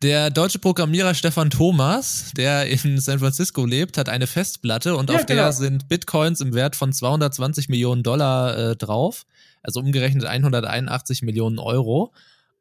Der 0.00 0.30
deutsche 0.30 0.60
Programmierer 0.60 1.12
Stefan 1.14 1.50
Thomas, 1.50 2.30
der 2.36 2.66
in 2.66 3.00
San 3.00 3.18
Francisco 3.18 3.64
lebt, 3.64 3.98
hat 3.98 4.08
eine 4.08 4.28
Festplatte 4.28 4.94
und 4.94 5.10
ja, 5.10 5.16
auf 5.16 5.26
genau. 5.26 5.42
der 5.42 5.52
sind 5.52 5.88
Bitcoins 5.88 6.40
im 6.40 6.54
Wert 6.54 6.76
von 6.76 6.92
220 6.92 7.68
Millionen 7.68 8.04
Dollar 8.04 8.56
äh, 8.56 8.76
drauf, 8.76 9.26
also 9.60 9.80
umgerechnet 9.80 10.24
181 10.24 11.22
Millionen 11.22 11.58
Euro. 11.58 12.12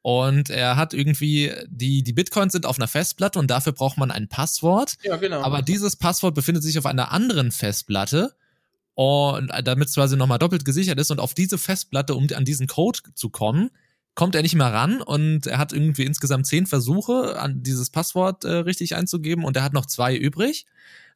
Und 0.01 0.49
er 0.49 0.77
hat 0.77 0.95
irgendwie, 0.95 1.51
die, 1.67 2.01
die 2.01 2.13
Bitcoins 2.13 2.53
sind 2.53 2.65
auf 2.65 2.79
einer 2.79 2.87
Festplatte 2.87 3.37
und 3.37 3.51
dafür 3.51 3.73
braucht 3.73 3.97
man 3.97 4.09
ein 4.09 4.29
Passwort. 4.29 4.95
Ja, 5.03 5.17
genau. 5.17 5.43
Aber 5.43 5.61
dieses 5.61 5.95
Passwort 5.95 6.33
befindet 6.33 6.63
sich 6.63 6.79
auf 6.79 6.85
einer 6.85 7.11
anderen 7.11 7.51
Festplatte. 7.51 8.33
Und 8.95 9.51
damit 9.63 9.89
es 9.89 9.93
quasi 9.93 10.17
nochmal 10.17 10.39
doppelt 10.39 10.65
gesichert 10.65 10.97
ist 10.99 11.11
und 11.11 11.19
auf 11.19 11.35
diese 11.35 11.59
Festplatte, 11.59 12.15
um 12.15 12.27
an 12.33 12.45
diesen 12.45 12.65
Code 12.65 12.99
zu 13.13 13.29
kommen, 13.29 13.69
kommt 14.17 14.33
er 14.33 14.41
nicht 14.41 14.55
mehr 14.55 14.73
ran 14.73 14.99
und 14.99 15.45
er 15.45 15.59
hat 15.59 15.71
irgendwie 15.71 16.03
insgesamt 16.03 16.47
zehn 16.47 16.65
Versuche, 16.65 17.39
an 17.39 17.61
dieses 17.61 17.91
Passwort 17.91 18.43
äh, 18.45 18.51
richtig 18.51 18.95
einzugeben 18.95 19.45
und 19.45 19.55
er 19.55 19.61
hat 19.61 19.73
noch 19.73 19.85
zwei 19.85 20.15
übrig. 20.15 20.65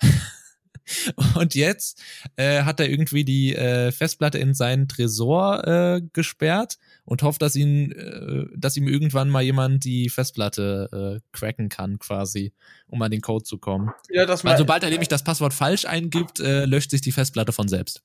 und 1.36 1.56
jetzt 1.56 2.00
äh, 2.36 2.62
hat 2.62 2.80
er 2.80 2.92
irgendwie 2.92 3.26
die 3.26 3.56
äh, 3.56 3.92
Festplatte 3.92 4.38
in 4.38 4.54
seinen 4.54 4.88
Tresor 4.88 5.68
äh, 5.68 6.02
gesperrt 6.14 6.78
und 7.04 7.24
hofft, 7.24 7.42
dass 7.42 7.56
ihn, 7.56 7.92
äh, 7.92 8.46
dass 8.56 8.78
ihm 8.78 8.88
irgendwann 8.88 9.32
mal 9.32 9.42
jemand 9.42 9.84
die 9.84 10.10
Festplatte 10.10 11.20
äh, 11.20 11.36
cracken 11.36 11.70
kann, 11.70 11.98
quasi, 11.98 12.54
um 12.86 13.02
an 13.02 13.10
den 13.10 13.22
Code 13.22 13.44
zu 13.44 13.58
kommen. 13.58 13.90
Ja, 14.12 14.28
das 14.28 14.46
Weil 14.46 14.60
sobald 14.60 14.84
er 14.84 14.92
nämlich 14.92 15.10
das 15.10 15.24
Passwort 15.24 15.56
falsch 15.56 15.86
eingibt, 15.86 16.40
äh, 16.40 16.66
löscht 16.66 16.92
sich 16.92 17.02
die 17.02 17.12
Festplatte 17.12 17.52
von 17.52 17.68
selbst. 17.68 18.04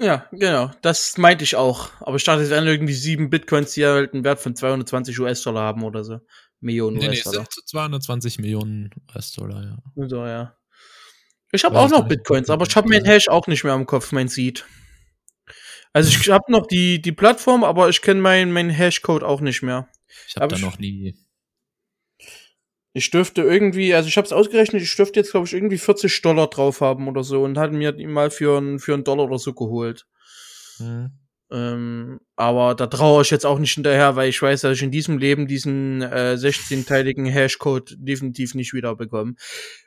Ja, 0.00 0.26
genau. 0.32 0.70
Das 0.82 1.16
meinte 1.18 1.44
ich 1.44 1.56
auch. 1.56 1.90
Aber 2.00 2.16
ich 2.16 2.24
dachte, 2.24 2.42
es 2.42 2.50
wären 2.50 2.66
irgendwie 2.66 2.94
sieben 2.94 3.30
Bitcoins, 3.30 3.74
die 3.74 3.86
halt 3.86 4.12
einen 4.12 4.24
Wert 4.24 4.40
von 4.40 4.56
220 4.56 5.18
US-Dollar 5.20 5.62
haben 5.62 5.84
oder 5.84 6.04
so. 6.04 6.20
Millionen 6.60 6.96
nee, 6.96 7.08
US-Dollar. 7.08 7.42
Nee, 7.42 7.46
es 7.48 7.54
sind 7.54 7.68
220 7.68 8.38
Millionen 8.38 8.90
US-Dollar, 9.14 9.62
ja. 9.62 10.06
So, 10.08 10.26
ja. 10.26 10.56
Ich 11.52 11.64
habe 11.64 11.78
auch 11.78 11.88
noch 11.88 12.08
Bitcoins, 12.08 12.50
aber 12.50 12.66
ich 12.66 12.74
habe 12.74 12.88
meinen 12.88 13.04
Hash 13.04 13.28
auch 13.28 13.46
nicht 13.46 13.62
mehr 13.62 13.74
im 13.74 13.86
Kopf, 13.86 14.10
mein 14.10 14.28
Seed. 14.28 14.66
Also 15.92 16.08
ich 16.08 16.28
habe 16.28 16.50
noch 16.50 16.66
die, 16.66 17.00
die 17.00 17.12
Plattform, 17.12 17.62
aber 17.62 17.88
ich 17.88 18.02
kenne 18.02 18.20
meinen 18.20 18.50
mein 18.50 18.70
Hashcode 18.70 19.22
auch 19.22 19.40
nicht 19.40 19.62
mehr. 19.62 19.88
Ich 20.26 20.34
habe 20.34 20.52
hab 20.52 20.60
da 20.60 20.66
noch 20.66 20.80
nie 20.80 21.14
ich 22.94 23.10
dürfte 23.10 23.42
irgendwie, 23.42 23.92
also 23.92 24.08
ich 24.08 24.16
habe 24.16 24.24
es 24.24 24.32
ausgerechnet, 24.32 24.80
ich 24.80 24.96
dürfte 24.96 25.18
jetzt, 25.18 25.32
glaube 25.32 25.46
ich, 25.46 25.52
irgendwie 25.52 25.78
40 25.78 26.22
Dollar 26.22 26.46
drauf 26.46 26.80
haben 26.80 27.08
oder 27.08 27.24
so 27.24 27.42
und 27.42 27.58
hat 27.58 27.72
mir 27.72 27.98
ihn 27.98 28.12
mal 28.12 28.30
für, 28.30 28.56
einen 28.56 28.78
für 28.78 28.94
einen 28.94 29.04
Dollar 29.04 29.26
oder 29.26 29.38
so 29.38 29.52
geholt. 29.52 30.06
Mhm. 30.78 31.10
Ähm, 31.50 32.20
aber 32.36 32.74
da 32.74 32.86
traue 32.86 33.22
ich 33.22 33.30
jetzt 33.30 33.44
auch 33.44 33.58
nicht 33.58 33.74
hinterher, 33.74 34.16
weil 34.16 34.28
ich 34.28 34.40
weiß, 34.40 34.62
dass 34.62 34.76
ich 34.76 34.82
in 34.82 34.90
diesem 34.90 35.18
Leben 35.18 35.46
diesen 35.46 36.02
äh, 36.02 36.36
16-teiligen 36.38 37.26
Hashcode 37.26 37.94
definitiv 37.98 38.54
nicht 38.54 38.72
wieder 38.72 38.96
bekomme. 38.96 39.34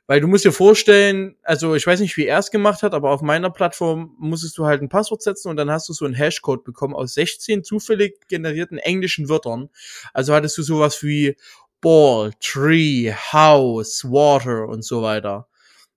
Weil 0.06 0.22
du 0.22 0.28
musst 0.28 0.46
dir 0.46 0.52
vorstellen, 0.52 1.36
also 1.44 1.76
ich 1.76 1.86
weiß 1.88 2.00
nicht, 2.00 2.16
wie 2.16 2.26
er 2.26 2.40
es 2.40 2.52
gemacht 2.52 2.84
hat, 2.84 2.94
aber 2.94 3.10
auf 3.12 3.22
meiner 3.22 3.50
Plattform 3.50 4.16
musstest 4.20 4.58
du 4.58 4.66
halt 4.66 4.82
ein 4.82 4.90
Passwort 4.90 5.22
setzen 5.22 5.50
und 5.50 5.58
dann 5.58 5.72
hast 5.72 5.90
du 5.90 5.94
so 5.94 6.06
einen 6.06 6.14
Hashcode 6.14 6.64
bekommen 6.64 6.94
aus 6.94 7.16
16 7.16 7.64
zufällig 7.64 8.28
generierten 8.30 8.78
englischen 8.78 9.28
Wörtern. 9.28 9.70
Also 10.14 10.34
hattest 10.34 10.58
du 10.58 10.64
sowas 10.64 11.04
wie 11.04 11.36
Ball, 11.82 12.32
Tree, 12.40 13.12
House, 13.12 14.04
Water 14.04 14.68
und 14.68 14.84
so 14.84 15.02
weiter. 15.02 15.48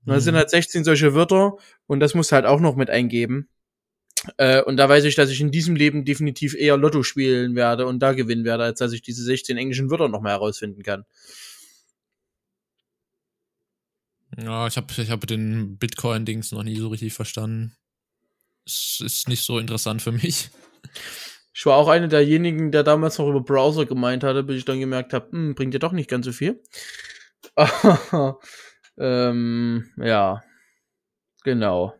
Und 0.04 0.14
das 0.14 0.24
sind 0.24 0.34
mhm. 0.34 0.38
halt 0.38 0.50
16 0.50 0.84
solche 0.84 1.14
Wörter 1.14 1.56
und 1.86 2.00
das 2.00 2.14
musst 2.14 2.32
du 2.32 2.36
halt 2.36 2.46
auch 2.46 2.60
noch 2.60 2.76
mit 2.76 2.90
eingeben. 2.90 3.48
Äh, 4.36 4.62
und 4.62 4.76
da 4.76 4.88
weiß 4.88 5.04
ich, 5.04 5.14
dass 5.14 5.30
ich 5.30 5.40
in 5.40 5.50
diesem 5.50 5.76
Leben 5.76 6.04
definitiv 6.04 6.54
eher 6.54 6.76
Lotto 6.76 7.02
spielen 7.02 7.54
werde 7.54 7.86
und 7.86 8.00
da 8.00 8.12
gewinnen 8.12 8.44
werde, 8.44 8.64
als 8.64 8.78
dass 8.78 8.92
ich 8.92 9.02
diese 9.02 9.22
16 9.22 9.56
englischen 9.56 9.90
Wörter 9.90 10.08
noch 10.08 10.20
mal 10.20 10.30
herausfinden 10.30 10.82
kann. 10.82 11.04
Ja, 14.36 14.66
ich 14.66 14.76
habe 14.76 14.86
ich 14.96 15.10
hab 15.10 15.26
den 15.26 15.76
Bitcoin-Dings 15.78 16.52
noch 16.52 16.62
nie 16.62 16.76
so 16.76 16.88
richtig 16.88 17.12
verstanden. 17.12 17.76
Es 18.66 19.02
ist 19.04 19.28
nicht 19.28 19.42
so 19.42 19.58
interessant 19.58 20.02
für 20.02 20.12
mich. 20.12 20.50
Ich 21.60 21.66
war 21.66 21.76
auch 21.76 21.88
einer 21.88 22.08
derjenigen, 22.08 22.72
der 22.72 22.82
damals 22.84 23.18
noch 23.18 23.28
über 23.28 23.42
Browser 23.42 23.84
gemeint 23.84 24.24
hatte, 24.24 24.42
bis 24.42 24.56
ich 24.56 24.64
dann 24.64 24.80
gemerkt 24.80 25.12
habe, 25.12 25.30
hm, 25.30 25.54
bringt 25.54 25.74
ja 25.74 25.78
doch 25.78 25.92
nicht 25.92 26.08
ganz 26.08 26.24
so 26.24 26.32
viel. 26.32 26.62
ähm, 28.96 29.92
ja, 29.98 30.42
genau. 31.44 31.94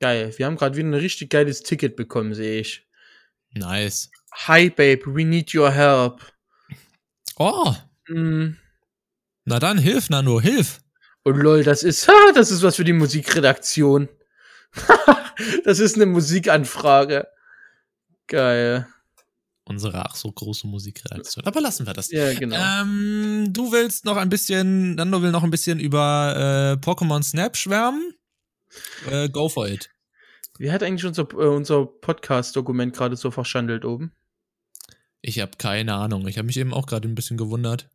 Geil. 0.00 0.32
Wir 0.38 0.46
haben 0.46 0.56
gerade 0.56 0.74
wieder 0.74 0.88
ein 0.88 0.94
richtig 0.94 1.28
geiles 1.28 1.62
Ticket 1.62 1.96
bekommen, 1.96 2.32
sehe 2.32 2.60
ich. 2.60 2.88
Nice. 3.50 4.10
Hi, 4.32 4.70
Babe, 4.70 5.02
we 5.04 5.26
need 5.26 5.54
your 5.54 5.70
help. 5.70 6.22
Oh. 7.36 7.74
Mm. 8.08 8.56
Na 9.44 9.58
dann, 9.58 9.76
hilf, 9.76 10.08
Nano, 10.08 10.40
hilf. 10.40 10.80
Und 11.24 11.36
lol, 11.36 11.62
das 11.62 11.82
ist, 11.82 12.08
ha, 12.08 12.32
das 12.34 12.50
ist 12.50 12.62
was 12.62 12.76
für 12.76 12.84
die 12.84 12.94
Musikredaktion. 12.94 14.08
das 15.64 15.78
ist 15.78 15.96
eine 15.96 16.06
Musikanfrage. 16.06 17.26
Geil. 18.26 18.86
Unsere 19.64 20.04
ach 20.04 20.14
so 20.14 20.30
große 20.30 20.66
Musikredaktion. 20.66 21.44
Aber 21.44 21.60
lassen 21.60 21.86
wir 21.86 21.92
das. 21.92 22.10
Ja, 22.10 22.32
genau. 22.34 22.56
Ähm, 22.56 23.48
du 23.52 23.72
willst 23.72 24.04
noch 24.04 24.16
ein 24.16 24.28
bisschen, 24.28 24.94
Nando 24.94 25.22
will 25.22 25.32
noch 25.32 25.42
ein 25.42 25.50
bisschen 25.50 25.80
über 25.80 26.76
äh, 26.80 26.86
Pokémon 26.86 27.22
Snap 27.22 27.56
schwärmen. 27.56 28.14
Äh, 29.10 29.28
go 29.28 29.48
for 29.48 29.68
it. 29.68 29.90
Wie 30.58 30.70
hat 30.70 30.82
eigentlich 30.82 31.04
unser, 31.04 31.24
äh, 31.32 31.48
unser 31.48 31.84
Podcast-Dokument 31.84 32.94
gerade 32.94 33.16
so 33.16 33.30
verschandelt 33.30 33.84
oben? 33.84 34.12
Ich 35.20 35.40
habe 35.40 35.52
keine 35.58 35.94
Ahnung. 35.94 36.28
Ich 36.28 36.38
habe 36.38 36.46
mich 36.46 36.56
eben 36.56 36.72
auch 36.72 36.86
gerade 36.86 37.08
ein 37.08 37.16
bisschen 37.16 37.36
gewundert. 37.36 37.88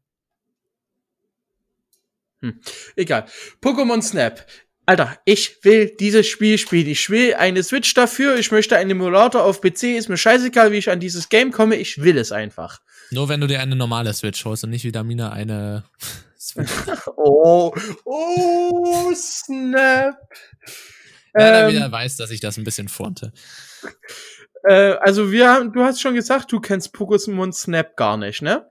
Hm. 2.42 2.60
Egal. 2.96 3.26
Pokémon 3.62 4.02
Snap 4.02 4.46
Alter, 4.92 5.18
ich 5.24 5.64
will 5.64 5.96
dieses 5.98 6.28
Spiel 6.28 6.58
spielen. 6.58 6.88
Ich 6.88 7.10
will 7.10 7.34
eine 7.36 7.64
Switch 7.64 7.94
dafür. 7.94 8.36
Ich 8.36 8.52
möchte 8.52 8.76
einen 8.76 8.92
Emulator 8.92 9.42
auf 9.42 9.62
PC. 9.62 9.84
Ist 9.84 10.10
mir 10.10 10.18
scheißegal, 10.18 10.74
wie 10.74 10.80
ich 10.80 10.90
an 10.90 11.00
dieses 11.00 11.30
Game 11.30 11.52
komme. 11.52 11.78
Ich 11.78 12.02
will 12.02 12.18
es 12.18 12.34
einfach. 12.34 12.82
Nur 13.10 13.30
wenn 13.30 13.40
du 13.40 13.48
dir 13.48 13.62
eine 13.62 13.78
normale 13.78 14.14
Switch 14.14 14.44
holst 14.44 14.66
und 14.66 14.72
nicht 14.72 14.84
wie 14.84 14.92
Damina 14.92 15.32
eine 15.32 15.86
Switch. 16.38 16.70
oh, 17.16 17.74
oh, 18.04 19.14
Snap. 19.16 20.18
Ja, 21.36 21.70
ähm, 21.70 21.74
wieder 21.74 21.90
weiß, 21.90 22.18
dass 22.18 22.30
ich 22.30 22.42
das 22.42 22.58
ein 22.58 22.66
bisschen 22.66 22.90
fronte. 22.90 23.32
Äh, 24.66 24.96
also 25.00 25.32
wir 25.32 25.50
haben, 25.50 25.72
du 25.72 25.86
hast 25.86 26.02
schon 26.02 26.16
gesagt, 26.16 26.52
du 26.52 26.60
kennst 26.60 26.94
Pokémon 26.94 27.54
Snap 27.54 27.96
gar 27.96 28.18
nicht, 28.18 28.42
ne? 28.42 28.70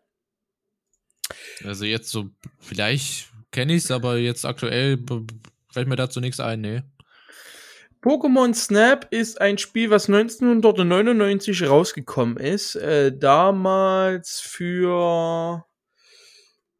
Also 1.65 1.87
jetzt 1.87 2.11
so, 2.11 2.29
vielleicht 2.59 3.31
kenne 3.53 3.73
ich 3.73 3.85
es, 3.85 3.91
aber 3.91 4.19
jetzt 4.19 4.45
aktuell 4.45 4.99
Fällt 5.73 5.89
mir 5.89 5.97
dazu 5.97 6.21
nichts 6.21 6.41
ein, 6.41 6.61
nee. 6.61 6.83
Pokémon 8.03 8.55
Snap 8.55 9.09
ist 9.11 9.41
ein 9.41 9.59
Spiel, 9.59 9.91
was 9.91 10.09
1999 10.09 11.69
rausgekommen 11.69 12.39
ist. 12.39 12.75
Äh, 12.77 13.17
damals 13.17 14.41
für. 14.41 15.65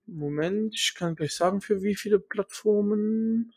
Moment, 0.07 0.75
ich 0.75 0.95
kann 0.97 1.15
gleich 1.15 1.35
sagen, 1.35 1.61
für 1.61 1.83
wie 1.83 1.95
viele 1.95 2.19
Plattformen. 2.19 3.53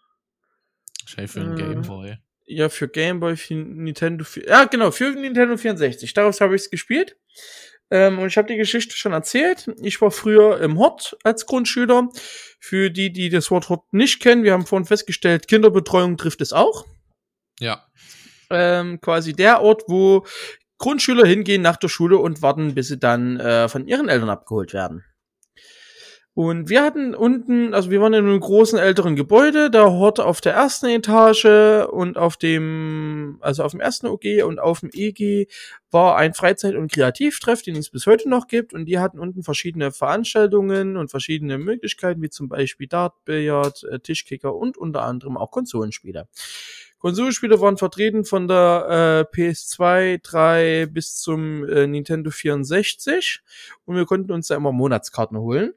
Wahrscheinlich 1.03 1.31
für 1.31 1.39
den 1.39 1.53
äh, 1.53 1.55
Game 1.55 1.81
Boy. 1.83 2.17
Ja, 2.45 2.67
für 2.67 2.89
Game 2.89 3.21
Boy, 3.21 3.37
für 3.37 3.55
Nintendo. 3.55 4.25
Ja, 4.45 4.65
genau, 4.65 4.91
für 4.91 5.11
Nintendo 5.11 5.55
64. 5.55 6.13
Daraus 6.13 6.41
habe 6.41 6.55
ich 6.55 6.63
es 6.63 6.69
gespielt. 6.69 7.17
Ähm, 7.93 8.17
und 8.17 8.25
ich 8.25 8.37
habe 8.37 8.47
die 8.47 8.57
Geschichte 8.57 8.97
schon 8.97 9.13
erzählt. 9.13 9.69
Ich 9.79 10.01
war 10.01 10.09
früher 10.09 10.59
im 10.61 10.79
Hort 10.79 11.15
als 11.23 11.45
Grundschüler. 11.45 12.09
Für 12.59 12.89
die, 12.89 13.13
die 13.13 13.29
das 13.29 13.51
Wort 13.51 13.69
Hort 13.69 13.93
nicht 13.93 14.19
kennen, 14.19 14.43
wir 14.43 14.53
haben 14.53 14.65
vorhin 14.65 14.87
festgestellt, 14.87 15.47
Kinderbetreuung 15.47 16.17
trifft 16.17 16.41
es 16.41 16.53
auch. 16.53 16.87
Ja. 17.59 17.85
Ähm, 18.49 18.99
quasi 18.99 19.33
der 19.33 19.61
Ort, 19.61 19.83
wo 19.87 20.25
Grundschüler 20.79 21.27
hingehen 21.27 21.61
nach 21.61 21.77
der 21.77 21.87
Schule 21.87 22.17
und 22.17 22.41
warten, 22.41 22.73
bis 22.73 22.87
sie 22.87 22.97
dann 22.97 23.39
äh, 23.39 23.69
von 23.69 23.85
ihren 23.85 24.09
Eltern 24.09 24.31
abgeholt 24.31 24.73
werden. 24.73 25.05
Und 26.35 26.67
wir 26.67 26.81
hatten 26.81 27.13
unten, 27.13 27.75
also 27.75 27.91
wir 27.91 28.01
waren 28.01 28.13
in 28.13 28.25
einem 28.25 28.39
großen 28.39 28.79
älteren 28.79 29.15
Gebäude, 29.15 29.69
da 29.69 29.99
hatte 29.99 30.25
auf 30.25 30.41
der 30.41 30.53
ersten 30.53 30.87
Etage 30.87 31.45
und 31.91 32.17
auf 32.17 32.37
dem, 32.37 33.37
also 33.39 33.63
auf 33.63 33.71
dem 33.71 33.79
ersten 33.79 34.07
OG 34.07 34.43
und 34.43 34.59
auf 34.59 34.79
dem 34.79 34.89
EG 34.91 35.45
war 35.91 36.15
ein 36.17 36.33
Freizeit- 36.33 36.73
und 36.73 36.91
Kreativtreff, 36.91 37.61
den 37.61 37.75
es 37.75 37.91
bis 37.91 38.07
heute 38.07 38.27
noch 38.29 38.47
gibt. 38.47 38.73
Und 38.73 38.85
die 38.85 38.97
hatten 38.97 39.19
unten 39.19 39.43
verschiedene 39.43 39.91
Veranstaltungen 39.91 40.97
und 40.97 41.11
verschiedene 41.11 41.59
Möglichkeiten, 41.59 42.23
wie 42.23 42.31
zum 42.31 42.49
Beispiel 42.49 42.87
Dart, 42.87 43.13
Billard, 43.25 43.83
äh, 43.83 43.99
Tischkicker 43.99 44.55
und 44.55 44.75
unter 44.75 45.03
anderem 45.03 45.37
auch 45.37 45.51
Konsolenspiele. 45.51 46.27
Konsolenspiele 46.97 47.61
waren 47.61 47.77
vertreten 47.77 48.25
von 48.25 48.47
der 48.47 49.27
äh, 49.35 49.37
PS2, 49.37 50.19
3 50.23 50.87
bis 50.87 51.17
zum 51.17 51.63
äh, 51.69 51.85
Nintendo 51.85 52.31
64 52.31 53.41
und 53.85 53.97
wir 53.97 54.05
konnten 54.05 54.31
uns 54.31 54.47
da 54.47 54.55
immer 54.55 54.71
Monatskarten 54.71 55.37
holen. 55.37 55.73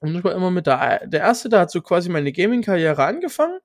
Und 0.00 0.14
ich 0.14 0.24
war 0.24 0.34
immer 0.34 0.50
mit 0.50 0.66
der, 0.66 1.06
der 1.06 1.20
Erste, 1.20 1.48
da 1.48 1.60
hat 1.60 1.70
so 1.70 1.80
quasi 1.80 2.08
meine 2.08 2.32
Gaming-Karriere 2.32 3.04
angefangen. 3.04 3.58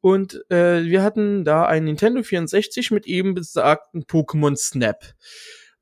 Und 0.00 0.44
äh, 0.50 0.84
wir 0.84 1.02
hatten 1.02 1.44
da 1.44 1.64
ein 1.64 1.84
Nintendo 1.84 2.22
64 2.22 2.90
mit 2.90 3.06
eben 3.06 3.34
besagten 3.34 4.04
Pokémon 4.04 4.56
Snap. 4.56 5.04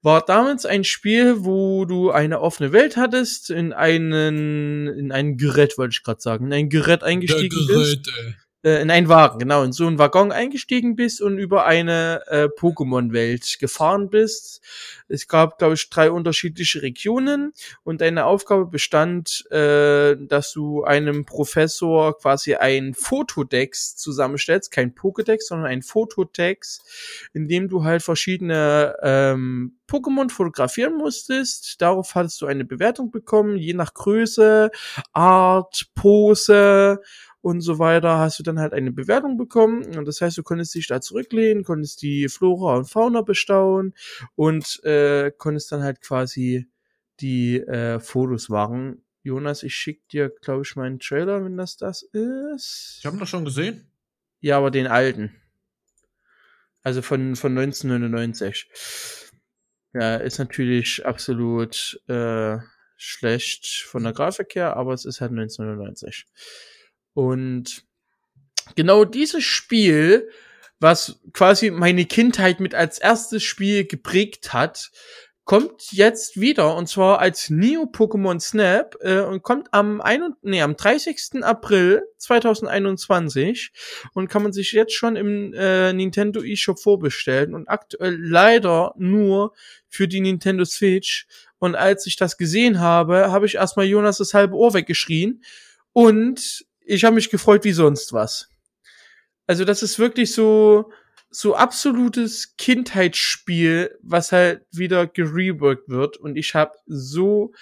War 0.03 0.25
damals 0.25 0.67
ein 0.67 0.85
Spiel, 0.85 1.45
wo 1.45 1.85
du 1.85 2.11
eine 2.11 2.41
offene 2.41 2.73
Welt 2.73 2.97
hattest, 2.97 3.51
in 3.51 3.73
einen, 3.73 4.87
in 4.87 5.13
ein 5.13 5.37
Gerät, 5.37 5.77
wollte 5.77 5.93
ich 5.93 6.03
gerade 6.03 6.21
sagen, 6.21 6.47
in 6.47 6.53
ein 6.53 6.69
Gerät 6.69 7.03
eingestiegen 7.03 7.67
Gerät, 7.67 8.03
bist. 8.03 8.13
Ey 8.19 8.35
äh, 8.63 8.83
in 8.83 8.91
einen 8.91 9.09
Wagen, 9.09 9.39
genau, 9.39 9.63
in 9.63 9.73
so 9.73 9.87
einen 9.87 9.99
Waggon 9.99 10.33
eingestiegen 10.33 10.97
bist 10.97 11.21
und 11.21 11.39
über 11.39 11.65
eine 11.65 12.23
äh, 12.27 12.45
Pokémon-Welt 12.45 13.59
gefahren 13.59 14.11
bist. 14.11 14.61
Es 15.09 15.29
gab, 15.29 15.59
glaube 15.59 15.75
ich, 15.75 15.89
drei 15.91 16.11
unterschiedliche 16.11 16.83
Regionen 16.83 17.53
und 17.85 18.01
deine 18.01 18.27
Aufgabe 18.27 18.67
bestand, 18.67 19.45
äh, 19.51 20.17
dass 20.17 20.53
du 20.53 20.85
einem 20.85 21.25
Professor 21.25 22.19
quasi 22.19 22.55
ein 22.55 22.95
Fotodex 22.95 23.97
zusammenstellst, 23.97 24.71
kein 24.71 24.95
Pokédex, 24.95 25.49
sondern 25.49 25.67
ein 25.69 25.83
Fotodex, 25.83 26.83
in 27.33 27.49
dem 27.49 27.69
du 27.69 27.85
halt 27.85 28.03
verschiedene 28.03 28.97
ähm, 29.03 29.77
Pokémon 29.89 30.31
fotografieren 30.31 30.97
musstest. 30.97 31.81
Darauf 31.81 32.15
hattest 32.15 32.41
du 32.41 32.47
eine 32.47 32.65
Bewertung 32.65 33.11
bekommen, 33.11 33.57
je 33.57 33.75
nach 33.75 33.95
Größe, 33.95 34.71
Art, 35.13 35.87
Pose 35.95 37.01
und 37.43 37.61
so 37.61 37.79
weiter, 37.79 38.19
hast 38.19 38.39
du 38.39 38.43
dann 38.43 38.59
halt 38.59 38.73
eine 38.73 38.93
Bewertung 38.93 39.37
bekommen. 39.37 39.97
Und 39.97 40.07
das 40.07 40.21
heißt, 40.21 40.37
du 40.37 40.43
konntest 40.43 40.75
dich 40.75 40.87
da 40.87 41.01
zurücklehnen, 41.01 41.65
konntest 41.65 42.03
die 42.03 42.29
Flora 42.29 42.77
und 42.77 42.85
Fauna 42.91 43.23
bestaunen 43.23 43.95
und 44.35 44.83
äh, 44.85 45.33
konntest 45.37 45.73
dann 45.73 45.83
halt 45.83 46.01
quasi 46.03 46.69
die 47.21 47.59
äh, 47.61 48.01
Fotos 48.01 48.49
machen. 48.49 49.05
Jonas, 49.23 49.63
ich 49.63 49.75
schick 49.75 50.09
dir, 50.09 50.31
glaube 50.31 50.63
ich, 50.63 50.77
meinen 50.77 50.99
Trailer, 50.99 51.45
wenn 51.45 51.57
das 51.57 51.77
das 51.77 52.03
ist. 52.03 52.97
Ich 53.01 53.07
habe 53.07 53.17
ihn 53.17 53.21
doch 53.21 53.27
schon 53.27 53.45
gesehen. 53.45 53.91
Ja, 54.41 54.57
aber 54.57 54.71
den 54.71 54.87
alten. 54.87 55.35
Also 56.83 57.03
von, 57.03 57.37
von 57.37 57.57
1999. 57.57 58.69
Ja, 59.93 60.17
ist 60.17 60.39
natürlich 60.39 61.05
absolut 61.05 62.01
äh, 62.09 62.59
schlecht 62.97 63.85
von 63.87 64.05
der 64.05 64.13
Grafik 64.13 64.55
her, 64.55 64.77
aber 64.77 64.95
es 64.95 65.05
ist 65.05 65.21
halt 65.21 65.33
1999. 65.33 66.27
Und 67.15 67.85
genau 68.77 69.05
dieses 69.05 69.45
Spiel, 69.45 70.31
was 70.79 71.21
quasi 71.33 71.71
meine 71.71 72.05
Kindheit 72.05 72.61
mit 72.61 72.75
als 72.75 72.99
erstes 72.99 73.43
Spiel 73.43 73.87
geprägt 73.87 74.53
hat, 74.53 74.91
kommt 75.51 75.91
jetzt 75.91 76.41
wieder 76.41 76.77
und 76.77 76.89
zwar 76.89 77.19
als 77.19 77.51
Neo 77.51 77.83
Pokémon 77.83 78.39
Snap 78.39 78.95
äh, 79.01 79.19
und 79.19 79.43
kommt 79.43 79.67
am, 79.73 80.01
ein, 80.01 80.35
nee, 80.43 80.63
am 80.63 80.77
30. 80.77 81.43
April 81.43 82.05
2021 82.19 83.73
und 84.15 84.29
kann 84.29 84.45
man 84.45 84.53
sich 84.53 84.71
jetzt 84.71 84.93
schon 84.93 85.17
im 85.17 85.53
äh, 85.55 85.93
Nintendo 85.93 86.41
eShop 86.41 86.79
vorbestellen 86.79 87.55
und 87.55 87.69
aktuell 87.69 88.17
leider 88.17 88.95
nur 88.97 89.53
für 89.89 90.07
die 90.07 90.21
Nintendo 90.21 90.65
Switch 90.65 91.27
und 91.59 91.75
als 91.75 92.07
ich 92.07 92.15
das 92.15 92.37
gesehen 92.37 92.79
habe, 92.79 93.33
habe 93.33 93.47
ich 93.47 93.57
erstmal 93.57 93.87
Jonas 93.87 94.19
das 94.19 94.35
halbe 94.35 94.55
Ohr 94.55 94.73
weggeschrien 94.73 95.43
und 95.93 96.65
ich 96.91 97.05
habe 97.05 97.15
mich 97.15 97.31
gefreut 97.31 97.65
wie 97.65 97.73
sonst 97.73 98.13
was. 98.13 98.49
Also 99.47 99.65
das 99.65 99.83
ist 99.83 99.99
wirklich 99.99 100.33
so 100.35 100.93
so 101.33 101.55
absolutes 101.55 102.57
Kindheitsspiel, 102.57 103.97
was 104.03 104.33
halt 104.33 104.63
wieder 104.73 105.07
gereworked 105.07 105.89
wird 105.89 106.17
und 106.17 106.37
ich 106.37 106.55
habe 106.55 106.73
so 106.87 107.53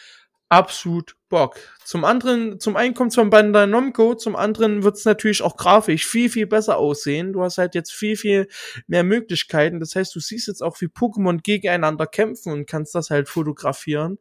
absolut 0.49 1.17
Bock. 1.29 1.59
Zum 1.85 2.05
anderen, 2.05 2.59
zum 2.59 2.77
einen 2.77 2.95
kommt 2.95 3.15
von 3.15 3.29
Bandai 3.29 3.67
Namco, 3.67 4.15
zum 4.15 4.37
anderen 4.37 4.83
wird's 4.83 5.05
natürlich 5.05 5.43
auch 5.43 5.59
grafisch 5.59 6.07
viel, 6.07 6.31
viel 6.31 6.47
besser 6.47 6.79
aussehen. 6.79 7.35
Du 7.35 7.43
hast 7.43 7.59
halt 7.59 7.75
jetzt 7.75 7.93
viel, 7.93 8.17
viel 8.17 8.49
mehr 8.87 9.05
Möglichkeiten. 9.05 9.79
Das 9.79 9.95
heißt, 9.95 10.15
du 10.15 10.21
siehst 10.21 10.49
jetzt 10.49 10.63
auch, 10.63 10.81
wie 10.81 10.87
Pokémon 10.87 11.43
gegeneinander 11.43 12.07
kämpfen 12.07 12.53
und 12.53 12.67
kannst 12.67 12.95
das 12.95 13.11
halt 13.11 13.29
fotografieren. 13.29 14.19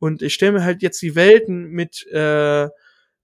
Und 0.00 0.22
ich 0.22 0.34
stelle 0.34 0.52
mir 0.52 0.64
halt 0.64 0.82
jetzt 0.82 1.00
die 1.02 1.14
Welten 1.14 1.70
mit 1.70 2.04
äh, 2.08 2.68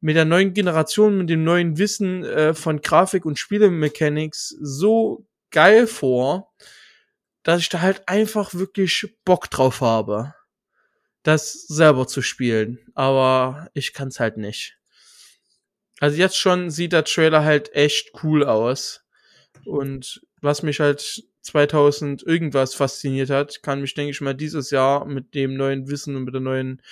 mit 0.01 0.17
der 0.17 0.25
neuen 0.25 0.55
Generation, 0.55 1.19
mit 1.19 1.31
dem 1.31 1.45
neuen 1.45 1.79
Wissen 1.79 2.25
äh, 2.25 2.55
von 2.55 2.81
Grafik 2.81 3.25
und 3.25 3.39
Spielemechanics 3.39 4.57
so 4.61 5.27
geil 5.51 5.87
vor, 5.87 6.53
dass 7.43 7.61
ich 7.61 7.69
da 7.69 7.81
halt 7.81 8.09
einfach 8.09 8.55
wirklich 8.55 9.15
Bock 9.25 9.51
drauf 9.51 9.81
habe, 9.81 10.35
das 11.23 11.53
selber 11.53 12.07
zu 12.07 12.23
spielen. 12.23 12.79
Aber 12.95 13.69
ich 13.73 13.93
kann's 13.93 14.21
halt 14.21 14.37
nicht. 14.37 14.77
Also 16.01 16.19
jetzt 16.19 16.37
schon 16.37 16.71
sieht 16.71 16.93
der 16.93 17.05
Trailer 17.05 17.45
halt 17.45 17.75
echt 17.75 18.23
cool 18.23 18.45
aus. 18.45 19.05
Und 19.65 20.21
was 20.43 20.63
mich 20.63 20.81
halt 20.81 21.25
2000 21.43 22.23
irgendwas 22.23 22.75
fasziniert 22.75 23.31
hat, 23.31 23.63
kann 23.63 23.81
mich, 23.81 23.95
denke 23.95 24.11
ich 24.11 24.21
mal, 24.21 24.35
dieses 24.35 24.71
Jahr 24.71 25.07
mit 25.07 25.35
dem 25.35 25.55
neuen 25.55 25.89
Wissen 25.89 26.17
und 26.17 26.25
mit 26.25 26.35
der 26.35 26.41
neuen 26.41 26.83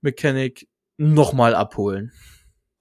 Mechanik 0.00 0.68
nochmal 0.96 1.54
abholen. 1.54 2.12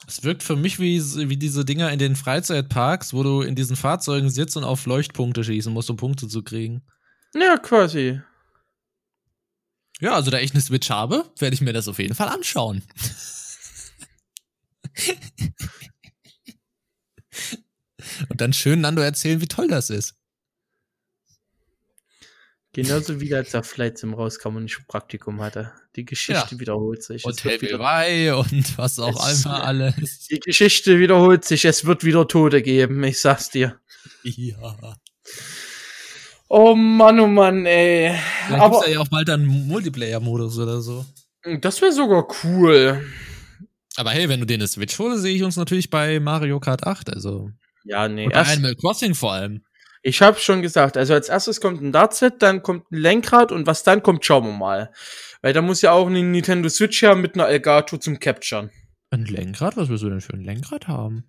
Es 0.08 0.24
wirkt 0.24 0.44
für 0.44 0.56
mich 0.56 0.80
wie, 0.80 1.00
wie 1.30 1.38
diese 1.38 1.66
Dinger 1.66 1.92
in 1.92 2.00
den 2.00 2.16
Freizeitparks, 2.16 3.14
wo 3.14 3.24
du 3.24 3.42
in 3.42 3.56
diesen 3.56 3.76
Fahrzeugen 3.76 4.30
sitzt 4.30 4.58
und 4.58 4.64
auf 4.64 4.86
Leuchtpunkte 4.86 5.44
schießen 5.44 5.72
musst, 5.72 5.90
um 5.90 5.98
Punkte 5.98 6.28
zu 6.28 6.44
kriegen. 6.44 6.82
Ja, 7.34 7.58
quasi. 7.58 8.22
Ja, 10.00 10.14
also 10.14 10.32
da 10.32 10.40
ich 10.40 10.52
eine 10.52 10.62
Switch 10.62 10.90
habe, 10.90 11.26
werde 11.38 11.54
ich 11.54 11.62
mir 11.62 11.74
das 11.74 11.88
auf 11.90 12.00
jeden 12.00 12.16
Fall 12.16 12.30
anschauen. 12.30 12.82
und 18.30 18.42
dann 18.42 18.54
schön 18.54 18.82
Nando 18.82 19.02
erzählen, 19.02 19.42
wie 19.42 19.48
toll 19.48 19.68
das 19.68 19.90
ist. 19.90 20.16
Genauso 22.72 23.20
wie 23.20 23.34
als 23.34 23.52
der 23.52 23.64
Flight 23.64 23.98
Sim 23.98 24.14
rauskam 24.14 24.56
und 24.56 24.66
ich 24.66 24.88
Praktikum 24.88 25.42
hatte. 25.42 25.74
Die 26.00 26.06
Geschichte 26.06 26.56
ja. 26.56 26.60
wiederholt 26.62 27.04
sich. 27.04 27.26
Und 27.26 27.44
Happy 27.44 27.74
und 27.74 28.78
was 28.78 29.00
auch 29.00 29.22
einfach 29.22 29.66
alles. 29.66 30.28
Die 30.32 30.40
Geschichte 30.40 30.98
wiederholt 30.98 31.44
sich. 31.44 31.66
Es 31.66 31.84
wird 31.84 32.06
wieder 32.06 32.26
Tode 32.26 32.62
geben, 32.62 33.04
ich 33.04 33.20
sag's 33.20 33.50
dir. 33.50 33.78
Ja. 34.24 34.96
Oh 36.48 36.74
Mann, 36.74 37.20
oh 37.20 37.28
Mann, 37.28 37.66
ey. 37.66 38.18
Vielleicht 38.48 38.64
Aber 38.64 38.80
gibt's 38.80 38.94
ja 38.94 39.00
auch 39.02 39.10
bald 39.10 39.30
einen 39.30 39.68
Multiplayer-Modus 39.68 40.58
oder 40.58 40.80
so. 40.80 41.06
Das 41.60 41.82
wäre 41.82 41.92
sogar 41.92 42.26
cool. 42.46 43.06
Aber 43.98 44.12
hey, 44.12 44.30
wenn 44.30 44.40
du 44.40 44.46
den 44.46 44.66
Switch 44.66 44.98
holst, 45.00 45.24
sehe 45.24 45.36
ich 45.36 45.44
uns 45.44 45.58
natürlich 45.58 45.90
bei 45.90 46.22
Mario 46.22 46.62
Kart 46.62 46.88
8, 46.88 47.14
also. 47.14 47.50
Ja, 47.84 48.08
nee. 48.08 48.24
Und 48.24 48.34
bei 48.34 48.48
Animal 48.48 48.76
Crossing 48.76 49.16
vor 49.16 49.34
allem. 49.34 49.66
Ich 50.02 50.22
habe 50.22 50.40
schon 50.40 50.62
gesagt, 50.62 50.96
also 50.96 51.14
als 51.14 51.30
erstes 51.30 51.60
kommt 51.60 51.82
ein 51.82 51.92
Dartset, 51.92 52.42
dann 52.42 52.64
kommt 52.64 52.92
ein 52.92 52.98
Lenkrad 52.98 53.52
und 53.52 53.68
was 53.68 53.84
dann 53.84 54.02
kommt, 54.02 54.26
schauen 54.26 54.46
wir 54.46 54.54
mal. 54.54 54.92
Weil 55.42 55.54
da 55.54 55.62
muss 55.62 55.82
ja 55.82 55.92
auch 55.92 56.08
eine 56.08 56.24
Nintendo 56.24 56.70
Switch 56.70 57.04
haben 57.04 57.22
mit 57.22 57.36
einer 57.36 57.48
Elgato 57.48 57.98
zum 57.98 58.20
Capturen. 58.20 58.72
Ein 59.10 59.26
Lenkrad? 59.26 59.76
Was 59.78 59.90
willst 59.90 60.04
du 60.04 60.10
denn 60.10 60.22
für 60.22 60.34
ein 60.34 60.44
Lenkrad 60.44 60.88
haben? 60.88 61.26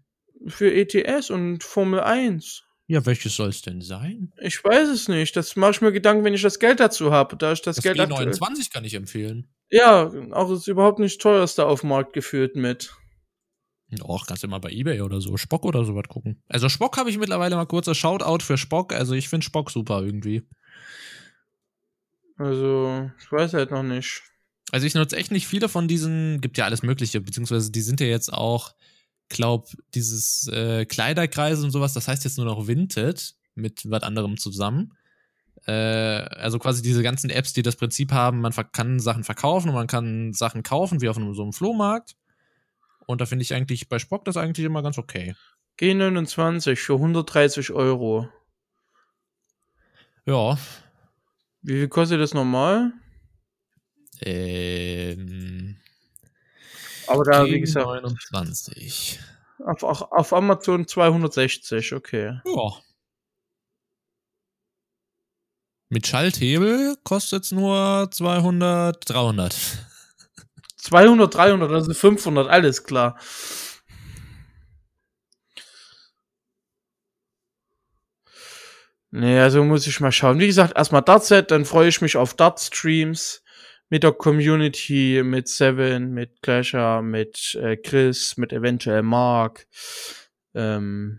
Für 0.46 0.72
ETS 0.72 1.30
und 1.30 1.64
Formel 1.64 2.00
1. 2.00 2.64
Ja, 2.86 3.06
welches 3.06 3.36
soll 3.36 3.50
es 3.50 3.62
denn 3.62 3.80
sein? 3.80 4.32
Ich 4.40 4.64
weiß 4.64 4.88
es 4.88 5.06
nicht. 5.08 5.36
Das 5.36 5.54
mache 5.54 5.70
ich 5.70 5.80
mir 5.80 5.92
Gedanken, 5.92 6.24
wenn 6.24 6.34
ich 6.34 6.42
das 6.42 6.58
Geld 6.58 6.80
dazu 6.80 7.12
habe. 7.12 7.36
Da 7.36 7.52
ich 7.52 7.62
das, 7.62 7.76
das 7.76 7.84
Geld 7.84 7.98
G29 7.98 8.72
kann 8.72 8.84
ich 8.84 8.94
empfehlen. 8.94 9.48
Ja, 9.70 10.10
auch 10.32 10.50
ist 10.50 10.66
überhaupt 10.66 10.98
nicht 10.98 11.20
teuerste 11.20 11.66
auf 11.66 11.84
Markt 11.84 12.12
geführt 12.12 12.56
mit. 12.56 12.92
Och, 14.02 14.26
kannst 14.26 14.42
du 14.42 14.48
mal 14.48 14.60
bei 14.60 14.70
Ebay 14.70 15.00
oder 15.00 15.20
so, 15.20 15.36
Spock 15.36 15.64
oder 15.64 15.84
sowas 15.84 16.04
gucken. 16.08 16.42
Also 16.48 16.68
Spock 16.68 16.96
habe 16.96 17.10
ich 17.10 17.18
mittlerweile 17.18 17.56
mal 17.56 17.66
kurzer 17.66 17.94
Shoutout 17.94 18.44
für 18.44 18.56
Spock. 18.56 18.92
Also 18.92 19.14
ich 19.14 19.28
finde 19.28 19.44
Spock 19.44 19.70
super 19.70 20.02
irgendwie. 20.02 20.46
Also, 22.36 23.10
ich 23.18 23.30
weiß 23.30 23.52
halt 23.54 23.70
noch 23.70 23.82
nicht. 23.82 24.22
Also 24.72 24.86
ich 24.86 24.94
nutze 24.94 25.16
echt 25.16 25.30
nicht 25.30 25.46
viele 25.46 25.68
von 25.68 25.88
diesen, 25.88 26.40
gibt 26.40 26.56
ja 26.56 26.64
alles 26.64 26.82
Mögliche, 26.82 27.20
beziehungsweise 27.20 27.70
die 27.70 27.82
sind 27.82 28.00
ja 28.00 28.06
jetzt 28.06 28.32
auch, 28.32 28.74
glaub, 29.28 29.68
dieses 29.94 30.48
äh, 30.48 30.86
Kleiderkreise 30.86 31.64
und 31.64 31.70
sowas, 31.70 31.92
das 31.92 32.08
heißt 32.08 32.24
jetzt 32.24 32.38
nur 32.38 32.46
noch 32.46 32.66
Vinted 32.66 33.34
mit 33.54 33.90
was 33.90 34.02
anderem 34.02 34.38
zusammen. 34.38 34.94
Äh, 35.66 35.72
also 35.72 36.58
quasi 36.58 36.82
diese 36.82 37.02
ganzen 37.02 37.30
Apps, 37.30 37.52
die 37.52 37.62
das 37.62 37.76
Prinzip 37.76 38.12
haben, 38.12 38.40
man 38.40 38.52
kann 38.72 39.00
Sachen 39.00 39.24
verkaufen 39.24 39.68
und 39.68 39.74
man 39.74 39.86
kann 39.86 40.32
Sachen 40.32 40.62
kaufen, 40.62 41.00
wie 41.00 41.08
auf 41.08 41.16
einem, 41.16 41.34
so 41.34 41.42
einem 41.42 41.52
Flohmarkt. 41.52 42.16
Und 43.10 43.20
da 43.20 43.26
finde 43.26 43.42
ich 43.42 43.52
eigentlich 43.52 43.88
bei 43.88 43.98
Spock 43.98 44.24
das 44.24 44.36
eigentlich 44.36 44.64
immer 44.64 44.84
ganz 44.84 44.96
okay. 44.96 45.34
G29 45.80 46.76
für 46.76 46.94
130 46.94 47.72
Euro. 47.72 48.28
Ja. 50.26 50.56
Wie 51.60 51.72
viel 51.72 51.88
kostet 51.88 52.20
das 52.20 52.34
normal? 52.34 52.92
Ähm. 54.20 55.76
Aber 57.08 57.24
da, 57.24 57.44
wie 57.46 57.58
gesagt, 57.58 57.84
29. 57.84 59.18
auf, 59.66 59.82
auf, 59.82 60.02
auf 60.12 60.32
Amazon 60.32 60.86
260, 60.86 61.92
okay. 61.94 62.38
Ja. 62.44 62.72
Mit 65.88 66.06
Schalthebel 66.06 66.96
kostet 67.02 67.42
es 67.42 67.50
nur 67.50 68.08
200, 68.12 69.08
300. 69.08 69.89
200, 70.82 71.34
300, 71.34 71.70
also 71.70 71.92
500, 71.94 72.48
alles 72.48 72.84
klar. 72.84 73.18
Nee, 79.12 79.40
also 79.40 79.64
muss 79.64 79.86
ich 79.86 79.98
mal 80.00 80.12
schauen. 80.12 80.38
Wie 80.38 80.46
gesagt, 80.46 80.76
erstmal 80.76 81.02
Dartset, 81.02 81.50
dann 81.50 81.64
freue 81.64 81.88
ich 81.88 82.00
mich 82.00 82.16
auf 82.16 82.34
Dart-Streams 82.34 83.42
mit 83.88 84.04
der 84.04 84.12
Community, 84.12 85.22
mit 85.24 85.48
Seven, 85.48 86.12
mit 86.12 86.42
Clasher, 86.42 87.02
mit 87.02 87.56
äh, 87.56 87.76
Chris, 87.76 88.36
mit 88.36 88.52
eventuell 88.52 89.02
Mark. 89.02 89.66
Ähm, 90.54 91.18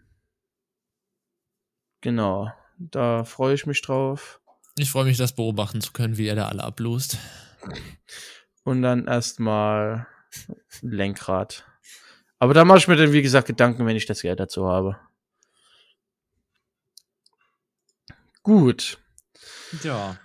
genau, 1.99 2.49
da 2.77 3.25
freue 3.25 3.55
ich 3.55 3.65
mich 3.65 3.81
drauf. 3.81 4.39
Ich 4.77 4.89
freue 4.89 5.03
mich, 5.03 5.17
das 5.17 5.35
beobachten 5.35 5.81
zu 5.81 5.91
können, 5.91 6.17
wie 6.17 6.27
er 6.27 6.35
da 6.35 6.47
alle 6.47 6.63
ablost. 6.63 7.17
Und 8.63 8.81
dann 8.81 9.07
erstmal 9.07 10.07
Lenkrad. 10.81 11.65
Aber 12.39 12.53
da 12.53 12.65
mache 12.65 12.79
ich 12.79 12.87
mir 12.87 12.95
dann, 12.95 13.13
wie 13.13 13.21
gesagt, 13.21 13.47
Gedanken, 13.47 13.85
wenn 13.85 13.95
ich 13.95 14.05
das 14.05 14.21
Geld 14.21 14.39
dazu 14.39 14.67
habe. 14.67 14.99
Gut. 18.43 18.97
Ja. 19.83 20.17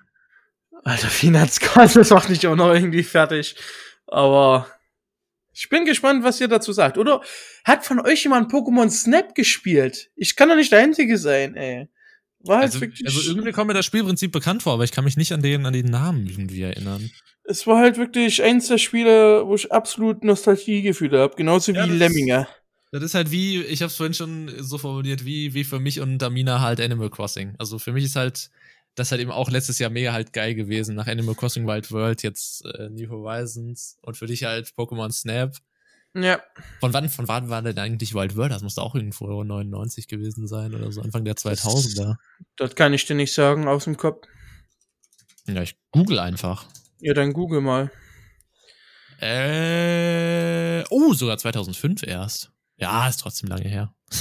Alter, 0.84 1.08
Finanzkarte, 1.08 1.98
das 1.98 2.10
macht 2.10 2.28
mich 2.28 2.46
auch 2.46 2.56
noch 2.56 2.72
irgendwie 2.72 3.02
fertig. 3.02 3.56
Aber 4.06 4.66
ich 5.52 5.68
bin 5.68 5.84
gespannt, 5.84 6.22
was 6.22 6.40
ihr 6.40 6.48
dazu 6.48 6.72
sagt. 6.72 6.96
Oder 6.96 7.22
hat 7.64 7.84
von 7.84 8.00
euch 8.00 8.22
jemand 8.22 8.52
Pokémon 8.52 8.90
Snap 8.90 9.34
gespielt? 9.34 10.10
Ich 10.14 10.36
kann 10.36 10.48
doch 10.48 10.56
nicht 10.56 10.72
der 10.72 10.80
Einzige 10.80 11.18
sein, 11.18 11.56
ey. 11.56 11.88
Also, 12.48 12.80
also 13.04 13.30
irgendwie 13.30 13.52
kommt 13.52 13.68
mir 13.68 13.74
das 13.74 13.84
Spielprinzip 13.86 14.32
bekannt 14.32 14.62
vor, 14.62 14.74
aber 14.74 14.84
ich 14.84 14.92
kann 14.92 15.04
mich 15.04 15.16
nicht 15.16 15.32
an 15.32 15.42
den, 15.42 15.66
an 15.66 15.72
den 15.72 15.86
Namen 15.86 16.26
irgendwie 16.26 16.62
erinnern. 16.62 17.10
es 17.44 17.66
war 17.66 17.78
halt 17.78 17.96
wirklich 17.98 18.42
eins 18.42 18.68
der 18.68 18.78
Spiele, 18.78 19.46
wo 19.46 19.54
ich 19.54 19.70
absolut 19.72 20.24
Nostalgiegefühle 20.24 21.18
habe. 21.18 21.36
Genauso 21.36 21.72
Ja, 21.72 21.84
wie 21.84 21.90
das- 21.90 21.98
Lemminge. 21.98 22.46
Das 22.92 23.02
ist 23.02 23.14
halt 23.14 23.30
wie, 23.30 23.60
ich 23.62 23.82
habe 23.82 23.88
es 23.90 23.96
vorhin 23.96 24.14
schon 24.14 24.50
so 24.60 24.78
formuliert, 24.78 25.24
wie, 25.24 25.52
wie 25.54 25.64
für 25.64 25.80
mich 25.80 26.00
und 26.00 26.18
Damina 26.18 26.60
halt 26.60 26.80
Animal 26.80 27.10
Crossing. 27.10 27.54
Also 27.58 27.78
für 27.78 27.92
mich 27.92 28.04
ist 28.04 28.16
halt 28.16 28.48
das 28.94 29.10
halt 29.10 29.20
eben 29.20 29.30
auch 29.32 29.50
letztes 29.50 29.78
Jahr 29.78 29.90
mega 29.90 30.12
halt 30.12 30.32
geil 30.32 30.54
gewesen. 30.54 30.94
Nach 30.94 31.06
Animal 31.06 31.34
Crossing 31.34 31.66
Wild 31.66 31.90
World, 31.92 32.22
jetzt 32.22 32.64
äh, 32.64 32.88
New 32.88 33.10
Horizons 33.10 33.98
und 34.02 34.16
für 34.16 34.26
dich 34.26 34.44
halt 34.44 34.68
Pokémon 34.78 35.10
Snap. 35.12 35.54
Ja. 36.16 36.40
Von 36.80 36.94
wann, 36.94 37.08
von 37.10 37.28
wann 37.28 37.50
war 37.50 37.60
denn 37.60 37.78
eigentlich 37.78 38.14
Wild 38.14 38.36
World? 38.36 38.50
Das 38.50 38.62
musste 38.62 38.80
auch 38.80 38.94
irgendwo 38.94 39.44
99 39.44 40.08
gewesen 40.08 40.48
sein 40.48 40.74
oder 40.74 40.90
so, 40.90 41.02
Anfang 41.02 41.24
der 41.24 41.34
2000er. 41.34 42.16
Das 42.56 42.74
kann 42.74 42.94
ich 42.94 43.04
dir 43.04 43.14
nicht 43.14 43.34
sagen 43.34 43.68
aus 43.68 43.84
dem 43.84 43.98
Kopf. 43.98 44.26
Ja, 45.46 45.60
ich 45.62 45.76
google 45.90 46.18
einfach. 46.18 46.66
Ja, 47.00 47.12
dann 47.12 47.34
google 47.34 47.60
mal. 47.60 47.90
Äh, 49.20 50.84
oh, 50.90 51.12
sogar 51.12 51.36
2005 51.36 52.02
erst. 52.02 52.50
Ja, 52.76 53.08
ist 53.08 53.20
trotzdem 53.20 53.48
lange 53.50 53.68
her. 53.68 53.94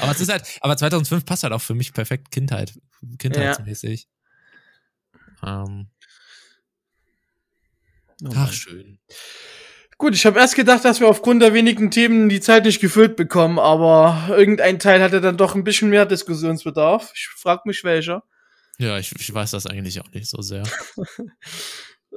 Aber 0.00 0.12
es 0.12 0.20
ist 0.20 0.30
halt, 0.30 0.44
aber 0.62 0.76
2005 0.76 1.24
passt 1.24 1.42
halt 1.42 1.52
auch 1.52 1.60
für 1.60 1.74
mich 1.74 1.92
perfekt 1.92 2.30
Kindheit, 2.30 2.72
kindheitsmäßig. 3.18 4.08
Ähm, 5.44 5.90
Oh 8.24 8.32
ach, 8.34 8.52
schön. 8.52 8.98
Gut, 9.98 10.14
ich 10.14 10.24
habe 10.26 10.38
erst 10.38 10.54
gedacht, 10.54 10.84
dass 10.84 11.00
wir 11.00 11.08
aufgrund 11.08 11.42
der 11.42 11.54
wenigen 11.54 11.90
Themen 11.90 12.28
die 12.28 12.40
Zeit 12.40 12.64
nicht 12.64 12.80
gefüllt 12.80 13.16
bekommen, 13.16 13.58
aber 13.58 14.28
irgendein 14.30 14.78
Teil 14.78 15.02
hatte 15.02 15.20
dann 15.20 15.36
doch 15.36 15.56
ein 15.56 15.64
bisschen 15.64 15.90
mehr 15.90 16.06
Diskussionsbedarf. 16.06 17.10
Ich 17.14 17.28
frag 17.28 17.66
mich 17.66 17.82
welcher. 17.82 18.22
Ja, 18.78 18.96
ich, 18.98 19.12
ich 19.18 19.34
weiß 19.34 19.50
das 19.50 19.66
eigentlich 19.66 20.00
auch 20.00 20.10
nicht 20.12 20.28
so 20.28 20.40
sehr. 20.40 20.62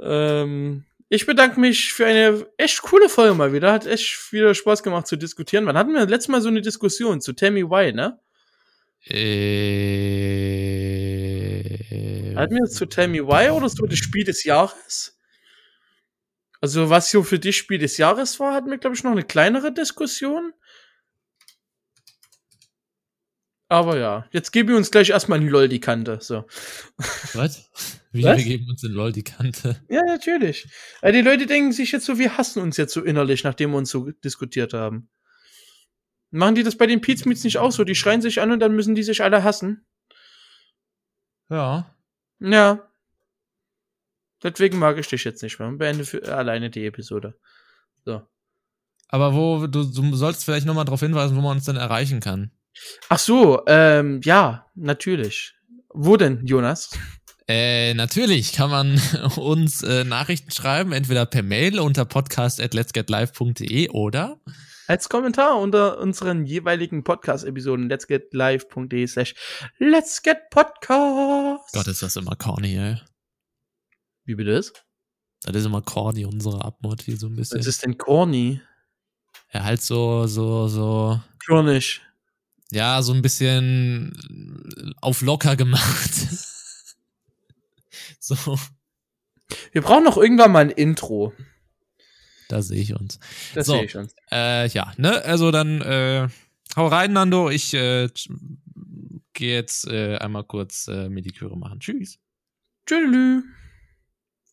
Ähm, 0.01 0.85
ich 1.09 1.25
bedanke 1.25 1.59
mich 1.59 1.91
für 1.91 2.05
eine 2.05 2.47
echt 2.57 2.81
coole 2.81 3.09
Folge 3.09 3.33
mal 3.35 3.51
wieder. 3.51 3.73
Hat 3.73 3.85
echt 3.85 4.31
wieder 4.31 4.55
Spaß 4.55 4.83
gemacht 4.83 5.07
zu 5.07 5.17
diskutieren. 5.17 5.65
Wann 5.65 5.77
hatten 5.77 5.91
wir 5.91 6.05
letztes 6.05 6.29
Mal 6.29 6.41
so 6.41 6.47
eine 6.47 6.61
Diskussion 6.61 7.19
zu 7.19 7.33
Tell 7.33 7.51
Me 7.51 7.69
Why, 7.69 7.91
ne? 7.91 8.17
Äh, 9.03 9.35
Hatten 12.35 12.55
wir 12.55 12.69
zu 12.69 12.85
Tell 12.85 13.09
Me 13.09 13.27
Why 13.27 13.49
oder 13.49 13.67
so 13.67 13.85
das 13.85 13.99
Spiel 13.99 14.23
des 14.23 14.45
Jahres? 14.45 15.17
Also, 16.61 16.89
was 16.89 17.09
so 17.09 17.23
für 17.23 17.39
dich 17.39 17.57
Spiel 17.57 17.79
des 17.79 17.97
Jahres 17.97 18.39
war, 18.39 18.53
hatten 18.53 18.69
wir, 18.69 18.77
glaube 18.77 18.95
ich, 18.95 19.03
noch 19.03 19.11
eine 19.11 19.23
kleinere 19.23 19.73
Diskussion. 19.73 20.53
Aber 23.67 23.97
ja, 23.97 24.27
jetzt 24.31 24.51
geben 24.51 24.69
wir 24.69 24.75
uns 24.75 24.91
gleich 24.91 25.11
erstmal 25.11 25.39
ein 25.39 25.47
LOL 25.47 25.69
die 25.69 25.79
Kante. 25.79 26.19
So. 26.21 26.45
Was? 27.33 27.71
Wie 28.11 28.23
Was? 28.25 28.37
wir 28.37 28.43
geben 28.43 28.69
uns 28.69 28.83
in 28.83 28.91
LOL 28.91 29.13
die 29.13 29.23
Kante. 29.23 29.81
Ja, 29.89 30.03
natürlich. 30.03 30.67
Weil 30.99 31.13
die 31.13 31.21
Leute 31.21 31.45
denken 31.45 31.71
sich 31.71 31.93
jetzt 31.93 32.05
so, 32.05 32.19
wir 32.19 32.37
hassen 32.37 32.61
uns 32.61 32.75
jetzt 32.75 32.93
so 32.93 33.01
innerlich, 33.01 33.45
nachdem 33.45 33.71
wir 33.71 33.77
uns 33.77 33.89
so 33.89 34.11
diskutiert 34.11 34.73
haben. 34.73 35.09
Machen 36.31 36.55
die 36.55 36.63
das 36.63 36.75
bei 36.77 36.85
den 36.85 36.99
Pete's 36.99 37.23
Meets 37.23 37.45
nicht 37.45 37.59
auch 37.59 37.71
so? 37.71 37.85
Die 37.85 37.95
schreien 37.95 38.21
sich 38.21 38.41
an 38.41 38.51
und 38.51 38.59
dann 38.59 38.75
müssen 38.75 38.93
die 38.93 39.03
sich 39.03 39.23
alle 39.23 39.45
hassen. 39.45 39.85
Ja. 41.49 41.95
Ja. 42.39 42.90
Deswegen 44.43 44.79
mag 44.79 44.97
ich 44.97 45.07
dich 45.07 45.23
jetzt 45.23 45.43
nicht 45.43 45.59
mehr. 45.59 45.71
Beende 45.71 46.05
für 46.05 46.23
alleine 46.35 46.69
die 46.69 46.85
Episode. 46.85 47.35
So. 48.05 48.21
Aber 49.07 49.33
wo, 49.35 49.67
du, 49.67 49.83
du 49.83 50.15
sollst 50.15 50.45
vielleicht 50.45 50.65
nochmal 50.65 50.85
darauf 50.85 51.01
hinweisen, 51.01 51.35
wo 51.35 51.41
man 51.41 51.57
uns 51.57 51.65
denn 51.65 51.75
erreichen 51.75 52.21
kann. 52.21 52.51
Ach 53.09 53.19
so, 53.19 53.61
ähm, 53.67 54.21
ja, 54.23 54.65
natürlich. 54.75 55.53
Wo 55.89 56.15
denn, 56.15 56.45
Jonas? 56.45 56.91
Äh, 57.47 57.93
natürlich 57.93 58.53
kann 58.53 58.69
man 58.69 59.01
uns 59.35 59.83
äh, 59.83 60.05
Nachrichten 60.05 60.51
schreiben, 60.51 60.93
entweder 60.93 61.25
per 61.25 61.43
Mail 61.43 61.79
unter 61.79 62.05
podcast 62.05 62.61
at 62.61 62.73
letsgetlive.de 62.73 63.89
oder 63.89 64.39
Als 64.87 65.09
Kommentar 65.09 65.59
unter 65.59 65.99
unseren 65.99 66.45
jeweiligen 66.45 67.03
Podcast-Episoden 67.03 67.89
letsgetlive.de 67.89 69.05
slash 69.07 69.35
letsgetpodcast. 69.79 71.73
Gott, 71.73 71.87
ist 71.87 72.01
das 72.01 72.15
immer 72.15 72.37
corny, 72.37 72.77
ey. 72.77 73.01
Wie 74.31 74.35
bitte 74.35 74.51
ist? 74.51 74.85
Das 75.43 75.57
ist 75.57 75.65
immer 75.65 75.81
corny, 75.81 76.23
unsere 76.23 76.63
Abmod 76.63 77.01
hier 77.01 77.17
so 77.17 77.27
ein 77.27 77.35
bisschen. 77.35 77.59
Was 77.59 77.67
ist 77.67 77.83
denn 77.83 77.97
corny? 77.97 78.61
Ja, 79.53 79.65
halt 79.65 79.81
so, 79.81 80.25
so, 80.25 80.69
so, 80.69 81.19
nicht. 81.63 82.01
ja, 82.71 83.01
so 83.01 83.11
ein 83.11 83.21
bisschen 83.21 84.93
auf 85.01 85.21
locker 85.21 85.57
gemacht. 85.57 86.13
so, 88.19 88.57
Wir 89.73 89.81
brauchen 89.81 90.05
noch 90.05 90.15
irgendwann 90.17 90.53
mal 90.53 90.59
ein 90.59 90.69
Intro. 90.69 91.33
da 92.47 92.61
sehe 92.61 92.81
ich 92.81 92.97
uns. 92.97 93.19
Das 93.53 93.67
So. 93.67 93.73
sehe 93.73 93.83
ich 93.83 93.91
schon. 93.91 94.07
Äh, 94.31 94.69
ja, 94.69 94.93
ne, 94.95 95.21
also 95.25 95.51
dann, 95.51 95.81
äh, 95.81 96.29
hau 96.77 96.87
rein, 96.87 97.11
Nando. 97.11 97.49
Ich 97.49 97.73
äh, 97.73 98.07
gehe 99.33 99.55
jetzt 99.55 99.87
äh, 99.87 100.15
einmal 100.19 100.45
kurz 100.45 100.87
äh, 100.87 101.09
Mediküre 101.09 101.57
machen. 101.57 101.81
Tschüss. 101.81 102.17
Tschüss. 102.85 103.43